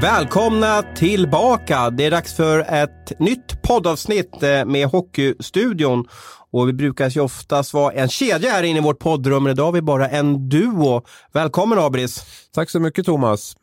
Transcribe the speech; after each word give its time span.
Välkomna 0.00 0.82
tillbaka! 0.82 1.90
Det 1.90 2.04
är 2.04 2.10
dags 2.10 2.34
för 2.34 2.58
ett 2.58 3.18
nytt 3.18 3.62
poddavsnitt 3.62 4.42
eh, 4.42 4.64
med 4.64 4.86
Hockeystudion. 4.88 6.04
Och 6.50 6.68
vi 6.68 6.72
brukar 6.72 7.10
ju 7.10 7.20
oftast 7.20 7.74
vara 7.74 7.92
en 7.92 8.08
kedja 8.08 8.50
här 8.50 8.62
inne 8.62 8.78
i 8.78 8.82
vårt 8.82 8.98
poddrum, 8.98 9.42
men 9.42 9.52
idag 9.52 9.64
har 9.64 9.72
vi 9.72 9.82
bara 9.82 10.08
en 10.08 10.48
duo. 10.48 11.02
Välkommen 11.32 11.78
Abris! 11.78 12.24
Tack 12.54 12.70
så 12.70 12.80
mycket 12.80 13.06
Thomas! 13.06 13.56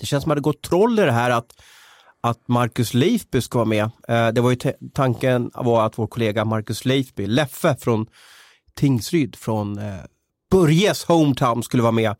Det 0.00 0.06
känns 0.06 0.22
som 0.22 0.32
att 0.32 0.36
det 0.36 0.42
gått 0.42 0.62
troll 0.62 0.98
i 0.98 1.02
det 1.02 1.12
här 1.12 1.30
att, 1.30 1.50
att 2.20 2.48
Marcus 2.48 2.94
Leifby 2.94 3.40
ska 3.40 3.58
vara 3.58 3.68
med. 3.68 3.90
Eh, 4.08 4.28
det 4.28 4.40
var 4.40 4.50
ju 4.50 4.56
tanken 4.94 5.50
var 5.54 5.86
att 5.86 5.98
vår 5.98 6.06
kollega 6.06 6.44
Marcus 6.44 6.84
Leifby, 6.84 7.26
Leffe 7.26 7.76
från 7.80 8.06
Tingsryd, 8.74 9.36
från 9.36 9.78
eh, 9.78 9.94
Börjes 10.50 11.04
hometown 11.04 11.62
skulle 11.62 11.82
vara 11.82 11.92
med. 11.92 12.16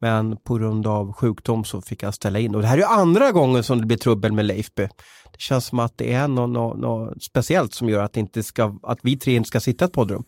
Men 0.00 0.36
på 0.36 0.54
grund 0.54 0.86
av 0.86 1.12
sjukdom 1.12 1.64
så 1.64 1.82
fick 1.82 2.02
han 2.02 2.12
ställa 2.12 2.38
in. 2.38 2.54
Och 2.54 2.62
det 2.62 2.68
här 2.68 2.78
är 2.78 3.00
andra 3.00 3.32
gången 3.32 3.62
som 3.64 3.80
det 3.80 3.86
blir 3.86 3.96
trubbel 3.96 4.32
med 4.32 4.44
Leifby. 4.44 4.88
Det 5.32 5.40
känns 5.40 5.66
som 5.66 5.78
att 5.78 5.98
det 5.98 6.12
är 6.12 6.28
något, 6.28 6.50
något, 6.50 6.78
något 6.78 7.22
speciellt 7.22 7.74
som 7.74 7.88
gör 7.88 8.02
att, 8.02 8.16
inte 8.16 8.42
ska, 8.42 8.78
att 8.82 8.98
vi 9.02 9.18
tre 9.18 9.34
inte 9.34 9.48
ska 9.48 9.60
sitta 9.60 9.84
i 9.84 9.86
ett 9.86 9.92
poddrum. 9.92 10.24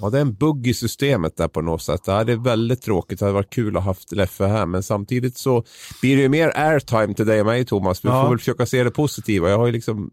Ja, 0.00 0.10
det 0.10 0.18
är 0.18 0.22
en 0.22 0.34
bugg 0.34 0.66
i 0.66 0.74
systemet 0.74 1.36
där 1.36 1.48
på 1.48 1.62
något 1.62 1.82
sätt. 1.82 2.04
Det 2.04 2.12
är 2.12 2.44
väldigt 2.44 2.82
tråkigt. 2.82 3.18
Det 3.18 3.24
hade 3.24 3.34
varit 3.34 3.50
kul 3.54 3.76
att 3.76 3.82
ha 3.82 3.90
haft 3.90 4.12
Leffe 4.12 4.46
här, 4.46 4.66
men 4.66 4.82
samtidigt 4.82 5.38
så 5.38 5.64
blir 6.00 6.16
det 6.16 6.22
ju 6.22 6.28
mer 6.28 6.52
airtime 6.54 7.14
till 7.14 7.26
dig 7.26 7.40
och 7.40 7.46
mig, 7.46 7.64
Thomas. 7.64 8.04
Vi 8.04 8.08
ja. 8.08 8.22
får 8.22 8.28
väl 8.28 8.38
försöka 8.38 8.66
se 8.66 8.84
det 8.84 8.90
positiva. 8.90 9.50
Jag 9.50 9.58
har 9.58 9.66
ju 9.66 9.72
liksom 9.72 10.10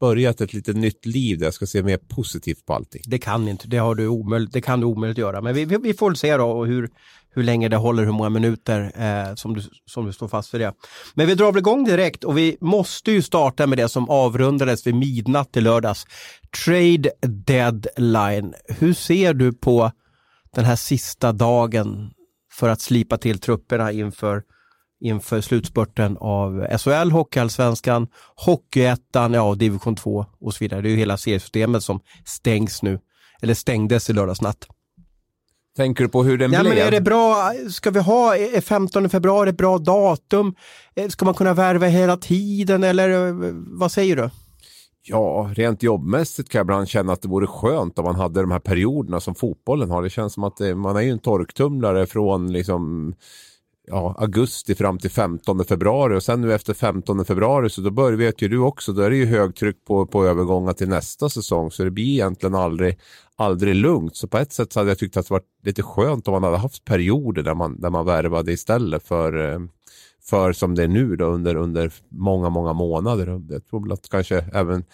börjat 0.00 0.40
ett 0.40 0.52
lite 0.52 0.72
nytt 0.72 1.06
liv 1.06 1.38
där 1.38 1.46
jag 1.46 1.54
ska 1.54 1.66
se 1.66 1.82
mer 1.82 1.96
positivt 1.96 2.66
på 2.66 2.74
allting. 2.74 3.02
Det 3.06 3.18
kan 3.18 3.48
inte, 3.48 3.68
det, 3.68 3.76
har 3.76 3.94
du 3.94 4.08
omöjligt, 4.08 4.52
det 4.52 4.60
kan 4.60 4.80
du 4.80 4.86
omöjligt 4.86 5.18
göra. 5.18 5.40
Men 5.40 5.54
vi, 5.54 5.64
vi, 5.64 5.76
vi 5.76 5.94
får 5.94 6.14
se 6.14 6.36
då 6.36 6.64
hur, 6.64 6.90
hur 7.34 7.42
länge 7.42 7.68
det 7.68 7.76
håller, 7.76 8.04
hur 8.04 8.12
många 8.12 8.28
minuter 8.28 8.92
eh, 8.94 9.34
som, 9.34 9.54
du, 9.54 9.62
som 9.86 10.06
du 10.06 10.12
står 10.12 10.28
fast 10.28 10.50
för 10.50 10.58
det. 10.58 10.74
Men 11.14 11.26
vi 11.26 11.34
drar 11.34 11.52
väl 11.52 11.58
igång 11.58 11.84
direkt 11.84 12.24
och 12.24 12.38
vi 12.38 12.56
måste 12.60 13.12
ju 13.12 13.22
starta 13.22 13.66
med 13.66 13.78
det 13.78 13.88
som 13.88 14.10
avrundades 14.10 14.86
vid 14.86 14.94
midnatt 14.94 15.56
i 15.56 15.60
lördags. 15.60 16.06
Trade 16.64 17.10
deadline. 17.20 18.54
Hur 18.68 18.94
ser 18.94 19.34
du 19.34 19.52
på 19.52 19.92
den 20.54 20.64
här 20.64 20.76
sista 20.76 21.32
dagen 21.32 22.10
för 22.52 22.68
att 22.68 22.80
slipa 22.80 23.18
till 23.18 23.38
trupperna 23.38 23.92
inför 23.92 24.42
inför 25.00 25.40
slutspurten 25.40 26.16
av 26.20 26.66
SHL, 26.78 27.10
Hockeyallsvenskan, 27.10 28.06
Hockeyettan, 28.36 29.32
ja, 29.32 29.54
division 29.54 29.96
2 29.96 30.26
och 30.40 30.54
så 30.54 30.64
vidare. 30.64 30.80
Det 30.80 30.88
är 30.88 30.90
ju 30.90 30.96
hela 30.96 31.16
seriesystemet 31.16 31.84
som 31.84 32.00
stängs 32.24 32.82
nu, 32.82 32.98
eller 33.42 33.54
stängdes 33.54 34.10
i 34.10 34.12
lördags 34.12 34.40
natt. 34.40 34.66
Tänker 35.76 36.04
du 36.04 36.10
på 36.10 36.22
hur 36.22 36.38
den 36.38 36.52
ja, 36.52 36.60
blev? 36.60 36.74
Men 36.74 36.86
är 36.86 36.90
det 36.90 37.00
bra, 37.00 37.52
ska 37.70 37.90
vi 37.90 38.00
ha, 38.00 38.36
är 38.36 38.60
15 38.60 39.08
februari 39.08 39.50
ett 39.50 39.56
bra 39.56 39.78
datum? 39.78 40.54
Eh, 40.94 41.08
ska 41.08 41.24
man 41.24 41.34
kunna 41.34 41.54
värva 41.54 41.86
hela 41.86 42.16
tiden 42.16 42.84
eller 42.84 43.26
eh, 43.28 43.34
vad 43.66 43.92
säger 43.92 44.16
du? 44.16 44.30
Ja, 45.06 45.50
rent 45.54 45.82
jobbmässigt 45.82 46.48
kan 46.48 46.58
jag 46.58 46.64
ibland 46.64 46.88
känna 46.88 47.12
att 47.12 47.22
det 47.22 47.28
vore 47.28 47.46
skönt 47.46 47.98
om 47.98 48.04
man 48.04 48.14
hade 48.14 48.40
de 48.40 48.50
här 48.50 48.58
perioderna 48.58 49.20
som 49.20 49.34
fotbollen 49.34 49.90
har. 49.90 50.02
Det 50.02 50.10
känns 50.10 50.32
som 50.32 50.44
att 50.44 50.56
det, 50.56 50.74
man 50.74 50.96
är 50.96 51.00
ju 51.00 51.10
en 51.10 51.18
torktumlare 51.18 52.06
från 52.06 52.52
liksom 52.52 53.14
ja, 53.86 54.14
augusti 54.18 54.74
fram 54.74 54.98
till 54.98 55.10
15 55.10 55.64
februari 55.64 56.16
och 56.16 56.22
sen 56.22 56.40
nu 56.40 56.54
efter 56.54 56.74
15 56.74 57.24
februari 57.24 57.70
så 57.70 57.80
då 57.80 57.90
börjar, 57.90 58.18
vet 58.18 58.42
ju 58.42 58.48
du 58.48 58.58
också, 58.58 58.92
då 58.92 59.02
är 59.02 59.10
det 59.10 59.16
ju 59.16 59.26
högtryck 59.26 59.84
på, 59.84 60.06
på 60.06 60.26
övergångar 60.26 60.72
till 60.72 60.88
nästa 60.88 61.28
säsong 61.28 61.70
så 61.70 61.84
det 61.84 61.90
blir 61.90 62.12
egentligen 62.12 62.54
aldrig, 62.54 62.98
aldrig 63.36 63.74
lugnt. 63.74 64.16
Så 64.16 64.28
på 64.28 64.38
ett 64.38 64.52
sätt 64.52 64.72
så 64.72 64.80
hade 64.80 64.90
jag 64.90 64.98
tyckt 64.98 65.16
att 65.16 65.28
det 65.28 65.34
varit 65.34 65.48
lite 65.62 65.82
skönt 65.82 66.28
om 66.28 66.32
man 66.32 66.42
hade 66.42 66.56
haft 66.56 66.84
perioder 66.84 67.42
där 67.42 67.54
man, 67.54 67.80
där 67.80 67.90
man 67.90 68.06
värvade 68.06 68.52
istället 68.52 69.02
för 69.08 69.52
eh, 69.52 69.58
för 70.24 70.52
som 70.52 70.74
det 70.74 70.82
är 70.82 70.88
nu 70.88 71.16
då, 71.16 71.24
under, 71.24 71.54
under 71.54 71.92
många, 72.08 72.48
många 72.48 72.72
månader. 72.72 73.42
Jag 73.48 73.66
tror 73.66 73.92
att 73.92 74.08
kanske 74.08 74.44
även 74.52 74.84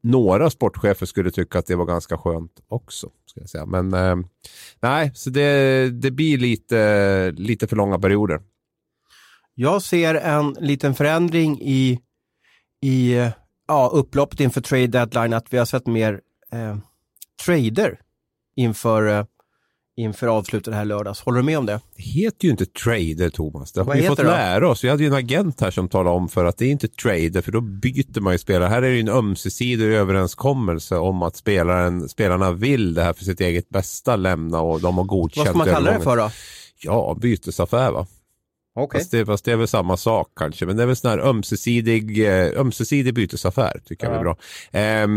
några 0.00 0.50
sportchefer 0.50 1.06
skulle 1.06 1.30
tycka 1.30 1.58
att 1.58 1.66
det 1.66 1.76
var 1.76 1.84
ganska 1.84 2.18
skönt 2.18 2.52
också. 2.68 3.10
Ska 3.34 3.40
jag 3.40 3.50
säga. 3.50 3.66
Men 3.66 3.94
eh, 3.94 4.16
nej, 4.80 5.10
så 5.14 5.30
det, 5.30 5.90
det 5.90 6.10
blir 6.10 6.38
lite, 6.38 7.30
lite 7.36 7.66
för 7.66 7.76
långa 7.76 7.98
perioder. 7.98 8.40
Jag 9.54 9.82
ser 9.82 10.14
en 10.14 10.56
liten 10.60 10.94
förändring 10.94 11.60
i, 11.62 12.00
i 12.82 13.14
eh, 13.14 13.30
ja, 13.68 13.90
upploppet 13.92 14.40
inför 14.40 14.60
trade 14.60 14.86
deadline, 14.86 15.32
att 15.32 15.52
vi 15.52 15.58
har 15.58 15.64
sett 15.64 15.86
mer 15.86 16.20
eh, 16.52 16.76
trader 17.44 18.00
inför 18.56 19.06
eh, 19.06 19.24
inför 19.96 20.26
avslutet 20.26 20.74
här 20.74 20.84
lördags. 20.84 21.20
Håller 21.20 21.38
du 21.38 21.44
med 21.44 21.58
om 21.58 21.66
det? 21.66 21.80
Det 21.96 22.02
heter 22.02 22.44
ju 22.44 22.50
inte 22.50 22.66
trader 22.66 23.30
Thomas. 23.30 23.72
Det 23.72 23.82
har 23.82 23.94
vi 23.94 24.02
fått 24.02 24.18
lära 24.18 24.68
oss. 24.68 24.84
Vi 24.84 24.88
hade 24.88 25.02
ju 25.02 25.06
en 25.06 25.14
agent 25.14 25.60
här 25.60 25.70
som 25.70 25.88
talade 25.88 26.16
om 26.16 26.28
för 26.28 26.44
att 26.44 26.58
det 26.58 26.66
är 26.66 26.70
inte 26.70 26.88
trader 26.88 27.42
för 27.42 27.52
då 27.52 27.60
byter 27.60 28.20
man 28.20 28.32
ju 28.32 28.38
spelare. 28.38 28.68
Här 28.68 28.82
är 28.82 28.90
det 28.90 28.94
ju 28.94 29.00
en 29.00 29.08
ömsesidig 29.08 29.86
överenskommelse 29.86 30.96
om 30.96 31.22
att 31.22 31.36
spelaren, 31.36 32.08
spelarna 32.08 32.52
vill 32.52 32.94
det 32.94 33.02
här 33.02 33.12
för 33.12 33.24
sitt 33.24 33.40
eget 33.40 33.68
bästa 33.68 34.16
lämna 34.16 34.60
och 34.60 34.80
de 34.80 34.98
har 34.98 35.04
godkänt 35.04 35.46
Vad 35.46 35.46
ska 35.46 35.58
man 35.58 35.66
kalla 35.66 35.92
det 35.92 36.00
för 36.00 36.16
då? 36.16 36.30
Ja, 36.82 37.16
bytesaffär 37.20 37.90
va? 37.90 38.06
Okay. 38.76 39.00
Fast, 39.00 39.10
det, 39.10 39.26
fast 39.26 39.44
det 39.44 39.52
är 39.52 39.56
väl 39.56 39.68
samma 39.68 39.96
sak 39.96 40.28
kanske, 40.36 40.66
men 40.66 40.76
det 40.76 40.82
är 40.82 40.86
väl 40.86 40.96
sån 40.96 41.10
här 41.10 41.18
ömsesidig, 41.18 42.26
eh, 42.26 42.60
ömsesidig 42.60 43.14
bytesaffär 43.14 43.80
tycker 43.84 44.06
ja. 44.06 44.12
jag 44.12 44.18
är 44.18 44.24
bra. 44.24 44.36
Eh, 44.80 45.08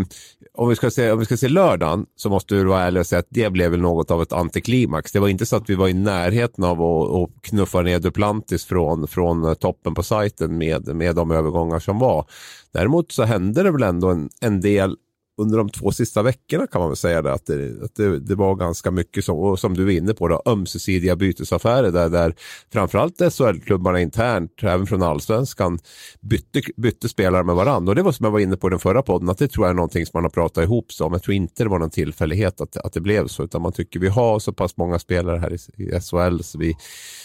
om, 0.54 0.70
vi 0.70 0.76
ska 0.76 0.92
se, 0.92 1.12
om 1.12 1.20
vi 1.20 1.26
ska 1.26 1.38
se 1.38 1.48
lördagen 1.50 2.06
så 2.16 2.30
måste 2.30 2.56
du 2.56 2.64
vara 2.64 2.84
ärlig 2.84 3.00
och 3.00 3.08
säga 3.08 3.20
att 3.20 3.28
det 3.30 3.50
blev 3.50 3.72
väl 3.72 3.82
något 3.82 4.12
av 4.12 4.22
ett 4.22 4.34
antiklimax. 4.34 5.12
Det 5.12 5.20
var 5.20 5.28
inte 5.28 5.46
så 5.46 5.56
att 5.56 5.70
vi 5.70 5.76
var 5.76 5.88
i 5.88 5.94
närheten 5.94 6.64
av 6.64 6.82
att, 6.82 7.12
att 7.12 7.42
knuffa 7.42 7.82
ner 7.82 8.00
Duplantis 8.00 8.66
från, 8.66 9.08
från 9.08 9.56
toppen 9.56 9.94
på 9.94 10.04
sajten 10.04 10.58
med, 10.58 10.96
med 10.96 11.16
de 11.16 11.32
övergångar 11.32 11.80
som 11.80 12.00
var. 12.00 12.26
Däremot 12.74 13.12
så 13.12 13.24
hände 13.24 13.64
det 13.64 13.72
väl 13.72 13.84
ändå 13.84 14.10
en, 14.10 14.30
en 14.42 14.62
del 14.62 14.96
under 15.38 15.58
de 15.58 15.70
två 15.70 15.92
sista 15.92 16.24
veckorna 16.24 16.68
kan 16.68 16.82
man 16.82 16.90
väl 16.90 16.98
säga 16.98 17.22
det, 17.22 17.34
att, 17.34 17.46
det, 17.46 17.84
att 17.84 17.96
det, 17.96 18.20
det 18.20 18.36
var 18.36 18.56
ganska 18.56 18.92
mycket 18.92 19.26
som, 19.26 19.38
och 19.38 19.60
som 19.60 19.74
du 19.74 19.94
är 19.94 19.98
inne 19.98 20.14
på, 20.14 20.28
då, 20.28 20.42
ömsesidiga 20.46 21.16
bytesaffärer 21.16 21.92
där, 21.92 22.10
där 22.10 22.36
framförallt 22.74 23.22
SHL-klubbarna 23.34 24.02
internt, 24.02 24.52
även 24.62 24.88
från 24.88 25.04
allsvenskan, 25.04 25.80
bytte, 26.22 26.62
bytte 26.78 27.10
spelare 27.10 27.44
med 27.44 27.56
varandra. 27.56 27.92
Och 27.92 27.96
det 27.96 28.02
var 28.02 28.12
som 28.12 28.24
jag 28.24 28.32
var 28.32 28.40
inne 28.40 28.58
på 28.58 28.68
i 28.68 28.70
den 28.70 28.80
förra 28.80 29.02
podden, 29.02 29.30
att 29.30 29.38
det 29.38 29.48
tror 29.48 29.66
jag 29.66 29.72
är 29.72 29.76
någonting 29.76 30.06
som 30.06 30.12
man 30.14 30.24
har 30.24 30.30
pratat 30.30 30.64
ihop 30.64 30.92
sig 30.92 31.06
om. 31.06 31.14
Jag 31.14 31.24
tror 31.24 31.36
inte 31.36 31.64
det 31.64 31.70
var 31.70 31.80
någon 31.80 31.90
tillfällighet 31.90 32.62
att, 32.62 32.78
att 32.78 32.94
det 32.94 33.02
blev 33.02 33.28
så, 33.28 33.44
utan 33.44 33.62
man 33.62 33.72
tycker 33.72 34.00
vi 34.00 34.08
har 34.08 34.40
så 34.40 34.54
pass 34.54 34.78
många 34.78 35.00
spelare 35.00 35.40
här 35.40 35.54
i, 35.54 35.84
i 35.84 36.00
SHL 36.00 36.44
så 36.44 36.58
vi, 36.58 36.76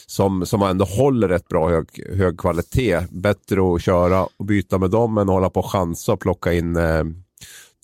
som, 0.06 0.47
som 0.47 0.62
ändå 0.62 0.84
håller 0.84 1.29
rätt 1.29 1.49
bra 1.49 1.69
hög, 1.69 1.87
hög 2.17 2.39
kvalitet. 2.39 3.00
Bättre 3.11 3.75
att 3.75 3.83
köra 3.83 4.27
och 4.37 4.44
byta 4.44 4.79
med 4.79 4.91
dem 4.91 5.19
än 5.19 5.29
att 5.29 5.34
hålla 5.34 5.50
på 5.50 5.61
och 5.61 5.71
chansa 5.71 6.12
och 6.12 6.21
plocka 6.21 6.53
in 6.53 6.77
eh, 6.77 7.05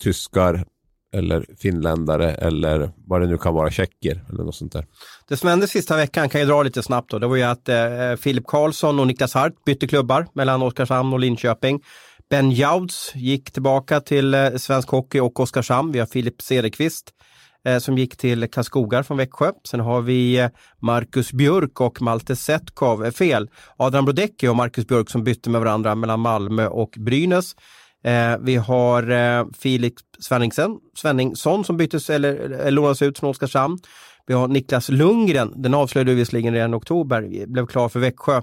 tyskar 0.03 0.65
eller 1.13 1.45
finländare 1.57 2.33
eller 2.33 2.91
vad 3.07 3.21
det 3.21 3.27
nu 3.27 3.37
kan 3.37 3.53
vara, 3.53 3.71
tjecker 3.71 4.25
eller 4.29 4.43
något 4.43 4.55
sånt 4.55 4.73
där. 4.73 4.85
Det 5.27 5.37
som 5.37 5.49
hände 5.49 5.67
sista 5.67 5.95
veckan 5.95 6.29
kan 6.29 6.41
jag 6.41 6.49
dra 6.49 6.63
lite 6.63 6.83
snabbt 6.83 7.11
då. 7.11 7.19
Det 7.19 7.27
var 7.27 7.35
ju 7.35 7.43
att 7.43 7.69
eh, 7.69 8.15
Filip 8.19 8.47
Karlsson 8.47 8.99
och 8.99 9.07
Niklas 9.07 9.33
Hart 9.33 9.65
bytte 9.65 9.87
klubbar 9.87 10.27
mellan 10.33 10.61
Oskarshamn 10.61 11.13
och 11.13 11.19
Linköping. 11.19 11.81
Ben 12.29 12.51
Jauds 12.51 13.15
gick 13.15 13.51
tillbaka 13.51 13.99
till 13.99 14.33
eh, 14.33 14.55
svensk 14.55 14.89
hockey 14.89 15.19
och 15.19 15.39
Oskarshamn. 15.39 15.91
Vi 15.91 15.99
har 15.99 16.05
Filip 16.05 16.41
Cederqvist 16.41 17.13
eh, 17.65 17.79
som 17.79 17.97
gick 17.97 18.17
till 18.17 18.47
Karlskoga 18.51 19.03
från 19.03 19.17
Växjö. 19.17 19.51
Sen 19.67 19.79
har 19.79 20.01
vi 20.01 20.39
eh, 20.39 20.49
Marcus 20.79 21.33
Björk 21.33 21.81
och 21.81 22.01
Malte 22.01 22.35
Setkov, 22.35 23.05
eh, 23.05 23.11
fel, 23.11 23.49
Adrian 23.77 24.05
Brodecki 24.05 24.47
och 24.47 24.55
Marcus 24.55 24.87
Björk 24.87 25.09
som 25.09 25.23
bytte 25.23 25.49
med 25.49 25.61
varandra 25.61 25.95
mellan 25.95 26.19
Malmö 26.19 26.67
och 26.67 26.93
Brynäs. 26.97 27.55
Eh, 28.03 28.37
vi 28.39 28.55
har 28.55 29.11
eh, 29.11 29.45
Filip 29.57 29.93
Svenningsen, 30.19 30.77
Svenningsson 30.95 31.63
som 31.65 31.77
byttes 31.77 32.09
eller, 32.09 32.35
eller 32.35 32.71
lånas 32.71 33.01
ut 33.01 33.19
från 33.19 33.29
Oskarshamn. 33.29 33.79
Vi 34.27 34.33
har 34.33 34.47
Niklas 34.47 34.89
Lundgren, 34.89 35.61
den 35.61 35.73
avslöjade 35.73 36.13
visserligen 36.13 36.53
redan 36.53 36.73
i 36.73 36.77
oktober, 36.77 37.45
blev 37.47 37.65
klar 37.65 37.89
för 37.89 37.99
Växjö. 37.99 38.41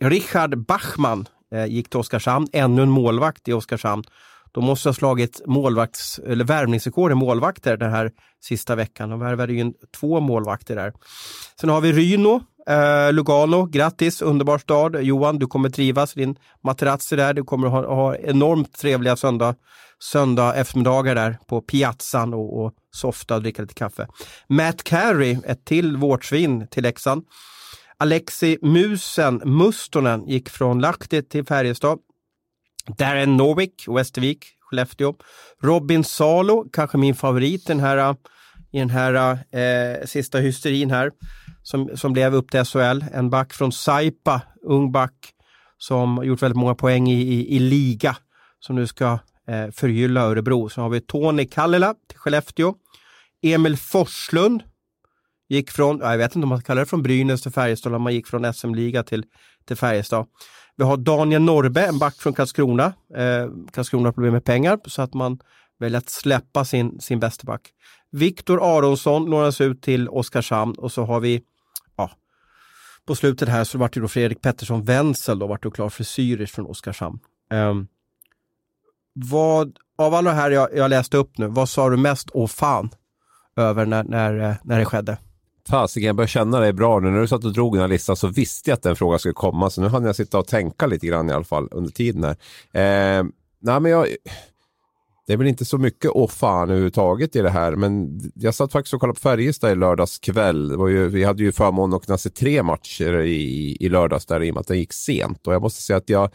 Richard 0.00 0.58
Bachmann 0.66 1.26
eh, 1.54 1.66
gick 1.66 1.90
till 1.90 2.00
Oskarshamn, 2.00 2.46
ännu 2.52 2.82
en 2.82 2.90
målvakt 2.90 3.48
i 3.48 3.52
Oskarshamn. 3.52 4.04
De 4.52 4.64
måste 4.64 4.88
ha 4.88 4.94
slagit 4.94 5.40
målvakts, 5.46 6.18
eller 6.18 6.44
värvningsrekord 6.44 7.12
i 7.12 7.14
målvakter 7.14 7.76
den 7.76 7.90
här 7.90 8.10
sista 8.42 8.74
veckan. 8.74 9.10
De 9.10 9.20
värvade 9.20 9.52
ju 9.52 9.72
två 10.00 10.20
målvakter 10.20 10.76
där. 10.76 10.92
Sen 11.60 11.70
har 11.70 11.80
vi 11.80 11.92
Ryno, 11.92 12.40
Eh, 12.68 13.12
Lugano, 13.12 13.66
grattis, 13.66 14.22
underbar 14.22 14.58
stad. 14.58 15.02
Johan, 15.02 15.38
du 15.38 15.46
kommer 15.46 15.70
trivas 15.70 16.14
din 16.14 16.36
Materazzi 16.64 17.16
där. 17.16 17.34
Du 17.34 17.44
kommer 17.44 17.68
ha, 17.68 17.94
ha 17.94 18.16
enormt 18.16 18.78
trevliga 18.78 19.16
söndag, 19.16 19.54
söndag 19.98 20.54
eftermiddagar 20.54 21.14
där 21.14 21.38
på 21.46 21.60
piazzan 21.60 22.34
och, 22.34 22.64
och 22.64 22.72
softa 22.94 23.34
och 23.34 23.42
dricka 23.42 23.62
lite 23.62 23.74
kaffe. 23.74 24.06
Matt 24.48 24.82
Carey, 24.84 25.38
ett 25.44 25.64
till 25.64 25.96
vårtsvin 25.96 26.66
till 26.66 26.82
Leksand. 26.82 27.24
Alexi 27.98 28.58
Musen 28.62 29.42
Mustonen 29.44 30.28
gick 30.28 30.48
från 30.48 30.80
Lahti 30.80 31.22
till 31.22 31.46
Färjestad. 31.46 31.98
Darren 32.98 33.36
Norwick, 33.36 33.84
Västervik, 33.88 34.44
Skellefteå. 34.60 35.14
Robin 35.62 36.04
Salo, 36.04 36.64
kanske 36.72 36.98
min 36.98 37.14
favorit 37.14 37.66
den 37.66 37.80
här, 37.80 38.16
i 38.72 38.78
den 38.78 38.90
här 38.90 39.38
eh, 39.50 40.06
sista 40.06 40.38
hysterin 40.38 40.90
här 40.90 41.10
som, 41.62 41.96
som 41.96 42.12
blev 42.12 42.34
upp 42.34 42.50
till 42.50 42.64
SHL. 42.64 43.04
En 43.12 43.30
back 43.30 43.52
från 43.52 43.72
Saipa, 43.72 44.42
ung 44.62 44.92
back 44.92 45.14
som 45.78 46.24
gjort 46.24 46.42
väldigt 46.42 46.58
många 46.58 46.74
poäng 46.74 47.08
i, 47.08 47.22
i, 47.22 47.56
i 47.56 47.58
liga 47.58 48.16
som 48.60 48.76
nu 48.76 48.86
ska 48.86 49.18
eh, 49.48 49.70
förgylla 49.72 50.20
Örebro. 50.20 50.68
Så 50.68 50.80
har 50.80 50.88
vi 50.88 51.00
Tony 51.00 51.46
Kallila 51.46 51.94
till 52.08 52.18
Skellefteå. 52.18 52.74
Emil 53.42 53.76
Forslund 53.76 54.62
gick 55.48 55.70
från, 55.70 56.00
jag 56.00 56.18
vet 56.18 56.36
inte 56.36 56.44
om 56.44 56.48
man 56.48 56.62
kallar 56.62 56.80
det 56.80 56.86
från 56.86 57.02
Brynäs 57.02 57.42
till 57.42 57.52
Färjestad, 57.52 57.94
om 57.94 58.02
man 58.02 58.14
gick 58.14 58.26
från 58.26 58.54
SM-liga 58.54 59.02
till, 59.02 59.24
till 59.64 59.76
Färjestad. 59.76 60.26
Vi 60.76 60.84
har 60.84 60.96
Daniel 60.96 61.42
Norbe, 61.42 61.86
en 61.86 61.98
back 61.98 62.16
från 62.16 62.32
Karlskrona. 62.32 62.84
Eh, 63.16 63.48
Karlskrona 63.72 64.08
har 64.08 64.12
problem 64.12 64.32
med 64.32 64.44
pengar 64.44 64.78
så 64.86 65.02
att 65.02 65.14
man 65.14 65.38
väljer 65.78 65.98
att 65.98 66.10
släppa 66.10 66.64
sin, 66.64 67.00
sin 67.00 67.20
bästa 67.20 67.44
back. 67.46 67.60
Viktor 68.12 68.76
Aronsson 68.76 69.30
lånas 69.30 69.60
ut 69.60 69.82
till 69.82 70.08
Oskarshamn 70.08 70.74
och 70.74 70.92
så 70.92 71.04
har 71.04 71.20
vi 71.20 71.42
på 73.10 73.14
slutet 73.14 73.48
här 73.48 73.64
så 73.64 73.78
vart 73.78 73.94
det 73.94 74.00
då 74.00 74.08
Fredrik 74.08 74.42
Pettersson 74.42 74.82
Wenzel 74.82 75.38
då 75.38 75.46
vart 75.46 75.62
du 75.62 75.70
klar 75.70 75.88
för 75.88 76.04
Zürich 76.04 76.46
från 76.46 76.66
Oskarshamn. 76.66 77.18
Um, 77.52 77.88
vad, 79.12 79.76
av 79.98 80.14
alla 80.14 80.30
det 80.30 80.36
här 80.36 80.50
jag, 80.50 80.68
jag 80.76 80.88
läste 80.88 81.16
upp 81.16 81.38
nu, 81.38 81.46
vad 81.46 81.68
sa 81.68 81.90
du 81.90 81.96
mest 81.96 82.28
åh 82.32 82.46
fan 82.46 82.90
över 83.56 83.86
när, 83.86 84.04
när, 84.04 84.50
eh, 84.50 84.54
när 84.62 84.78
det 84.78 84.84
skedde? 84.84 85.18
Fasiken, 85.68 86.06
jag 86.06 86.16
börjar 86.16 86.28
känna 86.28 86.60
dig 86.60 86.72
bra 86.72 87.00
nu. 87.00 87.10
När 87.10 87.20
du 87.20 87.26
satt 87.26 87.44
och 87.44 87.52
drog 87.52 87.74
den 87.74 87.80
här 87.80 87.88
listan 87.88 88.16
så 88.16 88.28
visste 88.28 88.70
jag 88.70 88.76
att 88.76 88.82
den 88.82 88.96
frågan 88.96 89.18
skulle 89.18 89.34
komma. 89.34 89.70
Så 89.70 89.80
nu 89.80 89.88
hann 89.88 90.04
jag 90.04 90.16
sitta 90.16 90.38
och 90.38 90.46
tänka 90.46 90.86
lite 90.86 91.06
grann 91.06 91.30
i 91.30 91.32
alla 91.32 91.44
fall 91.44 91.68
under 91.70 91.90
tiden 91.90 92.24
här. 92.24 92.36
Eh, 93.18 93.24
nej, 93.60 93.80
men 93.80 93.92
jag 93.92 94.06
det 95.30 95.34
är 95.34 95.38
väl 95.38 95.46
inte 95.46 95.64
så 95.64 95.78
mycket 95.78 96.10
åh 96.14 96.28
fan 96.28 96.70
överhuvudtaget 96.70 97.36
i 97.36 97.40
det 97.40 97.50
här, 97.50 97.76
men 97.76 98.20
jag 98.34 98.54
satt 98.54 98.72
faktiskt 98.72 98.94
och 98.94 99.00
kollade 99.00 99.14
på 99.14 99.20
Färjestad 99.20 99.72
i 99.72 99.74
lördags 99.74 100.18
kväll. 100.18 100.76
Ju, 100.88 101.08
vi 101.08 101.24
hade 101.24 101.42
ju 101.42 101.52
förmånen 101.52 101.96
att 101.96 102.06
kunna 102.06 102.18
se 102.18 102.30
tre 102.30 102.62
matcher 102.62 103.20
i, 103.20 103.76
i 103.80 103.88
lördags 103.88 104.26
där 104.26 104.42
i 104.42 104.50
och 104.50 104.54
med 104.54 104.60
att 104.60 104.66
det 104.66 104.76
gick 104.76 104.92
sent. 104.92 105.46
Och 105.46 105.54
jag 105.54 105.62
måste 105.62 105.82
säga 105.82 105.96
att 105.96 106.08
jag, 106.08 106.30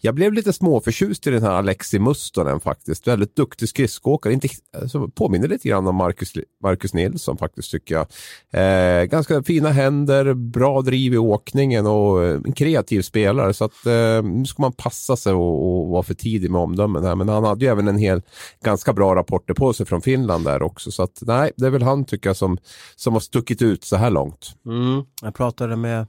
jag 0.00 0.14
blev 0.14 0.32
lite 0.32 0.52
småförtjust 0.52 1.26
i 1.26 1.30
den 1.30 1.42
här 1.42 1.50
Alexi 1.50 1.98
Mustonen 1.98 2.60
faktiskt. 2.60 3.06
Väldigt 3.06 3.36
duktig 3.36 3.68
skridskoåkare. 3.68 4.32
Inte, 4.32 4.48
alltså, 4.76 5.08
påminner 5.08 5.48
lite 5.48 5.68
grann 5.68 5.86
om 5.86 5.96
Marcus, 5.96 6.32
Marcus 6.62 6.94
Nilsson 6.94 7.36
faktiskt 7.36 7.70
tycker 7.70 7.94
jag. 7.94 8.06
Eh, 8.50 9.04
ganska 9.04 9.42
fina 9.42 9.70
händer, 9.70 10.34
bra 10.34 10.82
driv 10.82 11.14
i 11.14 11.18
åkningen 11.18 11.86
och 11.86 12.24
eh, 12.24 12.40
en 12.44 12.52
kreativ 12.52 13.02
spelare. 13.02 13.54
Så 13.54 13.64
att 13.64 13.86
eh, 13.86 14.22
nu 14.22 14.44
ska 14.46 14.62
man 14.62 14.72
passa 14.72 15.16
sig 15.16 15.32
och, 15.32 15.80
och 15.80 15.88
vara 15.88 16.02
för 16.02 16.14
tidig 16.14 16.50
med 16.50 16.60
omdömen 16.60 17.04
här. 17.04 17.14
Men 17.14 17.28
han 17.28 17.44
hade 17.44 17.64
ju 17.64 17.70
även 17.70 17.88
en 17.88 17.98
hel 17.98 18.22
ganska 18.64 18.92
bra 18.92 19.14
rapporter 19.14 19.54
på 19.54 19.72
sig 19.72 19.86
från 19.86 20.02
Finland 20.02 20.44
där 20.44 20.62
också. 20.62 20.90
Så 20.90 21.02
att 21.02 21.18
nej, 21.22 21.52
det 21.56 21.66
är 21.66 21.70
väl 21.70 21.82
han 21.82 22.04
tycker 22.04 22.28
jag 22.28 22.36
som, 22.36 22.58
som 22.96 23.12
har 23.12 23.20
stuckit 23.20 23.62
ut 23.62 23.84
så 23.84 23.96
här 23.96 24.10
långt. 24.10 24.54
Mm. 24.66 25.04
Jag 25.22 25.34
pratade 25.34 25.76
med 25.76 26.06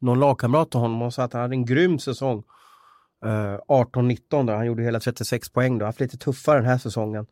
någon 0.00 0.20
lagkamrat 0.20 0.70
till 0.70 0.80
honom 0.80 1.02
och 1.02 1.14
sa 1.14 1.22
att 1.22 1.32
han 1.32 1.42
hade 1.42 1.54
en 1.54 1.64
grym 1.64 1.98
säsong. 1.98 2.42
Eh, 3.24 3.30
uh, 3.30 3.58
18-19 3.68 4.46
där 4.46 4.56
han 4.56 4.66
gjorde 4.66 4.82
hela 4.82 5.00
36 5.00 5.52
poäng 5.52 5.78
då, 5.78 5.84
han 5.84 5.86
har 5.86 5.86
haft 5.86 6.00
lite 6.00 6.18
tuffare 6.18 6.58
den 6.58 6.66
här 6.66 6.78
säsongen. 6.78 7.26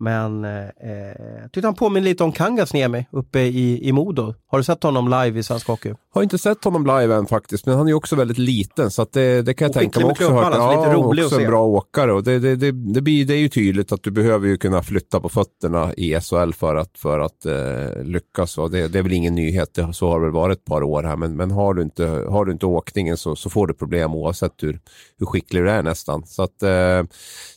Men 0.00 0.44
eh, 0.44 0.60
eh 0.60 1.48
tyckte 1.52 1.66
han 1.66 1.74
påminner 1.74 2.08
lite 2.08 2.24
om 2.24 2.32
Kangasniemi 2.32 3.06
uppe 3.10 3.40
i, 3.40 3.88
i 3.88 3.92
Modo. 3.92 4.34
Har 4.46 4.58
du 4.58 4.64
sett 4.64 4.82
honom 4.82 5.08
live 5.08 5.38
i 5.38 5.42
svensk 5.42 5.66
hockey? 5.66 5.94
Har 6.14 6.22
inte 6.22 6.38
sett 6.38 6.64
honom 6.64 6.86
live 6.86 7.14
än 7.14 7.26
faktiskt, 7.26 7.66
men 7.66 7.76
han 7.76 7.86
är 7.86 7.90
ju 7.90 7.94
också 7.94 8.16
väldigt 8.16 8.38
liten 8.38 8.90
så 8.90 9.06
det, 9.12 9.42
det 9.42 9.54
kan 9.54 9.66
jag 9.66 9.70
och 9.70 9.74
tänka 9.74 10.00
mig 10.00 10.10
också. 10.10 10.32
Hört, 10.32 10.54
ja, 10.54 10.76
lite 10.76 10.94
rolig 10.94 11.24
också 11.24 11.40
en 11.40 11.46
bra 11.46 11.64
åkare 11.64 12.12
och 12.12 12.22
det, 12.22 12.38
det, 12.38 12.56
det, 12.56 12.72
det, 12.72 13.00
blir, 13.00 13.24
det 13.24 13.34
är 13.34 13.38
ju 13.38 13.48
tydligt 13.48 13.92
att 13.92 14.02
du 14.02 14.10
behöver 14.10 14.48
ju 14.48 14.56
kunna 14.56 14.82
flytta 14.82 15.20
på 15.20 15.28
fötterna 15.28 15.94
i 15.94 16.20
SHL 16.20 16.52
för 16.52 16.76
att, 16.76 16.98
för 16.98 17.20
att 17.20 17.46
eh, 17.46 18.02
lyckas. 18.02 18.58
Och 18.58 18.70
det, 18.70 18.88
det 18.88 18.98
är 18.98 19.02
väl 19.02 19.12
ingen 19.12 19.34
nyhet, 19.34 19.74
det, 19.74 19.92
så 19.92 20.08
har 20.08 20.20
det 20.20 20.26
väl 20.26 20.32
varit 20.32 20.58
ett 20.58 20.64
par 20.64 20.82
år 20.82 21.02
här, 21.02 21.16
men, 21.16 21.36
men 21.36 21.50
har, 21.50 21.74
du 21.74 21.82
inte, 21.82 22.06
har 22.06 22.44
du 22.44 22.52
inte 22.52 22.66
åkningen 22.66 23.16
så, 23.16 23.36
så 23.36 23.50
får 23.50 23.66
du 23.66 23.74
problem 23.74 24.14
oavsett 24.14 24.62
hur, 24.62 24.80
hur 25.18 25.26
skicklig 25.26 25.62
du 25.62 25.70
är 25.70 25.82
nästan. 25.82 26.26
Så 26.26 26.42
att 26.42 26.62
eh, 26.62 27.02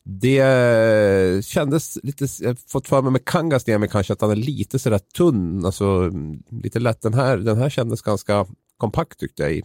det 0.03 1.45
kändes 1.45 1.97
lite, 2.03 2.26
jag 2.39 2.59
fått 2.59 2.87
för 2.87 3.01
mig 3.01 3.11
med 3.11 3.25
Kangas 3.25 3.67
ner 3.67 3.87
kanske 3.87 4.13
att 4.13 4.21
han 4.21 4.31
är 4.31 4.35
lite 4.35 4.79
sådär 4.79 4.99
tunn, 5.17 5.65
alltså 5.65 6.11
lite 6.49 6.79
lätt. 6.79 7.01
Den 7.01 7.13
här, 7.13 7.37
den 7.37 7.57
här 7.57 7.69
kändes 7.69 8.01
ganska 8.01 8.45
kompakt 8.77 9.19
tyckte 9.19 9.43
jag. 9.43 9.61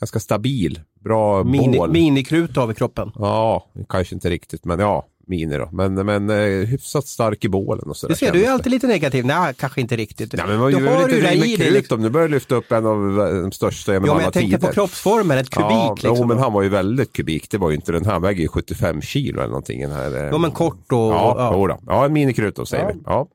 Ganska 0.00 0.20
stabil, 0.20 0.80
bra 1.00 1.44
Mini, 1.44 1.76
mål. 1.76 1.92
Minikrut 1.92 2.56
av 2.56 2.70
i 2.70 2.74
kroppen. 2.74 3.12
Ja, 3.14 3.70
kanske 3.88 4.14
inte 4.14 4.30
riktigt, 4.30 4.64
men 4.64 4.78
ja, 4.78 5.06
mini 5.32 5.58
då. 5.58 5.68
Men, 5.72 5.94
men 5.94 6.30
eh, 6.30 6.66
hyfsat 6.66 7.06
stark 7.06 7.44
i 7.44 7.48
bålen 7.48 7.90
och 7.90 7.96
sådär. 7.96 8.14
Du 8.14 8.18
ser, 8.18 8.32
du 8.32 8.44
är 8.44 8.50
alltid 8.50 8.72
lite 8.72 8.86
negativ. 8.86 9.26
Nej, 9.26 9.54
kanske 9.54 9.80
inte 9.80 9.96
riktigt. 9.96 10.32
Nej, 10.32 10.46
men 10.46 10.58
man, 10.58 10.70
du 10.70 10.86
har 10.86 11.08
ju 11.08 11.20
det 11.20 11.32
i 11.32 11.56
dig. 11.56 11.70
Liksom. 11.70 12.02
Du 12.02 12.10
börjar 12.10 12.28
lyfta 12.28 12.54
upp 12.54 12.72
en 12.72 12.86
av 12.86 13.16
de 13.42 13.52
största 13.52 13.92
genom 13.92 14.08
ja, 14.08 14.14
men 14.14 14.24
jag 14.24 14.32
tänkte 14.32 14.58
på 14.58 14.72
kroppsformen, 14.72 15.38
ett 15.38 15.50
kubik. 15.50 15.70
Ja, 15.70 15.94
liksom. 15.94 16.16
jo, 16.16 16.26
men 16.26 16.38
han 16.38 16.52
var 16.52 16.62
ju 16.62 16.68
väldigt 16.68 17.12
kubik. 17.12 17.50
Det 17.50 17.58
var 17.58 17.70
ju 17.70 17.76
inte 17.76 17.92
den 17.92 18.04
här, 18.04 18.12
han 18.12 18.22
väger 18.22 18.42
ju 18.42 18.48
75 18.48 19.02
kilo 19.02 19.38
eller 19.38 19.48
någonting. 19.48 19.80
Den 19.80 19.92
här, 19.92 20.16
eh, 20.16 20.22
ja, 20.22 20.38
men 20.38 20.50
kort 20.50 20.92
och... 20.92 20.98
Ja, 20.98 21.34
ja. 21.38 21.66
Då. 21.68 21.78
ja 21.86 22.04
en 22.04 22.12
minikrut 22.12 22.56
då 22.56 22.66
säger 22.66 22.84
ja. 22.84 22.90
vi. 22.94 23.00
Ja. 23.06 23.26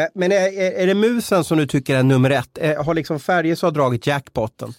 Eh, 0.00 0.06
men 0.14 0.32
är, 0.32 0.72
är 0.80 0.86
det 0.86 0.94
musen 0.94 1.44
som 1.44 1.58
du 1.58 1.66
tycker 1.66 1.96
är 1.96 2.02
nummer 2.02 2.30
ett? 2.30 2.58
Har 2.84 2.94
liksom 2.94 3.20
Färjestad 3.20 3.74
dragit 3.74 4.06
jackpotten? 4.06 4.74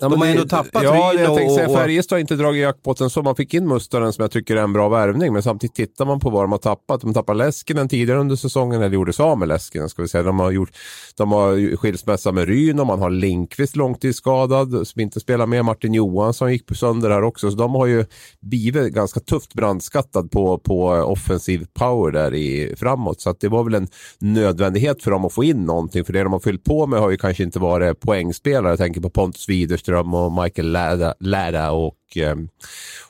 Ja, 0.00 0.08
de 0.08 0.20
har 0.20 0.26
ändå 0.26 0.44
tappat 0.44 0.82
Ja, 0.82 1.14
jag 1.14 1.36
tänkte 1.36 1.54
säga, 1.54 1.68
Färjestad 1.68 2.16
har 2.16 2.20
inte 2.20 2.36
dragit 2.36 2.62
jackpotten 2.62 3.10
så. 3.10 3.22
Man 3.22 3.36
fick 3.36 3.54
in 3.54 3.68
Mustaren 3.68 4.12
som 4.12 4.22
jag 4.22 4.30
tycker 4.30 4.56
är 4.56 4.62
en 4.62 4.72
bra 4.72 4.88
värvning. 4.88 5.32
Men 5.32 5.42
samtidigt 5.42 5.74
tittar 5.74 6.04
man 6.04 6.20
på 6.20 6.30
vad 6.30 6.44
de 6.44 6.52
har 6.52 6.58
tappat. 6.58 7.00
De 7.00 7.14
tappade 7.14 7.38
Läskinen 7.38 7.88
tidigare 7.88 8.20
under 8.20 8.36
säsongen, 8.36 8.82
eller 8.82 8.94
gjorde 8.94 9.12
sig 9.12 9.22
av 9.22 9.38
med 9.38 9.48
Läskinen 9.48 9.88
ska 9.88 10.02
vi 10.02 10.08
säga. 10.08 10.22
De 10.22 10.40
har, 10.40 10.50
gjort, 10.50 10.70
de 11.16 11.32
har 11.32 11.76
skilsmässa 11.76 12.32
med 12.32 12.48
Ryn 12.48 12.80
och 12.80 12.86
man 12.86 13.02
har 13.02 13.10
Linkvist 13.10 13.76
långtidsskadad 13.76 14.88
som 14.88 15.00
inte 15.00 15.20
spelar 15.20 15.46
med. 15.46 15.64
Martin 15.64 15.94
Johansson 15.94 16.52
gick 16.52 16.66
på 16.66 16.74
sönder 16.74 17.10
här 17.10 17.22
också. 17.22 17.50
Så 17.50 17.56
de 17.56 17.74
har 17.74 17.86
ju 17.86 18.04
blivit 18.40 18.94
ganska 18.94 19.20
tufft 19.20 19.54
brandskattad 19.54 20.30
på, 20.30 20.58
på 20.58 20.86
offensiv 20.86 21.66
power 21.74 22.12
där 22.12 22.34
i, 22.34 22.74
framåt. 22.76 23.20
Så 23.20 23.34
det 23.40 23.48
var 23.48 23.64
väl 23.64 23.74
en 23.74 23.88
nödvändighet 24.18 25.02
för 25.02 25.10
dem 25.10 25.24
att 25.24 25.32
få 25.32 25.44
in 25.44 25.64
någonting. 25.64 26.04
För 26.04 26.12
det 26.12 26.22
de 26.22 26.32
har 26.32 26.40
fyllt 26.40 26.64
på 26.64 26.86
med 26.86 27.00
har 27.00 27.10
ju 27.10 27.16
kanske 27.16 27.42
inte 27.42 27.58
varit 27.58 28.00
poängspelare. 28.00 28.72
Jag 28.72 28.78
tänker 28.78 29.00
på 29.00 29.10
Pontus 29.10 29.48
Widerström 29.48 29.89
Lundström 29.90 30.14
och 30.14 30.32
Michael 30.32 30.72
Lära 31.20 31.72
och, 31.72 31.96
ehm, 32.16 32.48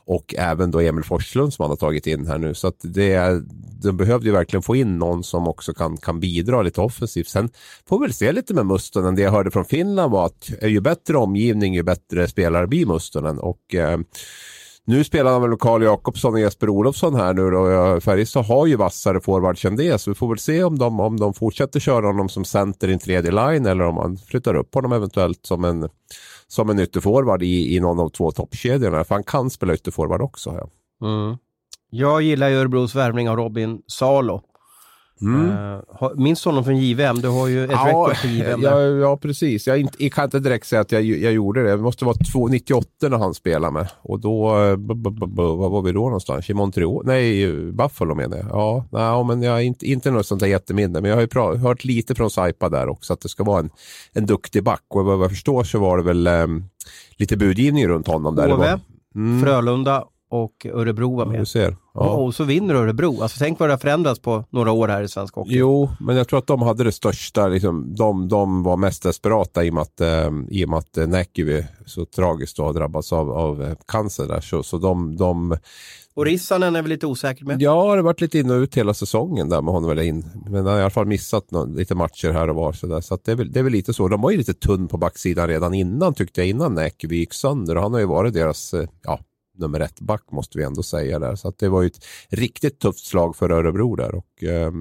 och 0.04 0.34
även 0.38 0.70
då 0.70 0.80
Emil 0.80 1.04
Forslund 1.04 1.52
som 1.52 1.62
han 1.62 1.70
har 1.70 1.76
tagit 1.76 2.06
in 2.06 2.26
här 2.26 2.38
nu. 2.38 2.54
Så 2.54 2.68
att 2.68 2.76
det, 2.80 3.42
de 3.82 3.96
behövde 3.96 4.26
ju 4.26 4.32
verkligen 4.32 4.62
få 4.62 4.76
in 4.76 4.98
någon 4.98 5.24
som 5.24 5.48
också 5.48 5.74
kan, 5.74 5.96
kan 5.96 6.20
bidra 6.20 6.62
lite 6.62 6.80
offensivt. 6.80 7.28
Sen 7.28 7.50
får 7.88 7.98
vi 7.98 8.06
väl 8.06 8.14
se 8.14 8.32
lite 8.32 8.54
med 8.54 8.66
Mustonen. 8.66 9.14
Det 9.14 9.22
jag 9.22 9.30
hörde 9.30 9.50
från 9.50 9.64
Finland 9.64 10.12
var 10.12 10.26
att 10.26 10.50
ju 10.62 10.80
bättre 10.80 11.16
omgivning, 11.16 11.74
ju 11.74 11.82
bättre 11.82 12.28
spelare 12.28 12.66
blir 12.66 12.86
Mustonen. 12.86 13.38
Och 13.38 13.74
eh, 13.74 13.98
nu 14.84 15.04
spelar 15.04 15.32
han 15.32 15.42
väl 15.42 15.58
Karl 15.58 15.82
Jakobsson 15.82 16.34
och 16.34 16.40
Jesper 16.40 16.68
Olofsson 16.68 17.14
här 17.14 17.34
nu 17.34 17.50
då. 17.50 18.00
Färjestad 18.00 18.44
har 18.44 18.66
ju 18.66 18.76
vassare 18.76 19.20
forwards 19.20 19.64
än 19.64 19.76
det, 19.76 20.00
så 20.00 20.10
vi 20.10 20.14
får 20.14 20.28
väl 20.28 20.38
se 20.38 20.64
om 20.64 20.78
de, 20.78 21.00
om 21.00 21.20
de 21.20 21.34
fortsätter 21.34 21.80
köra 21.80 22.06
honom 22.06 22.28
som 22.28 22.44
center 22.44 22.88
i 22.88 22.92
en 22.92 22.98
tredje 22.98 23.30
line 23.30 23.66
eller 23.66 23.84
om 23.84 23.94
man 23.94 24.16
flyttar 24.16 24.54
upp 24.54 24.74
honom 24.74 24.92
eventuellt 24.92 25.46
som 25.46 25.64
en 25.64 25.88
som 26.50 26.70
en 26.70 26.78
ytterforward 26.78 27.42
i, 27.42 27.76
i 27.76 27.80
någon 27.80 28.00
av 28.00 28.08
två 28.08 28.30
toppkedjorna. 28.30 29.04
För 29.04 29.14
han 29.14 29.24
kan 29.24 29.50
spela 29.50 29.74
ytterforward 29.74 30.22
också. 30.22 30.50
Ja. 30.50 31.06
Mm. 31.06 31.36
Jag 31.90 32.22
gillar 32.22 32.48
ju 32.48 32.56
Örebros 32.56 32.94
värvning 32.94 33.28
av 33.28 33.36
Robin 33.36 33.82
Salo. 33.86 34.42
Mm. 35.22 35.50
Uh, 35.50 36.10
minns 36.16 36.44
honom 36.44 36.64
från 36.64 36.76
JVM? 36.76 37.20
Du 37.20 37.28
har 37.28 37.48
ju 37.48 37.64
ett 37.64 37.70
ja, 37.70 37.86
rekord 37.88 38.16
på 38.22 38.26
JVM. 38.26 38.62
Ja, 38.62 38.80
ja, 38.80 39.16
precis. 39.16 39.66
Jag, 39.66 39.80
inte, 39.80 40.04
jag, 40.04 40.12
kan 40.12 40.24
inte 40.24 40.38
direkt 40.38 40.66
säga 40.66 40.80
att 40.80 40.92
jag, 40.92 41.02
jag 41.02 41.32
gjorde 41.32 41.62
det. 41.62 41.70
Det 41.70 41.76
måste 41.76 42.04
vara 42.04 42.16
98 42.50 42.88
när 43.00 43.18
han 43.18 43.34
spelade 43.34 43.72
med. 43.72 43.88
Och 44.02 44.20
då, 44.20 44.64
eh, 44.64 44.76
b, 44.76 44.94
var 45.36 45.82
vi 45.82 45.92
då 45.92 46.00
någonstans? 46.00 46.50
I 46.50 46.54
Montreal? 46.54 47.02
Nej, 47.04 47.52
Buffalo 47.72 48.14
menar 48.14 48.36
jag. 48.36 48.46
Ja, 48.50 48.84
nej, 48.90 49.24
men 49.24 49.42
jag 49.42 49.64
inte, 49.64 49.86
inte 49.86 50.10
något 50.10 50.26
sånt 50.26 50.40
där 50.40 50.48
jätteminne. 50.48 51.00
Men 51.00 51.10
jag 51.10 51.16
har 51.16 51.22
ju 51.22 51.28
pra, 51.28 51.56
hört 51.56 51.84
lite 51.84 52.14
från 52.14 52.30
Saipa 52.30 52.68
där 52.68 52.88
också 52.88 53.12
att 53.12 53.20
det 53.20 53.28
ska 53.28 53.44
vara 53.44 53.60
en, 53.60 53.70
en 54.12 54.26
duktig 54.26 54.64
back. 54.64 54.84
Och 54.88 55.04
vad 55.04 55.22
jag 55.22 55.30
förstår 55.30 55.64
så 55.64 55.78
var 55.78 55.96
det 55.96 56.02
väl 56.02 56.26
um, 56.26 56.64
lite 57.16 57.36
budgivning 57.36 57.88
runt 57.88 58.06
honom. 58.06 58.36
Där 58.36 58.48
HV, 58.48 58.78
mm. 59.14 59.42
Frölunda 59.42 60.04
och 60.30 60.66
Örebro 60.72 61.16
var 61.16 61.26
med. 61.26 61.48
ser. 61.48 61.76
Ja. 61.94 62.10
Och 62.10 62.34
så 62.34 62.44
vinner 62.44 62.74
Örebro. 62.74 63.22
Alltså 63.22 63.38
tänk 63.38 63.58
vad 63.58 63.68
det 63.68 63.72
har 63.72 63.78
förändrats 63.78 64.20
på 64.20 64.44
några 64.50 64.72
år 64.72 64.88
här 64.88 65.02
i 65.02 65.08
svensk 65.08 65.34
hockey. 65.34 65.54
Jo, 65.54 65.90
men 66.00 66.16
jag 66.16 66.28
tror 66.28 66.38
att 66.38 66.46
de 66.46 66.62
hade 66.62 66.84
det 66.84 66.92
största, 66.92 67.48
liksom, 67.48 67.94
de, 67.94 68.28
de 68.28 68.62
var 68.62 68.76
mest 68.76 69.02
desperata 69.02 69.64
i 69.64 69.70
och 69.70 69.74
med 69.74 69.82
att, 69.82 70.00
eh, 70.00 70.30
i 70.48 70.64
och 70.64 70.68
med 70.68 70.78
att 70.78 70.96
eh, 70.96 71.06
Näkyvi 71.06 71.66
så 71.86 72.04
tragiskt 72.04 72.58
har 72.58 72.72
drabbats 72.72 73.12
av, 73.12 73.30
av 73.30 73.62
eh, 73.62 73.74
cancer 73.86 74.26
där. 74.26 74.40
Så, 74.40 74.62
så 74.62 74.78
de, 74.78 75.16
de 75.16 75.56
och 76.14 76.26
Rissanen 76.26 76.76
är 76.76 76.82
väl 76.82 76.88
lite 76.88 77.06
osäker 77.06 77.44
med? 77.44 77.62
Ja, 77.62 77.72
det 77.72 77.78
har 77.78 77.98
varit 77.98 78.20
lite 78.20 78.38
in 78.38 78.50
och 78.50 78.56
ut 78.56 78.74
hela 78.74 78.94
säsongen 78.94 79.48
där 79.48 79.62
med 79.62 79.74
honom. 79.74 79.88
Väl 79.88 79.98
in. 79.98 80.30
Men 80.44 80.54
han 80.54 80.66
har 80.66 80.78
i 80.78 80.80
alla 80.80 80.90
fall 80.90 81.06
missat 81.06 81.50
någon, 81.50 81.74
lite 81.74 81.94
matcher 81.94 82.30
här 82.30 82.48
och 82.48 82.56
var. 82.56 82.72
Så, 82.72 82.86
där. 82.86 83.00
så 83.00 83.18
det, 83.24 83.32
är 83.32 83.36
väl, 83.36 83.52
det 83.52 83.58
är 83.58 83.62
väl 83.62 83.72
lite 83.72 83.94
så. 83.94 84.08
De 84.08 84.20
var 84.20 84.30
ju 84.30 84.36
lite 84.36 84.54
tunn 84.54 84.88
på 84.88 84.96
backsidan 84.96 85.48
redan 85.48 85.74
innan 85.74 86.14
tyckte 86.14 86.40
jag, 86.40 86.48
innan 86.48 86.74
Näkyvi 86.74 87.16
gick 87.16 87.34
sönder. 87.34 87.76
Och 87.76 87.82
han 87.82 87.92
har 87.92 88.00
ju 88.00 88.06
varit 88.06 88.34
deras, 88.34 88.74
eh, 88.74 88.88
ja, 89.02 89.20
nummer 89.60 89.80
ett 89.80 90.00
back 90.00 90.22
måste 90.30 90.58
vi 90.58 90.64
ändå 90.64 90.82
säga 90.82 91.18
där. 91.18 91.34
Så 91.34 91.48
att 91.48 91.58
det 91.58 91.68
var 91.68 91.82
ju 91.82 91.86
ett 91.86 92.04
riktigt 92.28 92.78
tufft 92.78 93.06
slag 93.06 93.36
för 93.36 93.50
Örebro 93.50 93.96
där. 93.96 94.14
Och, 94.14 94.44
eh, 94.44 94.72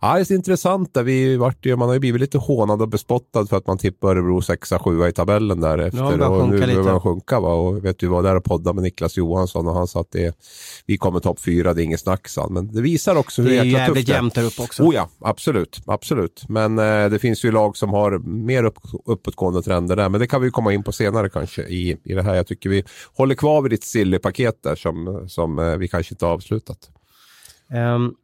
Ja, 0.00 0.14
det 0.14 0.30
är 0.30 0.32
intressant. 0.32 0.94
Där. 0.94 1.02
Vi 1.02 1.36
vart 1.36 1.66
ju, 1.66 1.76
man 1.76 1.88
har 1.88 1.94
ju 1.94 2.00
blivit 2.00 2.20
lite 2.20 2.38
hånad 2.38 2.82
och 2.82 2.88
bespottad 2.88 3.46
för 3.46 3.56
att 3.56 3.66
man 3.66 3.78
tippar 3.78 4.08
Örebro 4.08 4.40
6-7 4.40 5.08
i 5.08 5.12
tabellen 5.12 5.60
därefter. 5.60 5.98
Ja, 5.98 6.28
och 6.28 6.48
nu 6.48 6.58
börjar 6.58 6.82
man 6.82 7.00
sjunka. 7.00 7.40
Va? 7.40 7.52
Och 7.52 7.84
vet 7.84 7.98
du, 7.98 8.06
var 8.06 8.22
där 8.22 8.36
och 8.36 8.44
poddade 8.44 8.74
med 8.74 8.82
Niklas 8.82 9.16
Johansson 9.16 9.68
och 9.68 9.74
han 9.74 9.86
sa 9.86 10.00
att 10.00 10.10
det, 10.10 10.36
vi 10.86 10.98
kommer 10.98 11.20
topp 11.20 11.40
fyra, 11.40 11.74
det 11.74 11.82
är 11.82 11.84
inget 11.84 12.00
snack 12.00 12.28
Men 12.50 12.72
det 12.72 12.82
visar 12.82 13.16
också 13.16 13.42
hur 13.42 13.50
jäkla 13.50 13.64
tufft 13.64 13.72
det 13.72 13.74
är. 13.74 13.78
Det 13.78 13.80
är 13.80 13.86
jävligt 13.86 14.08
jämnt 14.08 14.34
där 14.34 14.44
uppe 14.44 14.62
också. 14.62 14.82
Oh 14.82 14.94
ja, 14.94 15.08
absolut. 15.20 15.80
absolut. 15.86 16.44
Men 16.48 16.78
eh, 16.78 17.10
det 17.10 17.18
finns 17.18 17.44
ju 17.44 17.52
lag 17.52 17.76
som 17.76 17.90
har 17.90 18.18
mer 18.18 18.64
upp, 18.64 18.78
uppåtgående 19.04 19.62
trender 19.62 19.96
där. 19.96 20.08
Men 20.08 20.20
det 20.20 20.26
kan 20.26 20.42
vi 20.42 20.50
komma 20.50 20.72
in 20.72 20.82
på 20.82 20.92
senare 20.92 21.28
kanske 21.28 21.62
i, 21.62 21.96
i 22.04 22.14
det 22.14 22.22
här. 22.22 22.34
Jag 22.34 22.46
tycker 22.46 22.70
vi 22.70 22.84
håller 23.16 23.34
kvar 23.34 23.62
vid 23.62 23.70
ditt 23.70 23.84
silly-paket 23.84 24.62
där 24.62 24.76
som, 24.76 25.24
som 25.28 25.58
eh, 25.58 25.76
vi 25.76 25.88
kanske 25.88 26.14
inte 26.14 26.26
har 26.26 26.32
avslutat. 26.32 26.90
Um, 27.94 28.14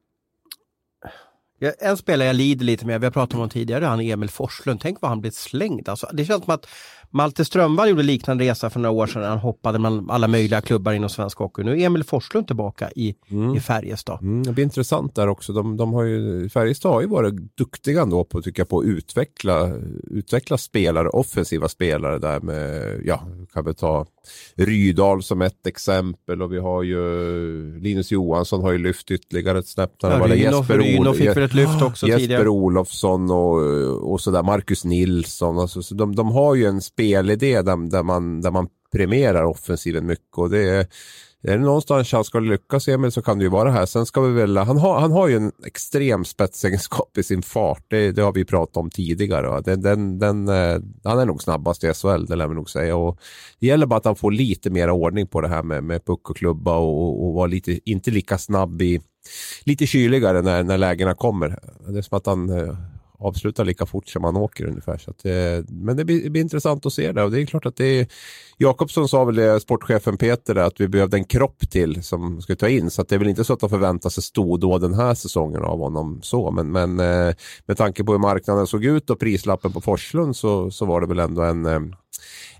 en 1.78 1.96
spelare 1.96 2.26
jag 2.26 2.36
lider 2.36 2.64
lite 2.64 2.86
med, 2.86 3.00
vi 3.00 3.06
har 3.06 3.12
pratat 3.12 3.34
om 3.34 3.38
honom 3.38 3.50
tidigare, 3.50 3.84
han 3.84 4.00
Emil 4.00 4.30
Forslund. 4.30 4.80
Tänk 4.80 5.00
vad 5.00 5.10
han 5.10 5.20
blev 5.20 5.30
slängd. 5.30 5.88
Alltså, 5.88 6.08
det 6.12 6.24
känns 6.24 6.44
som 6.44 6.54
att 6.54 6.66
Malte 7.14 7.44
Strömvall 7.44 7.88
gjorde 7.88 8.02
liknande 8.02 8.44
resa 8.44 8.70
för 8.70 8.80
några 8.80 8.94
år 8.94 9.06
sedan. 9.06 9.24
Han 9.24 9.38
hoppade 9.38 9.78
mellan 9.78 10.10
alla 10.10 10.28
möjliga 10.28 10.60
klubbar 10.60 10.92
inom 10.92 11.10
svensk 11.10 11.38
hockey. 11.38 11.62
Nu 11.62 11.80
är 11.80 11.86
Emil 11.86 12.04
Forslund 12.04 12.46
tillbaka 12.46 12.90
i, 12.96 13.14
mm. 13.30 13.54
i 13.54 13.60
Färjestad. 13.60 14.22
Mm, 14.22 14.42
det 14.42 14.52
blir 14.52 14.64
intressant 14.64 15.14
där 15.14 15.28
också. 15.28 15.52
De, 15.52 15.76
de 15.76 15.92
har 15.92 16.02
ju, 16.02 16.48
Färjestad 16.48 16.92
har 16.92 17.00
ju 17.00 17.06
varit 17.06 17.56
duktiga 17.56 18.02
ändå 18.02 18.24
på, 18.24 18.42
tycker 18.42 18.60
jag, 18.60 18.68
på 18.68 18.78
att 18.78 18.84
utveckla, 18.84 19.72
utveckla 20.10 20.58
spelare, 20.58 21.08
offensiva 21.08 21.68
spelare 21.68 22.18
där 22.18 22.40
med, 22.40 23.00
ja, 23.04 23.26
kan 23.52 23.64
vi 23.64 23.74
ta 23.74 24.06
Rydal 24.54 25.22
som 25.22 25.42
ett 25.42 25.66
exempel 25.66 26.42
och 26.42 26.52
vi 26.52 26.58
har 26.58 26.82
ju 26.82 27.80
Linus 27.80 28.12
Johansson 28.12 28.62
har 28.62 28.72
ju 28.72 28.78
lyft 28.78 29.10
ytterligare 29.10 29.58
ett 29.58 29.68
snäpp. 29.68 29.92
Ja, 30.02 30.08
Ryno, 30.08 30.34
Jesper, 30.34 30.78
Ryno 30.78 31.12
fick 31.12 31.36
väl 31.36 31.42
ett 31.42 31.54
lyft 31.54 31.82
också 31.82 32.06
Jesper 32.06 32.20
tidigare. 32.20 32.48
Olofsson 32.48 33.30
och, 33.30 34.12
och 34.12 34.20
sådär, 34.20 34.42
Marcus 34.42 34.84
Nilsson. 34.84 35.58
Alltså, 35.58 35.82
så 35.82 35.94
de, 35.94 36.16
de 36.16 36.30
har 36.30 36.54
ju 36.54 36.64
en 36.64 36.80
spelidé 37.12 37.62
där, 37.62 37.90
där, 37.90 38.02
man, 38.02 38.40
där 38.40 38.50
man 38.50 38.68
premierar 38.92 39.44
offensiven 39.44 40.06
mycket 40.06 40.38
och 40.38 40.50
det 40.50 40.68
är, 40.68 40.86
är 41.42 41.58
det 41.58 41.64
någonstans 41.64 42.12
han 42.12 42.24
ska 42.24 42.38
lyckas 42.38 42.88
Emil 42.88 43.12
så 43.12 43.22
kan 43.22 43.38
det 43.38 43.44
ju 43.44 43.50
vara 43.50 43.70
här. 43.70 43.86
Sen 43.86 44.06
ska 44.06 44.20
vi 44.20 44.32
väl, 44.32 44.56
han, 44.56 44.76
har, 44.76 45.00
han 45.00 45.12
har 45.12 45.28
ju 45.28 45.36
en 45.36 45.52
extrem 45.66 46.24
spetsegenskap 46.24 47.18
i 47.18 47.22
sin 47.22 47.42
fart. 47.42 47.84
Det, 47.88 48.12
det 48.12 48.22
har 48.22 48.32
vi 48.32 48.44
pratat 48.44 48.76
om 48.76 48.90
tidigare. 48.90 49.60
Den, 49.60 49.80
den, 49.82 50.18
den, 50.18 50.48
eh, 50.48 50.80
han 51.04 51.18
är 51.18 51.26
nog 51.26 51.42
snabbast 51.42 51.84
i 51.84 51.94
SHL, 51.94 52.26
det 52.26 52.36
lär 52.36 52.48
vi 52.48 52.54
nog 52.54 52.70
säga. 52.70 52.96
Och 52.96 53.18
det 53.58 53.66
gäller 53.66 53.86
bara 53.86 53.96
att 53.96 54.04
han 54.04 54.16
får 54.16 54.32
lite 54.32 54.70
mer 54.70 54.90
ordning 54.90 55.26
på 55.26 55.40
det 55.40 55.48
här 55.48 55.62
med, 55.62 55.84
med 55.84 56.04
puck 56.04 56.30
och 56.30 56.36
klubba 56.36 56.76
och, 56.76 57.26
och 57.26 57.34
vara 57.34 57.46
lite, 57.46 57.90
inte 57.90 58.10
lika 58.10 58.38
snabb 58.38 58.82
i, 58.82 59.00
lite 59.64 59.86
kyligare 59.86 60.42
när, 60.42 60.62
när 60.62 60.78
lägena 60.78 61.14
kommer. 61.14 61.58
Det 61.88 61.98
är 61.98 62.02
som 62.02 62.18
att 62.18 62.26
han 62.26 62.50
eh, 62.50 62.74
avslutar 63.24 63.64
lika 63.64 63.86
fort 63.86 64.08
som 64.08 64.22
man 64.22 64.36
åker 64.36 64.64
ungefär. 64.64 64.98
Så 64.98 65.10
att, 65.10 65.24
eh, 65.24 65.64
men 65.68 65.96
det 65.96 66.04
blir, 66.04 66.24
det 66.24 66.30
blir, 66.30 66.42
intressant 66.42 66.86
att 66.86 66.92
se 66.92 67.12
det 67.12 67.22
och 67.22 67.30
det 67.30 67.42
är 67.42 67.46
klart 67.46 67.66
att 67.66 67.76
det 67.76 68.00
är 68.00 68.06
Jakobsson 68.58 69.08
sa 69.08 69.24
väl 69.24 69.34
det, 69.34 69.60
sportchefen 69.60 70.16
Peter 70.16 70.56
att 70.56 70.80
vi 70.80 70.88
behövde 70.88 71.16
en 71.16 71.24
kropp 71.24 71.70
till 71.70 72.02
som 72.02 72.42
skulle 72.42 72.56
ta 72.56 72.68
in 72.68 72.90
så 72.90 73.02
att 73.02 73.08
det 73.08 73.14
är 73.14 73.18
väl 73.18 73.28
inte 73.28 73.44
så 73.44 73.52
att 73.52 73.60
de 73.60 73.70
förväntar 73.70 74.10
sig 74.10 74.22
stordåd 74.22 74.80
den 74.80 74.94
här 74.94 75.14
säsongen 75.14 75.62
av 75.62 75.78
honom 75.78 76.20
så 76.22 76.50
men, 76.50 76.72
men 76.72 77.00
eh, 77.00 77.34
med 77.66 77.76
tanke 77.76 78.04
på 78.04 78.12
hur 78.12 78.18
marknaden 78.18 78.66
såg 78.66 78.84
ut 78.84 79.10
och 79.10 79.20
prislappen 79.20 79.72
på 79.72 79.80
Forslund 79.80 80.36
så, 80.36 80.70
så 80.70 80.86
var 80.86 81.00
det 81.00 81.06
väl 81.06 81.18
ändå 81.18 81.42
en, 81.42 81.66
eh, 81.66 81.80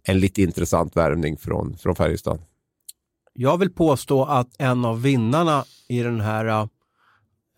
en 0.02 0.20
lite 0.20 0.42
intressant 0.42 0.96
värvning 0.96 1.36
från, 1.36 1.76
från 1.78 1.94
Färjestad. 1.94 2.42
Jag 3.32 3.58
vill 3.58 3.70
påstå 3.70 4.24
att 4.24 4.48
en 4.58 4.84
av 4.84 5.02
vinnarna 5.02 5.64
i 5.88 6.02
den 6.02 6.20
här 6.20 6.68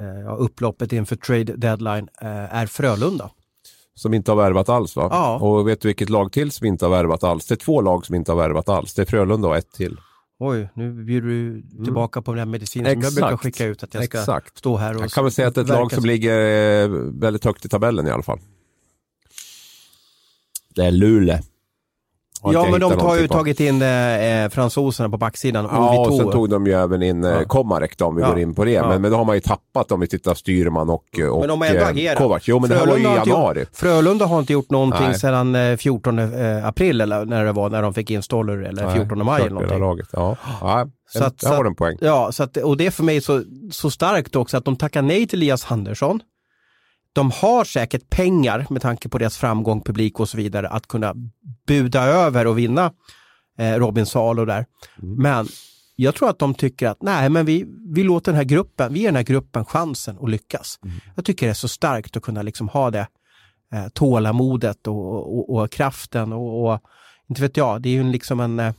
eh, 0.03 0.35
upploppet 0.39 0.93
inför 0.93 1.17
trade 1.17 1.57
deadline 1.57 2.09
eh, 2.21 2.55
är 2.55 2.67
Frölunda. 2.67 3.31
Som 3.95 4.15
inte 4.15 4.31
har 4.31 4.37
värvat 4.37 4.69
alls 4.69 4.97
va? 4.97 5.09
Ja. 5.11 5.39
Och 5.39 5.69
vet 5.69 5.81
du 5.81 5.89
vilket 5.89 6.11
lag 6.11 6.33
till 6.33 6.51
som 6.51 6.67
inte 6.67 6.85
har 6.85 6.91
värvat 6.91 7.25
alls? 7.25 7.47
Det 7.47 7.55
är 7.55 7.57
två 7.57 7.81
lag 7.81 8.07
som 8.07 8.15
inte 8.15 8.33
har 8.33 8.37
värvat 8.37 8.69
alls. 8.69 8.95
Det 8.95 9.03
är 9.03 9.07
Frölunda 9.07 9.49
och 9.49 9.57
ett 9.57 9.73
till. 9.73 9.97
Oj, 10.39 10.69
nu 10.75 10.93
bjuder 10.93 11.29
du 11.29 11.49
mm. 11.49 11.85
tillbaka 11.85 12.19
mm. 12.19 12.25
på 12.25 12.33
den 12.33 12.39
här 12.39 12.47
medicinen 12.47 12.93
som 12.93 13.03
jag 13.03 13.15
brukar 13.15 13.37
skicka 13.37 13.65
ut 13.65 13.83
att 13.83 13.95
jag 13.95 14.05
ska 14.05 14.19
Exakt. 14.19 14.59
stå 14.59 14.77
här 14.77 14.97
och 14.97 15.03
Jag 15.03 15.11
kan 15.11 15.25
väl 15.25 15.33
säga 15.33 15.49
att 15.49 15.55
det 15.55 15.61
är 15.61 15.65
ett 15.65 15.69
lag 15.69 15.93
som 15.93 16.05
ligger 16.05 16.39
eh, 16.83 16.89
väldigt 17.21 17.45
högt 17.45 17.65
i 17.65 17.69
tabellen 17.69 18.07
i 18.07 18.11
alla 18.11 18.23
fall. 18.23 18.39
Det 20.75 20.87
är 20.87 20.91
Luleå. 20.91 21.39
Ja, 22.43 22.69
men 22.71 22.81
de 22.81 22.93
har 22.93 23.17
ju 23.17 23.29
tagit 23.29 23.61
in 23.61 23.83
eh, 23.83 24.49
fransoserna 24.49 25.09
på 25.09 25.17
backsidan. 25.17 25.69
Ja, 25.73 25.99
och 25.99 26.17
sen 26.17 26.31
tog 26.31 26.51
de 26.51 26.67
ju 26.67 26.73
även 26.73 27.03
in 27.03 27.25
eh, 27.25 27.41
Komarek 27.41 27.99
då, 27.99 28.05
om 28.05 28.17
vi 28.17 28.23
ja. 28.23 28.29
går 28.29 28.39
in 28.39 28.55
på 28.55 28.65
det. 28.65 28.71
Ja. 28.71 28.89
Men, 28.89 29.03
men 29.03 29.11
då 29.11 29.17
har 29.17 29.25
man 29.25 29.35
ju 29.35 29.41
tappat 29.41 29.93
om 29.93 30.01
vi 30.01 30.07
tittar 30.07 30.35
Styrman 30.35 30.91
och, 30.91 31.05
och 31.31 31.41
Men 31.41 31.49
de 31.49 31.61
har 31.61 31.69
ändå 31.69 31.81
eh, 31.81 31.89
agerat. 31.89 32.19
Kovac. 32.19 32.43
Jo, 32.47 32.59
men 32.59 32.71
Frölunda 32.71 32.95
det 32.95 32.99
här 32.99 33.05
var 33.05 33.15
ju 33.15 33.17
i 33.17 33.29
januari. 33.29 33.61
Gjort, 33.61 33.69
Frölunda 33.73 34.27
har 34.27 34.39
inte 34.39 34.53
gjort 34.53 34.71
någonting 34.71 35.15
sedan 35.15 35.79
14 35.79 36.19
eh, 36.19 36.41
eh, 36.41 36.67
april 36.67 37.01
eller 37.01 37.25
när 37.25 37.45
det 37.45 37.53
var, 37.53 37.71
när 37.71 37.83
de 37.83 37.95
fick 37.95 38.11
in 38.11 38.23
Stoller 38.23 38.63
eller 38.63 38.95
14 38.95 39.19
Nej, 39.19 39.27
maj 39.27 39.41
eller 39.41 39.51
någonting. 39.51 39.81
Laget. 39.81 40.09
Ja, 40.13 40.37
ja 40.61 40.87
så 41.09 41.25
att, 41.25 41.39
där 41.39 41.57
har 41.57 41.65
en 41.65 41.75
poäng. 41.75 41.99
Ja, 42.01 42.33
så 42.33 42.43
att, 42.43 42.57
och 42.57 42.77
det 42.77 42.87
är 42.87 42.91
för 42.91 43.05
mig 43.05 43.21
så, 43.21 43.43
så 43.71 43.91
starkt 43.91 44.37
också 44.37 44.57
att 44.57 44.65
de 44.65 44.77
tackar 44.77 45.03
nej 45.03 45.27
till 45.27 45.39
Elias 45.39 45.71
Andersson 45.71 46.21
de 47.17 47.31
har 47.31 47.65
säkert 47.65 48.11
pengar 48.11 48.67
med 48.71 48.83
tanke 48.83 49.09
på 49.09 49.19
deras 49.19 49.37
framgång, 49.37 49.81
publik 49.81 50.21
och 50.21 50.29
så 50.29 50.37
vidare 50.37 50.69
att 50.69 50.89
kunna 50.89 51.15
buda 51.67 52.05
över 52.05 52.47
och 52.47 52.59
vinna 52.59 52.93
eh, 53.59 53.75
Robin 53.75 54.07
Salo 54.07 54.45
där. 54.45 54.67
Mm. 55.03 55.23
Men 55.23 55.49
jag 55.97 56.15
tror 56.15 56.31
att 56.31 56.39
de 56.39 56.55
tycker 56.55 56.89
att 56.89 57.03
nej, 57.03 57.29
men 57.29 57.47
vi, 57.47 57.67
vi 57.95 58.03
låter 58.03 58.33
den 58.33 58.37
här 58.37 58.45
gruppen, 58.45 58.93
vi 58.93 59.01
ger 59.01 59.09
den 59.09 59.17
här 59.17 59.23
gruppen 59.23 59.65
chansen 59.65 60.19
att 60.21 60.31
lyckas. 60.31 60.79
Mm. 60.85 60.97
Jag 61.15 61.25
tycker 61.25 61.47
det 61.47 61.51
är 61.51 61.55
så 61.55 61.69
starkt 61.69 62.17
att 62.17 62.23
kunna 62.23 62.43
liksom 62.43 62.69
ha 62.69 62.91
det 62.91 63.07
eh, 63.73 63.89
tålamodet 63.89 64.87
och, 64.87 65.39
och, 65.39 65.57
och 65.57 65.71
kraften 65.71 66.33
och, 66.33 66.73
och, 66.73 66.81
inte 67.29 67.43
vet 67.43 67.57
jag, 67.57 67.83
det 67.83 67.89
är 67.89 67.93
ju 67.93 68.05
liksom 68.05 68.41
en 68.41 68.61
eh, 68.61 68.73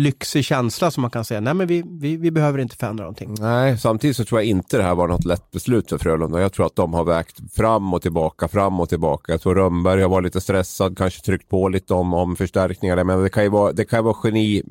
lyxig 0.00 0.44
känsla 0.44 0.90
som 0.90 1.00
man 1.00 1.10
kan 1.10 1.24
säga, 1.24 1.40
nej 1.40 1.54
men 1.54 1.66
vi, 1.66 1.82
vi, 1.86 2.16
vi 2.16 2.30
behöver 2.30 2.58
inte 2.58 2.76
förändra 2.76 3.04
någonting. 3.04 3.34
Nej, 3.40 3.78
samtidigt 3.78 4.16
så 4.16 4.24
tror 4.24 4.40
jag 4.40 4.48
inte 4.48 4.76
det 4.76 4.82
här 4.82 4.94
var 4.94 5.08
något 5.08 5.24
lätt 5.24 5.50
beslut 5.50 5.88
för 5.88 5.98
Frölunda. 5.98 6.40
Jag 6.40 6.52
tror 6.52 6.66
att 6.66 6.76
de 6.76 6.94
har 6.94 7.04
vägt 7.04 7.54
fram 7.54 7.94
och 7.94 8.02
tillbaka, 8.02 8.48
fram 8.48 8.80
och 8.80 8.88
tillbaka. 8.88 9.32
Jag 9.32 9.40
tror 9.40 9.54
Rönnberg 9.54 10.02
har 10.02 10.08
varit 10.08 10.24
lite 10.24 10.40
stressad, 10.40 10.98
kanske 10.98 11.20
tryckt 11.20 11.48
på 11.48 11.68
lite 11.68 11.94
om, 11.94 12.14
om 12.14 12.36
förstärkningar. 12.36 13.04
Men 13.04 13.22
det 13.22 13.30
kan 13.30 13.42
ju 13.42 13.48
vara, 13.48 13.72
det 13.72 13.84
kan 13.84 14.04
vara 14.04 14.16
geni, 14.24 14.62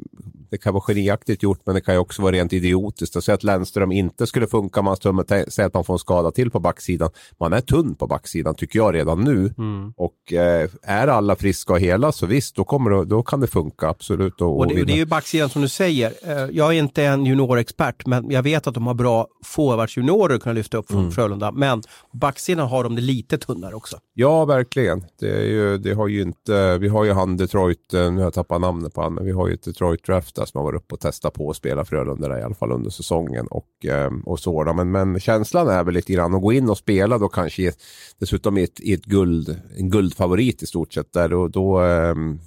det 0.49 0.57
kan 0.57 0.73
vara 0.73 0.83
geniaktigt 0.87 1.43
gjort 1.43 1.61
men 1.65 1.75
det 1.75 1.81
kan 1.81 1.95
ju 1.95 1.99
också 1.99 2.21
vara 2.21 2.31
rent 2.31 2.53
idiotiskt. 2.53 3.15
Att 3.15 3.23
säga 3.23 3.35
att 3.35 3.43
Lennström 3.43 3.91
inte 3.91 4.27
skulle 4.27 4.47
funka, 4.47 4.81
man 4.81 4.95
säger 4.97 5.65
att 5.65 5.73
man 5.73 5.83
får 5.83 5.93
en 5.93 5.99
skada 5.99 6.31
till 6.31 6.51
på 6.51 6.59
backsidan. 6.59 7.09
Man 7.39 7.53
är 7.53 7.61
tunn 7.61 7.95
på 7.95 8.07
backsidan 8.07 8.55
tycker 8.55 8.79
jag 8.79 8.95
redan 8.95 9.23
nu. 9.23 9.53
Mm. 9.57 9.93
Och 9.97 10.33
eh, 10.33 10.69
är 10.83 11.07
alla 11.07 11.35
friska 11.35 11.73
och 11.73 11.79
hela 11.79 12.11
så 12.11 12.25
visst, 12.25 12.55
då, 12.55 12.63
kommer 12.63 12.91
det, 12.91 13.05
då 13.05 13.23
kan 13.23 13.39
det 13.39 13.47
funka 13.47 13.87
absolut. 13.87 14.41
Och, 14.41 14.57
och, 14.57 14.67
det, 14.67 14.81
och 14.81 14.87
det 14.87 14.93
är 14.93 14.97
ju 14.97 15.05
backsidan 15.19 15.49
som 15.49 15.61
du 15.61 15.69
säger. 15.69 16.13
Eh, 16.23 16.49
jag 16.51 16.67
är 16.75 16.79
inte 16.79 17.03
en 17.03 17.25
juniorexpert 17.25 18.05
men 18.05 18.31
jag 18.31 18.43
vet 18.43 18.67
att 18.67 18.73
de 18.73 18.87
har 18.87 18.93
bra 18.93 19.27
forwardsjuniorer 19.45 20.35
att 20.35 20.41
kunna 20.41 20.53
lyfta 20.53 20.77
upp 20.77 20.87
från 20.87 20.99
mm. 20.99 21.11
Frölunda. 21.11 21.51
Men 21.51 21.81
backsidan 22.13 22.67
har 22.67 22.83
de 22.83 22.95
det 22.95 23.01
lite 23.01 23.37
tunnare 23.37 23.75
också. 23.75 23.97
Ja, 24.13 24.45
verkligen. 24.45 25.03
Det, 25.19 25.29
är 25.29 25.45
ju, 25.45 25.77
det 25.77 25.93
har 25.93 26.07
ju 26.07 26.21
inte, 26.21 26.77
vi 26.77 26.87
har 26.87 27.03
ju 27.03 27.11
han 27.11 27.37
Detroit, 27.37 27.93
eh, 27.93 28.11
nu 28.11 28.17
har 28.17 28.23
jag 28.23 28.33
tappat 28.33 28.61
namnet 28.61 28.93
på 28.93 29.01
han, 29.01 29.13
men 29.13 29.25
vi 29.25 29.31
har 29.31 29.47
ju 29.47 29.53
ett 29.53 29.63
Detroit 29.63 30.05
Draft 30.05 30.35
där 30.35 30.45
som 30.45 30.57
har 30.57 30.65
varit 30.65 30.81
uppe 30.81 30.95
och 30.95 31.01
testat 31.01 31.33
på 31.33 31.49
att 31.49 31.55
spela 31.55 31.85
Frölunda 31.85 32.39
i 32.39 32.43
alla 32.43 32.55
fall 32.55 32.71
under 32.71 32.89
säsongen. 32.89 33.47
Och, 33.47 33.85
ehm, 33.85 34.21
och 34.21 34.39
så 34.39 34.73
men, 34.73 34.91
men 34.91 35.19
känslan 35.19 35.67
är 35.67 35.83
väl 35.83 35.93
lite 35.93 36.13
grann 36.13 36.35
att 36.35 36.41
gå 36.41 36.53
in 36.53 36.69
och 36.69 36.77
spela 36.77 37.17
då 37.17 37.29
kanske 37.29 37.71
dessutom 38.19 38.57
i 38.57 38.63
ett, 38.63 38.79
i 38.79 38.93
ett 38.93 39.05
guld, 39.05 39.61
en 39.77 39.89
guldfavorit 39.89 40.63
i 40.63 40.65
stort 40.65 40.93
sett. 40.93 41.13
Där, 41.13 41.33
och 41.33 41.51
då, 41.51 41.79
ehm, 41.79 42.39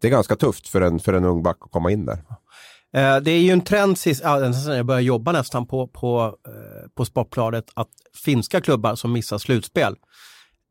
det 0.00 0.08
är 0.08 0.10
ganska 0.10 0.36
tufft 0.36 0.68
för 0.68 0.80
en, 0.80 0.98
för 0.98 1.12
en 1.12 1.24
ung 1.24 1.42
back 1.42 1.58
att 1.60 1.70
komma 1.70 1.90
in 1.90 2.06
där. 2.06 2.24
Eh, 2.92 3.16
det 3.16 3.30
är 3.30 3.40
ju 3.40 3.50
en 3.50 3.60
trend 3.60 3.98
sen 3.98 4.14
jag 4.76 4.86
började 4.86 5.02
jobba 5.02 5.32
nästan 5.32 5.66
på, 5.66 5.86
på, 5.86 6.36
eh, 6.46 6.88
på 6.94 7.04
Sportbladet 7.04 7.70
att 7.74 7.90
finska 8.24 8.60
klubbar 8.60 8.94
som 8.94 9.12
missar 9.12 9.38
slutspel 9.38 9.96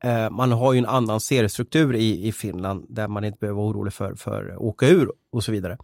eh, 0.04 0.30
man 0.30 0.52
har 0.52 0.74
ju 0.74 0.80
en 0.80 0.86
annan 0.86 1.20
seriestruktur 1.20 1.96
i, 1.96 2.28
i 2.28 2.32
Finland 2.32 2.86
där 2.90 3.08
man 3.08 3.24
inte 3.24 3.38
behöver 3.40 3.58
vara 3.58 3.68
orolig 3.68 3.94
för, 3.94 4.16
för 4.16 4.50
att 4.50 4.58
åka 4.58 4.88
ur 4.88 5.12
och 5.32 5.44
så 5.44 5.52
vidare. 5.52 5.78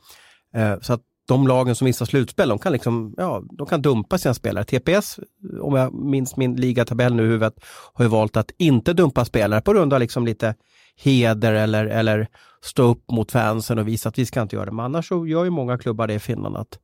Så 0.82 0.94
att 0.94 1.02
de 1.28 1.48
lagen 1.48 1.76
som 1.76 1.86
missar 1.86 2.06
slutspel, 2.06 2.50
de 2.50 2.60
kan, 2.60 2.72
liksom, 2.72 3.14
ja, 3.18 3.44
de 3.52 3.68
kan 3.68 3.82
dumpa 3.82 4.18
sina 4.18 4.34
spelare. 4.34 4.66
TPS, 4.66 5.20
om 5.62 5.76
jag 5.76 5.94
minns 5.94 6.38
min 6.38 6.56
ligatabell 6.56 7.16
nu 7.16 7.24
i 7.24 7.26
huvudet, 7.26 7.54
har 7.94 8.06
ju 8.06 8.10
valt 8.10 8.38
att 8.38 8.52
inte 8.58 8.94
dumpa 8.94 9.26
spelare 9.26 9.62
på 9.62 9.74
grund 9.74 9.94
av 9.94 10.00
liksom 10.00 10.26
lite 10.26 10.56
heder 10.96 11.54
eller, 11.54 11.86
eller 11.86 12.28
stå 12.62 12.84
upp 12.84 13.12
mot 13.12 13.32
fansen 13.32 13.80
och 13.80 13.88
visa 13.88 14.10
att 14.10 14.20
vi 14.20 14.26
ska 14.26 14.42
inte 14.42 14.56
göra 14.56 14.66
det. 14.66 14.72
Men 14.72 14.86
annars 14.86 15.08
så 15.08 15.28
gör 15.28 15.44
ju 15.44 15.50
många 15.50 15.78
klubbar 15.78 16.08
det 16.08 16.14
i 16.14 16.20
Finland 16.20 16.58
att 16.58 16.80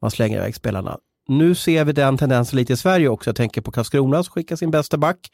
man 0.00 0.10
slänger 0.10 0.38
iväg 0.38 0.54
spelarna 0.54 0.98
nu 1.28 1.54
ser 1.54 1.84
vi 1.84 1.92
den 1.92 2.18
tendensen 2.18 2.56
lite 2.56 2.72
i 2.72 2.76
Sverige 2.76 3.08
också. 3.08 3.28
Jag 3.30 3.36
tänker 3.36 3.60
på 3.60 3.72
Karlskrona 3.72 4.22
som 4.22 4.32
skickar 4.32 4.56
sin 4.56 4.70
bästa 4.70 4.96
back 4.96 5.30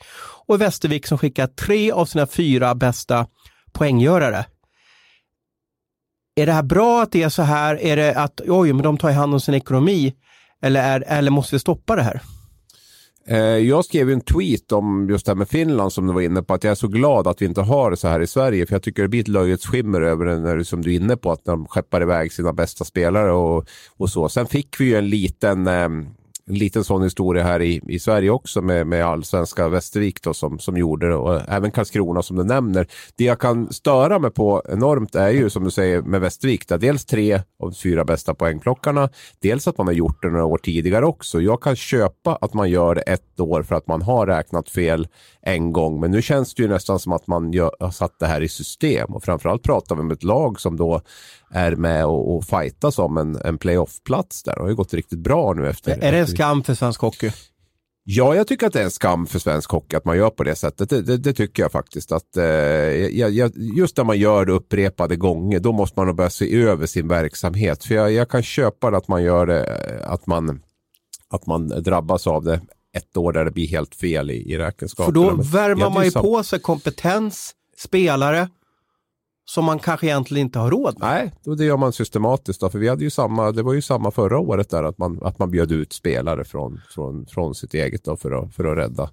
och 0.47 0.61
Västervik 0.61 1.07
som 1.07 1.19
skickar 1.19 1.47
tre 1.47 1.93
av 1.93 2.07
sina 2.07 2.27
fyra 2.27 2.75
bästa 2.75 3.27
poänggörare. 3.73 4.45
Är 6.37 6.47
det 6.47 6.53
här 6.53 6.63
bra 6.63 7.03
att 7.03 7.13
det 7.13 7.23
är 7.23 7.29
så 7.29 7.43
här? 7.43 7.83
Är 7.83 7.97
det 7.97 8.15
att 8.15 8.41
oj, 8.49 8.73
men 8.73 8.83
de 8.83 8.99
tar 8.99 9.11
hand 9.11 9.35
om 9.35 9.41
sin 9.41 9.55
ekonomi? 9.55 10.15
Eller, 10.63 10.83
är, 10.83 11.05
eller 11.07 11.31
måste 11.31 11.55
vi 11.55 11.59
stoppa 11.59 11.97
det 11.97 12.03
här? 12.03 12.23
Eh, 13.27 13.39
jag 13.39 13.85
skrev 13.85 14.11
en 14.11 14.21
tweet 14.21 14.73
om 14.73 15.09
just 15.11 15.27
det 15.27 15.31
här 15.31 15.37
med 15.37 15.49
Finland 15.49 15.93
som 15.93 16.07
du 16.07 16.13
var 16.13 16.21
inne 16.21 16.43
på, 16.43 16.55
att 16.55 16.65
jag 16.65 16.71
är 16.71 16.75
så 16.75 16.89
glad 16.89 17.27
att 17.27 17.43
vi 17.43 17.47
inte 17.47 17.61
har 17.61 17.91
det 17.91 17.97
så 17.97 18.09
här 18.09 18.21
i 18.21 18.27
Sverige, 18.27 18.67
för 18.67 18.75
jag 18.75 18.83
tycker 18.83 19.03
det 19.03 19.09
blir 19.09 19.21
ett 19.21 19.29
löjets 19.29 19.67
skimmer 19.67 20.01
över 20.01 20.25
det 20.25 20.39
när, 20.39 20.63
som 20.63 20.83
du 20.83 20.93
är 20.93 20.97
inne 20.97 21.17
på, 21.17 21.33
att 21.33 21.45
de 21.45 21.67
skeppar 21.67 22.03
iväg 22.03 22.33
sina 22.33 22.53
bästa 22.53 22.85
spelare 22.85 23.33
och, 23.33 23.67
och 23.97 24.11
så. 24.11 24.29
Sen 24.29 24.47
fick 24.47 24.81
vi 24.81 24.85
ju 24.85 24.97
en 24.97 25.09
liten 25.09 25.67
eh, 25.67 25.89
en 26.47 26.55
liten 26.55 26.85
sån 26.85 27.03
historia 27.03 27.45
här 27.45 27.63
i, 27.63 27.81
i 27.89 27.99
Sverige 27.99 28.31
också 28.31 28.63
med, 28.63 28.87
med 28.87 29.05
allsvenska 29.05 29.69
Västervik 29.69 30.23
då, 30.23 30.35
som, 30.35 30.59
som 30.59 30.77
gjorde 30.77 31.09
det 31.09 31.15
och 31.15 31.35
eh, 31.35 31.43
även 31.49 31.71
Karlskrona 31.71 32.23
som 32.23 32.37
du 32.37 32.45
nämner. 32.45 32.87
Det 33.17 33.25
jag 33.25 33.39
kan 33.39 33.73
störa 33.73 34.19
mig 34.19 34.31
på 34.31 34.63
enormt 34.69 35.15
är 35.15 35.31
ju 35.31 35.51
som 35.51 35.65
du 35.65 35.71
säger 35.71 36.03
med 36.03 36.21
Västervik, 36.21 36.69
där 36.69 36.79
dels 36.79 37.05
tre 37.05 37.41
av 37.59 37.73
fyra 37.73 38.05
bästa 38.05 38.35
poängplockarna, 38.35 39.09
dels 39.39 39.69
att 39.69 39.79
man 39.79 39.87
har 39.87 39.95
gjort 39.95 40.23
det 40.23 40.31
några 40.31 40.45
år 40.45 40.59
tidigare 40.59 41.07
också. 41.07 41.41
Jag 41.41 41.63
kan 41.63 41.77
köpa 41.77 42.39
att 42.41 42.55
man 42.55 42.71
gör 42.71 42.95
det 42.95 43.01
ett 43.01 43.41
år 43.41 43.63
för 43.63 43.75
att 43.75 43.87
man 43.87 44.03
har 44.03 44.27
räknat 44.27 44.69
fel 44.69 45.09
en 45.47 45.73
gång, 45.73 46.01
men 46.01 46.11
nu 46.11 46.23
känns 46.23 46.55
det 46.55 46.63
ju 46.63 46.69
nästan 46.69 46.99
som 46.99 47.13
att 47.13 47.27
man 47.27 47.53
gör, 47.53 47.71
har 47.81 47.91
satt 47.91 48.19
det 48.19 48.27
här 48.27 48.41
i 48.41 48.49
system 48.49 49.15
och 49.15 49.25
framförallt 49.25 49.63
pratar 49.63 49.95
vi 49.95 50.01
om 50.01 50.11
ett 50.11 50.23
lag 50.23 50.61
som 50.61 50.77
då 50.77 51.01
är 51.51 51.77
med 51.77 52.07
och, 52.07 52.37
och 52.37 52.45
fightas 52.45 52.99
om 52.99 53.17
en, 53.17 53.37
en 53.37 53.59
playoff-plats 53.59 54.43
där. 54.43 54.55
Det 54.55 54.61
har 54.61 54.69
ju 54.69 54.75
gått 54.75 54.95
riktigt 54.95 55.19
bra 55.19 55.53
nu 55.53 55.69
efter. 55.69 55.99
Är 56.03 56.13
det 56.13 56.19
en 56.19 56.27
skam 56.27 56.63
för 56.63 56.75
svensk 56.75 57.01
hockey? 57.01 57.31
Ja, 58.05 58.35
jag 58.35 58.47
tycker 58.47 58.67
att 58.67 58.73
det 58.73 58.81
är 58.81 58.85
en 58.85 58.91
skam 58.91 59.27
för 59.27 59.39
svensk 59.39 59.71
hockey 59.71 59.97
att 59.97 60.05
man 60.05 60.17
gör 60.17 60.31
på 60.31 60.43
det 60.45 60.55
sättet. 60.55 60.91
Det, 60.91 61.03
det, 61.03 61.17
det 61.17 61.33
tycker 61.33 61.63
jag 61.63 61.73
faktiskt. 61.73 62.13
att 62.13 62.37
eh, 62.37 62.45
jag, 62.45 63.53
Just 63.77 63.97
när 63.97 64.05
man 64.05 64.19
gör 64.19 64.45
det 64.45 64.53
upprepade 64.53 65.17
gånger, 65.17 65.61
då 65.61 65.73
måste 65.73 66.01
man 66.01 66.07
nog 66.07 66.17
börja 66.17 66.31
se 66.31 66.63
över 66.63 66.87
sin 66.87 67.09
verksamhet. 67.09 67.85
För 67.85 67.95
jag, 67.95 68.13
jag 68.13 68.29
kan 68.29 68.43
köpa 68.43 68.89
att 68.89 69.09
man 69.09 69.23
gör 69.23 69.47
det, 69.47 70.01
att 70.05 70.27
man, 70.27 70.63
att 71.29 71.47
man 71.47 71.69
drabbas 71.69 72.27
av 72.27 72.45
det 72.45 72.61
ett 72.93 73.17
år 73.17 73.33
där 73.33 73.45
det 73.45 73.51
blir 73.51 73.69
helt 73.69 73.95
fel 73.95 74.31
i, 74.31 74.53
i 74.53 74.59
räkenskaperna. 74.59 75.15
För 75.15 75.37
då 75.37 75.43
värmer 75.43 75.91
man 75.91 76.05
ju 76.05 76.11
på 76.11 76.43
sig 76.43 76.61
kompetens, 76.61 77.55
spelare 77.77 78.49
som 79.45 79.65
man 79.65 79.79
kanske 79.79 80.07
egentligen 80.07 80.47
inte 80.47 80.59
har 80.59 80.71
råd 80.71 80.99
med. 80.99 81.09
Nej, 81.09 81.33
då 81.45 81.55
det 81.55 81.65
gör 81.65 81.77
man 81.77 81.93
systematiskt. 81.93 82.61
Då, 82.61 82.71
för 82.71 82.79
vi 82.79 82.89
hade 82.89 83.05
ju 83.05 83.11
samma, 83.11 83.53
det 83.53 83.63
var 83.63 83.73
ju 83.73 83.83
samma 83.83 84.11
förra 84.11 84.39
året 84.39 84.71
där 84.71 84.83
att 84.83 84.99
man, 84.99 85.19
att 85.23 85.39
man 85.39 85.51
bjöd 85.51 85.73
ut 85.73 85.93
spelare 85.93 86.45
från, 86.45 86.81
från, 86.91 87.27
från 87.27 87.55
sitt 87.55 87.75
eget 87.75 88.05
då, 88.05 88.17
för, 88.17 88.31
att, 88.31 88.55
för 88.55 88.65
att 88.65 88.79
rädda. 88.79 89.11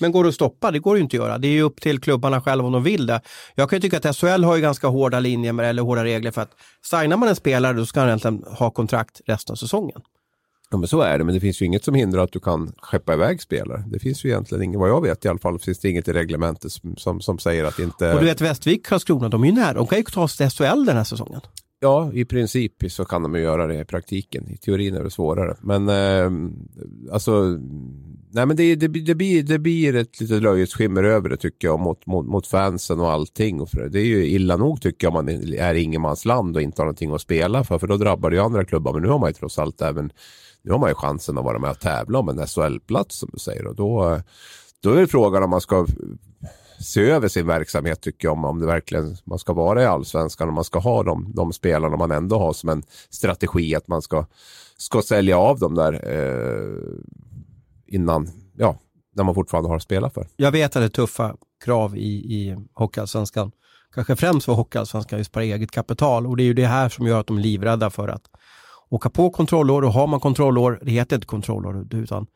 Men 0.00 0.12
går 0.12 0.24
det 0.24 0.28
att 0.28 0.34
stoppa? 0.34 0.70
Det 0.70 0.78
går 0.78 0.96
ju 0.96 1.02
inte 1.02 1.16
att 1.16 1.22
göra. 1.22 1.38
Det 1.38 1.48
är 1.48 1.52
ju 1.52 1.62
upp 1.62 1.80
till 1.80 2.00
klubbarna 2.00 2.40
själva 2.40 2.66
om 2.66 2.72
de 2.72 2.82
vill 2.82 3.06
det. 3.06 3.20
Jag 3.54 3.70
kan 3.70 3.76
ju 3.76 3.80
tycka 3.80 4.08
att 4.08 4.16
SHL 4.16 4.44
har 4.44 4.56
ju 4.56 4.62
ganska 4.62 4.88
hårda 4.88 5.20
linjer 5.20 5.52
med, 5.52 5.70
eller 5.70 5.82
hårda 5.82 6.04
regler 6.04 6.30
för 6.30 6.42
att 6.42 6.50
signar 6.90 7.16
man 7.16 7.28
en 7.28 7.36
spelare 7.36 7.72
då 7.72 7.86
ska 7.86 8.00
han 8.00 8.08
egentligen 8.08 8.44
ha 8.58 8.70
kontrakt 8.70 9.20
resten 9.26 9.52
av 9.52 9.56
säsongen. 9.56 10.00
Ja, 10.72 10.78
men 10.78 10.88
så 10.88 11.00
är 11.00 11.18
det, 11.18 11.24
men 11.24 11.34
det 11.34 11.40
finns 11.40 11.62
ju 11.62 11.66
inget 11.66 11.84
som 11.84 11.94
hindrar 11.94 12.24
att 12.24 12.32
du 12.32 12.40
kan 12.40 12.72
skeppa 12.82 13.14
iväg 13.14 13.42
spelare. 13.42 13.84
Det 13.86 13.98
finns 13.98 14.24
ju 14.24 14.28
egentligen 14.28 14.64
inget, 14.64 14.80
vad 14.80 14.88
jag 14.88 15.02
vet 15.02 15.24
i 15.24 15.28
alla 15.28 15.38
fall, 15.38 15.58
finns 15.58 15.78
det 15.78 15.88
inget 15.88 16.08
i 16.08 16.12
reglementet 16.12 16.72
som, 16.72 16.96
som, 16.96 17.20
som 17.20 17.38
säger 17.38 17.64
att 17.64 17.78
inte... 17.78 18.14
Och 18.14 18.20
du 18.20 18.26
vet 18.26 18.40
Västervik, 18.40 18.86
Karlskrona, 18.86 19.28
de 19.28 19.42
är 19.42 19.46
ju 19.46 19.52
nära. 19.52 19.72
De 19.72 19.86
kan 19.86 19.98
ju 19.98 20.04
ta 20.04 20.28
sig 20.28 20.50
till 20.50 20.56
SHL 20.56 20.84
den 20.84 20.96
här 20.96 21.04
säsongen. 21.04 21.40
Ja, 21.80 22.10
i 22.14 22.24
princip 22.24 22.72
så 22.88 23.04
kan 23.04 23.22
de 23.22 23.34
ju 23.34 23.40
göra 23.40 23.66
det 23.66 23.80
i 23.80 23.84
praktiken. 23.84 24.48
I 24.48 24.56
teorin 24.56 24.94
är 24.94 25.04
det 25.04 25.10
svårare. 25.10 25.56
Men 25.60 25.88
eh, 25.88 26.30
alltså, 27.12 27.58
nej 28.30 28.46
men 28.46 28.56
det, 28.56 28.74
det, 28.74 28.88
det, 28.88 29.14
blir, 29.14 29.42
det 29.42 29.58
blir 29.58 29.96
ett 29.96 30.20
litet 30.20 30.42
löjets 30.42 30.74
skimmer 30.74 31.04
över 31.04 31.28
det 31.28 31.36
tycker 31.36 31.68
jag 31.68 31.80
mot, 31.80 32.06
mot, 32.06 32.26
mot 32.26 32.46
fansen 32.46 33.00
och 33.00 33.10
allting. 33.10 33.60
Och 33.60 33.68
det 33.90 34.00
är 34.00 34.04
ju 34.04 34.26
illa 34.26 34.56
nog 34.56 34.82
tycker 34.82 35.06
jag 35.06 35.16
om 35.16 35.24
man 35.24 35.54
är 35.54 35.74
ingenmansland 35.74 36.56
och 36.56 36.62
inte 36.62 36.82
har 36.82 36.86
någonting 36.86 37.14
att 37.14 37.20
spela 37.20 37.64
för. 37.64 37.78
För 37.78 37.86
då 37.86 37.96
drabbar 37.96 38.30
det 38.30 38.36
ju 38.36 38.42
andra 38.42 38.64
klubbar. 38.64 38.92
Men 38.92 39.02
nu 39.02 39.08
har 39.08 39.18
man 39.18 39.28
ju 39.28 39.34
trots 39.34 39.58
allt 39.58 39.82
även 39.82 40.12
nu 40.62 40.72
har 40.72 40.78
man 40.78 40.88
ju 40.88 40.94
chansen 40.94 41.38
att 41.38 41.44
vara 41.44 41.58
med 41.58 41.70
och 41.70 41.80
tävla 41.80 42.18
om 42.18 42.28
en 42.28 42.46
SHL-plats 42.46 43.18
som 43.18 43.28
du 43.32 43.38
säger. 43.38 43.66
Och 43.66 43.74
då, 43.74 44.20
då 44.82 44.90
är 44.90 45.00
det 45.00 45.06
frågan 45.06 45.42
om 45.42 45.50
man 45.50 45.60
ska 45.60 45.86
se 46.82 47.00
över 47.00 47.28
sin 47.28 47.46
verksamhet 47.46 48.00
tycker 48.00 48.28
jag. 48.28 48.32
Om, 48.32 48.44
om 48.44 48.60
det 48.60 48.66
verkligen 48.66 49.16
man 49.24 49.38
ska 49.38 49.52
vara 49.52 49.82
i 49.82 49.86
allsvenskan 49.86 50.48
och 50.48 50.54
man 50.54 50.64
ska 50.64 50.78
ha 50.78 51.02
de, 51.02 51.32
de 51.34 51.52
spelarna 51.52 51.96
man 51.96 52.10
ändå 52.10 52.38
har 52.38 52.52
som 52.52 52.68
en 52.68 52.82
strategi 53.10 53.74
att 53.74 53.88
man 53.88 54.02
ska, 54.02 54.26
ska 54.76 55.02
sälja 55.02 55.38
av 55.38 55.58
dem 55.58 55.74
där 55.74 55.92
eh, 55.92 56.94
innan, 57.86 58.28
ja, 58.56 58.78
när 59.14 59.24
man 59.24 59.34
fortfarande 59.34 59.68
har 59.68 59.76
att 59.76 59.82
spela 59.82 60.10
för. 60.10 60.28
Jag 60.36 60.50
vet 60.52 60.76
att 60.76 60.82
det 60.82 60.86
är 60.86 60.88
tuffa 60.88 61.36
krav 61.64 61.96
i, 61.96 62.34
i 62.34 62.56
Hockeyallsvenskan. 62.74 63.52
Kanske 63.94 64.16
främst 64.16 64.46
för 64.46 64.52
Hockeyallsvenskan 64.52 65.18
just 65.18 65.32
på 65.32 65.40
eget 65.40 65.70
kapital 65.70 66.26
och 66.26 66.36
det 66.36 66.42
är 66.42 66.44
ju 66.44 66.54
det 66.54 66.66
här 66.66 66.88
som 66.88 67.06
gör 67.06 67.20
att 67.20 67.26
de 67.26 67.38
är 67.38 67.42
livrädda 67.42 67.90
för 67.90 68.08
att 68.08 68.22
åka 68.92 69.10
på 69.10 69.30
kontrollår 69.30 69.82
och 69.82 69.92
har 69.92 70.06
man 70.06 70.20
kontrollår, 70.20 70.80
det 70.82 70.90
heter 70.90 71.16
inte 71.16 71.26
kontrollår 71.26 71.86
utan 71.94 72.26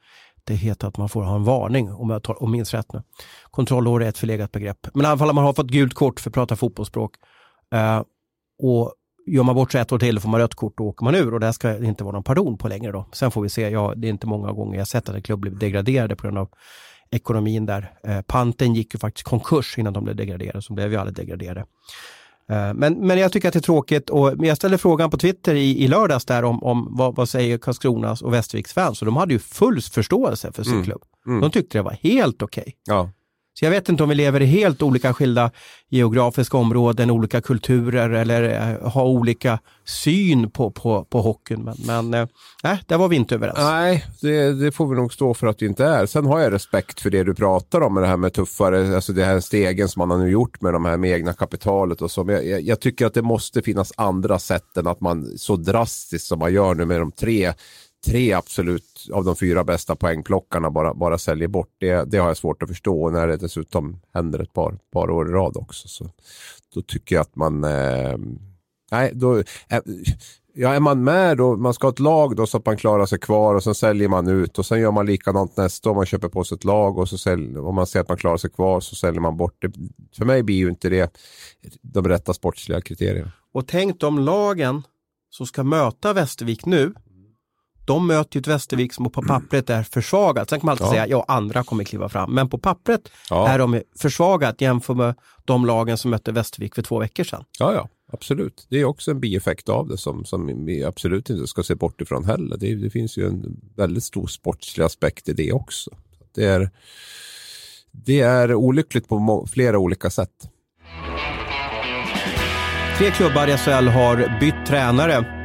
det 0.45 0.55
heter 0.55 0.89
att 0.89 0.97
man 0.97 1.09
får 1.09 1.23
ha 1.23 1.35
en 1.37 1.45
varning 1.45 1.93
om 1.93 2.11
jag 2.11 2.23
tar, 2.23 2.43
om 2.43 2.51
minns 2.51 2.75
rätt 2.75 2.93
nu. 2.93 3.03
Kontrollår 3.51 4.03
är 4.03 4.09
ett 4.09 4.19
förlegat 4.19 4.53
begrepp. 4.53 4.87
Men 4.95 5.05
i 5.05 5.09
alla 5.09 5.19
fall 5.19 5.35
man 5.35 5.45
har 5.45 5.53
fått 5.53 5.71
gult 5.71 5.95
kort 5.95 6.21
för 6.21 6.31
att 6.31 6.35
prata 6.35 6.57
fotbollsspråk. 6.57 7.15
Eh, 7.75 8.03
och 8.63 8.95
gör 9.27 9.43
man 9.43 9.55
bort 9.55 9.73
sig 9.73 9.81
ett 9.81 9.93
år 9.93 9.99
till 9.99 10.21
får 10.21 10.29
man 10.29 10.41
rött 10.41 10.55
kort 10.55 10.81
och 10.81 10.87
åker 10.87 11.05
man 11.05 11.15
ur 11.15 11.35
och 11.35 11.41
det 11.41 11.53
ska 11.53 11.85
inte 11.85 12.05
vara 12.05 12.13
någon 12.13 12.23
pardon 12.23 12.59
på 12.59 12.69
längre 12.69 12.93
då. 12.93 13.07
Sen 13.13 13.31
får 13.31 13.43
vi 13.43 13.49
se, 13.49 13.69
ja, 13.69 13.95
det 13.97 14.09
är 14.09 14.11
inte 14.11 14.27
många 14.27 14.53
gånger 14.53 14.79
jag 14.79 14.89
sett 14.89 15.09
att 15.09 15.15
en 15.15 15.23
klubb 15.23 15.41
blev 15.41 15.59
degraderade 15.59 16.17
på 16.17 16.23
grund 16.23 16.39
av 16.39 16.49
ekonomin 17.11 17.67
där. 17.67 17.93
Eh, 18.03 18.21
panten 18.21 18.75
gick 18.75 18.95
ju 18.95 18.99
faktiskt 18.99 19.27
konkurs 19.27 19.79
innan 19.79 19.93
de 19.93 20.05
blev 20.05 20.17
degraderade, 20.17 20.63
så 20.63 20.73
blev 20.73 20.93
ju 20.93 20.97
aldrig 20.97 21.17
degraderade. 21.17 21.65
Eh, 22.51 22.75
men, 22.75 23.07
men 23.07 23.19
jag 23.19 23.33
tycker 23.33 23.49
att 23.49 23.55
det 23.55 23.59
är 23.59 23.61
tråkigt 23.61 24.11
och 24.11 24.47
jag 24.47 24.57
ställde 24.57 24.79
frågan 24.79 25.11
på 25.11 25.17
Twitter 25.19 25.55
i, 25.55 25.85
i 25.85 25.89
lördags 25.89 26.25
där 26.25 26.43
om, 26.43 26.63
om 26.63 26.89
vad, 26.91 27.17
vad 27.17 27.29
säger 27.29 27.59
Karlskronas 27.59 28.23
och 28.23 28.33
Västerviks 28.33 28.73
fans 28.73 29.03
och 29.03 29.07
de 29.07 29.17
hade 29.17 29.33
ju 29.33 29.39
full 29.39 29.81
förståelse 29.83 30.53
för 30.53 30.63
sin 30.63 30.73
mm. 30.73 30.85
klubb. 30.85 31.03
Mm. 31.27 31.41
De 31.41 31.51
tyckte 31.51 31.79
det 31.79 31.83
var 31.83 31.97
helt 32.03 32.43
okej. 32.43 32.63
Okay. 32.63 32.73
Ja. 32.85 33.11
Så 33.59 33.65
jag 33.65 33.71
vet 33.71 33.89
inte 33.89 34.03
om 34.03 34.09
vi 34.09 34.15
lever 34.15 34.43
i 34.43 34.47
helt 34.47 34.83
olika 34.83 35.15
skilda 35.15 35.51
geografiska 35.89 36.57
områden, 36.57 37.11
olika 37.11 37.41
kulturer 37.41 38.11
eller 38.11 38.43
eh, 38.43 38.91
har 38.91 39.05
olika 39.05 39.59
syn 39.85 40.51
på, 40.51 40.71
på, 40.71 41.05
på 41.05 41.21
hockeyn. 41.21 41.65
Men, 41.65 41.77
men 41.87 42.15
äh, 42.65 42.79
där 42.87 42.99
var 42.99 43.09
vi 43.09 43.17
inte 43.17 43.35
överens. 43.35 43.59
Nej, 43.59 44.05
det, 44.21 44.53
det, 44.53 44.73
får 44.73 44.87
vi 44.89 44.97
nog 44.97 45.13
stå 45.13 45.35
för 45.35 45.47
att 45.47 45.63
vi 45.63 45.67
inte 45.67 45.85
är. 45.85 46.07
Sen 46.07 46.27
har 46.27 46.41
jag 46.41 46.53
respekt 46.53 47.01
för 47.01 47.11
det 47.11 47.25
du 47.25 47.35
pratar 47.35 47.81
om 47.81 47.95
med 47.95 48.03
det 48.03 48.07
här 48.07 48.17
med 48.17 48.33
tuffare, 48.33 48.95
alltså 48.97 49.13
det 49.13 49.25
här 49.25 49.41
stegen 49.41 49.89
som 49.89 50.01
man 50.01 50.11
har 50.11 50.19
nu 50.27 50.31
gjort 50.31 50.61
med 50.61 50.73
de 50.73 50.85
här 50.85 50.97
med 50.97 51.11
egna 51.11 51.33
kapitalet 51.33 52.03
och 52.03 52.11
så. 52.11 52.25
Men 52.25 52.49
jag, 52.49 52.61
jag 52.61 52.81
tycker 52.81 53.07
att 53.07 53.15
det 53.15 53.23
måste 53.23 53.63
finnas 53.63 53.93
andra 53.97 54.39
sätt 54.39 54.77
än 54.77 54.87
att 54.87 55.01
man 55.01 55.39
så 55.39 55.57
drastiskt 55.57 56.27
som 56.27 56.39
man 56.39 56.53
gör 56.53 56.75
nu 56.75 56.85
med 56.85 57.01
de 57.01 57.13
tre 57.13 57.53
tre 58.07 58.33
absolut 58.33 59.09
av 59.13 59.25
de 59.25 59.37
fyra 59.37 59.65
bästa 59.65 59.97
poängplockarna 59.97 60.71
bara, 60.71 60.95
bara 60.95 61.19
säljer 61.19 61.49
bort. 61.49 61.75
Det, 61.79 62.11
det 62.11 62.19
har 62.19 62.29
jag 62.29 62.37
svårt 62.37 62.63
att 62.63 62.69
förstå 62.69 63.11
när 63.11 63.27
det 63.27 63.37
dessutom 63.37 64.01
händer 64.15 64.39
ett 64.39 64.53
par, 64.53 64.79
par 64.93 65.11
år 65.11 65.29
i 65.29 65.33
rad 65.33 65.57
också. 65.57 65.89
Så, 65.89 66.11
då 66.75 66.83
tycker 66.83 67.15
jag 67.15 67.23
att 67.23 67.37
man... 67.37 67.65
Eh, 67.65 68.19
nej, 68.91 69.11
då, 69.15 69.39
eh, 69.39 69.45
ja, 70.55 70.75
är 70.75 70.81
man 70.81 71.05
med 71.05 71.37
då, 71.37 71.57
man 71.57 71.75
ska 71.75 71.87
ha 71.87 71.93
ett 71.93 72.01
lag 72.01 72.37
då 72.37 72.47
så 72.47 72.57
att 72.57 72.67
man 72.67 72.77
klarar 72.77 73.07
sig 73.07 73.19
kvar 73.19 73.55
och 73.55 73.63
sen 73.63 73.75
säljer 73.75 74.09
man 74.09 74.29
ut 74.29 74.59
och 74.59 74.67
sen 74.67 74.81
gör 74.81 74.93
man 74.93 75.07
likadant 75.07 75.57
nästa 75.57 75.91
år. 75.91 75.95
Man 75.95 76.07
köper 76.07 76.29
på 76.29 76.45
sig 76.45 76.57
ett 76.57 76.65
lag 76.65 76.99
och 76.99 77.09
så 77.09 77.19
säljer, 77.19 77.67
om 77.67 77.75
man 77.75 77.87
ser 77.87 78.01
att 78.01 78.09
man 78.09 78.19
klarar 78.19 78.37
sig 78.37 78.51
kvar 78.51 78.81
så 78.81 78.95
säljer 78.95 79.21
man 79.21 79.37
bort 79.37 79.57
det. 79.59 79.73
För 80.17 80.25
mig 80.25 80.43
blir 80.43 80.57
ju 80.57 80.69
inte 80.69 80.89
det 80.89 81.19
de 81.83 82.09
rätta 82.09 82.35
sportsliga 82.35 82.81
kriterierna. 82.81 83.33
Och 83.53 83.67
tänk 83.67 84.01
de 84.01 84.19
lagen 84.19 84.83
som 85.31 85.47
ska 85.47 85.65
möta 85.65 86.13
Västervik 86.13 86.67
nu 86.67 86.95
de 87.87 88.07
möter 88.07 88.37
ju 88.37 88.41
ett 88.41 88.47
Västervik 88.47 88.93
som 88.93 89.11
på 89.11 89.23
pappret 89.23 89.71
är 89.71 89.83
försvagat. 89.83 90.51
Sen 90.51 90.61
kan 90.61 90.67
man 90.67 90.73
alltid 90.73 90.87
ja. 90.87 90.91
säga, 90.91 91.07
ja 91.07 91.25
andra 91.29 91.65
kommer 91.65 91.85
kliva 91.85 92.09
fram. 92.09 92.35
Men 92.35 92.49
på 92.49 92.59
pappret 92.59 93.09
ja. 93.31 93.49
är 93.49 93.59
de 93.59 93.83
försvagat 93.99 94.61
jämfört 94.61 94.97
med 94.97 95.15
de 95.45 95.67
lagen 95.67 95.99
som 95.99 96.11
mötte 96.11 96.33
Västervik 96.33 96.75
för 96.75 96.83
två 96.83 96.99
veckor 96.99 97.25
sedan. 97.25 97.45
Ja, 97.59 97.75
ja, 97.75 97.89
absolut. 98.13 98.67
Det 98.71 98.81
är 98.81 98.85
också 98.85 99.11
en 99.11 99.21
bieffekt 99.21 99.69
av 99.69 99.89
det 99.89 99.99
som, 99.99 100.25
som 100.25 100.65
vi 100.67 100.85
absolut 100.85 101.31
inte 101.31 101.47
ska 101.47 101.63
se 101.63 101.75
bort 101.75 102.01
ifrån 102.01 102.25
heller. 102.25 102.57
Det, 102.57 102.75
det 102.75 102.91
finns 102.91 103.19
ju 103.19 103.27
en 103.27 103.61
väldigt 103.77 104.05
stor 104.05 104.27
sportslig 104.27 104.85
aspekt 104.85 105.29
i 105.29 105.33
det 105.33 105.53
också. 105.53 105.91
Det 106.35 106.45
är, 106.45 106.71
det 107.93 108.21
är 108.21 108.55
olyckligt 108.55 109.09
på 109.09 109.47
flera 109.51 109.79
olika 109.79 110.11
sätt. 110.11 110.51
Tre 112.99 113.11
klubbar 113.11 113.49
i 113.49 113.57
SHL 113.57 113.89
har 113.89 114.41
bytt 114.41 114.67
tränare 114.67 115.36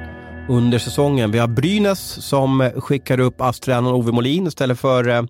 under 0.51 0.79
säsongen. 0.79 1.31
Vi 1.31 1.39
har 1.39 1.47
Brynäs 1.47 2.25
som 2.25 2.61
eh, 2.61 2.71
skickar 2.71 3.19
upp 3.19 3.41
ASS-tränaren 3.41 3.95
Ove 3.95 4.11
Molin 4.11 4.47
istället 4.47 4.79
för 4.79 5.07
eh, 5.07 5.23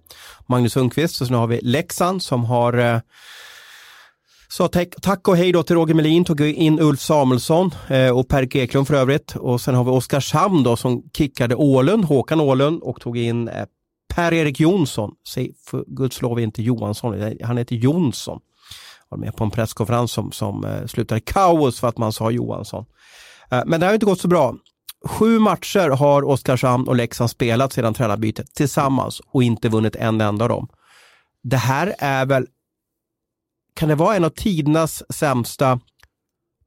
Magnus 0.47 0.73
Sundqvist. 0.73 1.21
Och 1.21 1.27
sen 1.27 1.35
har 1.35 1.47
vi 1.47 1.59
Leksand 1.61 2.23
som 2.23 2.45
har 2.45 3.01
så 4.49 4.69
sa 4.73 4.85
tack 5.01 5.27
och 5.27 5.37
hej 5.37 5.51
då 5.51 5.63
till 5.63 5.75
Roger 5.75 5.93
Melin, 5.93 6.25
tog 6.25 6.41
in 6.41 6.79
Ulf 6.79 6.99
Samuelsson 6.99 7.71
eh, 7.87 8.17
och 8.17 8.27
Per 8.27 8.57
Eklund 8.57 8.87
för 8.87 8.95
övrigt. 8.95 9.35
Och 9.35 9.61
sen 9.61 9.75
har 9.75 9.83
vi 9.83 9.91
Oskarshamn 9.91 10.63
då 10.63 10.75
som 10.75 11.03
kickade 11.17 11.55
Ålund, 11.55 12.05
Håkan 12.05 12.39
Ålund 12.39 12.81
och 12.83 13.01
tog 13.01 13.17
in 13.17 13.49
Per-Erik 14.13 14.59
Jonsson. 14.59 15.11
Säg 15.33 15.53
för 15.65 15.83
guds 15.87 16.21
lov 16.21 16.39
inte 16.39 16.61
Johansson, 16.61 17.35
han 17.43 17.57
heter 17.57 17.75
Jonsson. 17.75 18.39
Var 19.09 19.17
med 19.17 19.35
på 19.35 19.43
en 19.43 19.51
presskonferens 19.51 20.11
som, 20.11 20.31
som 20.31 20.85
slutade 20.87 21.21
kaos 21.21 21.79
för 21.79 21.87
att 21.87 21.97
man 21.97 22.13
sa 22.13 22.31
Johansson. 22.31 22.85
Men 23.65 23.79
det 23.79 23.85
har 23.85 23.93
inte 23.93 24.05
gått 24.05 24.21
så 24.21 24.27
bra. 24.27 24.55
Sju 25.05 25.39
matcher 25.39 25.89
har 25.89 26.23
Oskarshamn 26.23 26.87
och 26.87 26.95
Leksand 26.95 27.29
spelat 27.29 27.73
sedan 27.73 27.93
tränarbytet 27.93 28.53
tillsammans 28.53 29.21
och 29.25 29.43
inte 29.43 29.69
vunnit 29.69 29.95
en 29.95 30.21
enda 30.21 30.45
av 30.45 30.49
dem. 30.49 30.67
Det 31.43 31.57
här 31.57 31.95
är 31.99 32.25
väl, 32.25 32.47
kan 33.73 33.89
det 33.89 33.95
vara 33.95 34.15
en 34.15 34.23
av 34.23 34.29
tidernas 34.29 35.03
sämsta 35.13 35.79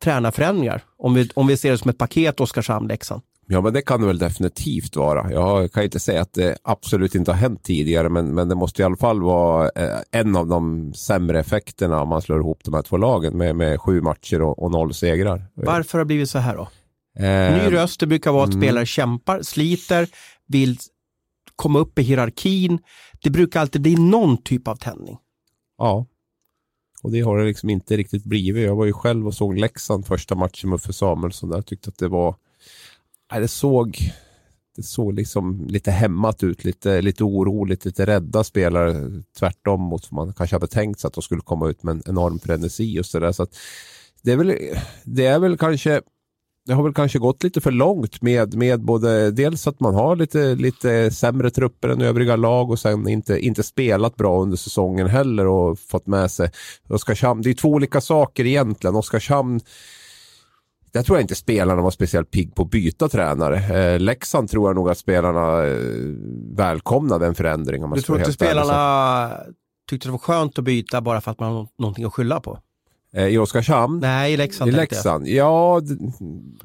tränarförändringar? 0.02 0.82
Om 0.98 1.14
vi, 1.14 1.30
om 1.34 1.46
vi 1.46 1.56
ser 1.56 1.70
det 1.70 1.78
som 1.78 1.90
ett 1.90 1.98
paket 1.98 2.40
Oskarshamn-Leksand. 2.40 3.22
Ja, 3.46 3.60
men 3.60 3.72
det 3.72 3.82
kan 3.82 4.00
det 4.00 4.06
väl 4.06 4.18
definitivt 4.18 4.96
vara. 4.96 5.32
Jag 5.32 5.72
kan 5.72 5.82
inte 5.82 6.00
säga 6.00 6.22
att 6.22 6.32
det 6.32 6.58
absolut 6.62 7.14
inte 7.14 7.30
har 7.30 7.38
hänt 7.38 7.62
tidigare, 7.62 8.08
men, 8.08 8.34
men 8.34 8.48
det 8.48 8.54
måste 8.54 8.82
i 8.82 8.84
alla 8.84 8.96
fall 8.96 9.22
vara 9.22 9.70
eh, 9.74 9.98
en 10.10 10.36
av 10.36 10.46
de 10.46 10.92
sämre 10.94 11.40
effekterna 11.40 12.02
om 12.02 12.08
man 12.08 12.22
slår 12.22 12.38
ihop 12.38 12.60
de 12.64 12.74
här 12.74 12.82
två 12.82 12.96
lagen 12.96 13.38
med, 13.38 13.56
med 13.56 13.80
sju 13.80 14.00
matcher 14.00 14.42
och, 14.42 14.62
och 14.62 14.70
noll 14.70 14.94
segrar. 14.94 15.44
Varför 15.54 15.98
har 15.98 16.04
det 16.04 16.06
blivit 16.06 16.30
så 16.30 16.38
här 16.38 16.56
då? 16.56 16.68
Eh, 17.18 17.52
Ny 17.52 17.72
röst, 17.72 18.00
det 18.00 18.06
brukar 18.06 18.32
vara 18.32 18.44
att 18.44 18.54
mm. 18.54 18.62
spelare 18.62 18.86
kämpar, 18.86 19.42
sliter, 19.42 20.08
vill 20.46 20.78
komma 21.56 21.78
upp 21.78 21.98
i 21.98 22.02
hierarkin. 22.02 22.78
Det 23.22 23.30
brukar 23.30 23.60
alltid 23.60 23.82
bli 23.82 23.96
någon 23.96 24.42
typ 24.42 24.68
av 24.68 24.76
tändning. 24.76 25.16
Ja, 25.78 26.06
och 27.02 27.12
det 27.12 27.20
har 27.20 27.38
det 27.38 27.44
liksom 27.44 27.70
inte 27.70 27.96
riktigt 27.96 28.24
blivit. 28.24 28.64
Jag 28.64 28.76
var 28.76 28.84
ju 28.84 28.92
själv 28.92 29.26
och 29.26 29.34
såg 29.34 29.58
Leksand 29.58 30.06
första 30.06 30.34
matchen 30.34 30.70
med 30.70 30.76
Uffe 30.76 30.92
Samuelsson 30.92 31.48
där. 31.48 31.56
Jag 31.56 31.66
tyckte 31.66 31.90
att 31.90 31.98
det 31.98 32.08
var 32.08 32.36
Nej, 33.32 33.40
det 33.40 33.48
såg, 33.48 33.98
det 34.76 34.82
såg 34.82 35.14
liksom 35.14 35.66
lite 35.66 35.90
hämmat 35.90 36.42
ut, 36.42 36.64
lite, 36.64 37.02
lite 37.02 37.24
oroligt, 37.24 37.84
lite 37.84 38.06
rädda 38.06 38.44
spelare. 38.44 39.22
Tvärtom 39.38 39.80
mot 39.80 40.12
vad 40.12 40.26
man 40.26 40.34
kanske 40.34 40.56
hade 40.56 40.66
tänkt 40.66 41.00
sig 41.00 41.08
att 41.08 41.14
de 41.14 41.22
skulle 41.22 41.40
komma 41.40 41.68
ut 41.68 41.82
med 41.82 41.92
en 41.92 42.02
enorm 42.06 42.38
frenesi 42.38 43.00
och 43.00 43.06
sådär. 43.06 43.32
Så 43.32 43.46
det 44.22 44.32
är 44.32 44.36
väl, 44.36 44.58
det 45.04 45.26
är 45.26 45.38
väl 45.38 45.58
kanske 45.58 46.02
det 46.66 46.74
har 46.74 46.82
väl 46.82 46.94
kanske 46.94 47.18
gått 47.18 47.42
lite 47.42 47.60
för 47.60 47.70
långt 47.70 48.22
med, 48.22 48.54
med 48.54 48.80
både 48.80 49.30
dels 49.30 49.66
att 49.66 49.80
man 49.80 49.94
har 49.94 50.16
lite, 50.16 50.54
lite 50.54 51.10
sämre 51.10 51.50
trupper 51.50 51.88
än 51.88 52.02
övriga 52.02 52.36
lag 52.36 52.70
och 52.70 52.78
sen 52.78 53.08
inte, 53.08 53.38
inte 53.38 53.62
spelat 53.62 54.16
bra 54.16 54.42
under 54.42 54.56
säsongen 54.56 55.06
heller 55.06 55.46
och 55.46 55.78
fått 55.78 56.06
med 56.06 56.30
sig 56.30 56.50
Oskarshamn. 56.88 57.42
Det 57.42 57.50
är 57.50 57.54
två 57.54 57.68
olika 57.68 58.00
saker 58.00 58.46
egentligen. 58.46 58.96
Oskarshamn 58.96 59.60
där 60.92 61.02
tror 61.02 61.18
jag 61.18 61.22
inte 61.22 61.34
spelarna 61.34 61.82
var 61.82 61.90
speciellt 61.90 62.30
pigg 62.30 62.54
på 62.54 62.62
att 62.62 62.70
byta 62.70 63.08
tränare. 63.08 63.56
Eh, 63.56 64.00
Leksand 64.00 64.50
tror 64.50 64.68
jag 64.68 64.76
nog 64.76 64.90
att 64.90 64.98
spelarna 64.98 65.66
eh, 65.66 65.76
välkomnade 66.56 67.26
en 67.26 67.34
förändring. 67.34 67.84
Om 67.84 67.90
man 67.90 67.96
du 67.96 68.02
tror 68.02 68.18
inte 68.18 68.32
spelarna 68.32 69.30
tyckte 69.90 70.08
det 70.08 70.12
var 70.12 70.18
skönt 70.18 70.58
att 70.58 70.64
byta 70.64 71.00
bara 71.00 71.20
för 71.20 71.30
att 71.30 71.40
man 71.40 71.52
har 71.52 71.68
någonting 71.78 72.04
att 72.04 72.14
skylla 72.14 72.40
på? 72.40 72.58
Eh, 73.14 73.26
I 73.26 73.38
Oskarshamn? 73.38 74.00
Nej, 74.00 74.32
i 74.32 74.36
Leksand. 74.36 74.68
I 74.68 74.72
Leksand, 74.72 75.28
ja. 75.28 75.82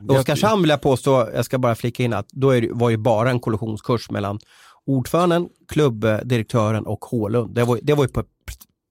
Oskarshamn 0.08 0.62
vill 0.62 0.70
jag 0.70 0.82
påstå, 0.82 1.30
jag 1.36 1.46
ska 1.46 1.58
bara 1.58 1.76
flika 1.76 2.04
in 2.04 2.14
att 2.14 2.30
då 2.32 2.50
är 2.50 2.62
det, 2.62 2.70
var 2.72 2.90
ju 2.90 2.98
bara 2.98 3.30
en 3.30 3.40
kollisionskurs 3.40 4.12
mellan 4.12 4.40
ordföranden, 4.86 5.50
klubbdirektören 5.68 6.86
och 6.86 7.06
Hålund. 7.06 7.56
Det 7.56 7.64
var, 7.64 7.80
det 7.82 7.94
var 7.94 8.04
ju 8.04 8.10
på, 8.10 8.24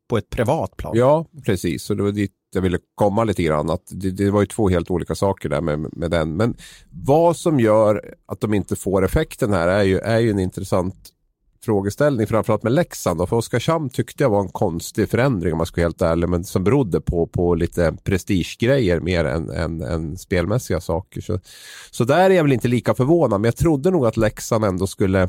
på 0.09 0.19
ett 0.19 0.31
privat 0.31 0.77
plan. 0.77 0.93
Ja, 0.97 1.27
precis. 1.45 1.83
Så 1.83 1.95
det 1.95 2.03
var 2.03 2.13
dit 2.13 2.33
jag 2.55 2.63
ville 2.63 2.79
komma 2.95 3.25
lite 3.25 3.43
grann. 3.43 3.71
Att 3.71 3.83
det, 3.91 4.11
det, 4.11 4.31
var 4.31 4.41
ju 4.41 4.47
två 4.47 4.69
helt 4.69 4.91
olika 4.91 5.15
saker 5.15 5.49
där 5.49 5.61
med, 5.61 5.87
med 5.93 6.11
den. 6.11 6.37
Men 6.37 6.57
vad 6.91 7.37
som 7.37 7.61
gör 7.61 8.15
att 8.27 8.41
de 8.41 8.55
inte 8.55 8.77
får 8.77 9.05
effekten 9.05 9.53
här 9.53 9.69
är 9.69 9.83
ju, 9.83 9.99
är 9.99 10.19
ju 10.19 10.31
en 10.31 10.39
intressant 10.39 10.95
frågeställning, 11.65 12.27
framförallt 12.27 12.63
med 12.63 12.73
Leksand. 12.73 13.29
För 13.29 13.37
Oskarshamn 13.37 13.91
tyckte 13.91 14.25
jag 14.25 14.31
var 14.31 14.41
en 14.41 14.49
konstig 14.49 15.09
förändring 15.09 15.53
om 15.53 15.57
man 15.57 15.67
ska 15.67 15.81
vara 15.81 15.89
helt 15.89 16.03
ärlig, 16.03 16.29
men 16.29 16.45
som 16.45 16.65
berodde 16.65 17.01
på, 17.01 17.27
på 17.27 17.55
lite 17.55 17.97
prestigegrejer 18.05 19.01
mer 19.01 19.25
än, 19.25 19.51
än, 19.51 19.83
än 19.83 20.19
spelmässiga 20.19 20.81
saker. 20.81 21.21
Så, 21.21 21.41
så 21.91 22.05
där 22.05 22.31
är 22.31 22.35
jag 22.35 22.43
väl 22.43 22.53
inte 22.53 22.69
lika 22.69 22.95
förvånad, 22.95 23.41
men 23.41 23.49
jag 23.49 23.57
trodde 23.57 23.91
nog 23.91 24.07
att 24.07 24.17
Leksand 24.17 24.65
ändå 24.65 24.87
skulle 24.87 25.29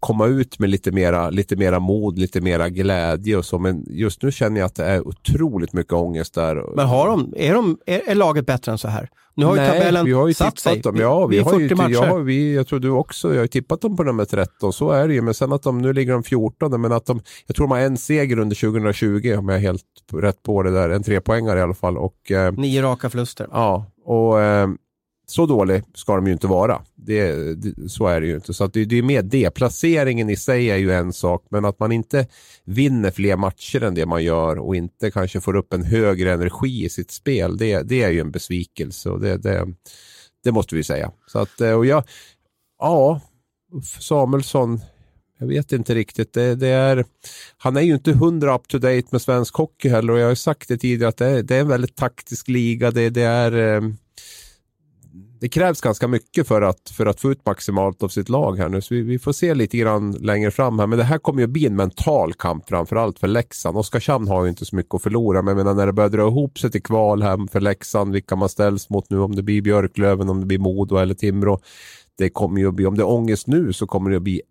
komma 0.00 0.26
ut 0.26 0.58
med 0.58 0.70
lite 0.70 0.92
mera, 0.92 1.30
lite 1.30 1.56
mera 1.56 1.78
mod, 1.78 2.18
lite 2.18 2.40
mera 2.40 2.68
glädje 2.68 3.36
och 3.36 3.44
så. 3.44 3.58
Men 3.58 3.84
just 3.90 4.22
nu 4.22 4.32
känner 4.32 4.60
jag 4.60 4.66
att 4.66 4.74
det 4.74 4.84
är 4.84 5.08
otroligt 5.08 5.72
mycket 5.72 5.92
ångest 5.92 6.34
där. 6.34 6.76
Men 6.76 6.86
har 6.86 7.08
de, 7.08 7.34
är, 7.36 7.54
de, 7.54 7.78
är, 7.86 8.08
är 8.08 8.14
laget 8.14 8.46
bättre 8.46 8.72
än 8.72 8.78
så 8.78 8.88
här? 8.88 9.10
Nu 9.38 9.44
har 9.44 9.56
ju 9.56 9.60
Nej, 9.60 9.78
tabellen 9.78 10.06
vi 10.06 10.12
har 10.12 10.28
ju 10.28 10.34
satt 10.34 10.58
sig. 10.58 10.80
Dem. 10.80 10.96
Ja, 10.96 11.26
vi, 11.26 11.36
vi 11.36 11.42
har 11.42 11.50
40 11.50 11.74
matcher. 11.74 11.92
Ja, 11.92 12.16
vi, 12.16 12.54
jag 12.54 12.66
tror 12.66 12.80
du 12.80 12.90
också. 12.90 13.28
Jag 13.28 13.36
har 13.36 13.42
ju 13.42 13.48
tippat 13.48 13.80
dem 13.80 13.96
på 13.96 14.02
nummer 14.02 14.24
13, 14.24 14.72
så 14.72 14.90
är 14.90 15.08
det 15.08 15.14
ju. 15.14 15.22
Men 15.22 15.34
sen 15.34 15.52
att 15.52 15.62
de, 15.62 15.78
nu 15.78 15.92
ligger 15.92 16.12
de 16.12 16.22
14, 16.22 16.80
men 16.80 16.92
att 16.92 17.06
de, 17.06 17.20
jag 17.46 17.56
tror 17.56 17.66
de 17.66 17.70
har 17.70 17.78
en 17.78 17.96
seger 17.96 18.38
under 18.38 18.56
2020 18.56 19.34
om 19.38 19.48
jag 19.48 19.58
är 19.58 19.62
helt 19.62 19.82
rätt 20.12 20.42
på 20.42 20.62
det 20.62 20.70
där. 20.70 20.90
En 20.90 21.02
trepoängare 21.02 21.58
i 21.58 21.62
alla 21.62 21.74
fall. 21.74 21.98
Och, 21.98 22.30
eh, 22.30 22.52
Nio 22.52 22.82
raka 22.82 23.10
förluster. 23.10 23.48
Ja, 23.50 23.86
och 24.04 24.40
eh, 24.40 24.68
så 25.30 25.46
dålig 25.46 25.82
ska 25.94 26.14
de 26.16 26.26
ju 26.26 26.32
inte 26.32 26.46
vara. 26.46 26.82
Det, 26.94 27.54
det, 27.54 27.90
så 27.90 28.06
är 28.06 28.20
det 28.20 28.26
ju 28.26 28.34
inte. 28.34 28.54
Så 28.54 28.64
att 28.64 28.72
det, 28.72 28.84
det 28.84 28.98
är 28.98 29.02
mer 29.02 29.22
det. 29.22 29.50
Placeringen 29.50 30.30
i 30.30 30.36
sig 30.36 30.70
är 30.70 30.76
ju 30.76 30.92
en 30.92 31.12
sak, 31.12 31.46
men 31.50 31.64
att 31.64 31.78
man 31.78 31.92
inte 31.92 32.26
vinner 32.64 33.10
fler 33.10 33.36
matcher 33.36 33.82
än 33.82 33.94
det 33.94 34.06
man 34.06 34.24
gör 34.24 34.58
och 34.58 34.76
inte 34.76 35.10
kanske 35.10 35.40
får 35.40 35.56
upp 35.56 35.72
en 35.72 35.84
högre 35.84 36.32
energi 36.32 36.84
i 36.84 36.88
sitt 36.88 37.10
spel, 37.10 37.56
det, 37.56 37.82
det 37.82 38.02
är 38.02 38.10
ju 38.10 38.20
en 38.20 38.30
besvikelse 38.30 39.10
och 39.10 39.20
det, 39.20 39.36
det, 39.36 39.66
det 40.44 40.52
måste 40.52 40.74
vi 40.74 40.84
säga. 40.84 41.12
Så 41.26 41.38
att, 41.38 41.60
eh, 41.60 41.72
och 41.72 41.86
jag, 41.86 42.04
ja, 42.78 43.20
Samuelsson, 44.00 44.80
jag 45.38 45.46
vet 45.46 45.72
inte 45.72 45.94
riktigt. 45.94 46.32
Det, 46.32 46.54
det, 46.54 46.68
är, 46.68 47.04
han 47.58 47.76
är 47.76 47.80
ju 47.80 47.94
inte 47.94 48.12
hundra 48.12 48.54
up 48.54 48.68
to 48.68 48.78
date 48.78 49.06
med 49.10 49.22
svensk 49.22 49.54
hockey 49.54 49.88
heller 49.88 50.12
och 50.12 50.18
jag 50.18 50.28
har 50.28 50.34
sagt 50.34 50.68
det 50.68 50.78
tidigare 50.78 51.08
att 51.08 51.16
det 51.16 51.26
är, 51.26 51.42
det 51.42 51.56
är 51.56 51.60
en 51.60 51.68
väldigt 51.68 51.96
taktisk 51.96 52.48
liga. 52.48 52.90
Det, 52.90 53.10
det 53.10 53.22
är 53.22 53.76
eh, 53.76 53.82
det 55.40 55.48
krävs 55.48 55.80
ganska 55.80 56.08
mycket 56.08 56.48
för 56.48 56.62
att, 56.62 56.90
för 56.90 57.06
att 57.06 57.20
få 57.20 57.30
ut 57.32 57.46
maximalt 57.46 58.02
av 58.02 58.08
sitt 58.08 58.28
lag 58.28 58.58
här 58.58 58.68
nu. 58.68 58.80
Så 58.80 58.94
vi, 58.94 59.02
vi 59.02 59.18
får 59.18 59.32
se 59.32 59.54
lite 59.54 59.78
grann 59.78 60.12
längre 60.12 60.50
fram 60.50 60.78
här. 60.78 60.86
Men 60.86 60.98
det 60.98 61.04
här 61.04 61.18
kommer 61.18 61.40
ju 61.40 61.46
bli 61.46 61.66
en 61.66 61.76
mental 61.76 62.34
kamp 62.34 62.68
framförallt 62.68 63.18
för 63.18 63.28
Leksand. 63.28 63.76
Oskarshamn 63.76 64.28
har 64.28 64.44
ju 64.44 64.50
inte 64.50 64.64
så 64.64 64.76
mycket 64.76 64.94
att 64.94 65.02
förlora. 65.02 65.42
Men 65.42 65.56
jag 65.56 65.64
menar, 65.64 65.74
när 65.74 65.86
det 65.86 65.92
börjar 65.92 66.10
dra 66.10 66.28
ihop 66.28 66.58
sig 66.58 66.70
till 66.70 66.82
kval 66.82 67.22
här 67.22 67.52
för 67.52 67.60
Leksand, 67.60 68.12
vilka 68.12 68.36
man 68.36 68.48
ställs 68.48 68.90
mot 68.90 69.10
nu, 69.10 69.18
om 69.18 69.34
det 69.34 69.42
blir 69.42 69.62
Björklöven, 69.62 70.28
om 70.28 70.40
det 70.40 70.46
blir 70.46 70.58
Modo 70.58 70.96
eller 70.96 71.14
Timrå. 71.14 71.60
Det 72.18 72.30
kommer 72.30 72.60
ju 72.60 72.68
att 72.68 72.74
bli, 72.74 72.86
om 72.86 72.96
det 72.96 73.02
är 73.02 73.10
ångest 73.10 73.46
nu 73.46 73.72
så 73.72 73.86
kommer 73.86 74.10
det 74.10 74.16
att 74.16 74.22
bli 74.22 74.42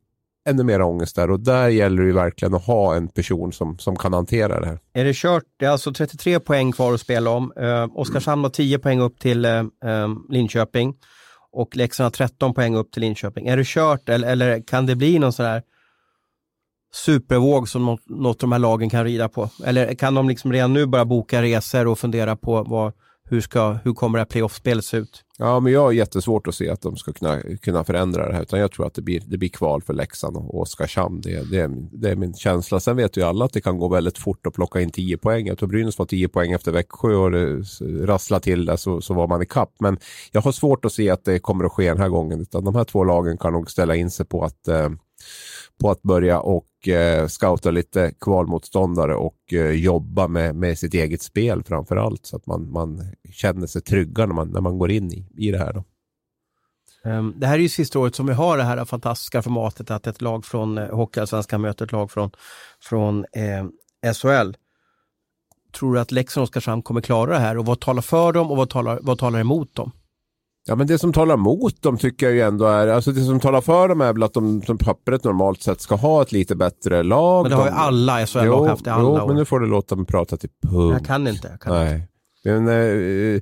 ännu 0.48 0.64
mer 0.64 0.82
ångest 0.82 1.16
där 1.16 1.32
och 1.32 1.40
där 1.40 1.68
gäller 1.68 2.04
det 2.04 2.14
verkligen 2.14 2.54
att 2.54 2.66
ha 2.66 2.96
en 2.96 3.08
person 3.08 3.54
som, 3.54 3.78
som 3.78 3.96
kan 3.96 4.14
hantera 4.14 4.60
det 4.60 4.66
här. 4.66 4.80
Är 4.94 5.06
det 5.06 5.16
kört? 5.16 5.44
Det 5.60 5.66
är 5.66 5.70
alltså 5.70 5.94
33 5.94 6.40
poäng 6.40 6.72
kvar 6.72 6.94
att 6.94 7.02
spela 7.02 7.30
om. 7.30 7.54
Eh, 7.56 7.88
Oskarshamn 7.96 8.44
har 8.44 8.50
10 8.50 8.80
poäng 8.80 9.00
upp 9.00 9.20
till 9.20 9.46
eh, 9.46 9.52
eh, 9.86 10.08
Linköping 10.30 10.96
och 11.52 11.76
Leksand 11.76 12.06
har 12.06 12.12
13 12.12 12.54
poäng 12.54 12.76
upp 12.76 12.92
till 12.92 13.02
Linköping. 13.02 13.48
Är 13.48 13.58
det 13.58 13.68
kört 13.68 14.10
eller, 14.10 14.32
eller 14.32 14.62
kan 14.68 14.86
det 14.86 14.96
bli 14.96 15.20
någon 15.20 15.34
sån 15.34 15.46
här 15.46 15.62
supervåg 16.94 17.70
som 17.70 17.86
något, 17.86 18.10
något 18.10 18.36
av 18.36 18.50
de 18.50 18.52
här 18.52 18.60
lagen 18.60 18.90
kan 18.90 19.04
rida 19.04 19.30
på? 19.30 19.50
Eller 19.66 19.96
kan 19.96 20.14
de 20.14 20.30
liksom 20.30 20.54
redan 20.54 20.74
nu 20.74 20.86
börja 20.86 21.06
boka 21.06 21.42
resor 21.42 21.88
och 21.88 22.00
fundera 22.00 22.36
på 22.36 22.64
vad, 22.64 22.94
hur, 23.30 23.42
ska, 23.42 23.72
hur 23.84 23.94
kommer 23.94 24.18
det 24.18 24.22
här 24.22 24.26
playoff-spelet 24.26 24.86
se 24.86 24.98
ut? 24.98 25.24
Ja, 25.40 25.60
men 25.60 25.74
jag 25.74 25.82
har 25.82 25.92
jättesvårt 25.92 26.48
att 26.48 26.56
se 26.56 26.70
att 26.70 26.82
de 26.82 26.96
ska 26.96 27.14
kunna, 27.14 27.42
kunna 27.62 27.84
förändra 27.84 28.28
det 28.28 28.34
här. 28.34 28.42
Utan 28.42 28.60
jag 28.60 28.72
tror 28.72 28.88
att 28.88 28.94
det 28.94 29.02
blir, 29.02 29.24
det 29.28 29.38
blir 29.38 29.50
kval 29.50 29.82
för 29.82 29.94
Leksand 29.94 30.38
och 30.38 30.62
Oskarshamn. 30.62 31.22
Det, 31.22 31.52
det, 31.52 31.60
är 31.60 31.68
min, 31.68 31.90
det 31.92 32.10
är 32.10 32.16
min 32.16 32.34
känsla. 32.34 32.80
Sen 32.80 32.96
vet 32.96 33.18
ju 33.18 33.24
alla 33.24 33.46
att 33.46 33.54
det 33.54 33.62
kan 33.62 33.80
gå 33.80 33.88
väldigt 33.88 34.18
fort 34.18 34.48
att 34.48 34.54
plocka 34.54 34.82
in 34.82 34.90
10 34.90 35.18
poäng. 35.18 35.48
Jag 35.48 35.58
tror 35.58 35.70
Brynäs 35.70 36.00
var 36.00 36.06
10 36.06 36.28
poäng 36.28 36.52
efter 36.52 36.72
Växjö 36.72 37.16
och 37.16 37.32
det 37.32 37.64
rasslade 38.06 38.44
till 38.44 38.66
det 38.66 38.78
så, 38.78 39.02
så 39.02 39.14
var 39.14 39.28
man 39.28 39.42
i 39.42 39.46
kapp. 39.46 39.74
Men 39.80 39.98
jag 40.32 40.42
har 40.42 40.52
svårt 40.52 40.86
att 40.86 40.94
se 40.94 41.10
att 41.10 41.26
det 41.26 41.40
kommer 41.40 41.66
att 41.66 41.72
ske 41.72 41.90
den 41.90 42.02
här 42.02 42.10
gången. 42.10 42.42
Utan 42.42 42.64
de 42.64 42.76
här 42.76 42.84
två 42.84 43.04
lagen 43.04 43.38
kan 43.38 43.54
nog 43.54 43.72
ställa 43.72 43.96
in 43.96 44.12
sig 44.12 44.26
på 44.26 44.44
att 44.44 44.68
eh, 44.68 44.90
på 45.82 45.92
att 45.92 46.02
börja 46.02 46.40
och 46.40 46.88
eh, 46.88 47.28
scouta 47.28 47.72
lite 47.72 48.12
kvalmotståndare 48.22 49.16
och 49.16 49.54
eh, 49.54 49.72
jobba 49.72 50.28
med, 50.28 50.56
med 50.56 50.78
sitt 50.78 50.94
eget 50.94 51.22
spel 51.22 51.64
framför 51.64 51.96
allt 51.96 52.26
så 52.26 52.36
att 52.36 52.46
man, 52.46 52.72
man 52.72 53.04
känner 53.32 53.68
sig 53.68 53.82
trygga 53.82 54.26
när 54.26 54.34
man, 54.34 54.50
när 54.50 54.62
man 54.62 54.78
går 54.78 54.92
in 54.92 55.14
i, 55.14 55.26
i 55.38 55.52
det 55.52 55.58
här. 55.58 55.74
Då. 55.74 55.84
Ehm, 57.10 57.34
det 57.38 57.48
här 57.48 57.56
är 57.56 57.60
ju 57.60 57.70
sista 57.70 58.00
året 58.00 58.16
som 58.16 58.28
vi 58.28 58.34
har 58.34 58.58
det 58.58 58.64
här 58.64 58.86
fantastiska 58.86 59.42
formatet 59.42 59.92
att 59.92 60.08
ett 60.08 60.22
lag 60.22 60.46
från 60.46 60.78
eh, 60.78 60.96
Hockeyallsvenskan 60.96 61.62
möter 61.62 61.86
ett 61.86 61.92
lag 61.92 62.12
från, 62.12 62.32
från 62.80 63.26
eh, 63.34 64.14
SHL. 64.14 64.52
Tror 65.72 65.94
du 65.94 66.00
att 66.00 66.12
Leksand 66.12 66.42
och 66.42 66.44
Oskarshamn 66.44 66.82
kommer 66.82 67.02
klara 67.02 67.32
det 67.32 67.40
här 67.40 67.58
och 67.58 67.66
vad 67.66 67.80
talar 67.80 68.02
för 68.02 68.32
dem 68.32 68.52
och 68.52 68.58
vad 68.58 68.70
talar, 68.70 69.00
vad 69.02 69.20
talar 69.20 69.40
emot 69.40 69.76
dem? 69.76 69.92
Ja, 70.68 70.76
men 70.76 70.88
det 70.88 71.00
som 71.00 71.14
talar 71.14 71.34
emot 71.34 71.82
dem 71.82 71.98
tycker 71.98 72.26
jag 72.26 72.36
ju 72.36 72.42
ändå 72.42 72.66
är, 72.66 72.88
alltså 72.88 73.12
det 73.12 73.24
som 73.24 73.40
talar 73.40 73.62
för 73.62 73.88
dem 73.88 74.02
är 74.02 74.14
väl 74.14 74.24
att 74.24 74.34
de 74.34 74.62
som 74.62 74.78
pappret 74.78 75.24
normalt 75.24 75.62
sett 75.62 75.82
ska 75.82 75.96
ha 75.96 76.22
ett 76.22 76.32
lite 76.32 76.56
bättre 76.56 77.04
lag. 77.04 77.44
Men 77.44 77.52
det 77.52 77.58
har 77.58 77.66
ju 77.66 77.72
alla 77.72 78.26
SHL-lag 78.26 78.68
haft 78.68 78.88
i 78.88 78.90
alla 78.90 79.04
jo, 79.04 79.10
år. 79.10 79.28
men 79.28 79.36
nu 79.36 79.46
får 79.46 79.60
du 79.60 79.68
låta 79.68 79.96
mig 79.96 80.06
prata 80.06 80.38
till 80.38 80.50
punkt. 80.62 80.94
Jag 80.94 81.06
kan 81.06 81.28
inte. 81.28 81.48
Jag 81.48 81.62
kan 81.62 81.74
Nej. 81.74 81.94
Inte. 81.94 82.62
Men, 82.62 82.68
eh, 82.68 83.42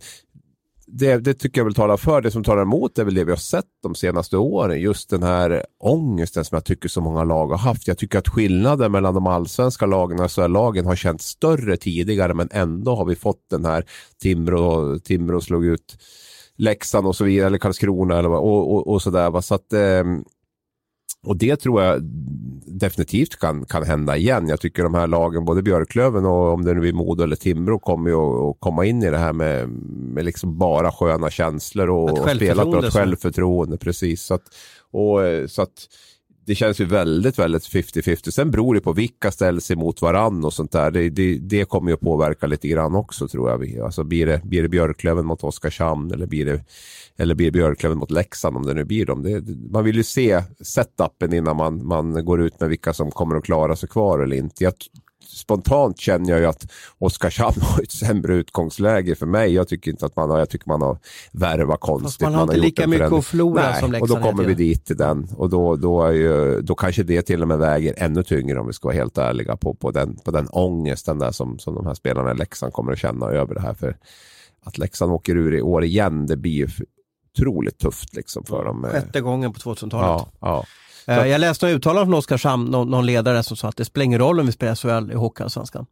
det, 0.88 1.17
det, 1.17 1.33
tycker 1.33 1.61
jag 1.61 1.65
väl 1.65 1.73
talar 1.73 1.97
för. 1.97 2.21
Det 2.21 2.31
som 2.31 2.43
talar 2.43 2.61
emot 2.61 2.99
är 2.99 3.03
väl 3.03 3.13
det 3.13 3.23
vi 3.23 3.31
har 3.31 3.38
sett 3.38 3.65
de 3.83 3.95
senaste 3.95 4.38
åren. 4.38 4.81
Just 4.81 5.09
den 5.09 5.23
här 5.23 5.65
ångesten 5.79 6.45
som 6.45 6.55
jag 6.55 6.65
tycker 6.65 6.89
så 6.89 7.01
många 7.01 7.23
lag 7.23 7.47
har 7.47 7.57
haft. 7.57 7.88
Jag 7.88 7.97
tycker 7.97 8.19
att 8.19 8.29
skillnaden 8.29 8.91
mellan 8.91 9.13
de 9.13 9.27
allsvenska 9.27 9.85
lagen 9.85 10.19
och 10.19 10.31
SHL-lagen 10.31 10.85
har 10.85 10.95
känts 10.95 11.27
större 11.27 11.77
tidigare 11.77 12.33
men 12.33 12.49
ändå 12.51 12.95
har 12.95 13.05
vi 13.05 13.15
fått 13.15 13.49
den 13.49 13.65
här 13.65 13.85
Timrå, 14.21 14.99
Timrå 14.99 15.41
slog 15.41 15.65
ut 15.65 15.97
Leksand 16.58 17.08
och 17.08 17.15
så 17.15 17.24
vidare, 17.24 17.48
eller 17.48 17.58
Karlskrona 17.58 18.20
eller, 18.20 18.30
och, 18.30 18.76
och, 18.76 18.88
och 18.88 19.02
sådär. 19.02 19.41
Så 19.41 19.56
att, 19.56 19.74
eh, 19.74 20.04
och 21.26 21.38
det 21.38 21.56
tror 21.56 21.84
jag 21.84 22.04
definitivt 22.65 23.39
kan, 23.39 23.65
kan 23.65 23.84
hända 23.84 24.18
igen. 24.18 24.48
Jag 24.48 24.60
tycker 24.60 24.84
de 24.84 24.94
här 24.94 25.08
lagen, 25.08 25.46
både 25.46 25.62
Björklöven 25.62 26.26
och 26.26 26.54
om 26.54 26.65
det 26.65 26.74
nu 26.74 26.80
blir 26.80 26.94
Modo 26.94 27.24
eller 27.24 27.36
Timbro, 27.36 27.80
kommer 27.80 28.10
ju 28.10 28.15
att 28.15 28.60
komma 28.60 28.86
in 28.86 29.04
i 29.04 29.10
det 29.10 29.18
här 29.18 29.34
med, 29.34 29.70
med 30.13 30.26
liksom 30.26 30.58
bara 30.58 30.91
sköna 30.91 31.30
känslor 31.30 31.89
och, 31.89 32.20
och 32.20 32.30
spela 32.30 32.65
på 32.65 32.78
ett 32.78 32.94
självförtroende. 32.94 33.78
Precis. 33.78 34.22
Så 34.22 34.34
att, 34.34 34.44
och, 34.91 35.20
så 35.50 35.62
att, 35.62 35.88
det 36.45 36.55
känns 36.55 36.81
ju 36.81 36.86
väldigt, 36.86 37.39
väldigt 37.39 37.63
50-50. 37.63 38.31
Sen 38.31 38.51
beror 38.51 38.75
det 38.75 38.81
på 38.81 38.93
vilka 38.93 39.31
ställs 39.31 39.71
emot 39.71 40.01
varann 40.01 40.45
och 40.45 40.53
sånt 40.53 40.71
där. 40.71 40.91
Det, 40.91 41.10
det, 41.10 41.38
det, 41.38 41.65
kommer 41.65 41.89
ju 41.89 41.93
att 41.93 41.99
påverka 41.99 42.47
lite 42.47 42.67
grann 42.67 42.95
också 42.95 43.27
tror 43.27 43.49
jag. 43.49 43.79
Alltså 43.79 44.03
blir 44.03 44.25
det, 44.25 44.41
blir 44.43 44.63
det 44.63 44.69
Björklöven 44.69 45.25
mot 45.25 45.43
Oskarshamn 45.43 46.12
eller 46.12 46.25
blir 46.25 46.45
det, 46.45 46.62
eller 47.17 47.36
blir 47.36 47.47
det 47.47 47.51
Björklöven 47.51 47.97
mot 47.97 48.12
Leksand 48.12 48.58
om 48.58 48.65
det 48.65 48.73
nu 48.73 48.84
blir 48.84 49.05
dem. 49.05 49.23
Det, 49.23 49.43
man 49.71 49.84
vill 49.84 49.95
ju 49.95 50.03
se 50.03 50.41
setupen 50.62 51.34
innan 51.34 51.58
man, 51.58 51.88
man 51.88 52.25
går 52.25 52.41
ut 52.41 52.60
med 52.60 52.69
vilka 52.69 52.93
som 52.93 53.12
kommer 53.12 53.36
att 53.36 53.45
klara 53.45 53.75
sig 53.75 53.89
kvar 53.89 54.19
eller 54.19 54.36
inte. 54.36 54.63
Jag 54.63 54.73
spontant 55.36 56.00
känner 56.00 56.30
jag 56.30 56.39
ju 56.39 56.45
att 56.45 56.71
Oskarshamn 56.98 57.56
har 57.62 57.84
ett 57.84 57.91
sämre 57.91 58.36
utgångsläge 58.36 59.15
för 59.15 59.26
mig. 59.26 59.54
Jag 59.54 59.67
tycker 59.67 59.91
inte 59.91 60.06
att 60.06 60.15
man 60.15 60.30
har, 60.30 60.39
jag 60.39 60.50
tycker 60.50 60.69
man 60.69 60.82
har 60.82 60.98
värvat 61.32 61.80
konstigt. 61.80 62.06
Fast 62.06 62.21
man 62.21 62.34
har 62.34 62.45
man 62.45 62.56
inte 62.56 62.65
lika 62.65 62.88
mycket 62.88 63.12
att 63.12 63.26
förlora 63.26 63.62
Nej, 63.62 63.80
som 63.80 63.91
Leksand 63.91 64.12
och 64.12 64.24
då 64.24 64.30
kommer 64.30 64.43
vi 64.43 64.54
dit 64.54 64.86
till 64.86 64.98
den. 64.98 65.28
Och 65.38 65.50
då, 65.50 65.76
då, 65.76 66.04
är 66.04 66.12
ju, 66.12 66.62
då 66.62 66.76
kanske 66.76 67.04
det 67.04 67.21
till 67.21 67.41
och 67.41 67.48
med 67.48 67.58
väger 67.58 67.93
ännu 67.98 68.24
tyngre 68.24 68.60
om 68.60 68.67
vi 68.67 68.74
ska 68.74 68.88
vara 68.88 68.95
helt 68.98 69.17
ärliga 69.17 69.58
på, 69.58 69.74
på, 69.74 69.91
den, 69.91 70.15
på 70.15 70.32
den 70.32 70.48
ångesten 70.52 71.19
där 71.19 71.32
som, 71.32 71.60
som 71.60 71.76
de 71.76 71.86
här 71.86 71.93
spelarna 71.93 72.32
i 72.32 72.36
Leksand 72.36 72.74
kommer 72.74 72.91
att 72.91 73.00
känna 73.00 73.26
över 73.26 73.56
det 73.56 73.62
här. 73.62 73.74
För 73.74 73.98
att 74.63 74.78
Leksand 74.78 75.12
åker 75.12 75.36
ur 75.36 75.56
i 75.56 75.62
år 75.62 75.84
igen, 75.84 76.28
det 76.28 76.38
blir 76.38 76.52
ju 76.52 76.67
otroligt 77.38 77.78
tufft 77.78 78.15
liksom 78.15 78.43
för 78.43 78.65
dem. 78.65 78.88
Sjätte 78.91 79.21
gången 79.21 79.54
på 79.54 79.60
2000-talet. 79.60 79.91
Ja, 79.91 80.30
ja. 80.39 80.65
Eh, 81.08 81.28
jag 81.28 81.41
läste 81.41 81.65
några 81.65 81.76
uttalanden 81.78 82.06
från 82.06 82.20
Oskarshamn, 82.20 82.65
någon, 82.65 82.89
någon 82.89 83.06
ledare 83.06 83.44
som 83.44 83.58
sa 83.58 83.68
att 83.68 83.78
det 83.78 83.86
spelar 83.86 84.06
ingen 84.06 84.20
roll 84.20 84.39
om 84.39 84.46
vi 84.46 84.52
spelar 84.52 84.76
SHL 84.76 85.12
i 85.12 85.15
Hockeyallsvenskan. 85.15 85.86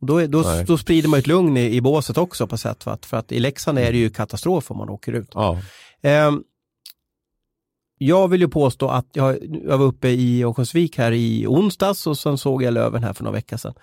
Då, 0.00 0.26
då, 0.26 0.44
då, 0.66 0.78
sprider 0.78 1.08
man 1.08 1.18
ett 1.18 1.26
lugn 1.26 1.56
i, 1.56 1.76
i 1.76 1.80
båset 1.80 2.18
också 2.18 2.46
på 2.46 2.58
sätt 2.58 2.84
för 2.84 2.90
att, 2.90 3.06
för 3.06 3.16
att 3.16 3.32
i 3.32 3.40
Leksand 3.40 3.78
är 3.78 3.92
det 3.92 3.98
ju 3.98 4.10
katastrof 4.10 4.70
om 4.70 4.78
man 4.78 4.88
åker 4.88 5.12
ut. 5.12 5.30
Ja. 5.34 5.58
Eh, 6.02 6.32
jag 7.98 8.28
vill 8.28 8.40
ju 8.40 8.48
påstå 8.48 8.88
att 8.88 9.06
jag, 9.12 9.38
jag 9.64 9.78
var 9.78 9.86
uppe 9.86 10.08
i 10.08 10.42
Örnsköldsvik 10.42 10.98
här 10.98 11.12
i 11.12 11.46
onsdags 11.46 12.06
och 12.06 12.18
sen 12.18 12.38
såg 12.38 12.62
jag 12.62 12.74
Löven 12.74 13.02
här 13.04 13.12
för 13.12 13.24
några 13.24 13.34
veckor 13.34 13.56
sedan. 13.56 13.74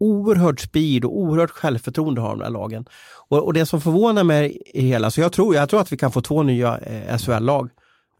Oerhört 0.00 0.60
speed 0.60 1.04
och 1.04 1.18
oerhört 1.18 1.50
självförtroende 1.50 2.20
har 2.20 2.30
de 2.30 2.38
där 2.38 2.50
lagen. 2.50 2.86
Och, 3.28 3.38
och 3.38 3.52
det 3.52 3.66
som 3.66 3.80
förvånar 3.80 4.24
mig 4.24 4.62
i 4.74 4.82
hela, 4.82 5.10
så 5.10 5.20
jag 5.20 5.32
tror, 5.32 5.54
jag 5.54 5.68
tror 5.68 5.80
att 5.80 5.92
vi 5.92 5.96
kan 5.96 6.12
få 6.12 6.20
två 6.20 6.42
nya 6.42 6.78
eh, 6.78 7.18
SHL-lag. 7.18 7.70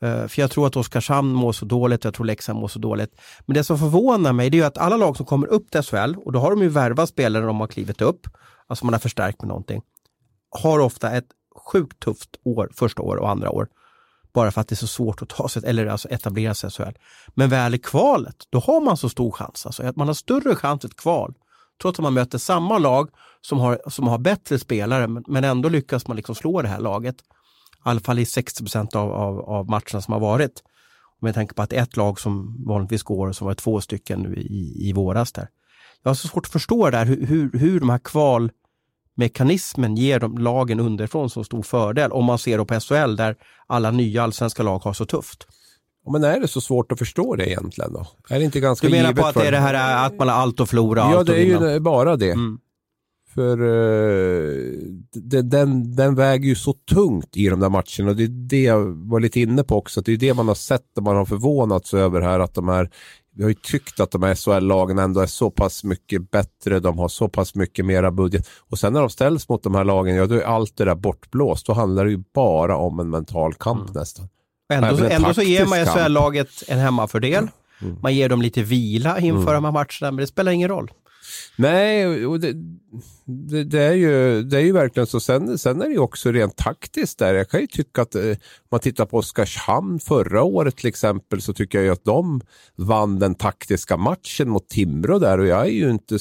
Eh, 0.03 0.27
för 0.27 0.41
jag 0.41 0.51
tror 0.51 0.67
att 0.67 0.77
Oskarshamn 0.77 1.33
mår 1.33 1.53
så 1.53 1.65
dåligt, 1.65 2.05
jag 2.05 2.15
tror 2.15 2.27
Leksand 2.27 2.61
mår 2.61 2.69
så 2.69 2.79
dåligt. 2.79 3.21
Men 3.47 3.55
det 3.55 3.65
som 3.65 3.79
förvånar 3.79 4.33
mig 4.33 4.51
det 4.51 4.59
är 4.59 4.67
att 4.67 4.79
alla 4.79 4.97
lag 4.97 5.17
som 5.17 5.27
kommer 5.27 5.47
upp 5.47 5.71
till 5.71 5.83
SHL, 5.83 6.15
och 6.17 6.33
då 6.33 6.39
har 6.39 6.51
de 6.51 6.63
ju 6.63 6.69
värvat 6.69 7.09
spelare 7.09 7.41
när 7.41 7.47
de 7.47 7.61
har 7.61 7.67
klivit 7.67 8.01
upp, 8.01 8.27
alltså 8.67 8.85
man 8.85 8.95
har 8.95 9.01
förstärkt 9.01 9.43
med 9.43 9.49
någonting, 9.49 9.83
har 10.51 10.79
ofta 10.79 11.11
ett 11.11 11.27
sjukt 11.73 12.01
tufft 12.01 12.31
år, 12.45 12.71
första 12.75 13.03
år 13.03 13.17
och 13.17 13.31
andra 13.31 13.51
år. 13.51 13.69
Bara 14.35 14.51
för 14.51 14.61
att 14.61 14.69
det 14.69 14.75
är 14.75 14.77
så 14.77 14.87
svårt 14.87 15.23
att 15.23 15.29
ta 15.29 15.49
sig, 15.49 15.63
eller 15.67 15.87
alltså 15.87 16.09
etablera 16.09 16.55
sig 16.55 16.69
i 16.69 16.71
SHL. 16.71 16.99
Men 17.35 17.49
väl 17.49 17.75
i 17.75 17.79
kvalet, 17.79 18.37
då 18.51 18.59
har 18.59 18.81
man 18.81 18.97
så 18.97 19.09
stor 19.09 19.31
chans. 19.31 19.67
Alltså 19.67 19.83
att 19.83 19.97
man 19.97 20.07
har 20.07 20.15
större 20.15 20.55
chans 20.55 20.85
i 20.85 20.87
ett 20.87 20.97
kval. 20.97 21.35
Trots 21.83 21.99
att 21.99 22.03
man 22.03 22.15
möter 22.15 22.39
samma 22.39 22.79
lag 22.79 23.11
som 23.41 23.59
har, 23.59 23.81
som 23.87 24.09
har 24.09 24.19
bättre 24.19 24.59
spelare, 24.59 25.09
men 25.09 25.45
ändå 25.45 25.69
lyckas 25.69 26.09
man 26.09 26.17
liksom 26.17 26.35
slå 26.35 26.63
det 26.63 26.69
här 26.69 26.81
laget 26.81 27.17
i 27.87 27.89
alla 27.89 28.01
fall 28.01 28.19
i 28.19 28.25
60 28.25 28.63
procent 28.63 28.97
av, 28.97 29.13
av, 29.13 29.41
av 29.41 29.71
matcherna 29.71 30.01
som 30.01 30.13
har 30.13 30.21
varit. 30.21 30.63
Om 31.21 31.27
jag 31.27 31.35
tänker 31.35 31.55
på 31.55 31.63
att 31.63 31.73
ett 31.73 31.97
lag 31.97 32.21
som 32.21 32.65
vanligtvis 32.67 33.03
går, 33.03 33.33
som 33.33 33.47
var 33.47 33.55
två 33.55 33.81
stycken 33.81 34.21
nu 34.21 34.37
i, 34.37 34.89
i 34.89 34.93
våras 34.93 35.33
där. 35.33 35.49
Jag 36.03 36.11
har 36.11 36.15
så 36.15 36.29
svårt 36.29 36.47
att 36.47 36.53
förstå 36.53 36.91
där 36.91 37.05
hur, 37.05 37.27
hur, 37.27 37.51
hur 37.59 37.81
de 37.81 37.91
här 37.91 38.01
kvalmekanismen 38.05 39.97
ger 39.97 40.21
de 40.21 40.39
lagen 40.39 40.81
underifrån 40.81 41.31
så 41.31 41.45
stor 41.45 41.63
fördel 41.63 42.13
om 42.13 42.25
man 42.25 42.39
ser 42.39 42.59
då 42.59 42.65
på 42.65 42.81
SHL 42.81 43.17
där 43.17 43.37
alla 43.67 43.91
nya 43.91 44.23
allsvenska 44.23 44.63
lag 44.63 44.79
har 44.79 44.93
så 44.93 45.07
tufft. 45.07 45.47
Men 46.13 46.25
är 46.25 46.41
det 46.41 46.49
så 46.49 46.61
svårt 46.61 46.93
att 46.93 46.99
förstå 46.99 47.37
det 47.37 47.51
egentligen 47.51 47.93
då? 47.93 48.07
Är 48.29 48.39
det 48.39 48.45
inte 48.45 48.61
ganska 48.61 48.87
Du 48.87 48.93
menar 48.93 49.13
på 49.13 49.27
att 49.27 49.35
det 49.35 49.47
är 49.47 49.53
det 49.53 49.59
här 49.59 50.07
att 50.07 50.19
man 50.19 50.29
har 50.29 50.35
allt 50.35 50.61
att 50.61 50.69
förlora? 50.69 51.01
Ja, 51.01 51.25
det 51.25 51.37
är 51.37 51.45
ju 51.45 51.81
bara 51.81 52.17
det. 52.17 52.31
Mm. 52.31 52.59
För 53.35 53.63
uh, 53.63 54.79
den, 55.43 55.97
den 55.97 56.15
väger 56.15 56.49
ju 56.49 56.55
så 56.55 56.73
tungt 56.73 57.37
i 57.37 57.49
de 57.49 57.61
där 57.61 57.69
matcherna 57.69 58.11
och 58.11 58.17
det 58.17 58.25
är 58.25 58.29
det 58.29 58.63
jag 58.63 58.85
var 58.85 59.21
lite 59.21 59.41
inne 59.41 59.65
på 59.65 59.77
också. 59.77 60.01
det 60.01 60.13
är 60.13 60.17
det 60.17 60.35
man 60.35 60.49
har 60.49 60.55
sett 60.55 60.97
och 60.97 61.03
man 61.03 61.17
har 61.17 61.25
förvånats 61.25 61.95
över 61.95 62.21
här 62.21 62.41
att 62.41 62.55
de 62.55 62.69
här 62.69 62.91
vi 63.35 63.43
har 63.43 63.49
ju 63.49 63.55
tyckt 63.55 64.01
att 64.01 64.11
de 64.11 64.23
här 64.23 64.35
SHL-lagen 64.35 64.99
ändå 64.99 65.21
är 65.21 65.27
så 65.27 65.51
pass 65.51 65.85
mycket 65.85 66.31
bättre, 66.31 66.81
de 66.81 66.99
har 66.99 67.09
så 67.09 67.29
pass 67.29 67.55
mycket 67.55 67.85
mera 67.85 68.11
budget. 68.11 68.49
Och 68.71 68.79
sen 68.79 68.93
när 68.93 69.01
de 69.01 69.11
ställs 69.11 69.49
mot 69.49 69.63
de 69.63 69.75
här 69.75 69.85
lagen, 69.85 70.17
ja 70.17 70.27
då 70.27 70.35
är 70.35 70.43
allt 70.43 70.77
det 70.77 70.85
där 70.85 70.95
bortblåst. 70.95 71.67
Då 71.67 71.73
handlar 71.73 72.05
det 72.05 72.11
ju 72.11 72.23
bara 72.35 72.77
om 72.77 73.01
en 73.01 73.11
mental 73.11 73.55
kamp 73.55 73.81
mm. 73.81 73.93
nästan. 73.95 74.29
Ändå, 74.73 74.97
så, 74.97 75.05
ändå 75.05 75.35
så 75.35 75.43
ger 75.43 75.67
man 75.67 75.87
SHL-laget 75.87 76.49
en 76.69 76.79
hemmafördel. 76.79 77.49
Mm. 77.83 77.97
Man 78.03 78.15
ger 78.15 78.29
dem 78.29 78.43
lite 78.43 78.63
vila 78.63 79.19
inför 79.19 79.55
mm. 79.55 79.55
de 79.55 79.65
här 79.65 79.73
matcherna, 79.73 79.87
men 80.11 80.17
det 80.17 80.27
spelar 80.27 80.53
ingen 80.53 80.69
roll. 80.69 80.91
Nej, 81.57 82.27
och 82.27 82.41
det, 82.41 82.53
det, 83.25 83.65
det, 83.65 83.83
är 83.83 83.93
ju, 83.93 84.43
det 84.43 84.57
är 84.57 84.61
ju 84.61 84.73
verkligen 84.73 85.07
så. 85.07 85.21
Sen, 85.21 85.59
sen 85.59 85.83
är 85.83 85.87
det 85.87 85.93
ju 85.93 85.99
också 85.99 86.33
rent 86.33 86.57
taktiskt 86.57 87.19
där. 87.19 87.35
Jag 87.35 87.49
kan 87.49 87.61
ju 87.61 87.67
tycka 87.67 88.03
att 88.03 88.15
eh, 88.15 88.23
om 88.23 88.37
man 88.71 88.81
tittar 88.81 89.07
på 89.07 89.17
Oskarshamn 89.17 90.01
förra 90.01 90.43
året 90.43 90.77
till 90.77 90.89
exempel 90.89 91.43
så 91.43 91.53
tycker 91.53 91.79
jag 91.79 91.85
ju 91.85 91.93
att 91.93 92.05
de 92.05 92.41
vann 92.77 93.19
den 93.19 93.35
taktiska 93.35 93.97
matchen 93.97 94.49
mot 94.49 94.69
Timrå 94.69 95.19
där 95.19 95.39
och 95.39 95.47
jag 95.47 95.61
är 95.61 95.71
ju 95.71 95.91
inte 95.91 96.19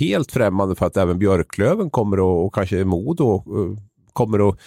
helt 0.00 0.32
främmande 0.32 0.74
för 0.74 0.86
att 0.86 0.96
även 0.96 1.18
Björklöven 1.18 1.90
kommer 1.90 2.16
att, 2.16 2.46
och 2.46 2.54
kanske 2.54 2.84
Modo 2.84 3.34
eh, 3.36 3.78
kommer 4.12 4.48
att 4.48 4.58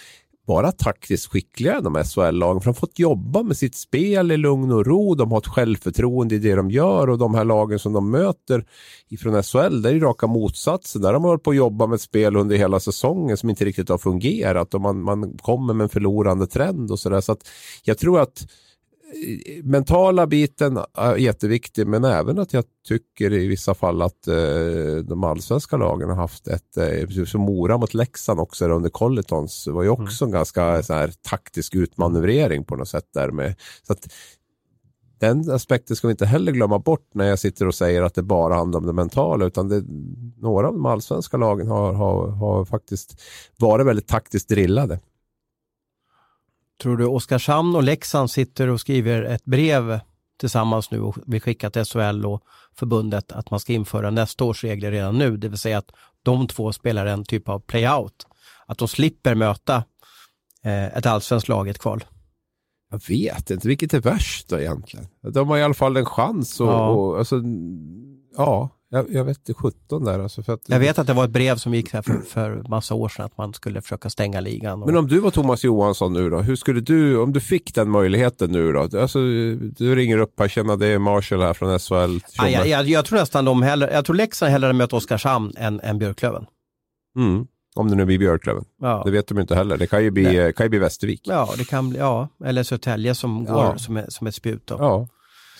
vara 0.48 0.72
taktiskt 0.72 1.32
skickligare 1.32 1.78
än 1.78 1.84
de 1.84 2.04
SHL-lagen. 2.04 2.60
För 2.60 2.64
de 2.64 2.68
har 2.68 2.80
fått 2.80 2.98
jobba 2.98 3.42
med 3.42 3.56
sitt 3.56 3.74
spel 3.74 4.32
i 4.32 4.36
lugn 4.36 4.72
och 4.72 4.86
ro. 4.86 5.14
De 5.14 5.30
har 5.30 5.38
ett 5.38 5.46
självförtroende 5.46 6.34
i 6.34 6.38
det 6.38 6.54
de 6.54 6.70
gör 6.70 7.10
och 7.10 7.18
de 7.18 7.34
här 7.34 7.44
lagen 7.44 7.78
som 7.78 7.92
de 7.92 8.10
möter 8.10 8.64
ifrån 9.08 9.42
SHL, 9.42 9.82
det 9.82 9.88
är 9.88 9.92
ju 9.92 10.00
raka 10.00 10.26
motsatsen. 10.26 11.02
Där 11.02 11.12
har 11.12 11.20
man 11.20 11.28
hållit 11.28 11.42
på 11.42 11.50
att 11.50 11.56
jobba 11.56 11.86
med 11.86 11.94
ett 11.94 12.00
spel 12.00 12.36
under 12.36 12.56
hela 12.56 12.80
säsongen 12.80 13.36
som 13.36 13.50
inte 13.50 13.64
riktigt 13.64 13.88
har 13.88 13.98
fungerat 13.98 14.74
och 14.74 14.80
man, 14.80 15.02
man 15.02 15.38
kommer 15.38 15.74
med 15.74 15.84
en 15.84 15.88
förlorande 15.88 16.46
trend 16.46 16.90
och 16.90 16.98
sådär. 16.98 17.20
Så 17.20 17.32
att 17.32 17.48
jag 17.84 17.98
tror 17.98 18.20
att 18.20 18.46
mentala 19.62 20.26
biten 20.26 20.78
är 20.94 21.16
jätteviktig 21.16 21.86
men 21.86 22.04
även 22.04 22.38
att 22.38 22.52
jag 22.52 22.64
tycker 22.88 23.32
i 23.32 23.46
vissa 23.46 23.74
fall 23.74 24.02
att 24.02 24.28
eh, 24.28 24.96
de 25.04 25.24
allsvenska 25.24 25.76
lagen 25.76 26.08
har 26.08 26.16
haft 26.16 26.48
ett, 26.48 26.76
eh, 26.76 27.24
som 27.24 27.40
Mora 27.40 27.78
mot 27.78 27.94
Leksand 27.94 28.40
också 28.40 28.68
under 28.68 28.90
Colletons 28.90 29.66
var 29.66 29.82
ju 29.82 29.88
också 29.88 30.24
mm. 30.24 30.28
en 30.28 30.38
ganska 30.38 30.82
så 30.82 30.94
här, 30.94 31.12
taktisk 31.22 31.74
utmanövrering 31.74 32.64
på 32.64 32.76
något 32.76 32.88
sätt 32.88 33.08
där 33.14 33.30
med. 33.30 33.54
Så 33.86 33.92
att, 33.92 34.08
den 35.20 35.50
aspekten 35.50 35.96
ska 35.96 36.06
vi 36.08 36.12
inte 36.12 36.26
heller 36.26 36.52
glömma 36.52 36.78
bort 36.78 37.10
när 37.14 37.28
jag 37.28 37.38
sitter 37.38 37.66
och 37.66 37.74
säger 37.74 38.02
att 38.02 38.14
det 38.14 38.22
bara 38.22 38.54
handlar 38.54 38.80
om 38.80 38.86
det 38.86 38.92
mentala 38.92 39.46
utan 39.46 39.68
det, 39.68 39.84
några 40.36 40.66
av 40.68 40.72
de 40.72 40.86
allsvenska 40.86 41.36
lagen 41.36 41.68
har, 41.68 41.92
har, 41.92 42.28
har 42.28 42.64
faktiskt 42.64 43.20
varit 43.58 43.86
väldigt 43.86 44.08
taktiskt 44.08 44.48
drillade. 44.48 45.00
Tror 46.82 46.96
du 46.96 47.06
Oskarshamn 47.06 47.76
och 47.76 47.82
Leksand 47.82 48.30
sitter 48.30 48.68
och 48.68 48.80
skriver 48.80 49.22
ett 49.22 49.44
brev 49.44 50.00
tillsammans 50.40 50.90
nu 50.90 51.00
och 51.00 51.16
vill 51.26 51.40
skicka 51.40 51.70
till 51.70 51.84
SHL 51.84 52.26
och 52.26 52.42
förbundet 52.74 53.32
att 53.32 53.50
man 53.50 53.60
ska 53.60 53.72
införa 53.72 54.10
nästa 54.10 54.44
års 54.44 54.64
regler 54.64 54.90
redan 54.90 55.18
nu, 55.18 55.36
det 55.36 55.48
vill 55.48 55.58
säga 55.58 55.78
att 55.78 55.90
de 56.22 56.48
två 56.48 56.72
spelar 56.72 57.06
en 57.06 57.24
typ 57.24 57.48
av 57.48 57.60
play-out. 57.60 58.26
Att 58.66 58.78
de 58.78 58.88
slipper 58.88 59.34
möta 59.34 59.84
eh, 60.64 60.96
ett 60.96 61.06
allsvenskt 61.06 61.48
lag 61.48 61.66
i 61.66 61.70
ett 61.70 61.78
kval. 61.78 62.04
Jag 62.90 63.08
vet 63.08 63.50
inte, 63.50 63.68
vilket 63.68 63.94
är 63.94 64.00
värst 64.00 64.48
då 64.48 64.60
egentligen? 64.60 65.06
De 65.20 65.48
har 65.48 65.58
i 65.58 65.62
alla 65.62 65.74
fall 65.74 65.96
en 65.96 66.06
chans 66.06 66.60
och, 66.60 66.68
ja. 66.68 66.88
och 66.88 67.18
alltså, 67.18 67.42
ja, 68.36 68.70
jag, 68.90 69.06
jag 69.10 69.24
vet 69.24 69.38
inte 69.38 69.54
17 69.54 70.04
där 70.04 70.18
alltså. 70.18 70.42
För 70.42 70.52
att, 70.52 70.60
jag 70.66 70.78
vet 70.78 70.98
att 70.98 71.06
det 71.06 71.12
var 71.12 71.24
ett 71.24 71.30
brev 71.30 71.56
som 71.56 71.74
gick 71.74 71.92
här 71.92 72.02
för, 72.02 72.18
för 72.18 72.62
massa 72.68 72.94
år 72.94 73.08
sedan 73.08 73.24
att 73.24 73.38
man 73.38 73.54
skulle 73.54 73.82
försöka 73.82 74.10
stänga 74.10 74.40
ligan. 74.40 74.82
Och... 74.82 74.88
Men 74.88 74.96
om 74.96 75.08
du 75.08 75.18
var 75.18 75.30
Thomas 75.30 75.64
Johansson 75.64 76.12
nu 76.12 76.30
då, 76.30 76.38
hur 76.38 76.56
skulle 76.56 76.80
du, 76.80 77.18
om 77.18 77.32
du 77.32 77.40
fick 77.40 77.74
den 77.74 77.90
möjligheten 77.90 78.52
nu 78.52 78.72
då? 78.72 78.80
Alltså, 78.80 79.18
du 79.18 79.94
ringer 79.94 80.18
upp 80.18 80.40
här, 80.40 80.48
känner 80.48 80.76
det 80.76 80.86
är 80.86 80.98
Marshall 80.98 81.40
här 81.40 81.54
från 81.54 81.78
SHL. 81.78 82.20
Ja, 82.36 82.48
jag, 82.48 82.68
jag, 82.68 82.88
jag, 82.88 83.04
tror 83.04 83.18
nästan 83.18 83.44
de 83.44 83.62
hellre, 83.62 83.92
jag 83.92 84.04
tror 84.04 84.16
Leksand 84.16 84.52
hellre 84.52 84.72
möter 84.72 84.96
Oskarshamn 84.96 85.52
än, 85.56 85.80
än 85.80 85.98
Björklöven. 85.98 86.46
Mm. 87.16 87.46
Om 87.76 87.90
det 87.90 87.96
nu 87.96 88.04
blir 88.04 88.18
Björklöven. 88.18 88.64
Ja. 88.80 89.02
Det 89.04 89.10
vet 89.10 89.26
de 89.26 89.38
inte 89.38 89.54
heller. 89.54 89.76
Det 89.76 89.86
kan 89.86 90.04
ju 90.04 90.10
bli, 90.10 90.52
kan 90.56 90.66
ju 90.66 90.70
bli 90.70 90.78
Västervik. 90.78 91.20
Ja, 91.24 91.48
det 91.58 91.64
kan 91.64 91.90
bli, 91.90 91.98
ja. 91.98 92.28
eller 92.44 92.62
Södertälje 92.62 93.14
som 93.14 93.44
går 93.44 93.64
ja. 93.64 93.78
som, 93.78 94.02
som 94.08 94.26
ett 94.26 94.34
spjut. 94.34 94.66
Då. 94.66 94.76
Ja. 94.78 95.08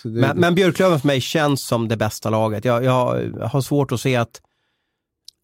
Det, 0.03 0.09
men, 0.09 0.39
men 0.39 0.55
Björklöven 0.55 0.99
för 0.99 1.07
mig 1.07 1.21
känns 1.21 1.67
som 1.67 1.87
det 1.87 1.97
bästa 1.97 2.29
laget. 2.29 2.65
Jag, 2.65 2.83
jag 2.83 3.31
har 3.41 3.61
svårt 3.61 3.91
att 3.91 4.01
se 4.01 4.15
att 4.15 4.41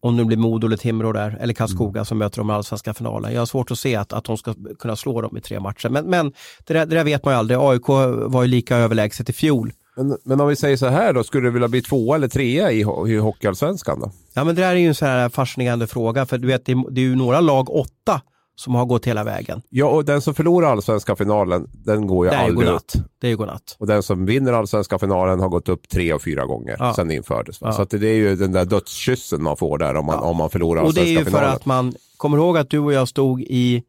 om 0.00 0.16
det 0.16 0.24
blir 0.24 0.36
Modo 0.36 0.66
eller 0.66 0.76
Timrå 0.76 1.12
där, 1.12 1.38
eller 1.40 1.54
Karlskoga 1.54 1.98
mm. 1.98 2.04
som 2.04 2.18
möter 2.18 2.38
dem 2.38 2.50
i 2.50 2.52
allsvenska 2.52 2.94
finalen. 2.94 3.32
Jag 3.32 3.40
har 3.40 3.46
svårt 3.46 3.70
att 3.70 3.78
se 3.78 3.96
att, 3.96 4.12
att 4.12 4.24
de 4.24 4.36
ska 4.36 4.54
kunna 4.78 4.96
slå 4.96 5.20
dem 5.20 5.36
i 5.36 5.40
tre 5.40 5.60
matcher. 5.60 5.88
Men, 5.88 6.10
men 6.10 6.32
det, 6.66 6.74
där, 6.74 6.86
det 6.86 6.96
där 6.96 7.04
vet 7.04 7.24
man 7.24 7.34
ju 7.34 7.38
aldrig. 7.38 7.58
AIK 7.60 7.88
var 8.26 8.42
ju 8.42 8.48
lika 8.48 8.76
överlägset 8.76 9.30
i 9.30 9.32
fjol. 9.32 9.72
Men, 9.96 10.18
men 10.24 10.40
om 10.40 10.48
vi 10.48 10.56
säger 10.56 10.76
så 10.76 10.86
här 10.86 11.12
då, 11.12 11.24
skulle 11.24 11.46
du 11.46 11.50
vilja 11.50 11.68
bli 11.68 11.82
tvåa 11.82 12.16
eller 12.16 12.28
trea 12.28 12.72
i, 12.72 12.80
i 13.08 13.16
Hockeyallsvenskan 13.16 14.00
då? 14.00 14.10
Ja 14.34 14.44
men 14.44 14.54
det 14.54 14.62
där 14.62 14.70
är 14.70 14.74
ju 14.74 14.88
en 14.88 14.94
sån 14.94 15.08
här 15.08 15.28
fascinerande 15.28 15.86
fråga, 15.86 16.26
för 16.26 16.38
du 16.38 16.46
vet 16.46 16.66
det, 16.66 16.84
det 16.90 17.00
är 17.00 17.04
ju 17.04 17.16
några 17.16 17.40
lag 17.40 17.70
åtta 17.70 18.20
som 18.56 18.74
har 18.74 18.84
gått 18.84 19.06
hela 19.06 19.24
vägen. 19.24 19.62
Ja, 19.68 19.86
och 19.86 20.04
den 20.04 20.22
som 20.22 20.34
förlorar 20.34 20.70
allsvenska 20.70 21.16
finalen, 21.16 21.70
den 21.72 22.06
går 22.06 22.26
ju 22.26 22.30
det 22.30 22.38
aldrig 22.38 22.56
godnatt. 22.56 22.94
upp. 22.96 23.02
Det 23.18 23.26
är 23.26 23.30
ju 23.30 23.36
godnatt. 23.36 23.76
Och 23.78 23.86
den 23.86 24.02
som 24.02 24.26
vinner 24.26 24.52
allsvenska 24.52 24.98
finalen 24.98 25.40
har 25.40 25.48
gått 25.48 25.68
upp 25.68 25.88
tre 25.88 26.12
och 26.12 26.22
fyra 26.22 26.46
gånger 26.46 26.76
ja. 26.78 26.94
sedan 26.94 27.08
det 27.08 27.14
infördes. 27.14 27.58
Ja. 27.60 27.72
Så 27.72 27.84
det 27.84 28.08
är 28.08 28.14
ju 28.14 28.36
den 28.36 28.52
där 28.52 28.64
dödskyssen 28.64 29.42
man 29.42 29.56
får 29.56 29.78
där 29.78 29.94
om 29.94 30.06
man, 30.06 30.18
ja. 30.22 30.28
om 30.28 30.36
man 30.36 30.50
förlorar 30.50 30.82
allsvenska 30.82 31.24
finalen. 31.24 31.26
Och 31.26 31.32
det 31.32 31.40
är 31.40 31.42
ju 31.42 31.50
för 31.50 31.56
att 31.56 31.66
man, 31.66 31.94
kommer 32.16 32.38
ihåg 32.38 32.58
att 32.58 32.70
du 32.70 32.78
och 32.78 32.92
jag 32.92 33.08
stod 33.08 33.42
i, 33.42 33.82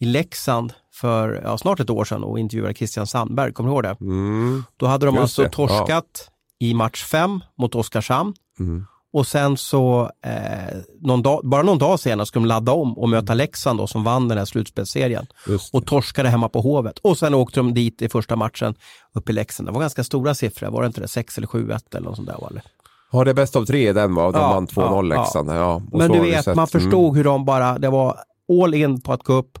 i 0.00 0.04
Leksand 0.04 0.72
för 0.92 1.40
ja, 1.44 1.58
snart 1.58 1.80
ett 1.80 1.90
år 1.90 2.04
sedan 2.04 2.24
och 2.24 2.38
intervjuade 2.38 2.74
Christian 2.74 3.06
Sandberg, 3.06 3.52
kommer 3.52 3.70
du 3.70 3.74
ihåg 3.74 3.82
det? 3.82 3.96
Mm. 4.00 4.64
Då 4.76 4.86
hade 4.86 5.06
de 5.06 5.14
Just 5.14 5.22
alltså 5.22 5.42
det. 5.42 5.48
torskat 5.48 6.30
i 6.58 6.74
match 6.74 7.04
fem 7.04 7.40
mot 7.58 7.74
Oskarshamn. 7.74 8.34
Mm. 8.60 8.86
Och 9.12 9.26
sen 9.26 9.56
så, 9.56 10.10
eh, 10.24 10.76
någon 11.00 11.22
dag, 11.22 11.40
bara 11.44 11.62
någon 11.62 11.78
dag 11.78 12.00
senare 12.00 12.26
skulle 12.26 12.42
de 12.42 12.48
ladda 12.48 12.72
om 12.72 12.98
och 12.98 13.08
möta 13.08 13.34
Leksand 13.34 13.78
då, 13.78 13.86
som 13.86 14.04
vann 14.04 14.28
den 14.28 14.38
här 14.38 14.44
slutspelsserien. 14.44 15.26
Och 15.72 15.86
torskade 15.86 16.28
hemma 16.28 16.48
på 16.48 16.60
Hovet. 16.60 16.98
Och 16.98 17.18
sen 17.18 17.34
åkte 17.34 17.60
de 17.60 17.74
dit 17.74 18.02
i 18.02 18.08
första 18.08 18.36
matchen 18.36 18.74
upp 19.14 19.30
i 19.30 19.32
Leksand. 19.32 19.68
Det 19.68 19.72
var 19.72 19.80
ganska 19.80 20.04
stora 20.04 20.34
siffror, 20.34 20.70
var 20.70 20.82
det 20.82 20.86
inte 20.86 21.00
det? 21.00 21.08
6 21.08 21.38
eller 21.38 21.46
7-1 21.46 21.96
eller 21.96 22.06
något 22.06 22.16
sånt 22.16 22.28
där? 22.28 22.46
Eller? 22.50 22.62
Ja, 23.12 23.24
det 23.24 23.30
är 23.30 23.34
bäst 23.34 23.56
av 23.56 23.64
tre 23.64 23.92
den 23.92 24.14
var. 24.14 24.32
De 24.32 24.38
ja, 24.38 24.52
vann 24.52 24.66
2-0 24.66 24.76
ja, 24.76 25.02
Leksand. 25.02 25.50
Ja. 25.50 25.82
Men 25.92 26.12
du 26.12 26.20
vet, 26.20 26.56
man 26.56 26.66
förstod 26.66 27.04
mm. 27.04 27.16
hur 27.16 27.24
de 27.24 27.44
bara, 27.44 27.78
det 27.78 27.88
var 27.88 28.16
all 28.62 28.74
in 28.74 29.00
på 29.00 29.12
att 29.12 29.22
gå 29.22 29.32
upp 29.32 29.58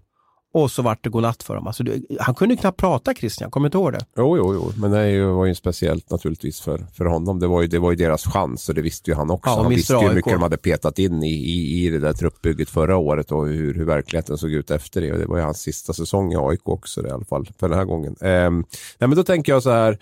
och 0.52 0.70
så 0.70 0.82
vart 0.82 1.04
det 1.04 1.10
godnatt 1.10 1.42
för 1.42 1.54
dem. 1.54 1.66
Alltså, 1.66 1.84
han 2.20 2.34
kunde 2.34 2.56
knappt 2.56 2.80
prata 2.80 3.14
Christian, 3.14 3.50
kommer 3.50 3.64
du 3.64 3.66
inte 3.68 3.78
ihåg 3.78 3.92
det? 3.92 4.06
Jo, 4.16 4.36
jo, 4.36 4.54
jo. 4.54 4.72
men 4.76 4.90
det 4.90 5.26
var 5.26 5.46
ju 5.46 5.54
speciellt 5.54 6.10
naturligtvis 6.10 6.60
för, 6.60 6.86
för 6.96 7.04
honom. 7.04 7.38
Det 7.40 7.46
var, 7.46 7.62
ju, 7.62 7.68
det 7.68 7.78
var 7.78 7.90
ju 7.90 7.96
deras 7.96 8.24
chans 8.24 8.68
och 8.68 8.74
det 8.74 8.82
visste 8.82 9.10
ju 9.10 9.16
han 9.16 9.30
också. 9.30 9.50
Ja, 9.50 9.62
han 9.62 9.70
visste 9.70 9.92
ju 9.92 9.98
hur 9.98 10.14
mycket 10.14 10.32
de 10.32 10.42
hade 10.42 10.56
petat 10.56 10.98
in 10.98 11.22
i, 11.22 11.34
i, 11.34 11.86
i 11.86 11.90
det 11.90 11.98
där 11.98 12.12
truppbygget 12.12 12.70
förra 12.70 12.96
året 12.96 13.32
och 13.32 13.46
hur, 13.46 13.74
hur 13.74 13.84
verkligheten 13.84 14.38
såg 14.38 14.50
ut 14.50 14.70
efter 14.70 15.00
det. 15.00 15.12
Och 15.12 15.18
det 15.18 15.26
var 15.26 15.36
ju 15.36 15.42
hans 15.42 15.60
sista 15.60 15.92
säsong 15.92 16.32
i 16.32 16.36
AIK 16.36 16.68
också 16.68 17.06
i 17.06 17.10
alla 17.10 17.24
fall 17.24 17.48
för 17.58 17.68
den 17.68 17.78
här 17.78 17.84
gången. 17.84 18.16
Ehm, 18.20 18.64
nej, 18.98 19.08
men 19.08 19.16
då 19.16 19.22
tänker 19.22 19.52
jag 19.52 19.62
så 19.62 19.70
här, 19.70 19.98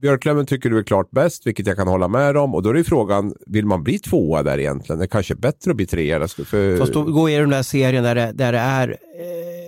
Björklöven 0.00 0.46
tycker 0.46 0.70
du 0.70 0.78
är 0.78 0.82
klart 0.82 1.10
bäst, 1.10 1.46
vilket 1.46 1.66
jag 1.66 1.76
kan 1.76 1.88
hålla 1.88 2.08
med 2.08 2.36
om. 2.36 2.54
Och 2.54 2.62
då 2.62 2.70
är 2.70 2.74
det 2.74 2.84
frågan, 2.84 3.34
vill 3.46 3.66
man 3.66 3.82
bli 3.82 3.98
tvåa 3.98 4.42
där 4.42 4.58
egentligen? 4.58 4.98
Det 4.98 5.04
är 5.04 5.08
kanske 5.08 5.34
bättre 5.34 5.70
att 5.70 5.76
bli 5.76 5.86
trea. 5.86 6.28
För... 6.28 6.78
Fast 6.78 6.92
då 6.92 7.02
går 7.02 7.30
i 7.30 7.36
den 7.36 7.50
där 7.50 7.62
serien 7.62 8.04
där 8.04 8.14
det, 8.14 8.32
där 8.34 8.52
det 8.52 8.58
är 8.58 8.88
eh 8.88 9.58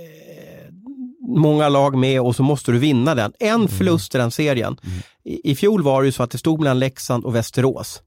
många 1.29 1.69
lag 1.69 1.99
med 1.99 2.21
och 2.21 2.37
så 2.37 2.43
måste 2.43 2.73
du 2.73 2.79
vinna 2.79 3.15
den. 3.15 3.33
En 3.39 3.55
mm. 3.55 3.69
förlust 3.69 4.15
i 4.15 4.19
den 4.19 4.31
serien. 4.31 4.79
Mm. 4.83 4.99
I, 5.25 5.51
I 5.51 5.55
fjol 5.55 5.83
var 5.83 6.03
det 6.03 6.07
ju 6.07 6.13
så 6.13 6.23
att 6.23 6.31
det 6.31 6.39
stod 6.39 6.61
mellan 6.61 6.79
Leksand 6.79 7.25
och 7.25 7.35
Västerås. 7.35 8.03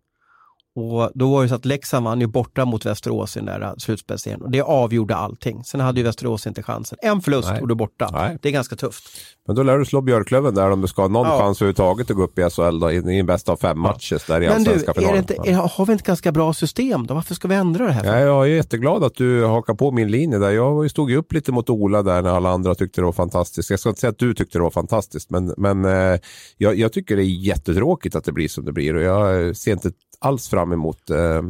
Och 0.75 1.11
då 1.13 1.31
var 1.31 1.43
det 1.43 1.49
så 1.49 1.55
att 1.55 1.65
Leksand 1.65 2.05
vann 2.05 2.21
ju 2.21 2.27
borta 2.27 2.65
mot 2.65 2.85
Västerås 2.85 3.37
i 3.37 3.39
den 3.39 3.45
där 3.45 3.73
slutspelsserien 3.77 4.41
och 4.41 4.51
det 4.51 4.61
avgjorde 4.61 5.15
allting. 5.15 5.63
Sen 5.63 5.79
hade 5.79 5.99
ju 5.99 6.03
Västerås 6.03 6.47
inte 6.47 6.63
chansen. 6.63 6.97
En 7.01 7.21
förlust 7.21 7.49
Nej. 7.51 7.61
och 7.61 7.67
du 7.67 7.71
är 7.71 7.75
borta. 7.75 8.09
Nej. 8.13 8.37
Det 8.41 8.49
är 8.49 8.53
ganska 8.53 8.75
tufft. 8.75 9.03
Men 9.47 9.55
då 9.55 9.63
lär 9.63 9.77
du 9.77 9.85
slå 9.85 10.01
Björklöven 10.01 10.55
där 10.55 10.71
om 10.71 10.81
du 10.81 10.87
ska 10.87 11.01
ha 11.01 11.09
någon 11.09 11.27
ja. 11.27 11.39
chans 11.39 11.61
överhuvudtaget 11.61 12.09
att 12.11 12.17
gå 12.17 12.23
upp 12.23 12.39
i 12.39 12.49
SHL 12.49 12.79
då, 12.79 12.91
i 12.91 13.19
en 13.19 13.25
bästa 13.25 13.51
av 13.51 13.57
fem 13.57 13.69
ja. 13.69 13.81
matcher 13.81 14.21
där 14.27 14.43
i 14.43 14.47
Men 14.47 14.63
du, 14.63 14.71
är 14.71 15.17
inte, 15.17 15.35
är, 15.43 15.53
har 15.53 15.85
vi 15.85 15.93
inte 15.93 16.03
ganska 16.03 16.31
bra 16.31 16.53
system 16.53 17.07
då? 17.07 17.13
Varför 17.13 17.35
ska 17.35 17.47
vi 17.47 17.55
ändra 17.55 17.85
det 17.85 17.91
här? 17.91 18.05
Ja, 18.05 18.19
jag 18.19 18.43
är 18.43 18.55
jätteglad 18.55 19.03
att 19.03 19.15
du 19.15 19.45
hakar 19.45 19.73
på 19.73 19.91
min 19.91 20.11
linje 20.11 20.37
där. 20.37 20.51
Jag 20.51 20.91
stod 20.91 21.11
ju 21.11 21.17
upp 21.17 21.33
lite 21.33 21.51
mot 21.51 21.69
Ola 21.69 22.03
där 22.03 22.21
när 22.21 22.29
alla 22.29 22.49
andra 22.49 22.75
tyckte 22.75 23.01
det 23.01 23.05
var 23.05 23.11
fantastiskt. 23.11 23.69
Jag 23.69 23.79
ska 23.79 23.89
inte 23.89 24.01
säga 24.01 24.11
att 24.11 24.19
du 24.19 24.33
tyckte 24.33 24.57
det 24.57 24.63
var 24.63 24.71
fantastiskt, 24.71 25.29
men, 25.29 25.53
men 25.57 25.85
eh, 25.85 26.19
jag, 26.57 26.75
jag 26.75 26.93
tycker 26.93 27.15
det 27.15 27.23
är 27.23 27.45
jättetråkigt 27.45 28.15
att 28.15 28.23
det 28.23 28.31
blir 28.31 28.47
som 28.47 28.65
det 28.65 28.71
blir 28.71 28.95
och 28.95 29.01
jag 29.01 29.55
ser 29.57 29.71
inte 29.71 29.91
alls 30.23 30.49
fram 30.49 30.71
emot 30.71 31.09
eh, 31.09 31.41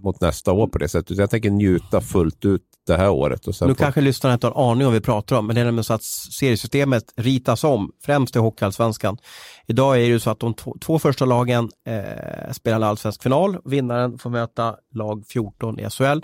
mot 0.00 0.20
nästa 0.20 0.52
år 0.52 0.66
på 0.66 0.78
det 0.78 0.88
sättet. 0.88 1.18
Jag 1.18 1.30
tänker 1.30 1.50
njuta 1.50 2.00
fullt 2.00 2.44
ut 2.44 2.62
det 2.86 2.96
här 2.96 3.10
året. 3.10 3.46
Och 3.46 3.54
sen 3.54 3.68
nu 3.68 3.74
på... 3.74 3.78
kanske 3.78 4.00
lyssnarna 4.00 4.34
inte 4.34 4.46
har 4.46 4.54
en 4.54 4.70
aning 4.70 4.86
om 4.86 4.92
vad 4.92 5.00
vi 5.00 5.00
pratar 5.00 5.36
om, 5.36 5.46
men 5.46 5.54
det 5.54 5.60
är 5.60 5.64
nämligen 5.64 5.84
så 5.84 5.94
att 5.94 6.02
seriesystemet 6.02 7.04
ritas 7.16 7.64
om, 7.64 7.92
främst 8.04 8.36
i 8.36 8.38
Hockeyallsvenskan. 8.38 9.18
Idag 9.66 9.96
är 9.96 10.00
det 10.00 10.06
ju 10.06 10.20
så 10.20 10.30
att 10.30 10.40
de 10.40 10.54
två, 10.80 10.98
första 10.98 11.24
lagen 11.24 11.70
eh, 11.86 12.52
spelar 12.52 12.76
en 12.76 12.82
allsvensk 12.82 13.22
final. 13.22 13.58
Vinnaren 13.64 14.18
får 14.18 14.30
möta 14.30 14.76
lag 14.94 15.24
14 15.28 15.80
i 15.80 15.90
SHL 15.90 16.20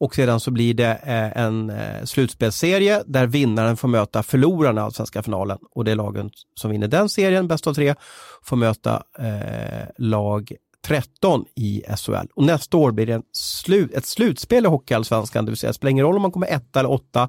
och 0.00 0.14
sedan 0.14 0.40
så 0.40 0.50
blir 0.50 0.74
det 0.74 1.00
eh, 1.02 1.42
en 1.42 1.70
eh, 1.70 2.04
slutspelsserie 2.04 3.02
där 3.06 3.26
vinnaren 3.26 3.76
får 3.76 3.88
möta 3.88 4.22
förloraren 4.22 4.78
i 4.78 4.80
allsvenska 4.80 5.22
finalen 5.22 5.58
och 5.74 5.84
det 5.84 5.90
är 5.90 5.96
lagen 5.96 6.30
som 6.54 6.70
vinner 6.70 6.88
den 6.88 7.08
serien, 7.08 7.48
bäst 7.48 7.66
av 7.66 7.74
tre, 7.74 7.94
får 8.42 8.56
möta 8.56 9.02
eh, 9.18 9.88
lag 9.98 10.52
13 10.88 11.44
i 11.54 11.82
SHL. 11.96 12.26
Och 12.34 12.44
nästa 12.44 12.76
år 12.76 12.92
blir 12.92 13.06
det 13.06 13.22
slu 13.32 13.88
ett 13.94 14.06
slutspel 14.06 14.64
i 14.64 14.68
Hockeyallsvenskan, 14.68 15.44
det 15.44 15.50
vill 15.50 15.58
säga 15.58 15.68
det 15.68 15.74
spelar 15.74 15.90
ingen 15.90 16.04
roll 16.04 16.16
om 16.16 16.22
man 16.22 16.32
kommer 16.32 16.46
etta 16.46 16.80
eller 16.80 16.90
åtta. 16.90 17.28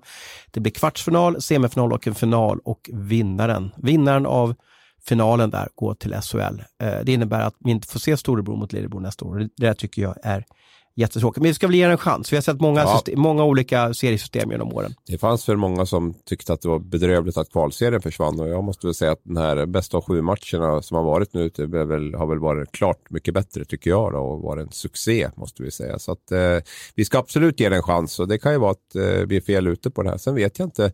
Det 0.51 0.59
blir 0.59 0.71
kvartsfinal, 0.71 1.41
semifinal 1.41 1.93
och 1.93 2.07
en 2.07 2.15
final 2.15 2.59
och 2.63 2.89
vinnaren, 2.93 3.71
vinnaren 3.77 4.25
av 4.25 4.55
finalen 5.05 5.49
där 5.49 5.67
går 5.75 5.93
till 5.93 6.13
SHL. 6.13 6.61
Eh, 6.83 6.99
det 7.03 7.13
innebär 7.13 7.39
att 7.39 7.55
vi 7.59 7.71
inte 7.71 7.87
får 7.87 7.99
se 7.99 8.17
Storebro 8.17 8.55
mot 8.55 8.73
Lillebror 8.73 8.99
nästa 8.99 9.25
år. 9.25 9.37
Det 9.37 9.49
där 9.55 9.73
tycker 9.73 10.01
jag 10.01 10.15
är 10.23 10.45
jättetråkigt. 10.99 11.41
Men 11.41 11.47
vi 11.47 11.53
ska 11.53 11.67
väl 11.67 11.75
ge 11.75 11.83
den 11.83 11.91
en 11.91 11.97
chans. 11.97 12.31
Vi 12.31 12.37
har 12.37 12.41
sett 12.41 12.61
många, 12.61 12.79
ja. 12.79 12.93
system, 12.93 13.19
många 13.19 13.43
olika 13.43 13.93
seriesystem 13.93 14.51
genom 14.51 14.73
åren. 14.73 14.93
Det 15.07 15.17
fanns 15.17 15.49
väl 15.49 15.57
många 15.57 15.85
som 15.85 16.13
tyckte 16.25 16.53
att 16.53 16.61
det 16.61 16.67
var 16.67 16.79
bedrövligt 16.79 17.37
att 17.37 17.51
kvalserien 17.51 18.01
försvann 18.01 18.39
och 18.39 18.49
jag 18.49 18.63
måste 18.63 18.87
väl 18.87 18.93
säga 18.93 19.11
att 19.11 19.21
den 19.23 19.37
här 19.37 19.65
bästa 19.65 19.97
av 19.97 20.03
sju 20.03 20.21
matcherna 20.21 20.81
som 20.81 20.97
har 20.97 21.03
varit 21.03 21.33
nu 21.33 21.49
det 21.55 21.65
väl, 21.65 22.13
har 22.13 22.27
väl 22.27 22.39
varit 22.39 22.71
klart 22.71 23.09
mycket 23.09 23.33
bättre 23.33 23.65
tycker 23.65 23.89
jag 23.89 24.11
då, 24.11 24.19
och 24.19 24.41
varit 24.41 24.65
en 24.65 24.71
succé 24.71 25.29
måste 25.35 25.63
vi 25.63 25.71
säga. 25.71 25.99
Så 25.99 26.11
att 26.11 26.31
eh, 26.31 26.57
vi 26.95 27.05
ska 27.05 27.19
absolut 27.19 27.59
ge 27.59 27.69
den 27.69 27.77
en 27.77 27.83
chans 27.83 28.19
och 28.19 28.27
det 28.27 28.37
kan 28.37 28.51
ju 28.51 28.57
vara 28.57 28.71
att 28.71 28.95
eh, 28.95 29.03
vi 29.03 29.37
är 29.37 29.41
fel 29.41 29.67
ute 29.67 29.89
på 29.89 30.03
det 30.03 30.09
här. 30.09 30.17
Sen 30.17 30.35
vet 30.35 30.59
jag 30.59 30.65
inte 30.65 30.91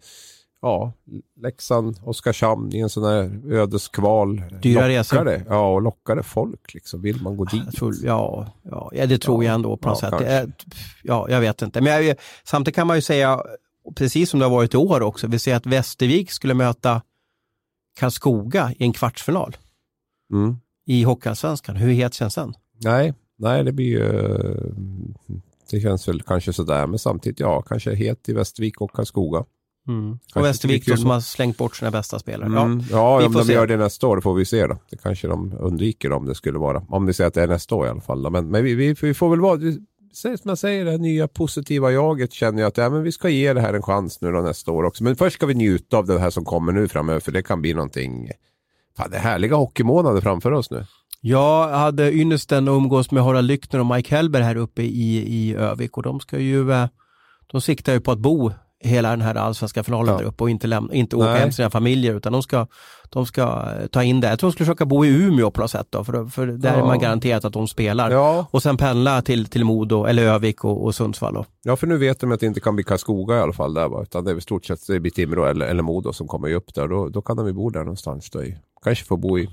ja, 0.66 0.94
Leksand, 1.42 2.00
Oskarshamn 2.04 2.76
i 2.76 2.80
en 2.80 2.90
sån 2.90 3.04
här 3.04 3.54
ödeskval. 3.54 4.44
Dyra 4.62 4.90
resor. 4.90 5.26
Det, 5.26 5.46
ja, 5.50 5.74
och 5.74 5.82
lockar 5.82 6.16
det 6.16 6.24
folk 6.24 6.74
liksom? 6.74 7.02
Vill 7.02 7.22
man 7.22 7.38
gå 7.38 7.46
dit? 7.46 7.72
Tror, 7.76 7.96
ja, 8.04 8.48
ja, 8.94 9.06
det 9.06 9.18
tror 9.18 9.44
ja, 9.44 9.48
jag 9.48 9.56
ändå 9.56 9.78
på 9.78 9.90
något 9.90 10.00
ja, 10.02 10.10
sätt. 10.10 10.22
Är, 10.22 10.52
ja, 11.04 11.30
jag 11.30 11.40
vet 11.40 11.62
inte. 11.62 11.82
Men 11.82 12.06
jag, 12.06 12.16
samtidigt 12.44 12.76
kan 12.76 12.88
man 12.88 12.98
ju 12.98 13.02
säga, 13.02 13.42
precis 13.96 14.30
som 14.30 14.40
det 14.40 14.46
har 14.46 14.52
varit 14.52 14.74
i 14.74 14.78
år 14.78 15.02
också, 15.02 15.28
vi 15.28 15.40
ser 15.40 15.56
att 15.56 15.66
Västervik 15.66 16.32
skulle 16.32 16.54
möta 16.54 17.02
Karlskoga 18.00 18.72
i 18.78 18.84
en 18.84 18.94
kvartsfinal 18.94 19.58
mm. 20.32 20.58
i 20.86 21.04
Hockeyallsvenskan. 21.04 21.76
Hur 21.76 21.92
het 21.92 22.14
känns 22.14 22.36
den? 22.36 22.54
Nej, 22.84 23.14
nej, 23.38 23.64
det 23.64 23.72
blir 23.72 23.86
ju... 23.86 24.32
Det 25.70 25.80
känns 25.80 26.08
väl 26.08 26.22
kanske 26.22 26.54
sådär, 26.54 26.88
men 26.88 27.00
samtidigt, 27.00 27.40
ja, 27.40 27.62
kanske 27.62 27.96
het 27.96 28.30
i 28.30 28.34
Västervik 28.34 28.82
och 28.82 28.92
Karlskoga. 28.92 29.46
Mm. 29.88 30.20
Och 30.36 30.44
Västervik 30.44 30.88
då, 30.88 30.98
som 30.98 31.10
har 31.10 31.20
slängt 31.20 31.58
bort 31.58 31.76
sina 31.76 31.92
bästa 31.92 32.20
spelare. 32.20 32.48
Mm. 32.48 32.84
Ja, 32.92 33.22
ja 33.22 33.26
om 33.26 33.34
de 33.34 33.44
se. 33.44 33.54
gör 33.54 33.68
det 33.68 33.78
nästa 33.78 34.08
år 34.08 34.22
får 34.22 34.34
vi 34.34 34.46
se 34.46 34.68
då. 34.68 34.78
Det 34.90 34.98
kanske 34.98 35.28
de 35.28 35.54
undviker 35.60 36.12
om 36.12 36.26
det 36.26 36.36
skulle 36.36 36.60
vara. 36.60 36.84
Om 36.90 37.06
vi 37.06 37.14
säger 37.14 37.28
att 37.28 37.34
det 37.34 37.44
är 37.44 37.48
nästa 37.48 37.76
år 37.76 37.88
i 37.88 37.90
alla 37.90 38.02
fall. 38.02 38.24
Då. 38.24 38.30
Men, 38.30 38.50
men 38.50 38.64
vi, 38.64 38.76
vi, 38.76 38.96
vi, 39.02 39.14
får 39.14 39.30
väl 39.30 39.40
vara, 39.40 39.60
som 40.14 40.38
jag 40.44 40.58
säger, 40.58 40.86
det 40.86 40.92
här 40.92 40.98
nya 40.98 41.28
positiva 41.28 41.92
jaget 41.92 42.34
känner 42.34 42.62
jag 42.62 42.68
att 42.68 42.78
ja, 42.78 42.90
men 42.90 43.04
vi 43.04 43.12
ska 43.12 43.30
ge 43.30 43.54
det 43.54 43.62
här 43.62 43.74
en 43.74 43.82
chans 43.82 44.22
nu 44.22 44.32
då 44.32 44.42
nästa 44.42 44.72
år 44.72 44.84
också. 44.84 45.04
Men 45.04 45.16
först 45.16 45.36
ska 45.36 45.46
vi 45.46 45.54
njuta 45.54 45.98
av 45.98 46.06
det 46.06 46.20
här 46.20 46.30
som 46.30 46.46
kommer 46.46 46.72
nu 46.72 46.88
framöver 46.88 47.20
för 47.20 47.32
det 47.32 47.44
kan 47.44 47.62
bli 47.62 47.74
någonting, 47.74 48.32
fan 48.98 49.12
det 49.12 49.18
är 49.18 49.22
härliga 49.22 49.56
hockeymånader 49.56 50.22
framför 50.22 50.52
oss 50.52 50.72
nu. 50.72 50.86
Jag 51.22 51.70
hade 51.70 52.14
ynnesten 52.14 52.68
att 52.68 52.72
umgås 52.72 53.12
med 53.12 53.24
Harald 53.24 53.48
Lyckner 53.48 53.80
och 53.80 53.86
Mike 53.86 54.16
Hellberg 54.16 54.44
här 54.44 54.56
uppe 54.56 54.82
i, 54.82 55.18
i 55.18 55.56
Övik 55.56 55.98
och 55.98 56.04
de 56.04 56.20
ska 56.20 56.40
ju, 56.40 56.72
eh, 56.72 56.88
de 57.48 57.62
siktar 57.62 57.94
ju 57.94 58.00
på 58.00 58.12
att 58.12 58.20
bo 58.20 58.52
hela 58.84 59.10
den 59.10 59.22
här 59.22 59.36
allsvenska 59.36 59.84
finalen 59.84 60.14
ja. 60.14 60.20
där 60.20 60.26
uppe 60.26 60.44
och 60.44 60.50
inte, 60.50 60.68
lämna, 60.68 60.94
inte 60.94 61.16
åka 61.16 61.34
hem 61.34 61.50
till 61.50 61.56
sina 61.56 61.70
familjer 61.70 62.14
utan 62.14 62.34
de 62.34 62.44
ska, 62.44 62.68
de 63.10 63.26
ska 63.26 63.42
eh, 63.42 63.88
ta 63.88 64.04
in 64.04 64.22
det. 64.22 64.30
Jag 64.30 64.40
tror 64.40 64.50
de 64.50 64.52
skulle 64.52 64.66
försöka 64.66 64.86
bo 64.86 65.06
i 65.06 65.10
Umeå 65.10 65.52
på 65.52 65.62
något 65.62 65.72
sätt 65.72 65.88
då, 65.90 66.04
för, 66.04 66.26
för 66.26 66.48
där 66.48 66.74
ja. 66.74 66.82
är 66.82 66.86
man 66.86 67.00
garanterat 67.00 67.46
att 67.46 67.54
de 67.54 67.68
spelar. 67.68 68.12
Ja. 68.12 68.48
Och 68.52 68.64
sen 68.64 68.78
pendla 68.78 69.22
till, 69.22 69.46
till 69.46 69.64
Modo 69.66 70.06
eller 70.06 70.24
Övik 70.24 70.64
och, 70.64 70.86
och 70.86 70.96
Sundsvall. 70.96 71.34
Då. 71.34 71.46
Ja, 71.64 71.76
för 71.76 71.88
nu 71.88 71.98
vet 71.98 72.20
de 72.20 72.32
att 72.32 72.40
det 72.40 72.46
inte 72.46 72.60
kan 72.60 72.76
bli 72.76 72.84
Karlskoga 72.84 73.38
i 73.38 73.40
alla 73.40 73.54
fall 73.54 73.74
där, 73.74 73.88
va? 73.88 74.02
utan 74.02 74.24
det 74.24 74.32
är 74.32 74.38
i 74.38 74.42
stort 74.42 74.66
sett 74.66 74.88
det 74.88 75.00
blir 75.00 75.12
Timrå 75.12 75.46
eller, 75.46 75.66
eller 75.66 75.84
Modo 75.84 76.14
som 76.14 76.28
kommer 76.28 76.54
upp 76.54 76.74
där. 76.76 76.88
Då, 76.88 77.10
då 77.10 77.22
kan 77.22 77.38
de 77.38 77.48
ju 77.48 77.54
bo 77.54 77.70
där 77.70 77.80
någonstans. 77.80 78.30
Då. 78.30 78.42
Kanske 78.84 79.06
få 79.06 79.18
bo 79.18 79.40
i 79.40 79.50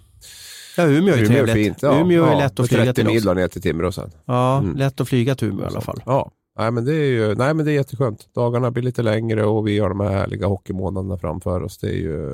Ja, 0.77 0.87
Umeå 0.87 1.15
är 1.15 1.19
Umeå 1.19 1.27
trevligt. 1.27 1.57
Är 1.57 1.65
fint, 1.65 1.79
ja. 1.83 2.01
Umeå 2.01 2.25
är 2.25 2.37
lätt 2.37 2.61
att 2.61 2.69
flyga 2.69 2.95
till. 2.95 3.05
30 3.05 3.05
mil 3.05 3.35
ner 3.35 3.49
till 3.49 3.63
Timrå 3.63 3.93
sen. 3.93 4.11
Ja, 4.25 4.59
mm. 4.59 4.77
lätt 4.77 5.01
att 5.01 5.09
flyga 5.09 5.35
till 5.35 5.49
Umeå 5.49 5.65
i 5.65 5.67
alla 5.67 5.81
fall. 5.81 6.03
Ja, 6.07 6.31
Nej 6.59 6.71
men, 6.71 6.85
det 6.85 6.95
är 6.95 7.11
ju, 7.11 7.35
nej 7.35 7.55
men 7.55 7.67
det 7.67 7.73
är 7.73 7.75
jätteskönt. 7.75 8.35
Dagarna 8.35 8.71
blir 8.71 8.83
lite 8.83 9.03
längre 9.03 9.45
och 9.45 9.69
vi 9.69 9.79
har 9.79 9.89
de 9.89 10.01
här 10.01 10.11
härliga 10.11 10.47
hockeymånaderna 10.47 11.19
framför 11.19 11.63
oss. 11.63 11.79
Det 11.79 11.89
är 11.89 11.99
ju... 11.99 12.31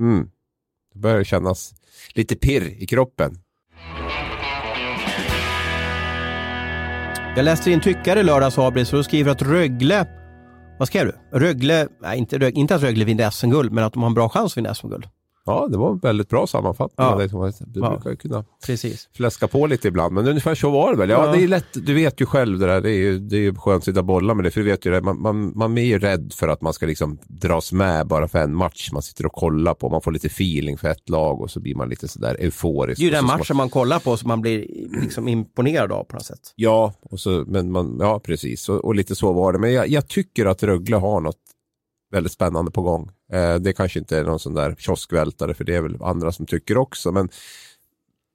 Mm, 0.00 0.30
det 0.94 0.98
börjar 0.98 1.24
kännas 1.24 1.74
lite 2.14 2.36
pirr 2.36 2.82
i 2.82 2.86
kroppen. 2.86 3.38
Jag 7.36 7.44
läste 7.44 7.70
din 7.70 7.80
tyckare 7.80 8.22
lördags 8.22 8.58
Abris 8.58 8.92
och 8.92 8.96
du 8.96 9.04
skriver 9.04 9.30
att 9.30 9.42
Rögle, 9.42 10.06
vad 10.78 10.88
skrev 10.88 11.06
du? 11.06 11.38
Rögle, 11.38 11.88
nej 12.02 12.18
inte, 12.18 12.38
Rögle, 12.38 12.60
inte 12.60 12.74
att 12.74 12.82
Rögle 12.82 13.04
vinner 13.04 13.30
SM-guld, 13.30 13.72
men 13.72 13.84
att 13.84 13.92
de 13.92 14.02
har 14.02 14.08
en 14.08 14.14
bra 14.14 14.28
chans 14.28 14.52
att 14.52 14.56
vinna 14.56 14.74
SM-guld. 14.74 15.06
Ja, 15.46 15.68
det 15.70 15.78
var 15.78 15.90
en 15.90 15.98
väldigt 15.98 16.28
bra 16.28 16.46
sammanfattning. 16.46 17.06
Ja. 17.06 17.50
Du 17.66 17.80
ja. 17.80 17.90
brukar 17.90 18.10
ju 18.10 18.16
kunna 18.16 18.44
Precis. 18.66 19.08
fläska 19.16 19.48
på 19.48 19.66
lite 19.66 19.88
ibland, 19.88 20.14
men 20.14 20.28
ungefär 20.28 20.54
så 20.54 20.70
var 20.70 20.92
det 20.92 20.98
väl. 20.98 21.10
Ja, 21.10 21.26
ja, 21.26 21.32
Det 21.32 21.44
är 21.44 21.48
lätt, 21.48 21.66
du 21.72 21.94
vet 21.94 22.20
ju 22.20 22.26
själv 22.26 22.58
det 22.58 22.66
där, 22.66 22.80
det 22.80 22.90
är 22.90 22.98
ju, 22.98 23.18
det 23.18 23.36
är 23.36 23.40
ju 23.40 23.54
skönt 23.54 23.78
att 23.78 23.84
sitta 23.84 24.00
och 24.00 24.06
bolla 24.06 24.34
med 24.34 24.44
det, 24.44 24.50
för 24.50 24.60
du 24.60 24.66
vet 24.66 24.86
ju 24.86 24.90
det, 24.90 25.00
man, 25.00 25.20
man, 25.22 25.52
man 25.54 25.78
är 25.78 25.82
ju 25.82 25.98
rädd 25.98 26.32
för 26.34 26.48
att 26.48 26.60
man 26.60 26.72
ska 26.72 26.86
liksom 26.86 27.18
dras 27.28 27.72
med 27.72 28.06
bara 28.06 28.28
för 28.28 28.38
en 28.38 28.54
match 28.54 28.90
man 28.92 29.02
sitter 29.02 29.26
och 29.26 29.32
kollar 29.32 29.74
på. 29.74 29.88
Man 29.88 30.00
får 30.00 30.12
lite 30.12 30.26
feeling 30.26 30.78
för 30.78 30.88
ett 30.88 31.08
lag 31.08 31.40
och 31.40 31.50
så 31.50 31.60
blir 31.60 31.74
man 31.74 31.88
lite 31.88 32.08
sådär 32.08 32.36
euforisk. 32.40 32.98
Det 32.98 33.02
är 33.02 33.04
ju 33.04 33.10
den 33.10 33.26
matchen 33.26 33.56
man 33.56 33.70
kollar 33.70 33.98
på 33.98 34.16
som 34.16 34.28
man 34.28 34.40
blir 34.40 34.66
liksom 35.02 35.28
imponerad 35.28 35.92
av 35.92 36.04
på 36.04 36.16
något 36.16 36.26
sätt. 36.26 36.52
Ja, 36.56 36.92
och 37.02 37.20
så, 37.20 37.44
men 37.46 37.72
man, 37.72 37.96
ja 38.00 38.20
precis, 38.24 38.68
och, 38.68 38.84
och 38.84 38.94
lite 38.94 39.14
så 39.14 39.32
var 39.32 39.52
det. 39.52 39.58
Men 39.58 39.72
jag, 39.72 39.88
jag 39.88 40.08
tycker 40.08 40.46
att 40.46 40.62
Rögle 40.62 40.96
har 40.96 41.20
något 41.20 41.36
väldigt 42.12 42.32
spännande 42.32 42.70
på 42.70 42.82
gång. 42.82 43.10
Eh, 43.32 43.54
det 43.54 43.72
kanske 43.72 43.98
inte 43.98 44.18
är 44.18 44.24
någon 44.24 44.38
sån 44.38 44.54
där 44.54 44.74
kioskvältare 44.78 45.54
för 45.54 45.64
det 45.64 45.74
är 45.74 45.80
väl 45.80 46.02
andra 46.02 46.32
som 46.32 46.46
tycker 46.46 46.76
också. 46.76 47.12
Men, 47.12 47.28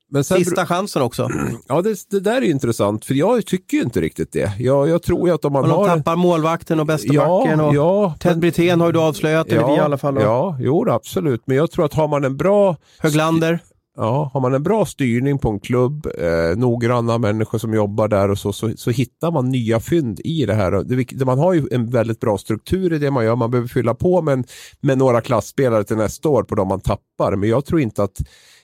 men 0.10 0.24
sen, 0.24 0.38
Sista 0.38 0.66
chansen 0.66 1.02
också. 1.02 1.30
Ja, 1.68 1.82
det, 1.82 2.10
det, 2.10 2.20
där 2.20 2.36
är 2.36 2.42
intressant 2.42 3.06
för 3.06 3.14
jag 3.14 3.46
tycker 3.46 3.78
ju 3.78 3.84
inte 3.84 4.02
riktigt 4.02 4.32
det. 4.32 4.54
Jag, 4.60 4.90
jag 4.90 5.04
tror 5.04 5.28
ju 5.28 5.34
att 5.34 5.46
om 5.46 5.54
man 5.54 5.64
och 5.64 5.70
de 5.70 5.78
har... 5.78 5.98
tappar 5.98 6.16
målvakten 6.16 6.80
och 6.80 6.86
bästa 6.86 7.14
ja, 7.14 7.28
backen 7.28 7.60
och 7.60 7.76
ja, 7.76 8.16
Ted 8.20 8.40
Brithén 8.40 8.80
har 8.80 8.88
ju 8.88 8.94
du 8.94 9.00
avslöjat, 9.00 9.48
ja, 9.50 9.56
eller 9.56 9.68
vi 9.68 9.76
i 9.76 9.80
alla 9.80 9.98
fall. 9.98 10.22
Ja, 10.22 10.58
jo 10.60 10.90
absolut. 10.90 11.42
Men 11.46 11.58
jag 11.58 11.72
tror 11.72 11.86
att 11.86 11.94
har 11.94 12.08
man 12.08 12.24
en 12.24 12.38
bra... 12.38 12.78
Höglander. 13.00 13.60
Ja, 13.96 14.32
har 14.34 14.42
man 14.42 14.54
en 14.54 14.64
bra 14.64 14.86
styrning 14.86 15.38
på 15.38 15.50
en 15.50 15.60
klubb, 15.60 16.08
eh, 16.18 16.58
noggranna 16.58 17.18
människor 17.18 17.58
som 17.58 17.74
jobbar 17.74 18.08
där 18.08 18.32
och 18.32 18.38
så, 18.38 18.54
så, 18.54 18.72
så 18.76 18.92
hittar 18.92 19.32
man 19.32 19.50
nya 19.50 19.80
fynd 19.80 20.20
i 20.24 20.46
det 20.46 20.54
här. 20.54 20.72
Det, 20.72 21.26
man 21.26 21.40
har 21.40 21.54
ju 21.54 21.68
en 21.72 21.90
väldigt 21.90 22.20
bra 22.20 22.38
struktur 22.38 22.94
i 22.94 23.00
det 23.00 23.12
man 23.12 23.26
gör. 23.26 23.36
Man 23.36 23.52
behöver 23.52 23.68
fylla 23.68 23.94
på 23.94 24.22
med, 24.22 24.48
med 24.82 24.98
några 24.98 25.22
klassspelare 25.22 25.84
till 25.84 25.98
nästa 25.98 26.30
år 26.30 26.44
på 26.44 26.56
de 26.56 26.68
man 26.68 26.82
tappar. 26.82 27.36
Men 27.36 27.50
jag 27.50 27.66
tror 27.66 27.82
inte 27.82 28.04
att 28.04 28.18